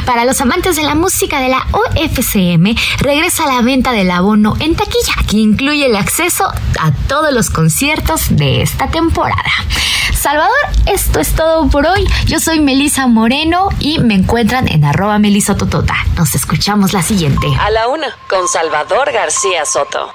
Para 0.06 0.26
los 0.26 0.42
amantes 0.42 0.76
de 0.76 0.84
la 0.84 0.96
música 0.96 1.40
de 1.40 1.50
la 1.50 1.66
OFCM, 1.72 2.76
regresa 3.00 3.46
la 3.48 3.62
venta 3.62 3.92
del 3.92 4.12
abono 4.12 4.56
en 4.60 4.76
taquilla, 4.76 5.16
que 5.30 5.38
incluye 5.38 5.86
el 5.86 5.96
acceso 5.96 6.46
a 6.80 6.92
todos 7.08 7.34
los 7.34 7.50
conciertos 7.50 8.13
de 8.30 8.62
esta 8.62 8.88
temporada. 8.88 9.52
Salvador, 10.14 10.54
esto 10.86 11.20
es 11.20 11.36
todo 11.36 11.68
por 11.68 11.88
hoy. 11.88 12.08
Yo 12.28 12.40
soy 12.40 12.60
Melisa 12.60 13.08
Moreno 13.08 13.70
y 13.80 14.00
me 14.00 14.14
encuentran 14.14 14.68
en 14.68 14.86
arroba 14.86 15.18
melisototota. 15.20 15.96
Nos 16.16 16.36
escuchamos 16.36 16.94
la 16.94 17.02
siguiente. 17.02 17.48
A 17.60 17.72
la 17.72 17.88
una, 17.88 18.16
con 18.30 18.48
Salvador 18.48 19.12
García 19.12 19.66
Soto. 19.66 20.14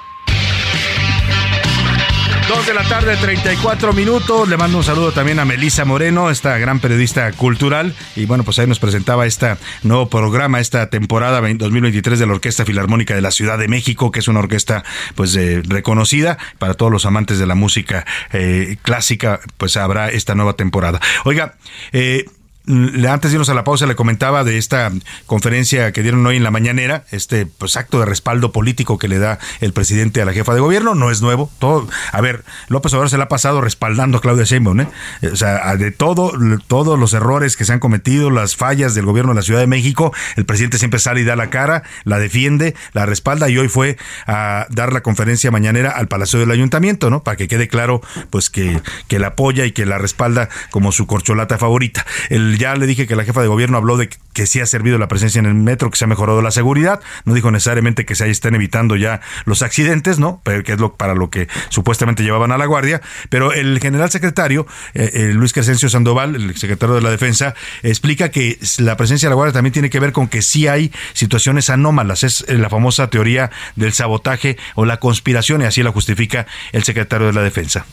Dos 2.49 2.65
de 2.65 2.73
la 2.73 2.83
tarde, 2.83 3.15
34 3.15 3.93
minutos. 3.93 4.49
Le 4.49 4.57
mando 4.57 4.79
un 4.79 4.83
saludo 4.83 5.11
también 5.11 5.37
a 5.37 5.45
Melisa 5.45 5.85
Moreno, 5.85 6.31
esta 6.31 6.57
gran 6.57 6.79
periodista 6.79 7.31
cultural. 7.33 7.93
Y 8.15 8.25
bueno, 8.25 8.43
pues 8.43 8.57
ahí 8.57 8.65
nos 8.65 8.79
presentaba 8.79 9.27
este 9.27 9.55
nuevo 9.83 10.09
programa, 10.09 10.59
esta 10.59 10.89
temporada 10.89 11.41
2023 11.41 12.17
de 12.17 12.25
la 12.25 12.33
Orquesta 12.33 12.65
Filarmónica 12.65 13.13
de 13.13 13.21
la 13.21 13.29
Ciudad 13.29 13.59
de 13.59 13.67
México, 13.67 14.09
que 14.09 14.21
es 14.21 14.27
una 14.27 14.39
orquesta 14.39 14.83
pues 15.13 15.35
eh, 15.35 15.61
reconocida 15.63 16.39
para 16.57 16.73
todos 16.73 16.91
los 16.91 17.05
amantes 17.05 17.37
de 17.37 17.45
la 17.45 17.53
música 17.53 18.07
eh, 18.33 18.77
clásica. 18.81 19.41
Pues 19.57 19.77
habrá 19.77 20.09
esta 20.09 20.33
nueva 20.33 20.53
temporada. 20.53 20.99
Oiga, 21.25 21.53
eh, 21.91 22.25
antes 22.69 23.31
de 23.31 23.35
irnos 23.35 23.49
a 23.49 23.53
la 23.53 23.63
pausa 23.63 23.87
le 23.87 23.95
comentaba 23.95 24.43
de 24.43 24.57
esta 24.57 24.91
conferencia 25.25 25.91
que 25.91 26.03
dieron 26.03 26.25
hoy 26.25 26.37
en 26.37 26.43
la 26.43 26.51
mañanera, 26.51 27.03
este 27.11 27.45
pues 27.45 27.75
acto 27.77 27.99
de 27.99 28.05
respaldo 28.05 28.51
político 28.51 28.97
que 28.97 29.07
le 29.07 29.17
da 29.17 29.39
el 29.59 29.73
presidente 29.73 30.21
a 30.21 30.25
la 30.25 30.33
jefa 30.33 30.53
de 30.53 30.59
gobierno, 30.59 30.93
no 30.93 31.09
es 31.09 31.21
nuevo. 31.21 31.49
Todo, 31.57 31.87
a 32.11 32.21
ver, 32.21 32.43
López 32.67 32.93
Obrador 32.93 33.09
se 33.09 33.17
le 33.17 33.23
ha 33.23 33.27
pasado 33.27 33.61
respaldando 33.61 34.19
a 34.19 34.21
Claudia 34.21 34.43
Sheinbaum, 34.43 34.81
¿eh? 34.81 34.87
O 35.31 35.35
sea, 35.35 35.75
de 35.77 35.91
todo 35.91 36.33
todos 36.67 36.99
los 36.99 37.13
errores 37.13 37.57
que 37.57 37.65
se 37.65 37.73
han 37.73 37.79
cometido, 37.79 38.29
las 38.29 38.55
fallas 38.55 38.93
del 38.93 39.05
gobierno 39.05 39.31
de 39.31 39.37
la 39.37 39.41
Ciudad 39.41 39.59
de 39.59 39.67
México, 39.67 40.13
el 40.35 40.45
presidente 40.45 40.77
siempre 40.77 40.99
sale 40.99 41.21
y 41.21 41.23
da 41.23 41.35
la 41.35 41.49
cara, 41.49 41.83
la 42.03 42.19
defiende, 42.19 42.75
la 42.93 43.05
respalda 43.05 43.49
y 43.49 43.57
hoy 43.57 43.67
fue 43.67 43.97
a 44.27 44.67
dar 44.69 44.93
la 44.93 45.01
conferencia 45.01 45.49
mañanera 45.49 45.89
al 45.89 46.07
Palacio 46.07 46.39
del 46.39 46.51
Ayuntamiento, 46.51 47.09
¿no? 47.09 47.23
Para 47.23 47.37
que 47.37 47.47
quede 47.47 47.67
claro 47.67 48.01
pues 48.29 48.51
que 48.51 48.79
que 49.07 49.17
la 49.17 49.27
apoya 49.27 49.65
y 49.65 49.71
que 49.71 49.85
la 49.85 49.97
respalda 49.97 50.49
como 50.69 50.91
su 50.91 51.07
corcholata 51.07 51.57
favorita. 51.57 52.05
El 52.29 52.58
ya 52.59 52.75
le 52.75 52.85
dije 52.85 53.07
que 53.07 53.15
la 53.15 53.23
jefa 53.23 53.41
de 53.41 53.47
gobierno 53.47 53.77
habló 53.77 53.95
de 53.95 54.09
que 54.33 54.45
sí 54.45 54.59
ha 54.59 54.65
servido 54.65 54.97
la 54.97 55.07
presencia 55.07 55.39
en 55.39 55.45
el 55.45 55.55
metro, 55.55 55.89
que 55.89 55.97
se 55.97 56.03
ha 56.03 56.07
mejorado 56.07 56.41
la 56.41 56.51
seguridad. 56.51 56.99
No 57.23 57.33
dijo 57.33 57.49
necesariamente 57.51 58.05
que 58.05 58.15
se 58.15 58.29
estén 58.29 58.53
evitando 58.53 58.97
ya 58.97 59.21
los 59.45 59.61
accidentes, 59.61 60.19
¿no? 60.19 60.41
Pero 60.43 60.63
que 60.63 60.73
es 60.73 60.79
lo 60.79 60.95
para 60.95 61.15
lo 61.15 61.29
que 61.29 61.47
supuestamente 61.69 62.21
llevaban 62.21 62.51
a 62.51 62.57
la 62.57 62.65
guardia. 62.65 63.01
Pero 63.29 63.53
el 63.53 63.79
general 63.79 64.11
secretario, 64.11 64.67
eh, 64.93 65.09
eh, 65.13 65.33
Luis 65.33 65.53
Crescencio 65.53 65.89
Sandoval, 65.89 66.35
el 66.35 66.55
secretario 66.57 66.95
de 66.95 67.01
la 67.01 67.09
Defensa, 67.09 67.55
explica 67.81 68.29
que 68.29 68.59
la 68.77 68.97
presencia 68.97 69.27
de 69.27 69.31
la 69.31 69.35
guardia 69.35 69.53
también 69.53 69.73
tiene 69.73 69.89
que 69.89 69.99
ver 69.99 70.11
con 70.11 70.27
que 70.27 70.41
sí 70.41 70.67
hay 70.67 70.91
situaciones 71.13 71.69
anómalas. 71.69 72.23
Es 72.23 72.45
eh, 72.47 72.57
la 72.57 72.69
famosa 72.69 73.09
teoría 73.09 73.51
del 73.77 73.93
sabotaje 73.93 74.57
o 74.75 74.85
la 74.85 74.97
conspiración, 74.97 75.61
y 75.61 75.65
así 75.65 75.81
la 75.81 75.91
justifica 75.91 76.45
el 76.73 76.83
secretario 76.83 77.27
de 77.27 77.33
la 77.33 77.41
Defensa 77.41 77.85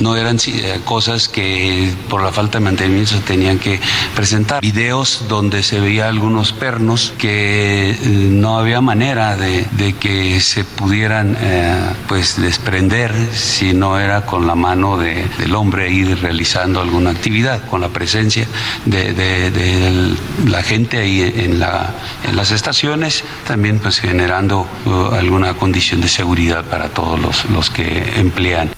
no 0.00 0.16
eran 0.16 0.38
cosas 0.84 1.28
que 1.28 1.92
por 2.08 2.22
la 2.22 2.32
falta 2.32 2.58
de 2.58 2.64
mantenimiento 2.64 3.14
se 3.14 3.20
tenían 3.20 3.58
que 3.58 3.80
presentar. 4.14 4.60
Videos 4.60 5.24
donde 5.28 5.62
se 5.62 5.80
veía 5.80 6.08
algunos 6.08 6.52
pernos 6.52 7.12
que 7.18 7.90
eh, 7.90 7.96
no 8.02 8.58
había 8.58 8.80
manera 8.80 9.36
de, 9.36 9.94
que 9.98 10.40
se 10.40 10.64
pudieran 10.64 11.36
eh, 11.40 11.76
pues 12.06 12.40
desprender 12.40 13.12
si 13.32 13.72
no 13.72 13.98
era 13.98 14.24
con 14.24 14.46
la 14.46 14.54
mano 14.54 14.96
del 14.98 15.54
hombre 15.54 15.90
ir 15.90 16.20
realizando 16.20 16.80
alguna 16.80 17.10
actividad, 17.10 17.64
con 17.68 17.80
la 17.80 17.88
presencia 17.88 18.46
de, 18.84 20.14
la 20.46 20.62
gente 20.62 20.98
ahí 20.98 21.22
en, 21.22 21.58
la, 21.58 21.94
las 22.32 22.50
estaciones, 22.50 23.24
también 23.46 23.78
pues 23.78 23.98
generando 23.98 24.66
uh, 24.86 25.14
alguna 25.14 25.54
condición 25.54 26.00
de 26.00 26.08
seguridad 26.08 26.64
para 26.64 26.88
todos 26.88 27.44
los 27.50 27.70
que 27.70 28.14
emplean. 28.16 28.77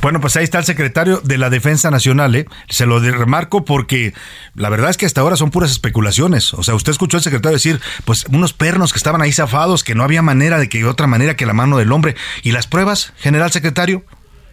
Bueno, 0.00 0.20
pues 0.20 0.36
ahí 0.36 0.44
está 0.44 0.58
el 0.58 0.64
secretario 0.64 1.20
de 1.24 1.38
la 1.38 1.50
Defensa 1.50 1.90
Nacional, 1.90 2.34
¿eh? 2.34 2.46
Se 2.68 2.86
lo 2.86 3.00
remarco 3.00 3.64
porque 3.64 4.12
la 4.54 4.68
verdad 4.68 4.90
es 4.90 4.96
que 4.96 5.06
hasta 5.06 5.20
ahora 5.20 5.36
son 5.36 5.50
puras 5.50 5.70
especulaciones. 5.70 6.52
O 6.54 6.62
sea, 6.62 6.74
usted 6.74 6.92
escuchó 6.92 7.16
al 7.16 7.22
secretario 7.22 7.56
decir, 7.56 7.80
pues 8.04 8.24
unos 8.30 8.52
pernos 8.52 8.92
que 8.92 8.98
estaban 8.98 9.22
ahí 9.22 9.32
zafados, 9.32 9.84
que 9.84 9.94
no 9.94 10.04
había 10.04 10.22
manera 10.22 10.58
de 10.58 10.68
que 10.68 10.78
de 10.78 10.86
otra 10.86 11.06
manera 11.06 11.36
que 11.36 11.46
la 11.46 11.52
mano 11.52 11.78
del 11.78 11.92
hombre. 11.92 12.16
¿Y 12.42 12.52
las 12.52 12.66
pruebas, 12.66 13.12
general 13.16 13.50
secretario? 13.52 14.04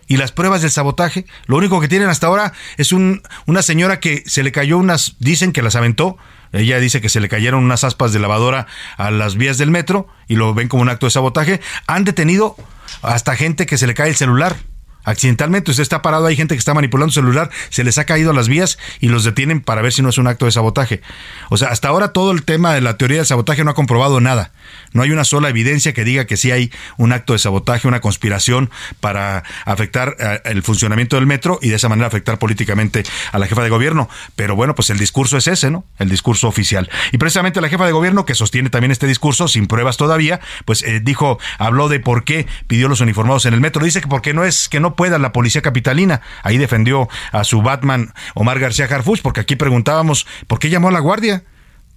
¿Y 0.08 0.18
las 0.18 0.32
pruebas 0.32 0.62
del 0.62 0.72
sabotaje? 0.72 1.26
Lo 1.46 1.58
único 1.58 1.80
que 1.80 1.88
tienen 1.88 2.10
hasta 2.10 2.28
ahora 2.28 2.54
es 2.78 2.92
un, 2.92 3.22
una 3.46 3.62
señora 3.62 4.00
que 4.00 4.24
se 4.26 4.44
le 4.44 4.52
cayó 4.52 4.78
unas, 4.78 5.16
dicen 5.20 5.54
que 5.54 5.62
las 5.62 5.76
aventó, 5.76 6.18
ella 6.52 6.80
dice 6.80 7.00
que 7.00 7.10
se 7.10 7.22
le 7.22 7.30
cayeron 7.30 7.64
unas 7.64 7.84
aspas 7.84 8.12
de 8.12 8.20
lavadora 8.20 8.68
a 8.98 9.10
las 9.10 9.38
vías 9.38 9.58
del 9.58 9.72
metro 9.72 10.08
y 10.28 10.36
lo 10.36 10.54
ven 10.54 10.68
como 10.68 10.82
un 10.82 10.90
acto 10.90 11.06
de 11.06 11.12
sabotaje. 11.12 11.62
Han 11.88 12.04
detenido 12.04 12.58
hasta 13.02 13.36
gente 13.36 13.66
que 13.66 13.78
se 13.78 13.88
le 13.88 13.94
cae 13.94 14.10
el 14.10 14.16
celular 14.16 14.58
accidentalmente. 15.04 15.72
Usted 15.72 15.84
está 15.84 16.02
parado, 16.02 16.26
hay 16.26 16.36
gente 16.36 16.56
que 16.56 16.60
está 16.60 16.74
manipulando 16.74 17.12
celular, 17.12 17.50
se 17.70 17.84
les 17.84 17.98
ha 17.98 18.06
caído 18.06 18.32
a 18.32 18.34
las 18.34 18.48
vías 18.48 18.78
y 19.00 19.08
los 19.08 19.24
detienen 19.24 19.62
para 19.62 19.82
ver 19.82 19.94
si 19.94 20.02
no 20.02 20.10
es 20.10 20.18
un 20.18 20.28
acto 20.28 20.46
de 20.46 20.52
sabotaje. 20.52 21.02
O 21.50 21.58
sea, 21.58 21.70
hasta 21.70 21.88
ahora 21.88 22.14
todo 22.14 22.32
el 22.32 22.44
tema 22.44 22.74
de 22.74 22.82
la 22.82 22.98
teoría 22.98 23.18
del 23.18 23.26
sabotaje 23.26 23.64
no 23.64 23.72
ha 23.72 23.76
comprobado 23.76 24.20
nada. 24.20 24.52
No 24.94 25.04
hay 25.04 25.12
una 25.12 25.24
sola 25.24 25.50
evidencia 25.50 25.94
que 25.94 26.04
diga 26.04 26.26
que 26.26 26.38
sí 26.38 26.52
hay 26.52 26.72
un 26.98 27.14
acto 27.14 27.34
de 27.34 27.40
sabotaje, 27.40 27.88
una 27.88 28.02
conspiración 28.02 28.70
para 29.00 29.44
afectar 29.66 30.16
eh, 30.20 30.42
el 30.46 30.64
funcionamiento 30.64 31.16
del 31.16 31.26
metro 31.26 31.60
y 31.62 31.70
de 31.70 31.76
esa 31.76 31.90
manera 31.90 32.08
afectar 32.08 32.40
políticamente 32.40 33.04
a 33.32 33.40
la 33.40 33.48
jefa 33.48 33.64
de 33.64 33.70
gobierno. 33.70 34.10
Pero 34.36 34.56
bueno, 34.56 34.76
pues 34.76 34.90
el 34.90 34.98
discurso 34.98 35.38
es 35.38 35.48
ese, 35.48 35.72
¿no? 35.72 35.86
El 35.98 36.10
discurso 36.10 36.48
oficial. 36.48 36.90
Y 37.12 37.18
precisamente 37.18 37.62
la 37.62 37.70
jefa 37.70 37.86
de 37.86 37.92
gobierno, 37.92 38.26
que 38.26 38.36
sostiene 38.36 38.70
también 38.70 38.92
este 38.92 39.08
discurso, 39.08 39.48
sin 39.48 39.68
pruebas 39.68 39.98
todavía, 39.98 40.40
pues 40.66 40.84
eh, 40.84 41.00
dijo, 41.02 41.40
habló 41.58 41.90
de 41.90 42.00
por 42.00 42.24
qué 42.24 42.48
pidió 42.68 42.88
los 42.88 43.02
uniformados 43.02 43.46
en 43.46 43.54
el 43.54 43.62
metro. 43.62 43.84
Dice 43.84 44.02
que 44.02 44.08
porque 44.08 44.34
no 44.34 44.44
es 44.44 44.70
que 44.70 44.80
no 44.80 44.91
pueda 44.96 45.18
la 45.20 45.32
policía 45.32 45.62
capitalina. 45.62 46.22
Ahí 46.44 46.58
defendió 46.58 47.10
a 47.32 47.44
su 47.44 47.62
Batman 47.62 48.14
Omar 48.36 48.60
García 48.60 48.86
Harfuch, 48.86 49.22
porque 49.22 49.42
aquí 49.42 49.56
preguntábamos, 49.56 50.28
¿por 50.48 50.60
qué 50.60 50.70
llamó 50.70 50.90
a 50.90 50.92
la 50.92 51.00
guardia? 51.00 51.44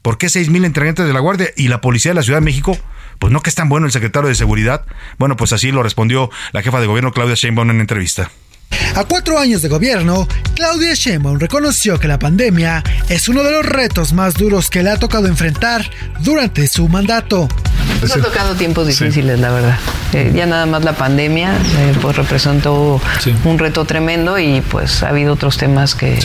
¿Por 0.03 0.19
qué 0.19 0.29
seis 0.29 0.51
mil 0.51 0.67
entrenamientos 0.67 1.07
de 1.07 1.15
la 1.15 1.21
Guardia 1.21 1.49
y 1.57 1.69
la 1.69 1.81
Policía 1.81 2.11
de 2.11 2.17
la 2.17 2.23
Ciudad 2.23 2.41
de 2.41 2.45
México? 2.45 2.77
Pues 3.19 3.33
no 3.33 3.41
que 3.41 3.49
es 3.49 3.55
tan 3.55 3.71
bueno 3.71 3.87
el 3.87 3.93
secretario 3.93 4.29
de 4.29 4.35
Seguridad. 4.35 4.85
Bueno, 5.19 5.35
pues 5.37 5.55
así 5.55 5.73
lo 5.73 5.83
respondió 5.83 6.31
la 6.53 6.61
jefa 6.61 6.79
de 6.79 6.87
gobierno 6.87 7.13
Claudia 7.13 7.37
Sheinbaum 7.37 7.71
en 7.71 7.81
entrevista. 7.81 8.31
A 8.97 9.05
cuatro 9.05 9.39
años 9.39 9.61
de 9.61 9.69
gobierno, 9.69 10.29
Claudia 10.55 10.95
Sheinbaum 10.95 11.41
reconoció 11.41 11.99
que 11.99 12.07
la 12.07 12.19
pandemia 12.19 12.83
es 13.09 13.29
uno 13.29 13.43
de 13.43 13.51
los 13.51 13.67
retos 13.67 14.13
más 14.13 14.35
duros 14.35 14.71
que 14.71 14.85
le 14.85 14.91
ha 14.91 14.97
tocado 14.97 15.27
enfrentar 15.27 15.85
durante 16.21 16.69
su 16.69 16.89
mandato. 16.89 17.49
Nos 18.01 18.17
ha 18.17 18.21
tocado 18.21 18.55
tiempos 18.55 18.87
difíciles, 18.87 19.41
la 19.41 19.51
verdad. 19.51 19.79
Eh, 20.13 20.33
ya 20.33 20.47
nada 20.47 20.67
más 20.67 20.85
la 20.85 20.93
pandemia 20.93 21.57
eh, 21.57 21.95
pues 22.01 22.15
representó 22.17 23.01
un 23.45 23.59
reto 23.59 23.85
tremendo 23.85 24.39
y 24.39 24.61
pues 24.61 25.03
ha 25.03 25.09
habido 25.09 25.33
otros 25.33 25.57
temas 25.57 25.97
que... 25.97 26.17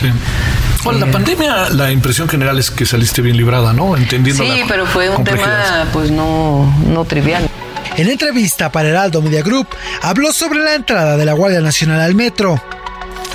Bueno, 0.84 1.00
la 1.00 1.06
eh, 1.08 1.12
pandemia, 1.12 1.70
la 1.70 1.90
impresión 1.90 2.28
general 2.28 2.58
es 2.58 2.70
que 2.70 2.86
saliste 2.86 3.20
bien 3.20 3.36
librada, 3.36 3.72
¿no? 3.72 3.96
Entendiendo 3.96 4.44
Sí, 4.44 4.62
pero 4.68 4.86
fue 4.86 5.10
un 5.10 5.24
tema 5.24 5.86
pues 5.92 6.12
no, 6.12 6.72
no 6.86 7.04
trivial. 7.04 7.50
En 7.96 8.08
entrevista 8.08 8.72
para 8.72 8.88
Heraldo 8.88 9.22
Media 9.22 9.42
Group, 9.42 9.68
habló 10.02 10.32
sobre 10.32 10.60
la 10.60 10.74
entrada 10.74 11.16
de 11.16 11.24
la 11.24 11.32
Guardia 11.32 11.60
Nacional 11.60 12.00
al 12.00 12.14
metro. 12.14 12.60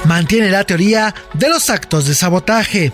Mantiene 0.06 0.50
la 0.50 0.64
teoría 0.64 1.14
de 1.34 1.50
los 1.50 1.70
actos 1.70 2.08
de 2.08 2.16
sabotaje. 2.16 2.94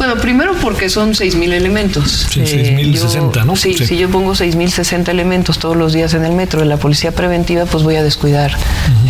Bueno, 0.00 0.16
primero 0.16 0.54
porque 0.54 0.88
son 0.88 1.12
6.000 1.12 1.52
elementos. 1.52 2.26
Sí, 2.30 2.40
6.060, 2.40 3.44
¿no? 3.44 3.54
Sí, 3.54 3.74
si 3.74 3.98
yo 3.98 4.08
pongo 4.08 4.32
6.060 4.32 5.10
elementos 5.10 5.58
todos 5.58 5.76
los 5.76 5.92
días 5.92 6.14
en 6.14 6.24
el 6.24 6.32
metro 6.32 6.60
de 6.60 6.64
la 6.64 6.78
policía 6.78 7.12
preventiva, 7.12 7.66
pues 7.66 7.84
voy 7.84 7.96
a 7.96 8.02
descuidar 8.02 8.56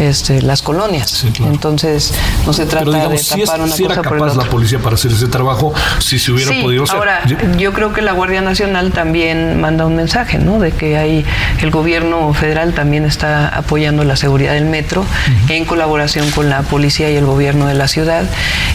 este, 0.01 0.43
las 0.43 0.63
colonias. 0.63 1.25
Entonces, 1.47 2.13
no 2.45 2.53
se 2.53 2.67
trata 2.67 3.09
de 3.09 3.23
tapar 3.23 3.61
una 3.61 3.73
si 3.73 3.85
era 3.85 4.03
capaz 4.03 4.35
la 4.35 4.43
policía 4.47 4.81
para 4.81 4.97
hacer 4.97 5.13
ese 5.13 5.29
trabajo, 5.29 5.73
si 6.01 6.19
se 6.19 6.33
hubiera 6.33 6.61
podido 6.61 6.83
hacer. 6.83 6.97
Ahora, 6.97 7.23
yo 7.57 7.73
creo 7.73 7.93
que 7.93 8.03
la 8.03 8.11
Guardia 8.11 8.41
Nacional 8.41 8.91
también 8.91 9.61
manda 9.61 9.87
un 9.87 9.95
mensaje, 9.95 10.39
¿no? 10.39 10.59
De 10.59 10.73
que 10.73 10.99
hay, 10.99 11.25
el 11.63 11.71
gobierno 11.71 12.35
federal 12.35 12.75
también 12.75 13.05
está 13.05 13.47
apoyando 13.47 14.03
la 14.03 14.17
seguridad 14.17 14.55
del 14.55 14.65
metro 14.65 15.07
en 15.51 15.67
colaboración 15.67 16.29
con 16.33 16.51
la 16.51 16.63
policía 16.63 17.13
y 17.13 17.15
el 17.15 17.27
gobierno 17.27 17.69
de 17.69 17.75
la 17.75 17.87
ciudad. 17.87 18.25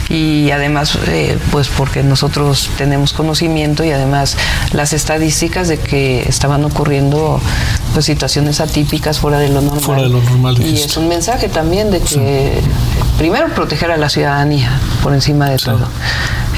Y 0.07 0.51
además, 0.51 0.97
eh, 1.07 1.37
pues 1.51 1.67
porque 1.67 2.04
nosotros 2.05 2.69
tenemos 2.77 3.13
conocimiento 3.13 3.83
y 3.83 3.91
además 3.91 4.37
las 4.71 4.93
estadísticas 4.93 5.67
de 5.67 5.79
que 5.79 6.27
estaban 6.27 6.63
ocurriendo 6.63 7.39
pues 7.93 8.05
situaciones 8.05 8.61
atípicas 8.61 9.19
fuera 9.19 9.39
de 9.39 9.49
lo 9.49 9.61
normal. 9.61 9.81
Fuera 9.81 10.01
de 10.03 10.09
lo 10.09 10.21
normal. 10.21 10.61
Y 10.61 10.75
es 10.75 10.97
un 10.97 11.07
mensaje 11.07 11.49
también 11.49 11.91
de 11.91 12.01
que 12.01 12.61
primero 13.17 13.49
proteger 13.53 13.91
a 13.91 13.97
la 13.97 14.09
ciudadanía 14.09 14.79
por 15.01 15.13
encima 15.13 15.49
de 15.49 15.57
todo. 15.57 15.87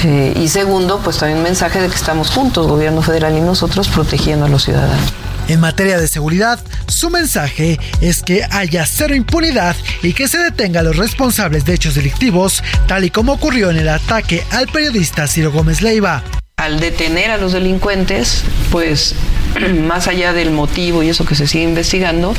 Eh, 0.04 0.38
y 0.40 0.48
segundo, 0.48 1.00
pues 1.04 1.18
también 1.18 1.40
un 1.40 1.44
mensaje 1.44 1.82
de 1.82 1.90
que 1.90 1.96
estamos 1.96 2.30
juntos, 2.30 2.68
gobierno 2.68 3.02
federal 3.02 3.36
y 3.36 3.42
nosotros, 3.42 3.88
protegiendo 3.88 4.46
a 4.46 4.50
los 4.50 4.64
ciudadanos. 4.64 5.14
En 5.48 5.62
materia 5.62 5.98
de 5.98 6.10
seguridad, 6.10 6.60
su 6.88 7.10
mensaje 7.10 7.80
es 8.02 8.22
que 8.22 8.44
haya 8.52 8.86
cero 8.86 9.16
impunidad 9.16 9.78
y 10.04 10.12
que 10.12 10.28
se 10.28 10.40
detenga 10.40 10.82
a 10.82 10.84
los 10.84 10.98
responsables 10.98 11.64
de 11.64 11.74
hechos 11.74 11.96
delictivos, 11.96 12.62
tal 12.88 13.06
y 13.06 13.12
como 13.12 13.34
ocurrió 13.34 13.70
en 13.70 13.78
el 13.78 13.88
ataque 13.88 14.44
al 14.52 14.68
periodista 14.68 15.26
Ciro 15.26 15.52
Gómez 15.52 15.82
Leiva. 15.82 16.22
Al 16.58 16.82
detener 16.82 17.32
a 17.32 17.38
los 17.38 17.54
delincuentes, 17.54 18.44
pues 18.72 19.16
más 19.88 20.10
allá 20.10 20.34
del 20.34 20.52
motivo 20.52 21.02
y 21.02 21.10
eso 21.10 21.24
que 21.24 21.36
se 21.36 21.48
sigue 21.48 21.64
investigando, 21.64 22.34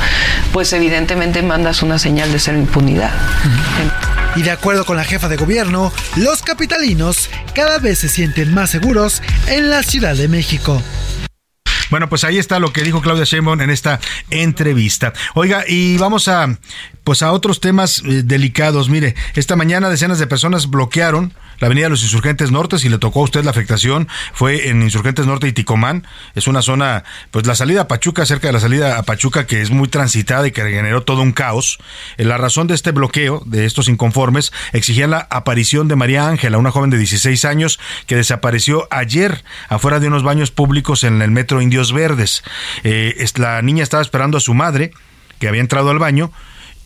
pues 0.53 0.71
evidentemente 0.73 1.41
mandas 1.41 1.81
una 1.81 1.97
señal 1.97 2.31
de 2.31 2.37
cero 2.37 2.59
impunidad. 2.59 3.11
Y 4.35 4.43
de 4.43 4.51
acuerdo 4.51 4.85
con 4.85 4.97
la 4.97 5.03
jefa 5.03 5.29
de 5.29 5.37
gobierno, 5.37 5.91
los 6.15 6.43
capitalinos 6.43 7.29
cada 7.55 7.79
vez 7.79 7.99
se 7.99 8.09
sienten 8.09 8.53
más 8.53 8.69
seguros 8.69 9.23
en 9.47 9.71
la 9.71 9.81
Ciudad 9.81 10.15
de 10.15 10.27
México. 10.27 10.83
Bueno, 11.89 12.09
pues 12.09 12.23
ahí 12.23 12.37
está 12.37 12.59
lo 12.59 12.71
que 12.71 12.83
dijo 12.83 13.01
Claudia 13.01 13.23
Sheinbaum 13.23 13.61
en 13.61 13.69
esta 13.69 13.99
entrevista. 14.29 15.13
Oiga, 15.33 15.63
y 15.67 15.97
vamos 15.97 16.27
a 16.27 16.57
pues 17.03 17.23
a 17.23 17.31
otros 17.31 17.59
temas 17.59 18.03
eh, 18.05 18.21
delicados. 18.23 18.89
Mire, 18.89 19.15
esta 19.35 19.55
mañana 19.55 19.89
decenas 19.89 20.19
de 20.19 20.27
personas 20.27 20.69
bloquearon 20.69 21.33
la 21.59 21.67
Avenida 21.67 21.85
de 21.85 21.91
los 21.91 22.03
Insurgentes 22.03 22.51
Norte. 22.51 22.79
Si 22.79 22.89
le 22.89 22.97
tocó 22.97 23.21
a 23.21 23.23
usted 23.23 23.43
la 23.43 23.51
afectación, 23.51 24.07
fue 24.33 24.69
en 24.69 24.81
Insurgentes 24.81 25.25
Norte 25.25 25.47
y 25.47 25.53
Ticomán. 25.53 26.05
Es 26.35 26.47
una 26.47 26.61
zona, 26.61 27.03
pues 27.31 27.45
la 27.45 27.55
salida 27.55 27.81
a 27.81 27.87
Pachuca, 27.87 28.25
cerca 28.25 28.47
de 28.47 28.53
la 28.53 28.59
salida 28.59 28.97
a 28.97 29.03
Pachuca, 29.03 29.45
que 29.45 29.61
es 29.61 29.71
muy 29.71 29.87
transitada 29.87 30.47
y 30.47 30.51
que 30.51 30.61
generó 30.61 31.03
todo 31.03 31.21
un 31.21 31.31
caos. 31.31 31.79
Eh, 32.17 32.25
la 32.25 32.37
razón 32.37 32.67
de 32.67 32.75
este 32.75 32.91
bloqueo, 32.91 33.43
de 33.45 33.65
estos 33.65 33.87
inconformes, 33.87 34.51
exigía 34.73 35.07
la 35.07 35.27
aparición 35.29 35.87
de 35.87 35.95
María 35.95 36.27
Ángela, 36.27 36.57
una 36.57 36.71
joven 36.71 36.89
de 36.89 36.97
16 36.97 37.45
años 37.45 37.79
que 38.07 38.15
desapareció 38.15 38.87
ayer 38.91 39.43
afuera 39.67 39.99
de 39.99 40.07
unos 40.07 40.23
baños 40.23 40.51
públicos 40.51 41.03
en 41.03 41.21
el 41.21 41.31
metro 41.31 41.61
Indios 41.61 41.93
Verdes. 41.93 42.43
Eh, 42.83 43.25
la 43.35 43.61
niña 43.61 43.83
estaba 43.83 44.01
esperando 44.01 44.37
a 44.37 44.41
su 44.41 44.53
madre, 44.53 44.91
que 45.39 45.47
había 45.47 45.61
entrado 45.61 45.89
al 45.89 45.99
baño 45.99 46.31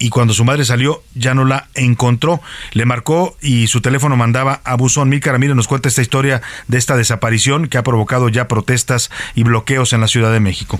y 0.03 0.09
cuando 0.09 0.33
su 0.33 0.43
madre 0.43 0.65
salió 0.65 1.01
ya 1.15 1.33
no 1.33 1.45
la 1.45 1.69
encontró. 1.75 2.41
Le 2.73 2.83
marcó 2.83 3.37
y 3.41 3.67
su 3.67 3.79
teléfono 3.79 4.17
mandaba 4.17 4.59
a 4.65 4.75
buzón. 4.75 5.07
Milka 5.07 5.31
Ramírez 5.31 5.55
nos 5.55 5.69
cuenta 5.69 5.87
esta 5.87 6.01
historia 6.01 6.41
de 6.67 6.77
esta 6.77 6.97
desaparición 6.97 7.69
que 7.69 7.77
ha 7.77 7.83
provocado 7.83 8.27
ya 8.27 8.49
protestas 8.49 9.09
y 9.33 9.43
bloqueos 9.43 9.93
en 9.93 10.01
la 10.01 10.09
Ciudad 10.09 10.33
de 10.33 10.41
México. 10.41 10.77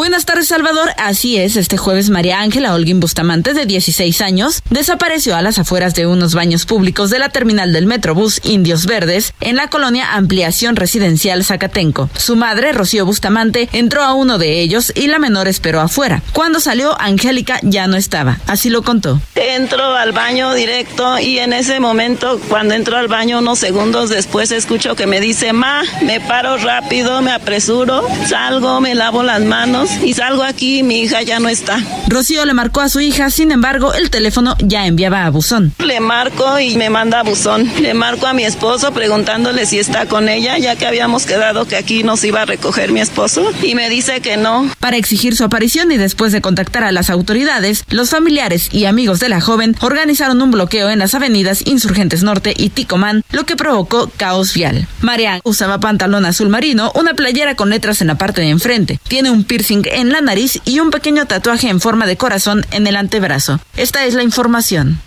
Buenas 0.00 0.24
tardes, 0.24 0.48
Salvador. 0.48 0.88
Así 0.96 1.36
es, 1.36 1.56
este 1.56 1.76
jueves 1.76 2.08
María 2.08 2.40
Ángela 2.40 2.72
Holguín 2.72 3.00
Bustamante, 3.00 3.52
de 3.52 3.66
16 3.66 4.22
años, 4.22 4.62
desapareció 4.70 5.36
a 5.36 5.42
las 5.42 5.58
afueras 5.58 5.94
de 5.94 6.06
unos 6.06 6.34
baños 6.34 6.64
públicos 6.64 7.10
de 7.10 7.18
la 7.18 7.28
terminal 7.28 7.74
del 7.74 7.84
Metrobús 7.84 8.40
Indios 8.42 8.86
Verdes 8.86 9.34
en 9.42 9.56
la 9.56 9.68
colonia 9.68 10.14
Ampliación 10.14 10.76
Residencial 10.76 11.44
Zacatenco. 11.44 12.08
Su 12.16 12.34
madre, 12.34 12.72
Rocío 12.72 13.04
Bustamante, 13.04 13.68
entró 13.74 14.02
a 14.02 14.14
uno 14.14 14.38
de 14.38 14.62
ellos 14.62 14.90
y 14.94 15.06
la 15.06 15.18
menor 15.18 15.48
esperó 15.48 15.82
afuera. 15.82 16.22
Cuando 16.32 16.60
salió, 16.60 16.98
Angélica 16.98 17.60
ya 17.62 17.86
no 17.86 17.98
estaba. 17.98 18.38
Así 18.46 18.70
lo 18.70 18.80
contó. 18.80 19.20
Entro 19.34 19.94
al 19.94 20.12
baño 20.12 20.54
directo 20.54 21.18
y 21.18 21.40
en 21.40 21.52
ese 21.52 21.78
momento, 21.78 22.40
cuando 22.48 22.72
entro 22.72 22.96
al 22.96 23.08
baño, 23.08 23.40
unos 23.40 23.58
segundos 23.58 24.08
después, 24.08 24.50
escucho 24.50 24.96
que 24.96 25.06
me 25.06 25.20
dice, 25.20 25.52
Ma, 25.52 25.82
me 26.00 26.20
paro 26.20 26.56
rápido, 26.56 27.20
me 27.20 27.32
apresuro, 27.32 28.02
salgo, 28.26 28.80
me 28.80 28.94
lavo 28.94 29.22
las 29.22 29.42
manos 29.42 29.89
y 30.02 30.14
salgo 30.14 30.42
aquí 30.42 30.78
y 30.78 30.82
mi 30.82 31.00
hija 31.00 31.22
ya 31.22 31.40
no 31.40 31.48
está. 31.48 31.80
Rocío 32.08 32.44
le 32.44 32.54
marcó 32.54 32.80
a 32.80 32.88
su 32.88 33.00
hija, 33.00 33.30
sin 33.30 33.52
embargo, 33.52 33.94
el 33.94 34.10
teléfono 34.10 34.56
ya 34.60 34.86
enviaba 34.86 35.26
a 35.26 35.30
buzón. 35.30 35.72
Le 35.78 36.00
marco 36.00 36.58
y 36.58 36.76
me 36.76 36.90
manda 36.90 37.20
a 37.20 37.22
buzón. 37.22 37.70
Le 37.80 37.94
marco 37.94 38.26
a 38.26 38.32
mi 38.32 38.44
esposo 38.44 38.92
preguntándole 38.92 39.66
si 39.66 39.78
está 39.78 40.06
con 40.06 40.28
ella, 40.28 40.58
ya 40.58 40.76
que 40.76 40.86
habíamos 40.86 41.26
quedado 41.26 41.66
que 41.66 41.76
aquí 41.76 42.02
nos 42.02 42.24
iba 42.24 42.42
a 42.42 42.46
recoger 42.46 42.92
mi 42.92 43.00
esposo 43.00 43.50
y 43.62 43.74
me 43.74 43.88
dice 43.88 44.20
que 44.20 44.36
no. 44.36 44.70
Para 44.80 44.96
exigir 44.96 45.36
su 45.36 45.44
aparición 45.44 45.92
y 45.92 45.98
después 45.98 46.32
de 46.32 46.40
contactar 46.40 46.84
a 46.84 46.92
las 46.92 47.10
autoridades, 47.10 47.84
los 47.88 48.10
familiares 48.10 48.68
y 48.72 48.86
amigos 48.86 49.20
de 49.20 49.28
la 49.28 49.40
joven 49.40 49.76
organizaron 49.80 50.42
un 50.42 50.50
bloqueo 50.50 50.90
en 50.90 50.98
las 50.98 51.14
avenidas 51.14 51.62
Insurgentes 51.66 52.22
Norte 52.22 52.54
y 52.56 52.70
Ticomán, 52.70 53.22
lo 53.30 53.44
que 53.44 53.56
provocó 53.56 54.10
caos 54.16 54.52
vial. 54.54 54.88
Marian 55.00 55.40
usaba 55.44 55.78
pantalón 55.80 56.26
azul 56.26 56.48
marino, 56.48 56.90
una 56.94 57.14
playera 57.14 57.54
con 57.54 57.70
letras 57.70 58.00
en 58.00 58.08
la 58.08 58.16
parte 58.16 58.40
de 58.40 58.48
enfrente. 58.48 58.98
Tiene 59.06 59.30
un 59.30 59.44
piercing 59.44 59.69
en 59.70 60.10
la 60.10 60.20
nariz 60.20 60.60
y 60.64 60.80
un 60.80 60.90
pequeño 60.90 61.26
tatuaje 61.26 61.68
en 61.68 61.80
forma 61.80 62.06
de 62.06 62.16
corazón 62.16 62.66
en 62.72 62.86
el 62.86 62.96
antebrazo. 62.96 63.60
Esta 63.76 64.04
es 64.04 64.14
la 64.14 64.22
información. 64.22 65.00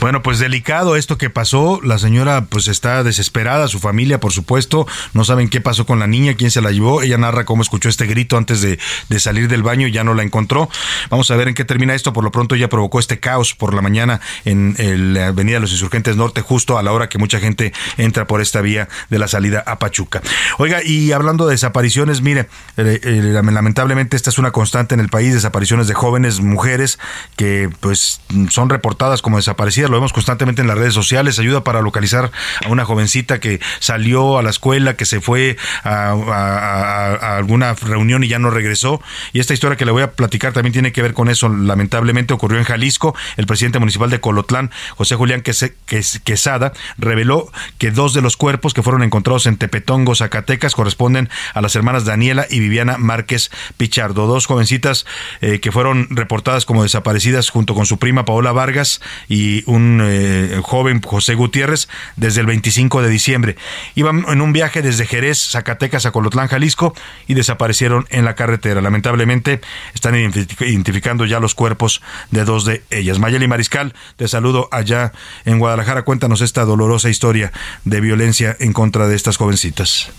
Bueno, 0.00 0.22
pues 0.22 0.38
delicado 0.38 0.96
esto 0.96 1.18
que 1.18 1.30
pasó. 1.30 1.80
La 1.82 1.98
señora 1.98 2.46
pues 2.46 2.68
está 2.68 3.02
desesperada, 3.02 3.68
su 3.68 3.78
familia 3.78 4.20
por 4.20 4.32
supuesto, 4.32 4.86
no 5.12 5.24
saben 5.24 5.48
qué 5.48 5.60
pasó 5.60 5.86
con 5.86 5.98
la 5.98 6.06
niña, 6.06 6.34
quién 6.34 6.50
se 6.50 6.60
la 6.60 6.70
llevó. 6.70 7.02
Ella 7.02 7.18
narra 7.18 7.44
cómo 7.44 7.62
escuchó 7.62 7.88
este 7.88 8.06
grito 8.06 8.36
antes 8.36 8.60
de, 8.60 8.78
salir 9.18 9.48
del 9.48 9.62
baño 9.62 9.86
y 9.86 9.92
ya 9.92 10.04
no 10.04 10.14
la 10.14 10.22
encontró. 10.22 10.68
Vamos 11.10 11.30
a 11.30 11.36
ver 11.36 11.48
en 11.48 11.54
qué 11.54 11.64
termina 11.64 11.94
esto. 11.94 12.12
Por 12.12 12.24
lo 12.24 12.32
pronto 12.32 12.56
ya 12.56 12.68
provocó 12.68 12.98
este 12.98 13.20
caos 13.20 13.54
por 13.54 13.74
la 13.74 13.82
mañana 13.82 14.20
en 14.44 15.14
la 15.14 15.28
Avenida 15.28 15.56
de 15.56 15.60
los 15.60 15.72
Insurgentes 15.72 16.16
Norte, 16.16 16.40
justo 16.40 16.78
a 16.78 16.82
la 16.82 16.92
hora 16.92 17.08
que 17.08 17.18
mucha 17.18 17.40
gente 17.40 17.72
entra 17.96 18.26
por 18.26 18.40
esta 18.40 18.60
vía 18.60 18.88
de 19.10 19.18
la 19.18 19.28
salida 19.28 19.62
a 19.66 19.78
Pachuca. 19.78 20.22
Oiga, 20.58 20.82
y 20.84 21.12
hablando 21.12 21.46
de 21.46 21.52
desapariciones, 21.52 22.20
mire, 22.20 22.48
eh, 22.76 23.00
eh, 23.02 23.20
lamentablemente 23.32 24.16
esta 24.16 24.30
es 24.30 24.38
una 24.38 24.50
constante 24.50 24.94
en 24.94 25.00
el 25.00 25.08
país, 25.08 25.34
desapariciones 25.34 25.86
de 25.86 25.94
jóvenes, 25.94 26.40
mujeres 26.40 26.98
que 27.36 27.70
pues 27.80 28.20
son 28.50 28.68
reportadas 28.68 29.22
como 29.22 29.36
desaparecidas 29.36 29.83
lo 29.88 29.94
vemos 29.94 30.12
constantemente 30.12 30.62
en 30.62 30.68
las 30.68 30.78
redes 30.78 30.94
sociales, 30.94 31.38
ayuda 31.38 31.64
para 31.64 31.80
localizar 31.80 32.30
a 32.64 32.68
una 32.68 32.84
jovencita 32.84 33.40
que 33.40 33.60
salió 33.80 34.38
a 34.38 34.42
la 34.42 34.50
escuela, 34.50 34.96
que 34.96 35.04
se 35.04 35.20
fue 35.20 35.56
a, 35.82 37.36
alguna 37.36 37.74
reunión 37.74 38.24
y 38.24 38.28
ya 38.28 38.38
no 38.38 38.50
regresó. 38.50 39.02
Y 39.32 39.40
esta 39.40 39.54
historia 39.54 39.76
que 39.76 39.84
le 39.84 39.92
voy 39.92 40.02
a 40.02 40.12
platicar 40.12 40.52
también 40.52 40.72
tiene 40.72 40.92
que 40.92 41.02
ver 41.02 41.14
con 41.14 41.28
eso. 41.28 41.48
Lamentablemente 41.48 42.34
ocurrió 42.34 42.58
en 42.58 42.64
Jalisco. 42.64 43.14
El 43.36 43.46
presidente 43.46 43.78
municipal 43.78 44.10
de 44.10 44.20
Colotlán, 44.20 44.70
José 44.96 45.16
Julián 45.16 45.42
Quesada, 45.42 46.72
reveló 46.98 47.50
que 47.78 47.90
dos 47.90 48.14
de 48.14 48.22
los 48.22 48.36
cuerpos 48.36 48.74
que 48.74 48.82
fueron 48.82 49.02
encontrados 49.02 49.46
en 49.46 49.56
Tepetongo, 49.56 50.14
Zacatecas, 50.14 50.74
corresponden 50.74 51.28
a 51.52 51.60
las 51.60 51.76
hermanas 51.76 52.04
Daniela 52.04 52.46
y 52.48 52.60
Viviana 52.60 52.98
Márquez 52.98 53.50
Pichardo, 53.76 54.26
dos 54.26 54.46
jovencitas 54.46 55.06
eh, 55.40 55.60
que 55.60 55.72
fueron 55.72 56.08
reportadas 56.10 56.64
como 56.64 56.82
desaparecidas 56.82 57.50
junto 57.50 57.74
con 57.74 57.86
su 57.86 57.98
prima 57.98 58.24
Paola 58.24 58.52
Vargas 58.52 59.00
y 59.28 59.62
un 59.66 59.73
eh, 60.02 60.60
joven 60.62 61.00
José 61.02 61.34
Gutiérrez 61.34 61.88
desde 62.16 62.40
el 62.40 62.46
25 62.46 63.02
de 63.02 63.08
diciembre. 63.08 63.56
Iban 63.94 64.24
en 64.28 64.40
un 64.40 64.52
viaje 64.52 64.82
desde 64.82 65.06
Jerez, 65.06 65.50
Zacatecas 65.50 66.06
a 66.06 66.12
Colotlán, 66.12 66.48
Jalisco 66.48 66.94
y 67.26 67.34
desaparecieron 67.34 68.06
en 68.10 68.24
la 68.24 68.34
carretera. 68.34 68.80
Lamentablemente 68.80 69.60
están 69.94 70.14
identificando 70.16 71.24
ya 71.24 71.40
los 71.40 71.54
cuerpos 71.54 72.02
de 72.30 72.44
dos 72.44 72.64
de 72.64 72.82
ellas. 72.90 73.18
Mayeli 73.18 73.48
Mariscal, 73.48 73.94
te 74.16 74.28
saludo 74.28 74.68
allá 74.70 75.12
en 75.44 75.58
Guadalajara. 75.58 76.02
Cuéntanos 76.02 76.40
esta 76.40 76.64
dolorosa 76.64 77.08
historia 77.08 77.52
de 77.84 78.00
violencia 78.00 78.56
en 78.60 78.72
contra 78.72 79.06
de 79.08 79.16
estas 79.16 79.36
jovencitas. 79.36 80.10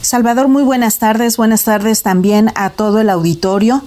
Salvador, 0.00 0.48
muy 0.48 0.62
buenas 0.62 0.98
tardes. 0.98 1.36
Buenas 1.36 1.64
tardes 1.64 2.02
también 2.02 2.52
a 2.54 2.70
todo 2.70 3.00
el 3.00 3.08
auditorio. 3.08 3.82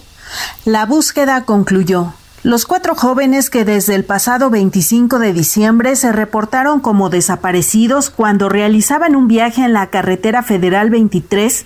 La 0.65 0.85
búsqueda 0.85 1.45
concluyó. 1.45 2.13
Los 2.47 2.65
cuatro 2.65 2.95
jóvenes 2.95 3.49
que 3.49 3.65
desde 3.65 3.93
el 3.93 4.05
pasado 4.05 4.49
25 4.49 5.19
de 5.19 5.33
diciembre 5.33 5.97
se 5.97 6.13
reportaron 6.13 6.79
como 6.79 7.09
desaparecidos 7.09 8.09
cuando 8.09 8.47
realizaban 8.47 9.17
un 9.17 9.27
viaje 9.27 9.65
en 9.65 9.73
la 9.73 9.87
carretera 9.87 10.43
federal 10.43 10.89
23 10.89 11.65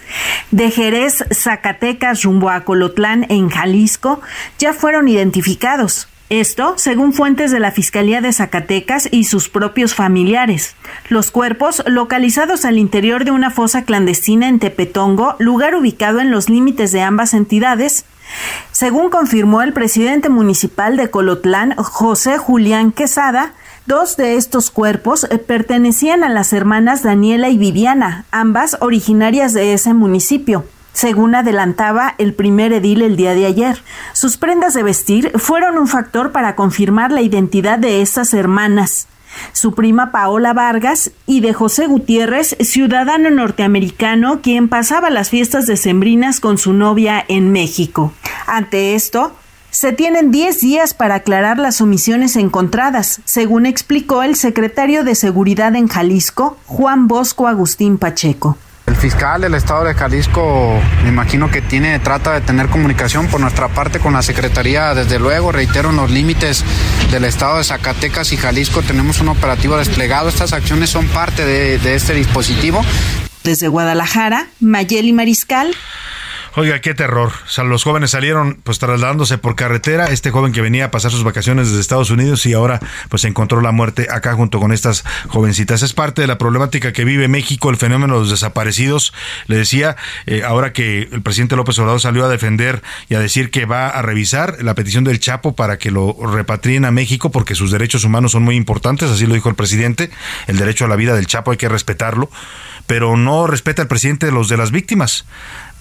de 0.50 0.72
Jerez, 0.72 1.24
Zacatecas 1.32 2.24
rumbo 2.24 2.50
a 2.50 2.62
Colotlán 2.62 3.28
en 3.30 3.50
Jalisco 3.50 4.22
ya 4.58 4.74
fueron 4.74 5.08
identificados. 5.08 6.08
Esto, 6.32 6.74
según 6.78 7.14
fuentes 7.14 7.52
de 7.52 7.60
la 7.60 7.72
Fiscalía 7.72 8.20
de 8.20 8.34
Zacatecas 8.34 9.08
y 9.12 9.26
sus 9.26 9.50
propios 9.50 9.94
familiares. 9.94 10.76
Los 11.10 11.30
cuerpos, 11.30 11.84
localizados 11.86 12.66
al 12.66 12.80
interior 12.80 13.24
de 13.24 13.30
una 13.32 13.52
fosa 13.52 13.84
clandestina 13.84 14.48
en 14.48 14.58
Tepetongo, 14.58 15.36
lugar 15.38 15.76
ubicado 15.76 16.22
en 16.22 16.32
los 16.32 16.50
límites 16.50 16.92
de 16.92 17.02
ambas 17.02 17.36
entidades, 17.36 18.06
según 18.72 19.10
confirmó 19.10 19.62
el 19.62 19.74
presidente 19.74 20.30
municipal 20.30 20.98
de 20.98 21.10
Colotlán, 21.10 21.76
José 21.78 22.38
Julián 22.38 22.92
Quesada, 22.92 23.54
dos 23.86 24.18
de 24.18 24.36
estos 24.36 24.72
cuerpos 24.72 25.26
eh, 25.30 25.38
pertenecían 25.38 26.24
a 26.24 26.30
las 26.30 26.54
hermanas 26.54 27.04
Daniela 27.04 27.50
y 27.50 27.58
Viviana, 27.58 28.26
ambas 28.32 28.78
originarias 28.80 29.54
de 29.54 29.74
ese 29.74 29.94
municipio. 29.94 30.66
Según 30.94 31.36
adelantaba 31.36 32.16
el 32.18 32.34
primer 32.34 32.74
edil 32.74 33.02
el 33.02 33.16
día 33.16 33.34
de 33.34 33.46
ayer, 33.46 33.82
sus 34.14 34.38
prendas 34.38 34.74
de 34.74 34.84
vestir 34.84 35.32
fueron 35.38 35.78
un 35.78 35.88
factor 35.88 36.32
para 36.32 36.56
confirmar 36.56 37.12
la 37.12 37.22
identidad 37.22 37.80
de 37.80 38.02
estas 38.02 38.34
hermanas 38.34 39.08
su 39.54 39.74
prima 39.74 40.12
Paola 40.12 40.54
Vargas 40.54 41.12
y 41.26 41.42
de 41.42 41.54
José 41.54 41.88
Gutiérrez, 41.88 42.56
ciudadano 42.60 43.30
norteamericano 43.30 44.42
quien 44.42 44.70
pasaba 44.70 45.10
las 45.10 45.30
fiestas 45.30 45.68
decembrinas 45.68 46.40
con 46.40 46.58
su 46.58 46.74
novia 46.74 47.24
en 47.28 47.52
México. 47.52 48.14
Ante 48.48 48.96
esto, 48.96 49.34
se 49.72 49.94
tienen 49.94 50.32
10 50.32 50.60
días 50.60 50.94
para 50.94 51.16
aclarar 51.16 51.58
las 51.58 51.80
omisiones 51.80 52.36
encontradas, 52.36 53.22
según 53.24 53.66
explicó 53.66 54.22
el 54.22 54.36
secretario 54.36 55.06
de 55.06 55.16
Seguridad 55.16 55.76
en 55.76 55.88
Jalisco, 55.88 56.58
Juan 56.66 57.08
Bosco 57.08 57.48
Agustín 57.48 57.98
Pacheco. 57.98 58.58
Fiscal 59.02 59.42
del 59.42 59.56
estado 59.56 59.84
de 59.84 59.96
Jalisco, 59.96 60.80
me 61.02 61.10
imagino 61.10 61.50
que 61.50 61.60
tiene, 61.60 61.98
trata 61.98 62.34
de 62.34 62.42
tener 62.42 62.68
comunicación 62.68 63.26
por 63.30 63.42
nuestra 63.42 63.68
parte 63.68 64.00
con 64.00 64.14
la 64.14 64.22
Secretaría, 64.22 64.94
desde 64.94 65.18
luego, 65.18 65.52
reitero, 65.52 65.90
en 65.90 65.96
los 65.96 66.12
límites 66.12 66.64
del 67.10 67.26
estado 67.26 67.58
de 67.58 67.64
Zacatecas 67.64 68.32
y 68.32 68.38
Jalisco 68.38 68.84
tenemos 68.84 69.20
un 69.20 69.30
operativo 69.30 69.76
desplegado. 69.76 70.30
Estas 70.30 70.54
acciones 70.54 70.92
son 70.92 71.08
parte 71.08 71.44
de, 71.46 71.80
de 71.80 71.96
este 71.96 72.14
dispositivo. 72.14 72.86
Desde 73.44 73.70
Guadalajara, 73.70 74.50
Mayeli 74.60 75.14
Mariscal, 75.14 75.76
Oiga, 76.58 76.82
qué 76.82 76.94
terror. 76.94 77.32
Los 77.64 77.86
jóvenes 77.86 78.12
salieron 78.12 78.60
pues 78.62 78.78
trasladándose 78.78 79.38
por 79.38 79.56
carretera. 79.56 80.08
Este 80.08 80.32
joven 80.32 80.52
que 80.52 80.60
venía 80.60 80.86
a 80.86 80.92
pasar 80.92 81.10
sus 81.10 81.24
vacaciones 81.24 81.70
desde 81.70 81.80
Estados 81.80 82.10
Unidos 82.10 82.46
y 82.46 82.52
ahora 82.52 82.82
pues 83.08 83.24
encontró 83.24 83.62
la 83.62 83.72
muerte 83.72 84.08
acá 84.12 84.34
junto 84.34 84.60
con 84.60 84.74
estas 84.74 85.06
jovencitas. 85.30 85.82
Es 85.82 85.94
parte 85.94 86.20
de 86.20 86.28
la 86.28 86.38
problemática 86.38 86.92
que 86.92 87.06
vive 87.06 87.30
México, 87.30 87.70
el 87.70 87.78
fenómeno 87.78 88.16
de 88.16 88.20
los 88.20 88.32
desaparecidos. 88.32 89.14
Le 89.48 89.56
decía, 89.56 89.96
eh, 90.26 90.44
ahora 90.44 90.74
que 90.74 91.04
el 91.10 91.22
presidente 91.22 91.56
López 91.56 91.80
Obrador 91.80 92.02
salió 92.02 92.26
a 92.26 92.28
defender 92.28 92.84
y 93.08 93.16
a 93.16 93.20
decir 93.22 93.50
que 93.50 93.66
va 93.66 93.88
a 93.88 94.02
revisar 94.02 94.62
la 94.62 94.76
petición 94.76 95.06
del 95.06 95.22
Chapo 95.22 95.56
para 95.56 95.78
que 95.78 95.90
lo 95.90 96.18
repatrien 96.34 96.84
a 96.84 96.92
México 96.92 97.32
porque 97.32 97.56
sus 97.56 97.72
derechos 97.72 98.04
humanos 98.04 98.34
son 98.34 98.44
muy 98.44 98.58
importantes, 98.58 99.10
así 99.10 99.26
lo 99.26 99.36
dijo 99.36 99.48
el 99.48 99.56
presidente. 99.56 100.12
El 100.48 100.58
derecho 100.58 100.84
a 100.84 100.90
la 100.90 100.98
vida 100.98 101.16
del 101.16 101.28
Chapo 101.28 101.52
hay 101.52 101.58
que 101.58 101.70
respetarlo, 101.70 102.30
pero 102.88 103.16
no 103.16 103.48
respeta 103.48 103.84
el 103.84 103.88
presidente 103.88 104.30
los 104.34 104.50
de 104.50 104.58
las 104.58 104.72
víctimas. 104.72 105.24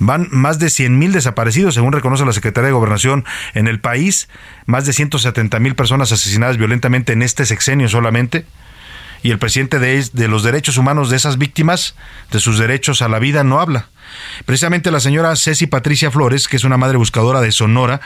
Van 0.01 0.29
más 0.31 0.59
de 0.59 0.71
100 0.71 0.99
mil 0.99 1.13
desaparecidos, 1.13 1.75
según 1.75 1.93
reconoce 1.93 2.25
la 2.25 2.33
Secretaría 2.33 2.69
de 2.69 2.73
Gobernación 2.73 3.25
en 3.55 3.69
el 3.69 3.81
país. 3.81 4.29
Más 4.65 4.87
de 4.87 4.95
170 4.95 5.59
mil 5.61 5.75
personas 5.75 6.11
asesinadas 6.11 6.57
violentamente 6.57 7.13
en 7.13 7.23
este 7.23 7.45
sexenio 7.45 7.89
solamente. 7.89 8.47
Y 9.23 9.31
el 9.31 9.39
presidente 9.39 9.79
de, 9.79 10.03
de, 10.15 10.29
los 10.29 10.43
derechos 10.43 10.79
humanos 10.79 11.11
de 11.11 11.17
esas 11.19 11.37
víctimas, 11.37 11.95
de 12.33 12.41
sus 12.41 12.59
derechos 12.59 13.03
a 13.03 13.09
la 13.09 13.19
vida, 13.19 13.45
no 13.45 13.61
habla. 13.61 13.91
Precisamente 14.47 14.91
la 14.91 15.01
señora 15.01 15.37
Ceci 15.37 15.67
Patricia 15.67 16.11
Flores, 16.11 16.49
que 16.49 16.57
es 16.57 16.65
una 16.65 16.79
madre 16.79 16.97
buscadora 16.97 17.43
de 17.43 17.53
Sonora, 17.53 18.01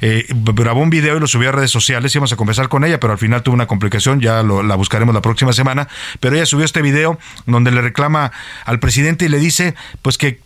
eh, 0.00 0.26
grabó 0.30 0.80
un 0.80 0.90
video 0.90 1.16
y 1.16 1.20
lo 1.20 1.26
subió 1.26 1.48
a 1.48 1.52
redes 1.52 1.72
sociales. 1.72 2.14
Íbamos 2.14 2.32
a 2.32 2.36
conversar 2.36 2.68
con 2.68 2.84
ella, 2.84 3.00
pero 3.00 3.12
al 3.12 3.18
final 3.18 3.42
tuvo 3.42 3.54
una 3.54 3.66
complicación. 3.66 4.20
Ya 4.20 4.44
la 4.44 4.76
buscaremos 4.76 5.12
la 5.12 5.22
próxima 5.22 5.52
semana. 5.52 5.88
Pero 6.20 6.36
ella 6.36 6.46
subió 6.46 6.64
este 6.64 6.82
video 6.82 7.18
donde 7.46 7.72
le 7.72 7.82
reclama 7.82 8.30
al 8.64 8.78
presidente 8.78 9.24
y 9.24 9.28
le 9.28 9.40
dice, 9.40 9.74
pues 10.02 10.16
que 10.16 10.38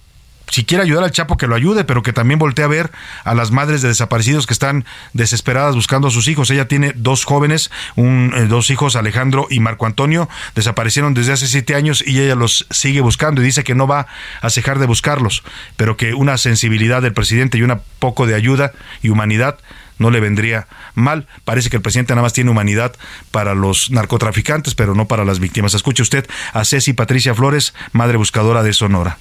si 0.49 0.65
quiere 0.65 0.85
ayudar 0.85 1.05
al 1.05 1.11
Chapo, 1.11 1.37
que 1.37 1.47
lo 1.47 1.55
ayude, 1.55 1.85
pero 1.85 2.03
que 2.03 2.13
también 2.13 2.39
voltee 2.39 2.65
a 2.65 2.69
ver 2.69 2.91
a 3.25 3.35
las 3.35 3.51
madres 3.51 3.83
de 3.83 3.89
desaparecidos 3.89 4.47
que 4.47 4.53
están 4.53 4.85
desesperadas 5.13 5.75
buscando 5.75 6.09
a 6.09 6.11
sus 6.11 6.29
hijos. 6.29 6.51
Ella 6.51 6.69
tiene 6.69 6.93
dos 6.95 7.25
jóvenes, 7.25 7.71
un, 7.97 8.33
eh, 8.35 8.47
dos 8.47 8.71
hijos, 8.71 8.97
Alejandro 8.97 9.47
y 9.51 9.61
Marco 9.61 9.87
Antonio, 9.87 10.29
desaparecieron 10.55 11.15
desde 11.15 11.33
hace 11.33 11.47
siete 11.47 11.75
años 11.75 12.03
y 12.07 12.21
ella 12.21 12.35
los 12.35 12.67
sigue 12.71 13.01
buscando 13.01 13.43
y 13.43 13.45
dice 13.45 13.65
que 13.65 13.75
no 13.75 13.87
va 13.87 14.07
a 14.41 14.51
cejar 14.51 14.79
de 14.79 14.87
buscarlos, 14.87 15.43
pero 15.77 15.97
que 15.97 16.15
una 16.15 16.39
sensibilidad 16.39 17.03
del 17.03 17.13
presidente 17.13 17.59
y 17.59 17.63
un 17.63 17.81
poco 17.99 18.27
de 18.27 18.35
ayuda 18.35 18.73
y 19.03 19.09
humanidad 19.09 19.59
no 19.99 20.11
le 20.11 20.21
vendría 20.21 20.69
mal. 20.95 21.27
Parece 21.45 21.71
que 21.71 21.77
el 21.77 21.83
presidente 21.83 22.15
nada 22.15 22.23
más 22.23 22.33
tiene 22.33 22.51
humanidad 22.51 22.95
para 23.31 23.55
los 23.55 23.91
narcotraficantes, 23.91 24.75
pero 24.75 24.95
no 24.95 25.09
para 25.09 25.25
las 25.25 25.41
víctimas. 25.41 25.75
Escuche 25.75 26.03
usted 26.03 26.27
a 26.53 26.65
Ceci 26.65 26.93
Patricia 26.93 27.35
Flores, 27.35 27.75
madre 27.93 28.17
buscadora 28.17 28.63
de 28.63 28.73
Sonora 28.73 29.19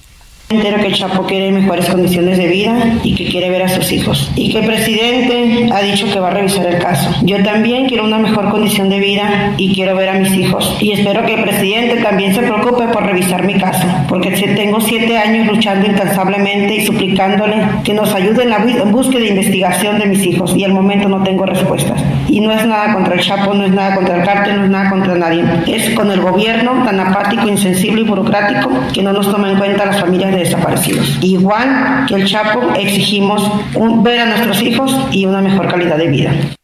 Entero 0.48 0.78
que 0.78 0.86
el 0.86 0.94
Chapo 0.94 1.24
quiere 1.24 1.50
mejores 1.50 1.86
condiciones 1.86 2.38
de 2.38 2.46
vida 2.46 2.76
y 3.02 3.16
que 3.16 3.26
quiere 3.26 3.50
ver 3.50 3.62
a 3.62 3.68
sus 3.68 3.90
hijos. 3.90 4.30
Y 4.36 4.52
que 4.52 4.60
el 4.60 4.66
presidente 4.66 5.68
ha 5.74 5.82
dicho 5.82 6.08
que 6.08 6.20
va 6.20 6.28
a 6.28 6.30
revisar 6.30 6.64
el 6.66 6.78
caso. 6.78 7.10
Yo 7.22 7.42
también 7.42 7.88
quiero 7.88 8.04
una 8.04 8.18
mejor 8.18 8.48
condición 8.50 8.88
de 8.88 9.00
vida 9.00 9.54
y 9.56 9.74
quiero 9.74 9.96
ver 9.96 10.08
a 10.08 10.12
mis 10.12 10.32
hijos. 10.34 10.76
Y 10.78 10.92
espero 10.92 11.26
que 11.26 11.34
el 11.34 11.42
presidente 11.42 11.96
también 11.96 12.32
se 12.32 12.42
preocupe 12.42 12.86
por 12.92 13.04
revisar 13.04 13.44
mi 13.44 13.54
caso. 13.54 13.88
Porque 14.08 14.30
tengo 14.30 14.80
siete 14.80 15.18
años 15.18 15.48
luchando 15.48 15.88
incansablemente 15.88 16.76
y 16.76 16.86
suplicándole 16.86 17.56
que 17.82 17.92
nos 17.92 18.14
ayude 18.14 18.44
en 18.44 18.50
la 18.50 18.58
búsqueda 18.84 19.22
de 19.22 19.30
investigación 19.30 19.98
de 19.98 20.06
mis 20.06 20.24
hijos. 20.24 20.56
Y 20.56 20.62
al 20.62 20.72
momento 20.72 21.08
no 21.08 21.24
tengo 21.24 21.44
respuestas. 21.44 22.00
Y 22.28 22.38
no 22.38 22.52
es 22.52 22.64
nada 22.64 22.94
contra 22.94 23.14
el 23.14 23.20
Chapo, 23.20 23.52
no 23.52 23.64
es 23.64 23.72
nada 23.72 23.96
contra 23.96 24.18
el 24.18 24.22
cártel, 24.22 24.58
no 24.58 24.64
es 24.66 24.70
nada 24.70 24.90
contra 24.90 25.16
nadie. 25.16 25.42
Es 25.66 25.90
con 25.90 26.08
el 26.12 26.20
gobierno 26.20 26.84
tan 26.84 27.00
apático, 27.00 27.48
insensible 27.48 28.02
y 28.02 28.04
burocrático 28.04 28.70
que 28.92 29.02
no 29.02 29.12
nos 29.12 29.28
toma 29.28 29.50
en 29.50 29.58
cuenta 29.58 29.84
las 29.86 29.98
familias 29.98 30.35
desaparecidos. 30.38 31.18
Igual 31.22 32.06
que 32.08 32.14
el 32.14 32.26
Chapo, 32.26 32.72
exigimos 32.74 33.42
ver 34.02 34.20
a 34.20 34.26
nuestros 34.26 34.62
hijos 34.62 34.94
y 35.12 35.26
una 35.26 35.40
mejor 35.40 35.68
calidad 35.68 35.96
de 35.96 36.08
vida 36.08 36.55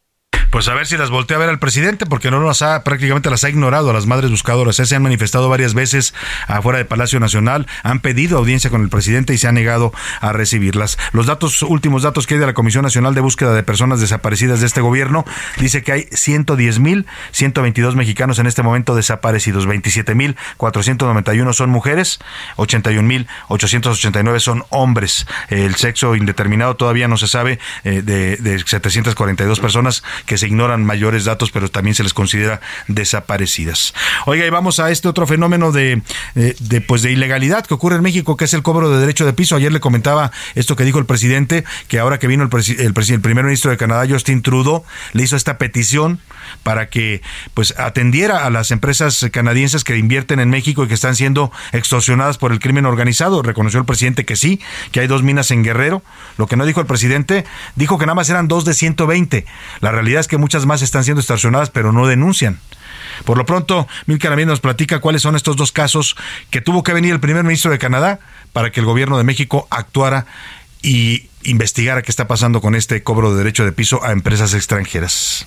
pues 0.53 0.67
a 0.67 0.75
ver 0.75 0.85
si 0.85 0.97
las 0.97 1.09
voltea 1.09 1.37
a 1.37 1.39
ver 1.39 1.49
al 1.49 1.57
presidente, 1.57 2.05
porque 2.05 2.29
no 2.29 2.39
las 2.39 2.61
ha, 2.61 2.83
prácticamente 2.83 3.31
las 3.31 3.43
ha 3.43 3.49
ignorado 3.49 3.89
a 3.89 3.93
las 3.93 4.05
madres 4.05 4.29
buscadoras. 4.29 4.75
Se 4.75 4.95
han 4.95 5.01
manifestado 5.01 5.49
varias 5.49 5.73
veces 5.73 6.13
afuera 6.45 6.77
del 6.77 6.85
Palacio 6.85 7.19
Nacional, 7.19 7.65
han 7.81 8.01
pedido 8.01 8.37
audiencia 8.37 8.69
con 8.69 8.83
el 8.83 8.89
presidente 8.89 9.33
y 9.33 9.39
se 9.39 9.47
ha 9.47 9.51
negado 9.51 9.91
a 10.21 10.31
recibirlas. 10.31 10.99
Los 11.11 11.25
datos, 11.25 11.63
últimos 11.63 12.03
datos 12.03 12.27
que 12.27 12.35
hay 12.35 12.39
de 12.39 12.45
la 12.45 12.53
Comisión 12.53 12.83
Nacional 12.83 13.15
de 13.15 13.21
Búsqueda 13.21 13.55
de 13.55 13.63
Personas 13.63 13.99
Desaparecidas 13.99 14.59
de 14.59 14.67
este 14.67 14.79
gobierno, 14.79 15.25
dice 15.57 15.81
que 15.81 15.91
hay 15.91 16.07
110 16.11 16.77
mil 16.77 17.07
122 17.31 17.95
mexicanos 17.95 18.37
en 18.37 18.45
este 18.45 18.61
momento 18.61 18.93
desaparecidos, 18.93 19.65
27 19.65 20.13
mil 20.13 20.37
491 20.57 21.51
son 21.53 21.71
mujeres, 21.71 22.19
81 22.57 23.07
mil 23.07 23.27
889 23.47 24.39
son 24.39 24.65
hombres. 24.69 25.25
El 25.49 25.73
sexo 25.73 26.15
indeterminado 26.15 26.75
todavía 26.75 27.07
no 27.07 27.17
se 27.17 27.27
sabe 27.27 27.57
eh, 27.85 28.03
de, 28.03 28.37
de 28.37 28.59
742 28.59 29.59
personas 29.59 30.03
que 30.27 30.37
se 30.37 30.42
se 30.43 30.47
ignoran 30.47 30.83
mayores 30.83 31.23
datos, 31.23 31.51
pero 31.51 31.69
también 31.69 31.95
se 31.95 32.03
les 32.03 32.13
considera 32.13 32.59
desaparecidas. 32.89 33.93
Oiga, 34.25 34.45
y 34.45 34.49
vamos 34.49 34.81
a 34.81 34.91
este 34.91 35.07
otro 35.07 35.25
fenómeno 35.25 35.71
de, 35.71 36.01
eh, 36.35 36.55
de, 36.59 36.81
pues 36.81 37.01
de 37.01 37.13
ilegalidad 37.13 37.65
que 37.65 37.73
ocurre 37.73 37.95
en 37.95 38.01
México, 38.01 38.35
que 38.35 38.43
es 38.43 38.53
el 38.53 38.61
cobro 38.61 38.89
de 38.89 38.99
derecho 38.99 39.25
de 39.25 39.31
piso. 39.31 39.55
Ayer 39.55 39.71
le 39.71 39.79
comentaba 39.79 40.31
esto 40.55 40.75
que 40.75 40.83
dijo 40.83 40.99
el 40.99 41.05
presidente, 41.05 41.63
que 41.87 41.97
ahora 41.97 42.19
que 42.19 42.27
vino 42.27 42.43
el, 42.43 42.49
el, 42.77 42.93
el 42.93 43.21
primer 43.21 43.45
ministro 43.45 43.71
de 43.71 43.77
Canadá, 43.77 44.05
Justin 44.05 44.41
Trudeau, 44.41 44.83
le 45.13 45.23
hizo 45.23 45.37
esta 45.37 45.57
petición 45.57 46.19
para 46.63 46.89
que 46.89 47.21
pues 47.53 47.73
atendiera 47.79 48.45
a 48.45 48.49
las 48.49 48.71
empresas 48.71 49.25
canadienses 49.31 49.85
que 49.85 49.97
invierten 49.97 50.41
en 50.41 50.49
México 50.49 50.83
y 50.83 50.87
que 50.89 50.93
están 50.93 51.15
siendo 51.15 51.53
extorsionadas 51.71 52.37
por 52.37 52.51
el 52.51 52.59
crimen 52.59 52.85
organizado. 52.85 53.41
Reconoció 53.41 53.79
el 53.79 53.85
presidente 53.85 54.25
que 54.25 54.35
sí, 54.35 54.59
que 54.91 54.99
hay 54.99 55.07
dos 55.07 55.23
minas 55.23 55.51
en 55.51 55.63
Guerrero. 55.63 56.03
Lo 56.37 56.47
que 56.47 56.57
no 56.57 56.65
dijo 56.65 56.81
el 56.81 56.85
presidente, 56.85 57.45
dijo 57.75 57.97
que 57.97 58.05
nada 58.05 58.15
más 58.15 58.29
eran 58.29 58.49
dos 58.49 58.65
de 58.65 58.73
120. 58.73 59.45
La 59.79 59.91
realidad 59.91 60.19
es 60.19 60.27
que 60.27 60.32
muchas 60.37 60.65
más 60.65 60.81
están 60.81 61.03
siendo 61.03 61.21
extorsionadas, 61.21 61.69
pero 61.69 61.91
no 61.91 62.07
denuncian. 62.07 62.59
Por 63.25 63.37
lo 63.37 63.45
pronto, 63.45 63.87
Mil 64.05 64.19
Caramín 64.19 64.47
nos 64.47 64.59
platica 64.59 64.99
cuáles 64.99 65.21
son 65.21 65.35
estos 65.35 65.55
dos 65.55 65.71
casos 65.71 66.15
que 66.49 66.61
tuvo 66.61 66.83
que 66.83 66.93
venir 66.93 67.13
el 67.13 67.19
primer 67.19 67.43
ministro 67.43 67.71
de 67.71 67.77
Canadá 67.77 68.19
para 68.51 68.71
que 68.71 68.79
el 68.79 68.85
gobierno 68.85 69.17
de 69.17 69.23
México 69.23 69.67
actuara 69.69 70.25
y 70.81 71.27
investigara 71.43 72.01
qué 72.01 72.11
está 72.11 72.27
pasando 72.27 72.61
con 72.61 72.75
este 72.75 73.03
cobro 73.03 73.31
de 73.31 73.37
derecho 73.37 73.65
de 73.65 73.71
piso 73.71 74.03
a 74.03 74.11
empresas 74.11 74.53
extranjeras. 74.53 75.45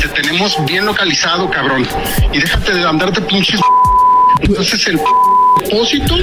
Te 0.00 0.08
tenemos 0.08 0.56
bien 0.66 0.86
localizado, 0.86 1.50
cabrón. 1.50 1.86
Y 2.32 2.38
déjate 2.38 2.74
de 2.74 2.86
andarte 2.86 3.20
pinches. 3.22 3.60
Entonces 4.40 4.86
el 4.88 5.00
depósito 5.62 6.16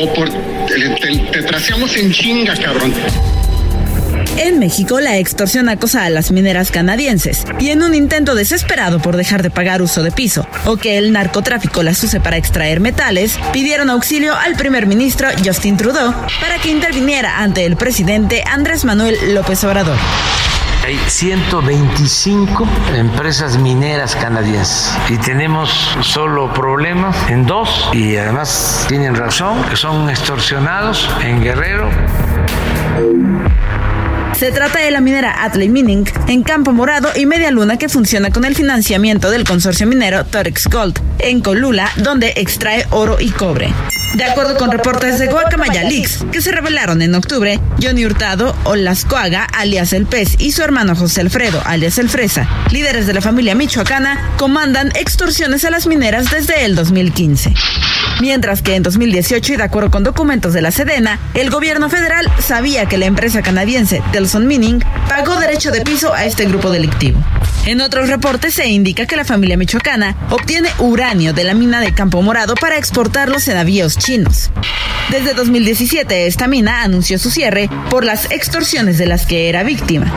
o 0.00 0.14
por 0.14 0.28
te, 0.28 0.88
te 1.32 2.00
en 2.00 2.12
chinga, 2.12 2.54
cabrón. 2.56 2.92
En 4.40 4.60
México, 4.60 5.00
la 5.00 5.16
extorsión 5.16 5.68
acosa 5.68 6.04
a 6.04 6.10
las 6.10 6.30
mineras 6.30 6.70
canadienses 6.70 7.44
y 7.58 7.70
en 7.70 7.82
un 7.82 7.92
intento 7.92 8.36
desesperado 8.36 9.00
por 9.00 9.16
dejar 9.16 9.42
de 9.42 9.50
pagar 9.50 9.82
uso 9.82 10.04
de 10.04 10.12
piso 10.12 10.46
o 10.64 10.76
que 10.76 10.96
el 10.96 11.12
narcotráfico 11.12 11.82
las 11.82 12.00
use 12.04 12.20
para 12.20 12.36
extraer 12.36 12.78
metales, 12.78 13.36
pidieron 13.52 13.90
auxilio 13.90 14.36
al 14.36 14.54
primer 14.54 14.86
ministro 14.86 15.28
Justin 15.44 15.76
Trudeau 15.76 16.14
para 16.40 16.58
que 16.58 16.70
interviniera 16.70 17.40
ante 17.40 17.66
el 17.66 17.76
presidente 17.76 18.44
Andrés 18.46 18.84
Manuel 18.84 19.16
López 19.34 19.64
Obrador. 19.64 19.96
Hay 20.86 20.96
125 21.08 22.68
empresas 22.94 23.58
mineras 23.58 24.14
canadienses 24.14 24.96
y 25.10 25.16
tenemos 25.16 25.98
solo 26.02 26.54
problemas 26.54 27.16
en 27.28 27.44
dos 27.44 27.90
y 27.92 28.16
además 28.16 28.86
tienen 28.88 29.16
razón 29.16 29.64
que 29.64 29.74
son 29.74 30.08
extorsionados 30.08 31.10
en 31.24 31.42
Guerrero. 31.42 31.90
Se 34.38 34.52
trata 34.52 34.78
de 34.78 34.92
la 34.92 35.00
minera 35.00 35.42
Atley 35.42 35.68
Mining 35.68 36.04
en 36.28 36.44
Campo 36.44 36.70
Morado 36.72 37.08
y 37.16 37.26
Media 37.26 37.50
Luna 37.50 37.76
que 37.76 37.88
funciona 37.88 38.30
con 38.30 38.44
el 38.44 38.54
financiamiento 38.54 39.32
del 39.32 39.42
consorcio 39.42 39.84
minero 39.84 40.24
Torex 40.24 40.68
Gold 40.68 40.96
en 41.18 41.40
Colula, 41.40 41.90
donde 41.96 42.34
extrae 42.36 42.86
oro 42.90 43.16
y 43.18 43.30
cobre. 43.30 43.74
De 44.14 44.24
acuerdo 44.24 44.56
con 44.56 44.70
reportes 44.70 45.18
de 45.18 45.26
Guacamaya 45.26 45.84
Leaks 45.84 46.24
que 46.32 46.40
se 46.40 46.50
revelaron 46.50 47.02
en 47.02 47.14
octubre, 47.14 47.60
Johnny 47.80 48.06
Hurtado, 48.06 48.56
Olascoaga, 48.64 49.44
alias 49.44 49.92
El 49.92 50.06
Pez, 50.06 50.36
y 50.38 50.52
su 50.52 50.62
hermano 50.62 50.96
José 50.96 51.20
Alfredo, 51.20 51.60
alias 51.64 51.98
El 51.98 52.08
Fresa, 52.08 52.48
líderes 52.70 53.06
de 53.06 53.12
la 53.12 53.20
familia 53.20 53.54
michoacana, 53.54 54.32
comandan 54.38 54.90
extorsiones 54.96 55.64
a 55.66 55.70
las 55.70 55.86
mineras 55.86 56.30
desde 56.30 56.64
el 56.64 56.74
2015. 56.74 57.52
Mientras 58.20 58.62
que 58.62 58.76
en 58.76 58.82
2018, 58.82 59.52
y 59.52 59.56
de 59.56 59.62
acuerdo 59.62 59.90
con 59.90 60.04
documentos 60.04 60.54
de 60.54 60.62
la 60.62 60.70
Sedena, 60.70 61.20
el 61.34 61.50
gobierno 61.50 61.90
federal 61.90 62.26
sabía 62.40 62.86
que 62.86 62.98
la 62.98 63.06
empresa 63.06 63.42
canadiense 63.42 64.02
Telson 64.10 64.46
Mining 64.46 64.82
pagó 65.08 65.38
derecho 65.38 65.70
de 65.70 65.82
piso 65.82 66.14
a 66.14 66.24
este 66.24 66.46
grupo 66.46 66.70
delictivo. 66.70 67.22
En 67.66 67.82
otros 67.82 68.08
reportes 68.08 68.54
se 68.54 68.66
indica 68.66 69.06
que 69.06 69.16
la 69.16 69.26
familia 69.26 69.58
michoacana 69.58 70.16
obtiene 70.30 70.70
uranio 70.78 71.34
de 71.34 71.44
la 71.44 71.54
mina 71.54 71.80
de 71.80 71.92
Campo 71.92 72.22
Morado 72.22 72.54
para 72.54 72.78
exportarlos 72.78 73.46
en 73.48 73.56
navíos 73.56 73.97
chinos. 73.98 74.50
Desde 75.10 75.34
2017 75.34 76.26
esta 76.26 76.48
mina 76.48 76.82
anunció 76.82 77.18
su 77.18 77.30
cierre 77.30 77.68
por 77.90 78.04
las 78.04 78.30
extorsiones 78.30 78.98
de 78.98 79.06
las 79.06 79.26
que 79.26 79.48
era 79.48 79.62
víctima. 79.62 80.12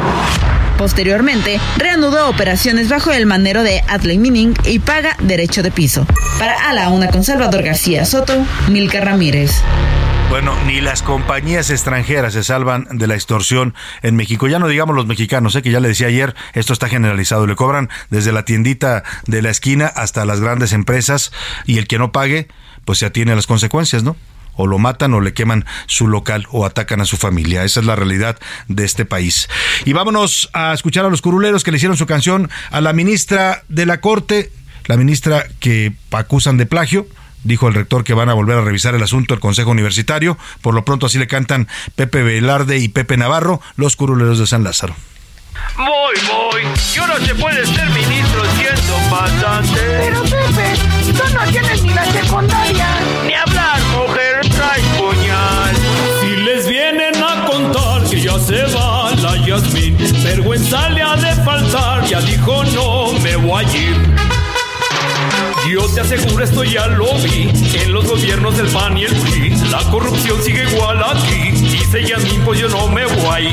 Posteriormente, 0.78 1.60
reanudó 1.78 2.28
operaciones 2.28 2.90
bajo 2.90 3.12
el 3.12 3.26
manero 3.26 3.62
de 3.62 3.84
Atley 3.88 4.18
Mining 4.18 4.56
y 4.66 4.80
paga 4.80 5.16
derecho 5.22 5.62
de 5.62 5.72
piso. 5.72 6.08
Para 6.40 6.70
A 6.70 6.74
la 6.74 6.90
Una 6.90 7.08
con 7.10 7.24
Salvador 7.24 7.62
García 7.62 8.04
Soto, 8.06 8.46
Milka 8.68 9.00
Ramírez. 9.00 9.62
Bueno, 10.32 10.56
ni 10.66 10.80
las 10.80 11.04
compañías 11.04 11.70
extranjeras 11.70 12.32
se 12.32 12.44
salvan 12.44 12.88
de 12.90 13.06
la 13.06 13.16
extorsión 13.16 13.76
en 14.02 14.16
México. 14.16 14.48
Ya 14.48 14.60
no 14.60 14.70
digamos 14.70 14.96
los 14.96 15.06
mexicanos, 15.06 15.56
¿eh? 15.58 15.62
que 15.62 15.72
ya 15.72 15.82
le 15.82 15.90
decía 15.90 16.08
ayer, 16.08 16.36
esto 16.54 16.72
está 16.72 16.88
generalizado. 16.88 17.46
Le 17.46 17.58
cobran 17.58 17.90
desde 18.10 18.32
la 18.32 18.46
tiendita 18.46 19.04
de 19.28 19.42
la 19.42 19.50
esquina 19.50 19.88
hasta 19.88 20.24
las 20.24 20.40
grandes 20.40 20.72
empresas 20.72 21.34
y 21.66 21.80
el 21.80 21.88
que 21.88 22.00
no 22.00 22.14
pague, 22.14 22.48
pues 22.86 23.00
se 23.00 23.06
atiene 23.06 23.32
a 23.32 23.36
las 23.36 23.48
consecuencias, 23.48 24.04
¿no? 24.04 24.16
o 24.56 24.68
lo 24.68 24.78
matan 24.78 25.14
o 25.14 25.22
le 25.22 25.34
queman 25.34 25.66
su 25.88 26.08
local 26.08 26.48
o 26.52 26.66
atacan 26.66 27.02
a 27.02 27.06
su 27.06 27.18
familia. 27.18 27.64
Esa 27.64 27.80
es 27.80 27.86
la 27.86 27.96
realidad 27.96 28.38
de 28.68 28.84
este 28.84 29.06
país. 29.06 29.50
Y 29.86 29.94
vámonos 29.94 30.50
a 30.54 30.74
escuchar 30.74 31.06
a 31.06 31.10
los 31.10 31.22
curuleros 31.22 31.64
que 31.64 31.72
le 31.72 31.78
hicieron 31.78 31.98
su 31.98 32.06
canción 32.06 32.50
a 32.70 32.82
la 32.82 32.94
ministra 32.94 33.64
de 33.70 33.86
la 33.86 34.02
Corte, 34.02 34.52
la 34.86 34.98
ministra 34.98 35.46
que 35.60 35.94
acusan 36.12 36.58
de 36.58 36.66
plagio. 36.66 37.08
Dijo 37.44 37.68
el 37.68 37.74
rector 37.74 38.04
que 38.04 38.14
van 38.14 38.30
a 38.30 38.36
volver 38.36 38.58
a 38.58 38.62
revisar 38.62 38.94
el 38.94 39.02
asunto 39.02 39.34
del 39.34 39.42
Consejo 39.42 39.72
Universitario. 39.72 40.38
Por 40.62 40.76
lo 40.76 40.86
pronto 40.86 41.08
así 41.08 41.18
le 41.18 41.28
cantan 41.28 41.68
Pepe 41.96 42.22
Velarde 42.22 42.78
y 42.78 42.88
Pepe 42.88 43.18
Navarro, 43.18 43.62
los 43.78 43.96
curuleros 43.96 44.38
de 44.38 44.46
San 44.46 44.64
Lázaro. 44.64 44.96
Voy, 45.78 46.16
voy. 46.28 46.62
Yo 46.94 47.08
no 47.08 47.18
se 47.18 47.36
puede 47.36 47.66
ser 47.66 47.90
ministro 47.90 48.44
siendo 48.58 48.94
pasante. 49.10 49.80
Pero 49.80 50.22
Pepe, 50.24 50.76
tú 51.14 51.34
no 51.34 51.52
tienes 51.52 51.84
ni 51.84 51.94
la 51.94 52.06
secundaria. 52.06 52.88
Ni 53.26 53.34
hablar, 53.34 53.80
mujer, 53.98 54.42
trae 54.50 54.82
puñal. 54.98 55.76
Si 56.20 56.36
les 56.38 56.68
vienen 56.68 57.16
a 57.24 57.46
contar 57.46 58.04
que 58.10 58.22
ya 58.22 58.38
se 58.40 58.64
va 58.76 59.12
la 59.16 59.38
Yasmin, 59.46 59.98
vergüenza 60.24 60.90
le 60.90 61.02
ha 61.02 61.16
de 61.16 61.36
faltar. 61.44 62.06
Ya 62.06 62.22
dijo 62.22 62.64
no 62.66 63.14
me 63.20 63.36
voy 63.38 63.66
a 63.66 63.78
ir. 63.78 64.32
Yo 65.70 65.88
te 65.94 66.02
aseguro, 66.02 66.44
esto 66.44 66.64
ya 66.64 66.88
lo 66.88 67.14
vi 67.20 67.50
en 67.76 67.94
los 67.94 68.06
gobiernos 68.06 68.58
del 68.58 68.68
PAN 68.68 68.98
y 68.98 69.06
el 69.06 69.16
PRI. 69.16 69.52
La 69.70 69.80
corrupción 69.90 70.42
sigue 70.44 70.64
igual 70.70 71.02
aquí. 71.04 71.61
Dice 71.92 72.08
Yasmin, 72.08 72.42
pues 72.46 72.58
yo 72.58 72.70
no 72.70 72.88
me 72.88 73.06
voy. 73.06 73.50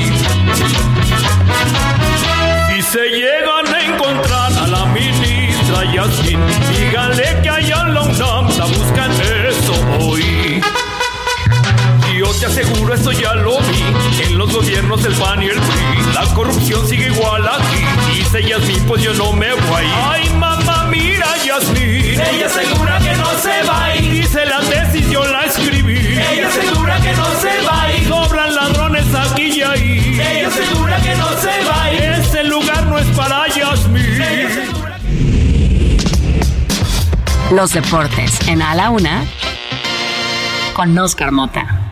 Si 2.69 2.81
se 2.81 3.09
llegan 3.09 3.67
a 3.67 3.85
encontrar 3.85 4.53
a 4.53 4.65
la 4.65 4.85
ministra 4.85 5.83
Yasmin, 5.93 6.39
díganle 6.71 7.41
que 7.43 7.49
allá 7.49 7.81
en 7.81 7.93
la 7.95 8.01
UNAM 8.01 8.57
la 8.57 8.65
buscan 8.65 9.11
eso 9.11 9.73
hoy. 9.99 10.61
Yo 12.17 12.33
te 12.35 12.45
aseguro, 12.45 12.93
esto 12.93 13.11
ya 13.11 13.33
lo 13.33 13.59
vi 13.59 14.23
en 14.23 14.37
los 14.37 14.53
gobiernos 14.53 15.03
del 15.03 15.15
PAN 15.15 15.43
y 15.43 15.47
el 15.47 15.59
PRI. 15.59 16.13
La 16.13 16.23
corrupción 16.33 16.87
sigue 16.87 17.07
igual 17.07 17.45
aquí. 17.45 17.83
Dice 18.15 18.41
Yasmin, 18.41 18.85
pues 18.85 19.03
yo 19.03 19.13
no 19.15 19.33
me 19.33 19.53
voy. 19.53 19.85
Ay, 20.01 20.29
mamá, 20.29 20.85
mira 20.89 21.27
Yasmin. 21.45 22.21
Ella 22.21 22.45
asegura 22.45 22.99
que 22.99 23.13
no 23.15 23.37
se 23.37 23.63
va 23.67 23.83
a 23.83 23.95
ir. 23.97 24.11
Dice 24.11 24.45
la 24.45 24.61
tesis, 24.61 25.09
yo 25.09 25.25
la 25.25 25.43
escribí. 25.43 25.97
Ella 25.97 26.47
cabeza 28.99 29.31
aquí 29.31 29.43
y 29.43 29.61
ahí. 29.61 30.19
Ella 30.19 30.51
segura 30.51 30.97
que 31.01 31.15
no 31.15 31.29
se 31.29 31.63
va. 31.65 31.91
Ese 31.91 32.43
lugar 32.43 32.85
no 32.87 32.97
es 32.97 33.07
para 33.15 33.47
Yasmin. 33.47 34.19
Los 37.51 37.73
deportes 37.73 38.47
en 38.47 38.61
A 38.61 38.75
la 38.75 38.89
Una 38.89 39.25
con 40.73 40.97
Oscar 40.97 41.31
Mota. 41.31 41.88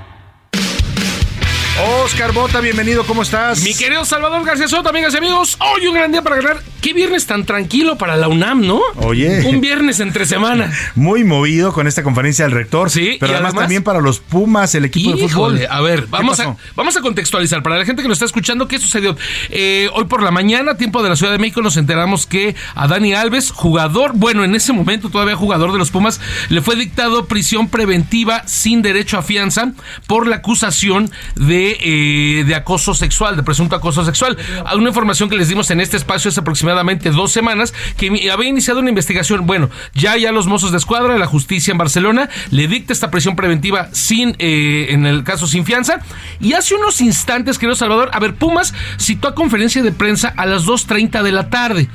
Oscar 1.79 2.33
Bota, 2.33 2.59
bienvenido, 2.59 3.05
¿cómo 3.05 3.21
estás? 3.21 3.63
Mi 3.63 3.73
querido 3.75 4.03
Salvador 4.03 4.43
García 4.43 4.67
Soto, 4.67 4.89
amigas 4.89 5.13
y 5.13 5.17
amigos, 5.17 5.57
hoy 5.59 5.85
un 5.85 5.93
gran 5.93 6.11
día 6.11 6.23
para 6.23 6.37
ganar. 6.37 6.57
Qué 6.81 6.93
viernes 6.93 7.25
tan 7.27 7.43
tranquilo 7.45 7.97
para 7.97 8.15
la 8.15 8.27
UNAM, 8.29 8.65
¿no? 8.65 8.79
Oye. 8.95 9.45
Un 9.45 9.61
viernes 9.61 9.99
entre 9.99 10.25
semana. 10.25 10.71
Muy 10.95 11.23
movido 11.23 11.73
con 11.73 11.85
esta 11.85 12.01
conferencia 12.01 12.45
del 12.45 12.53
rector. 12.53 12.89
Sí, 12.89 13.17
Pero 13.19 13.33
además, 13.33 13.49
además- 13.49 13.63
también 13.63 13.83
para 13.83 13.99
los 13.99 14.19
Pumas, 14.19 14.73
el 14.73 14.85
equipo 14.85 15.15
de 15.15 15.27
fútbol. 15.27 15.59
A 15.69 15.81
ver, 15.81 16.07
vamos 16.07 16.39
a, 16.39 16.55
vamos 16.75 16.95
a 16.97 17.01
contextualizar. 17.01 17.61
Para 17.61 17.77
la 17.77 17.85
gente 17.85 18.01
que 18.01 18.07
nos 18.07 18.15
está 18.15 18.25
escuchando, 18.25 18.67
¿qué 18.67 18.79
sucedió? 18.79 19.15
Eh, 19.49 19.89
hoy 19.93 20.05
por 20.05 20.23
la 20.23 20.31
mañana, 20.31 20.77
tiempo 20.77 21.03
de 21.03 21.09
la 21.09 21.15
Ciudad 21.15 21.31
de 21.31 21.39
México, 21.39 21.61
nos 21.61 21.77
enteramos 21.77 22.25
que 22.25 22.55
a 22.73 22.87
Dani 22.87 23.13
Alves, 23.13 23.51
jugador, 23.51 24.11
bueno, 24.15 24.43
en 24.43 24.55
ese 24.55 24.71
momento 24.71 25.09
todavía 25.09 25.35
jugador 25.35 25.73
de 25.73 25.79
los 25.79 25.91
Pumas, 25.91 26.21
le 26.49 26.61
fue 26.61 26.75
dictado 26.75 27.25
prisión 27.25 27.67
preventiva 27.69 28.47
sin 28.47 28.81
derecho 28.81 29.17
a 29.17 29.23
fianza 29.23 29.73
por 30.07 30.25
la 30.25 30.37
acusación 30.37 31.11
de, 31.35 31.66
eh, 31.79 32.43
de 32.45 32.55
acoso 32.55 32.93
sexual, 32.93 33.35
de 33.35 33.43
presunto 33.43 33.75
acoso 33.75 34.05
sexual. 34.05 34.37
Una 34.75 34.89
información 34.89 35.29
que 35.29 35.35
les 35.35 35.49
dimos 35.49 35.69
en 35.71 35.79
este 35.79 35.97
espacio 35.97 36.29
hace 36.29 36.39
aproximadamente 36.39 37.11
dos 37.11 37.31
semanas, 37.31 37.73
que 37.97 38.29
había 38.31 38.49
iniciado 38.49 38.79
una 38.79 38.89
investigación. 38.89 39.45
Bueno, 39.45 39.69
ya 39.93 40.17
ya 40.17 40.31
los 40.31 40.47
mozos 40.47 40.71
de 40.71 40.77
escuadra, 40.77 41.17
la 41.17 41.25
justicia 41.25 41.71
en 41.71 41.77
Barcelona, 41.77 42.29
le 42.51 42.67
dicta 42.67 42.93
esta 42.93 43.11
prisión 43.11 43.35
preventiva 43.35 43.89
sin, 43.91 44.35
eh, 44.39 44.87
en 44.89 45.05
el 45.05 45.23
caso 45.23 45.47
sin 45.47 45.65
fianza. 45.65 45.99
Y 46.39 46.53
hace 46.53 46.75
unos 46.75 47.01
instantes, 47.01 47.57
querido 47.57 47.75
Salvador, 47.75 48.09
a 48.13 48.19
ver, 48.19 48.35
Pumas 48.35 48.73
citó 48.99 49.27
a 49.27 49.35
conferencia 49.35 49.83
de 49.83 49.91
prensa 49.91 50.33
a 50.35 50.45
las 50.45 50.65
2.30 50.65 51.23
de 51.23 51.31
la 51.31 51.49
tarde. 51.49 51.89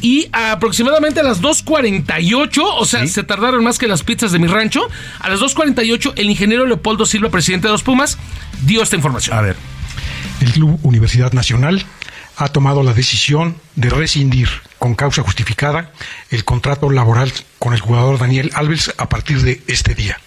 Y 0.00 0.28
aproximadamente 0.32 1.20
a 1.20 1.22
las 1.22 1.42
2.48, 1.42 2.62
o 2.62 2.84
sea, 2.84 3.06
se 3.06 3.22
tardaron 3.22 3.64
más 3.64 3.78
que 3.78 3.88
las 3.88 4.02
pizzas 4.02 4.32
de 4.32 4.38
mi 4.38 4.46
rancho, 4.46 4.82
a 5.18 5.28
las 5.28 5.40
2.48 5.40 6.14
el 6.16 6.30
ingeniero 6.30 6.66
Leopoldo 6.66 7.06
Silva, 7.06 7.30
presidente 7.30 7.68
de 7.68 7.72
los 7.72 7.82
Pumas, 7.82 8.18
dio 8.62 8.82
esta 8.82 8.96
información. 8.96 9.36
A 9.36 9.42
ver. 9.42 9.56
El 10.40 10.52
Club 10.52 10.78
Universidad 10.82 11.32
Nacional 11.32 11.84
ha 12.36 12.48
tomado 12.48 12.82
la 12.82 12.94
decisión 12.94 13.56
de 13.76 13.90
rescindir 13.90 14.48
con 14.78 14.94
causa 14.94 15.22
justificada 15.22 15.92
el 16.30 16.44
contrato 16.44 16.88
laboral 16.90 17.32
con 17.58 17.74
el 17.74 17.80
jugador 17.80 18.18
Daniel 18.18 18.50
Alves 18.54 18.94
a 18.96 19.08
partir 19.08 19.42
de 19.42 19.62
este 19.66 19.94
día. 19.94 20.18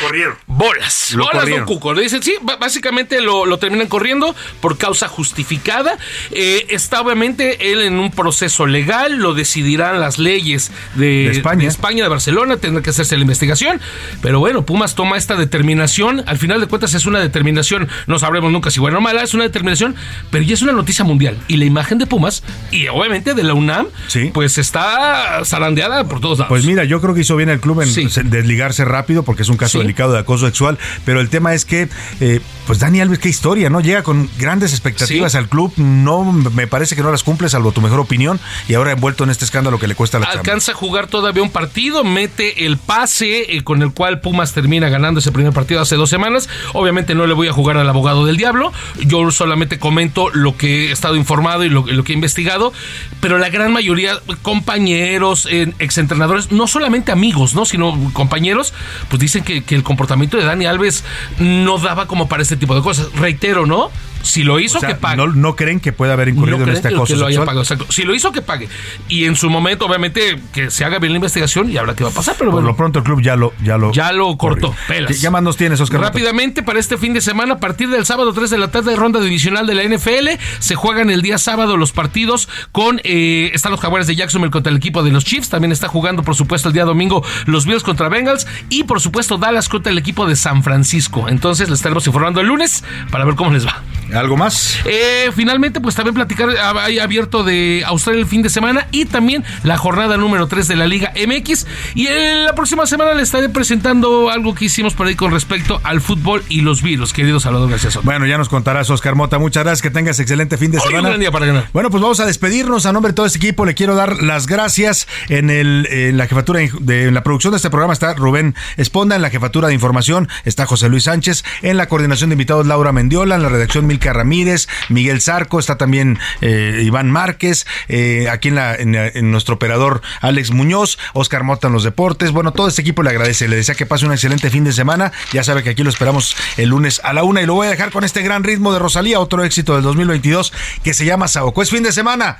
Corrieron. 0.00 0.34
Bolas. 0.46 1.12
Lo 1.14 1.24
bolas, 1.24 1.40
corrieron. 1.40 1.66
don 1.66 1.74
Cuco. 1.74 1.94
Le 1.94 2.02
dicen, 2.02 2.22
sí, 2.22 2.34
básicamente 2.60 3.20
lo, 3.20 3.46
lo 3.46 3.58
terminan 3.58 3.88
corriendo 3.88 4.34
por 4.60 4.78
causa 4.78 5.08
justificada. 5.08 5.98
Eh, 6.30 6.66
está 6.70 7.00
obviamente 7.00 7.72
él 7.72 7.82
en 7.82 7.98
un 7.98 8.10
proceso 8.10 8.66
legal, 8.66 9.16
lo 9.16 9.34
decidirán 9.34 10.00
las 10.00 10.18
leyes 10.18 10.70
de, 10.94 11.06
De 11.06 11.30
España. 11.30 11.62
de 11.62 11.66
España, 11.68 12.02
de 12.04 12.08
Barcelona, 12.08 12.56
tendrá 12.58 12.82
que 12.82 12.90
hacerse 12.90 13.16
la 13.16 13.22
investigación. 13.22 13.80
Pero 14.20 14.38
bueno, 14.40 14.64
Pumas 14.64 14.94
toma 14.94 15.16
esta 15.16 15.36
determinación. 15.36 16.22
Al 16.26 16.38
final 16.38 16.60
de 16.60 16.66
cuentas 16.66 16.94
es 16.94 17.06
una 17.06 17.18
determinación, 17.20 17.88
no 18.06 18.18
sabremos 18.18 18.52
nunca 18.52 18.70
si 18.70 18.80
buena 18.80 18.98
o 18.98 19.00
mala, 19.00 19.22
es 19.22 19.34
una 19.34 19.44
determinación, 19.44 19.94
pero 20.30 20.44
ya 20.44 20.54
es 20.54 20.62
una 20.62 20.72
noticia 20.72 21.04
mundial. 21.04 21.36
Y 21.48 21.56
la 21.56 21.64
imagen 21.64 21.98
de 21.98 22.06
Pumas, 22.06 22.42
y 22.70 22.88
obviamente 22.88 23.34
de 23.34 23.42
la 23.42 23.54
UNAM, 23.54 23.86
pues 24.32 24.58
está 24.58 25.44
zarandeada 25.44 26.04
por 26.08 26.20
todos 26.20 26.38
lados. 26.38 26.48
Pues 26.48 26.64
mira, 26.64 26.84
yo 26.84 27.00
creo 27.00 27.14
que 27.14 27.20
hizo 27.22 27.36
bien 27.36 27.48
el 27.48 27.60
club 27.60 27.80
en 27.82 27.88
se- 27.88 28.22
desligarse 28.22 28.84
rápido 28.84 29.22
porque 29.22 29.42
es 29.42 29.48
un 29.48 29.56
caso 29.56 29.71
Sí. 29.72 29.78
delicado 29.78 30.12
de 30.12 30.18
acoso 30.20 30.46
sexual, 30.46 30.78
pero 31.04 31.20
el 31.20 31.28
tema 31.28 31.54
es 31.54 31.64
que, 31.64 31.88
eh, 32.20 32.40
pues 32.66 32.78
Dani 32.78 33.00
Alves, 33.00 33.18
qué 33.18 33.28
historia, 33.28 33.70
¿no? 33.70 33.80
Llega 33.80 34.02
con 34.02 34.28
grandes 34.38 34.72
expectativas 34.72 35.32
Sí. 35.32 35.38
al 35.38 35.48
club, 35.48 35.72
no 35.76 36.24
me 36.32 36.66
parece 36.66 36.94
que 36.96 37.02
no 37.02 37.10
las 37.10 37.22
cumple, 37.22 37.48
salvo 37.48 37.72
tu 37.72 37.80
mejor 37.80 38.00
opinión, 38.00 38.38
y 38.68 38.74
ahora 38.74 38.92
envuelto 38.92 39.24
en 39.24 39.30
este 39.30 39.44
escándalo 39.44 39.78
que 39.78 39.86
le 39.88 39.94
cuesta 39.94 40.18
la 40.18 40.26
chamba. 40.26 40.40
alcanza 40.40 40.72
a 40.72 40.74
jugar 40.74 41.06
todavía 41.08 41.42
un 41.42 41.50
partido, 41.50 42.04
mete 42.04 42.66
el 42.66 42.76
pase 42.78 43.56
eh, 43.56 43.64
con 43.64 43.82
el 43.82 43.92
cual 43.92 44.20
Pumas 44.20 44.52
termina 44.52 44.88
ganando 44.88 45.20
ese 45.20 45.32
primer 45.32 45.52
partido 45.52 45.80
hace 45.80 45.96
dos 45.96 46.10
semanas. 46.10 46.48
Obviamente 46.72 47.14
no 47.14 47.26
le 47.26 47.34
voy 47.34 47.48
a 47.48 47.52
jugar 47.52 47.76
al 47.76 47.88
abogado 47.88 48.24
del 48.26 48.36
diablo, 48.36 48.72
yo 49.04 49.30
solamente 49.30 49.78
comento 49.78 50.30
lo 50.30 50.56
que 50.56 50.88
he 50.88 50.92
estado 50.92 51.16
informado 51.16 51.64
y 51.64 51.68
lo, 51.68 51.84
lo 51.86 52.04
que 52.04 52.12
he 52.12 52.14
investigado, 52.14 52.72
pero 53.20 53.38
la 53.38 53.48
gran 53.48 53.72
mayoría, 53.72 54.18
compañeros, 54.42 55.46
eh, 55.50 55.72
exentrenadores, 55.78 56.50
no 56.52 56.66
solamente 56.66 57.12
amigos, 57.12 57.54
¿no? 57.54 57.64
sino 57.64 58.10
compañeros, 58.12 58.72
pues 59.08 59.20
dicen 59.20 59.44
que, 59.44 59.61
que 59.62 59.74
el 59.74 59.82
comportamiento 59.82 60.36
de 60.36 60.44
Dani 60.44 60.66
Alves 60.66 61.04
no 61.38 61.78
daba 61.78 62.06
como 62.06 62.28
para 62.28 62.42
este 62.42 62.56
tipo 62.56 62.74
de 62.74 62.82
cosas. 62.82 63.12
Reitero, 63.14 63.66
¿no? 63.66 63.90
Si 64.22 64.42
lo 64.42 64.60
hizo, 64.60 64.78
O 64.78 64.80
sea, 64.80 64.90
que 64.90 64.94
pague. 64.94 65.16
no, 65.16 65.26
no 65.28 65.56
creen 65.56 65.80
que 65.80 65.92
pueda 65.92 66.14
haber 66.14 66.28
incurrido 66.28 66.58
No 66.58 66.64
en 66.64 66.70
este 66.70 66.88
acoso 66.88 67.14
que 67.14 67.20
lo 67.20 67.26
haya 67.26 67.40
pagado, 67.40 67.62
exacto. 67.62 67.86
Si 67.90 68.02
lo 68.02 68.14
hizo, 68.14 68.32
que 68.32 68.42
pague. 68.42 68.68
Y 69.08 69.24
en 69.24 69.36
su 69.36 69.50
momento, 69.50 69.86
obviamente, 69.86 70.40
que 70.52 70.70
se 70.70 70.84
haga 70.84 70.98
bien 70.98 71.12
la 71.12 71.16
investigación 71.16 71.70
y 71.70 71.76
habrá 71.76 71.94
qué 71.94 72.04
va 72.04 72.10
a 72.10 72.14
pasar. 72.14 72.34
Pero 72.38 72.50
Por 72.50 72.60
bueno, 72.60 72.68
lo 72.68 72.76
pronto 72.76 73.00
el 73.00 73.04
club 73.04 73.20
ya 73.20 73.36
lo 73.36 73.52
ya 73.62 73.78
lo 73.78 73.92
ya 73.92 74.12
lo 74.12 74.36
cortó. 74.36 74.74
Pelas. 74.88 75.12
¿Qué, 75.12 75.20
qué 75.20 75.30
más 75.30 75.42
nos 75.42 75.56
tienes, 75.56 75.80
Oscar? 75.80 76.00
Rápidamente, 76.00 76.62
para 76.62 76.78
este 76.78 76.96
fin 76.96 77.12
de 77.12 77.20
semana, 77.20 77.54
a 77.54 77.58
partir 77.58 77.88
del 77.88 78.06
sábado 78.06 78.32
3 78.32 78.50
de 78.50 78.58
la 78.58 78.70
tarde, 78.70 78.94
ronda 78.96 79.20
divisional 79.20 79.66
de 79.66 79.74
la 79.74 79.82
NFL, 79.84 80.40
se 80.58 80.74
juegan 80.74 81.10
el 81.10 81.22
día 81.22 81.38
sábado 81.38 81.76
los 81.76 81.92
partidos 81.92 82.48
con, 82.70 83.00
eh, 83.04 83.50
están 83.54 83.72
los 83.72 83.80
Jaguares 83.80 84.06
de 84.06 84.16
Jacksonville 84.16 84.50
contra 84.50 84.70
el 84.70 84.76
equipo 84.76 85.02
de 85.02 85.10
los 85.10 85.24
Chiefs, 85.24 85.48
también 85.48 85.72
está 85.72 85.88
jugando, 85.88 86.22
por 86.22 86.34
supuesto, 86.34 86.68
el 86.68 86.74
día 86.74 86.84
domingo 86.84 87.24
los 87.46 87.66
Bills 87.66 87.82
contra 87.82 88.08
Bengals 88.08 88.46
y, 88.68 88.84
por 88.84 89.00
supuesto, 89.00 89.38
Dallas 89.38 89.68
contra 89.68 89.92
el 89.92 89.98
equipo 89.98 90.26
de 90.26 90.36
San 90.36 90.62
Francisco. 90.62 91.28
Entonces, 91.28 91.68
les 91.68 91.78
estaremos 91.78 92.06
informando 92.06 92.40
el 92.40 92.46
lunes 92.46 92.84
para 93.10 93.24
ver 93.24 93.34
cómo 93.34 93.52
les 93.52 93.66
va. 93.66 93.82
¿Algo 94.14 94.36
más? 94.36 94.78
Eh, 94.84 95.30
finalmente, 95.34 95.80
pues 95.80 95.94
también 95.94 96.14
platicar, 96.14 96.48
ah, 96.60 96.74
hay 96.82 96.98
abierto 96.98 97.44
de 97.44 97.82
Australia 97.86 98.20
el 98.20 98.26
fin 98.26 98.42
de 98.42 98.48
semana 98.48 98.86
y 98.90 99.04
también 99.04 99.44
la 99.62 99.76
jornada 99.76 100.16
número 100.16 100.46
3 100.46 100.68
de 100.68 100.76
la 100.76 100.86
Liga 100.86 101.12
MX. 101.14 101.66
Y 101.94 102.06
eh, 102.06 102.36
la 102.44 102.54
próxima 102.54 102.86
semana 102.86 103.14
les 103.14 103.24
estaré 103.24 103.48
presentando 103.48 104.30
algo 104.30 104.54
que 104.54 104.66
hicimos 104.66 104.94
por 104.94 105.06
ahí 105.06 105.14
con 105.14 105.30
respecto 105.30 105.80
al 105.84 106.00
fútbol 106.00 106.42
y 106.48 106.60
los 106.62 106.82
virus, 106.82 107.12
querido 107.12 107.40
Salvador 107.40 107.70
García 107.70 107.90
Soto. 107.90 108.04
Bueno, 108.04 108.26
ya 108.26 108.38
nos 108.38 108.48
contarás, 108.48 108.88
Oscar 108.90 109.14
Mota. 109.14 109.38
Muchas 109.38 109.64
gracias, 109.64 109.82
que 109.82 109.90
tengas 109.90 110.18
excelente 110.20 110.56
fin 110.56 110.70
de 110.70 110.78
Hoy 110.78 110.84
un 110.84 110.90
semana. 110.90 111.08
gran 111.08 111.20
día 111.20 111.30
para 111.30 111.46
ganar. 111.46 111.68
Bueno, 111.72 111.90
pues 111.90 112.02
vamos 112.02 112.20
a 112.20 112.26
despedirnos. 112.26 112.86
A 112.86 112.92
nombre 112.92 113.10
de 113.12 113.14
todo 113.14 113.26
este 113.26 113.38
equipo, 113.38 113.64
le 113.64 113.74
quiero 113.74 113.94
dar 113.94 114.22
las 114.22 114.46
gracias. 114.46 115.06
En, 115.28 115.50
el, 115.50 115.86
en 115.90 116.16
la 116.16 116.26
jefatura 116.26 116.60
de 116.80 117.02
en 117.08 117.14
la 117.14 117.22
producción 117.22 117.52
de 117.52 117.56
este 117.56 117.70
programa 117.70 117.92
está 117.92 118.14
Rubén 118.14 118.54
Esponda, 118.76 119.16
en 119.16 119.22
la 119.22 119.30
jefatura 119.30 119.68
de 119.68 119.74
información 119.74 120.28
está 120.44 120.66
José 120.66 120.88
Luis 120.88 121.04
Sánchez, 121.04 121.44
en 121.62 121.76
la 121.76 121.88
coordinación 121.88 122.30
de 122.30 122.34
invitados 122.34 122.66
Laura 122.66 122.92
Mendiola, 122.92 123.34
en 123.34 123.42
la 123.42 123.48
redacción 123.48 123.86
Ramírez, 124.10 124.68
Miguel 124.88 125.20
Zarco, 125.20 125.58
está 125.58 125.76
también 125.76 126.18
eh, 126.40 126.82
Iván 126.84 127.10
Márquez, 127.10 127.66
eh, 127.88 128.28
aquí 128.30 128.48
en, 128.48 128.54
la, 128.56 128.76
nuestro 129.22 129.56
operador 129.56 130.02
Alex 130.20 130.50
Muñoz, 130.50 130.98
Oscar 131.12 131.44
Mota 131.44 131.68
en 131.68 131.74
los 131.74 131.84
deportes. 131.84 132.32
Bueno, 132.32 132.52
todo 132.52 132.68
este 132.68 132.82
equipo 132.82 133.02
le 133.02 133.10
agradece, 133.10 133.48
le 133.48 133.56
desea 133.56 133.74
que 133.74 133.86
pase 133.86 134.06
un 134.06 134.12
excelente 134.12 134.50
fin 134.50 134.64
de 134.64 134.72
semana. 134.72 135.12
Ya 135.32 135.44
sabe 135.44 135.62
que 135.62 135.70
aquí 135.70 135.82
lo 135.82 135.90
esperamos 135.90 136.36
el 136.56 136.70
lunes 136.70 137.00
a 137.04 137.12
la 137.12 137.22
una 137.22 137.42
y 137.42 137.46
lo 137.46 137.54
voy 137.54 137.66
a 137.66 137.70
dejar 137.70 137.90
con 137.90 138.04
este 138.04 138.22
gran 138.22 138.44
ritmo 138.44 138.72
de 138.72 138.78
Rosalía, 138.78 139.20
otro 139.20 139.44
éxito 139.44 139.74
del 139.74 139.82
2022 139.82 140.52
que 140.82 140.94
se 140.94 141.04
llama 141.04 141.28
Saoco. 141.28 141.62
Es 141.62 141.70
fin 141.70 141.82
de 141.82 141.92
semana, 141.92 142.38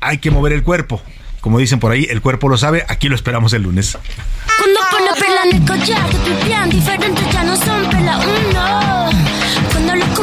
hay 0.00 0.18
que 0.18 0.30
mover 0.30 0.52
el 0.52 0.62
cuerpo. 0.62 1.02
Como 1.40 1.58
dicen 1.58 1.80
por 1.80 1.90
ahí, 1.90 2.06
el 2.10 2.20
cuerpo 2.20 2.48
lo 2.48 2.58
sabe, 2.58 2.84
aquí 2.88 3.08
lo 3.08 3.14
esperamos 3.14 3.52
el 3.54 3.62
lunes. 3.62 3.96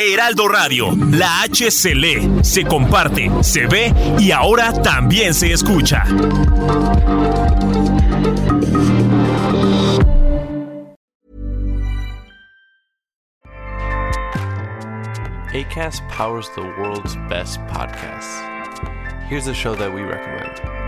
Heraldo 0.00 0.48
Radio, 0.48 0.94
la 1.10 1.42
H 1.42 1.70
se 1.70 1.94
lee, 1.94 2.28
se 2.42 2.64
comparte, 2.64 3.30
se 3.42 3.66
ve 3.66 3.92
y 4.18 4.30
ahora 4.30 4.72
también 4.72 5.34
se 5.34 5.52
escucha. 5.52 6.04
ACAST 15.52 16.02
powers 16.08 16.48
the 16.50 16.62
world's 16.78 17.16
best 17.28 17.58
podcasts. 17.66 18.42
Here's 19.28 19.48
a 19.48 19.54
show 19.54 19.74
that 19.74 19.92
we 19.92 20.02
recommend. 20.02 20.87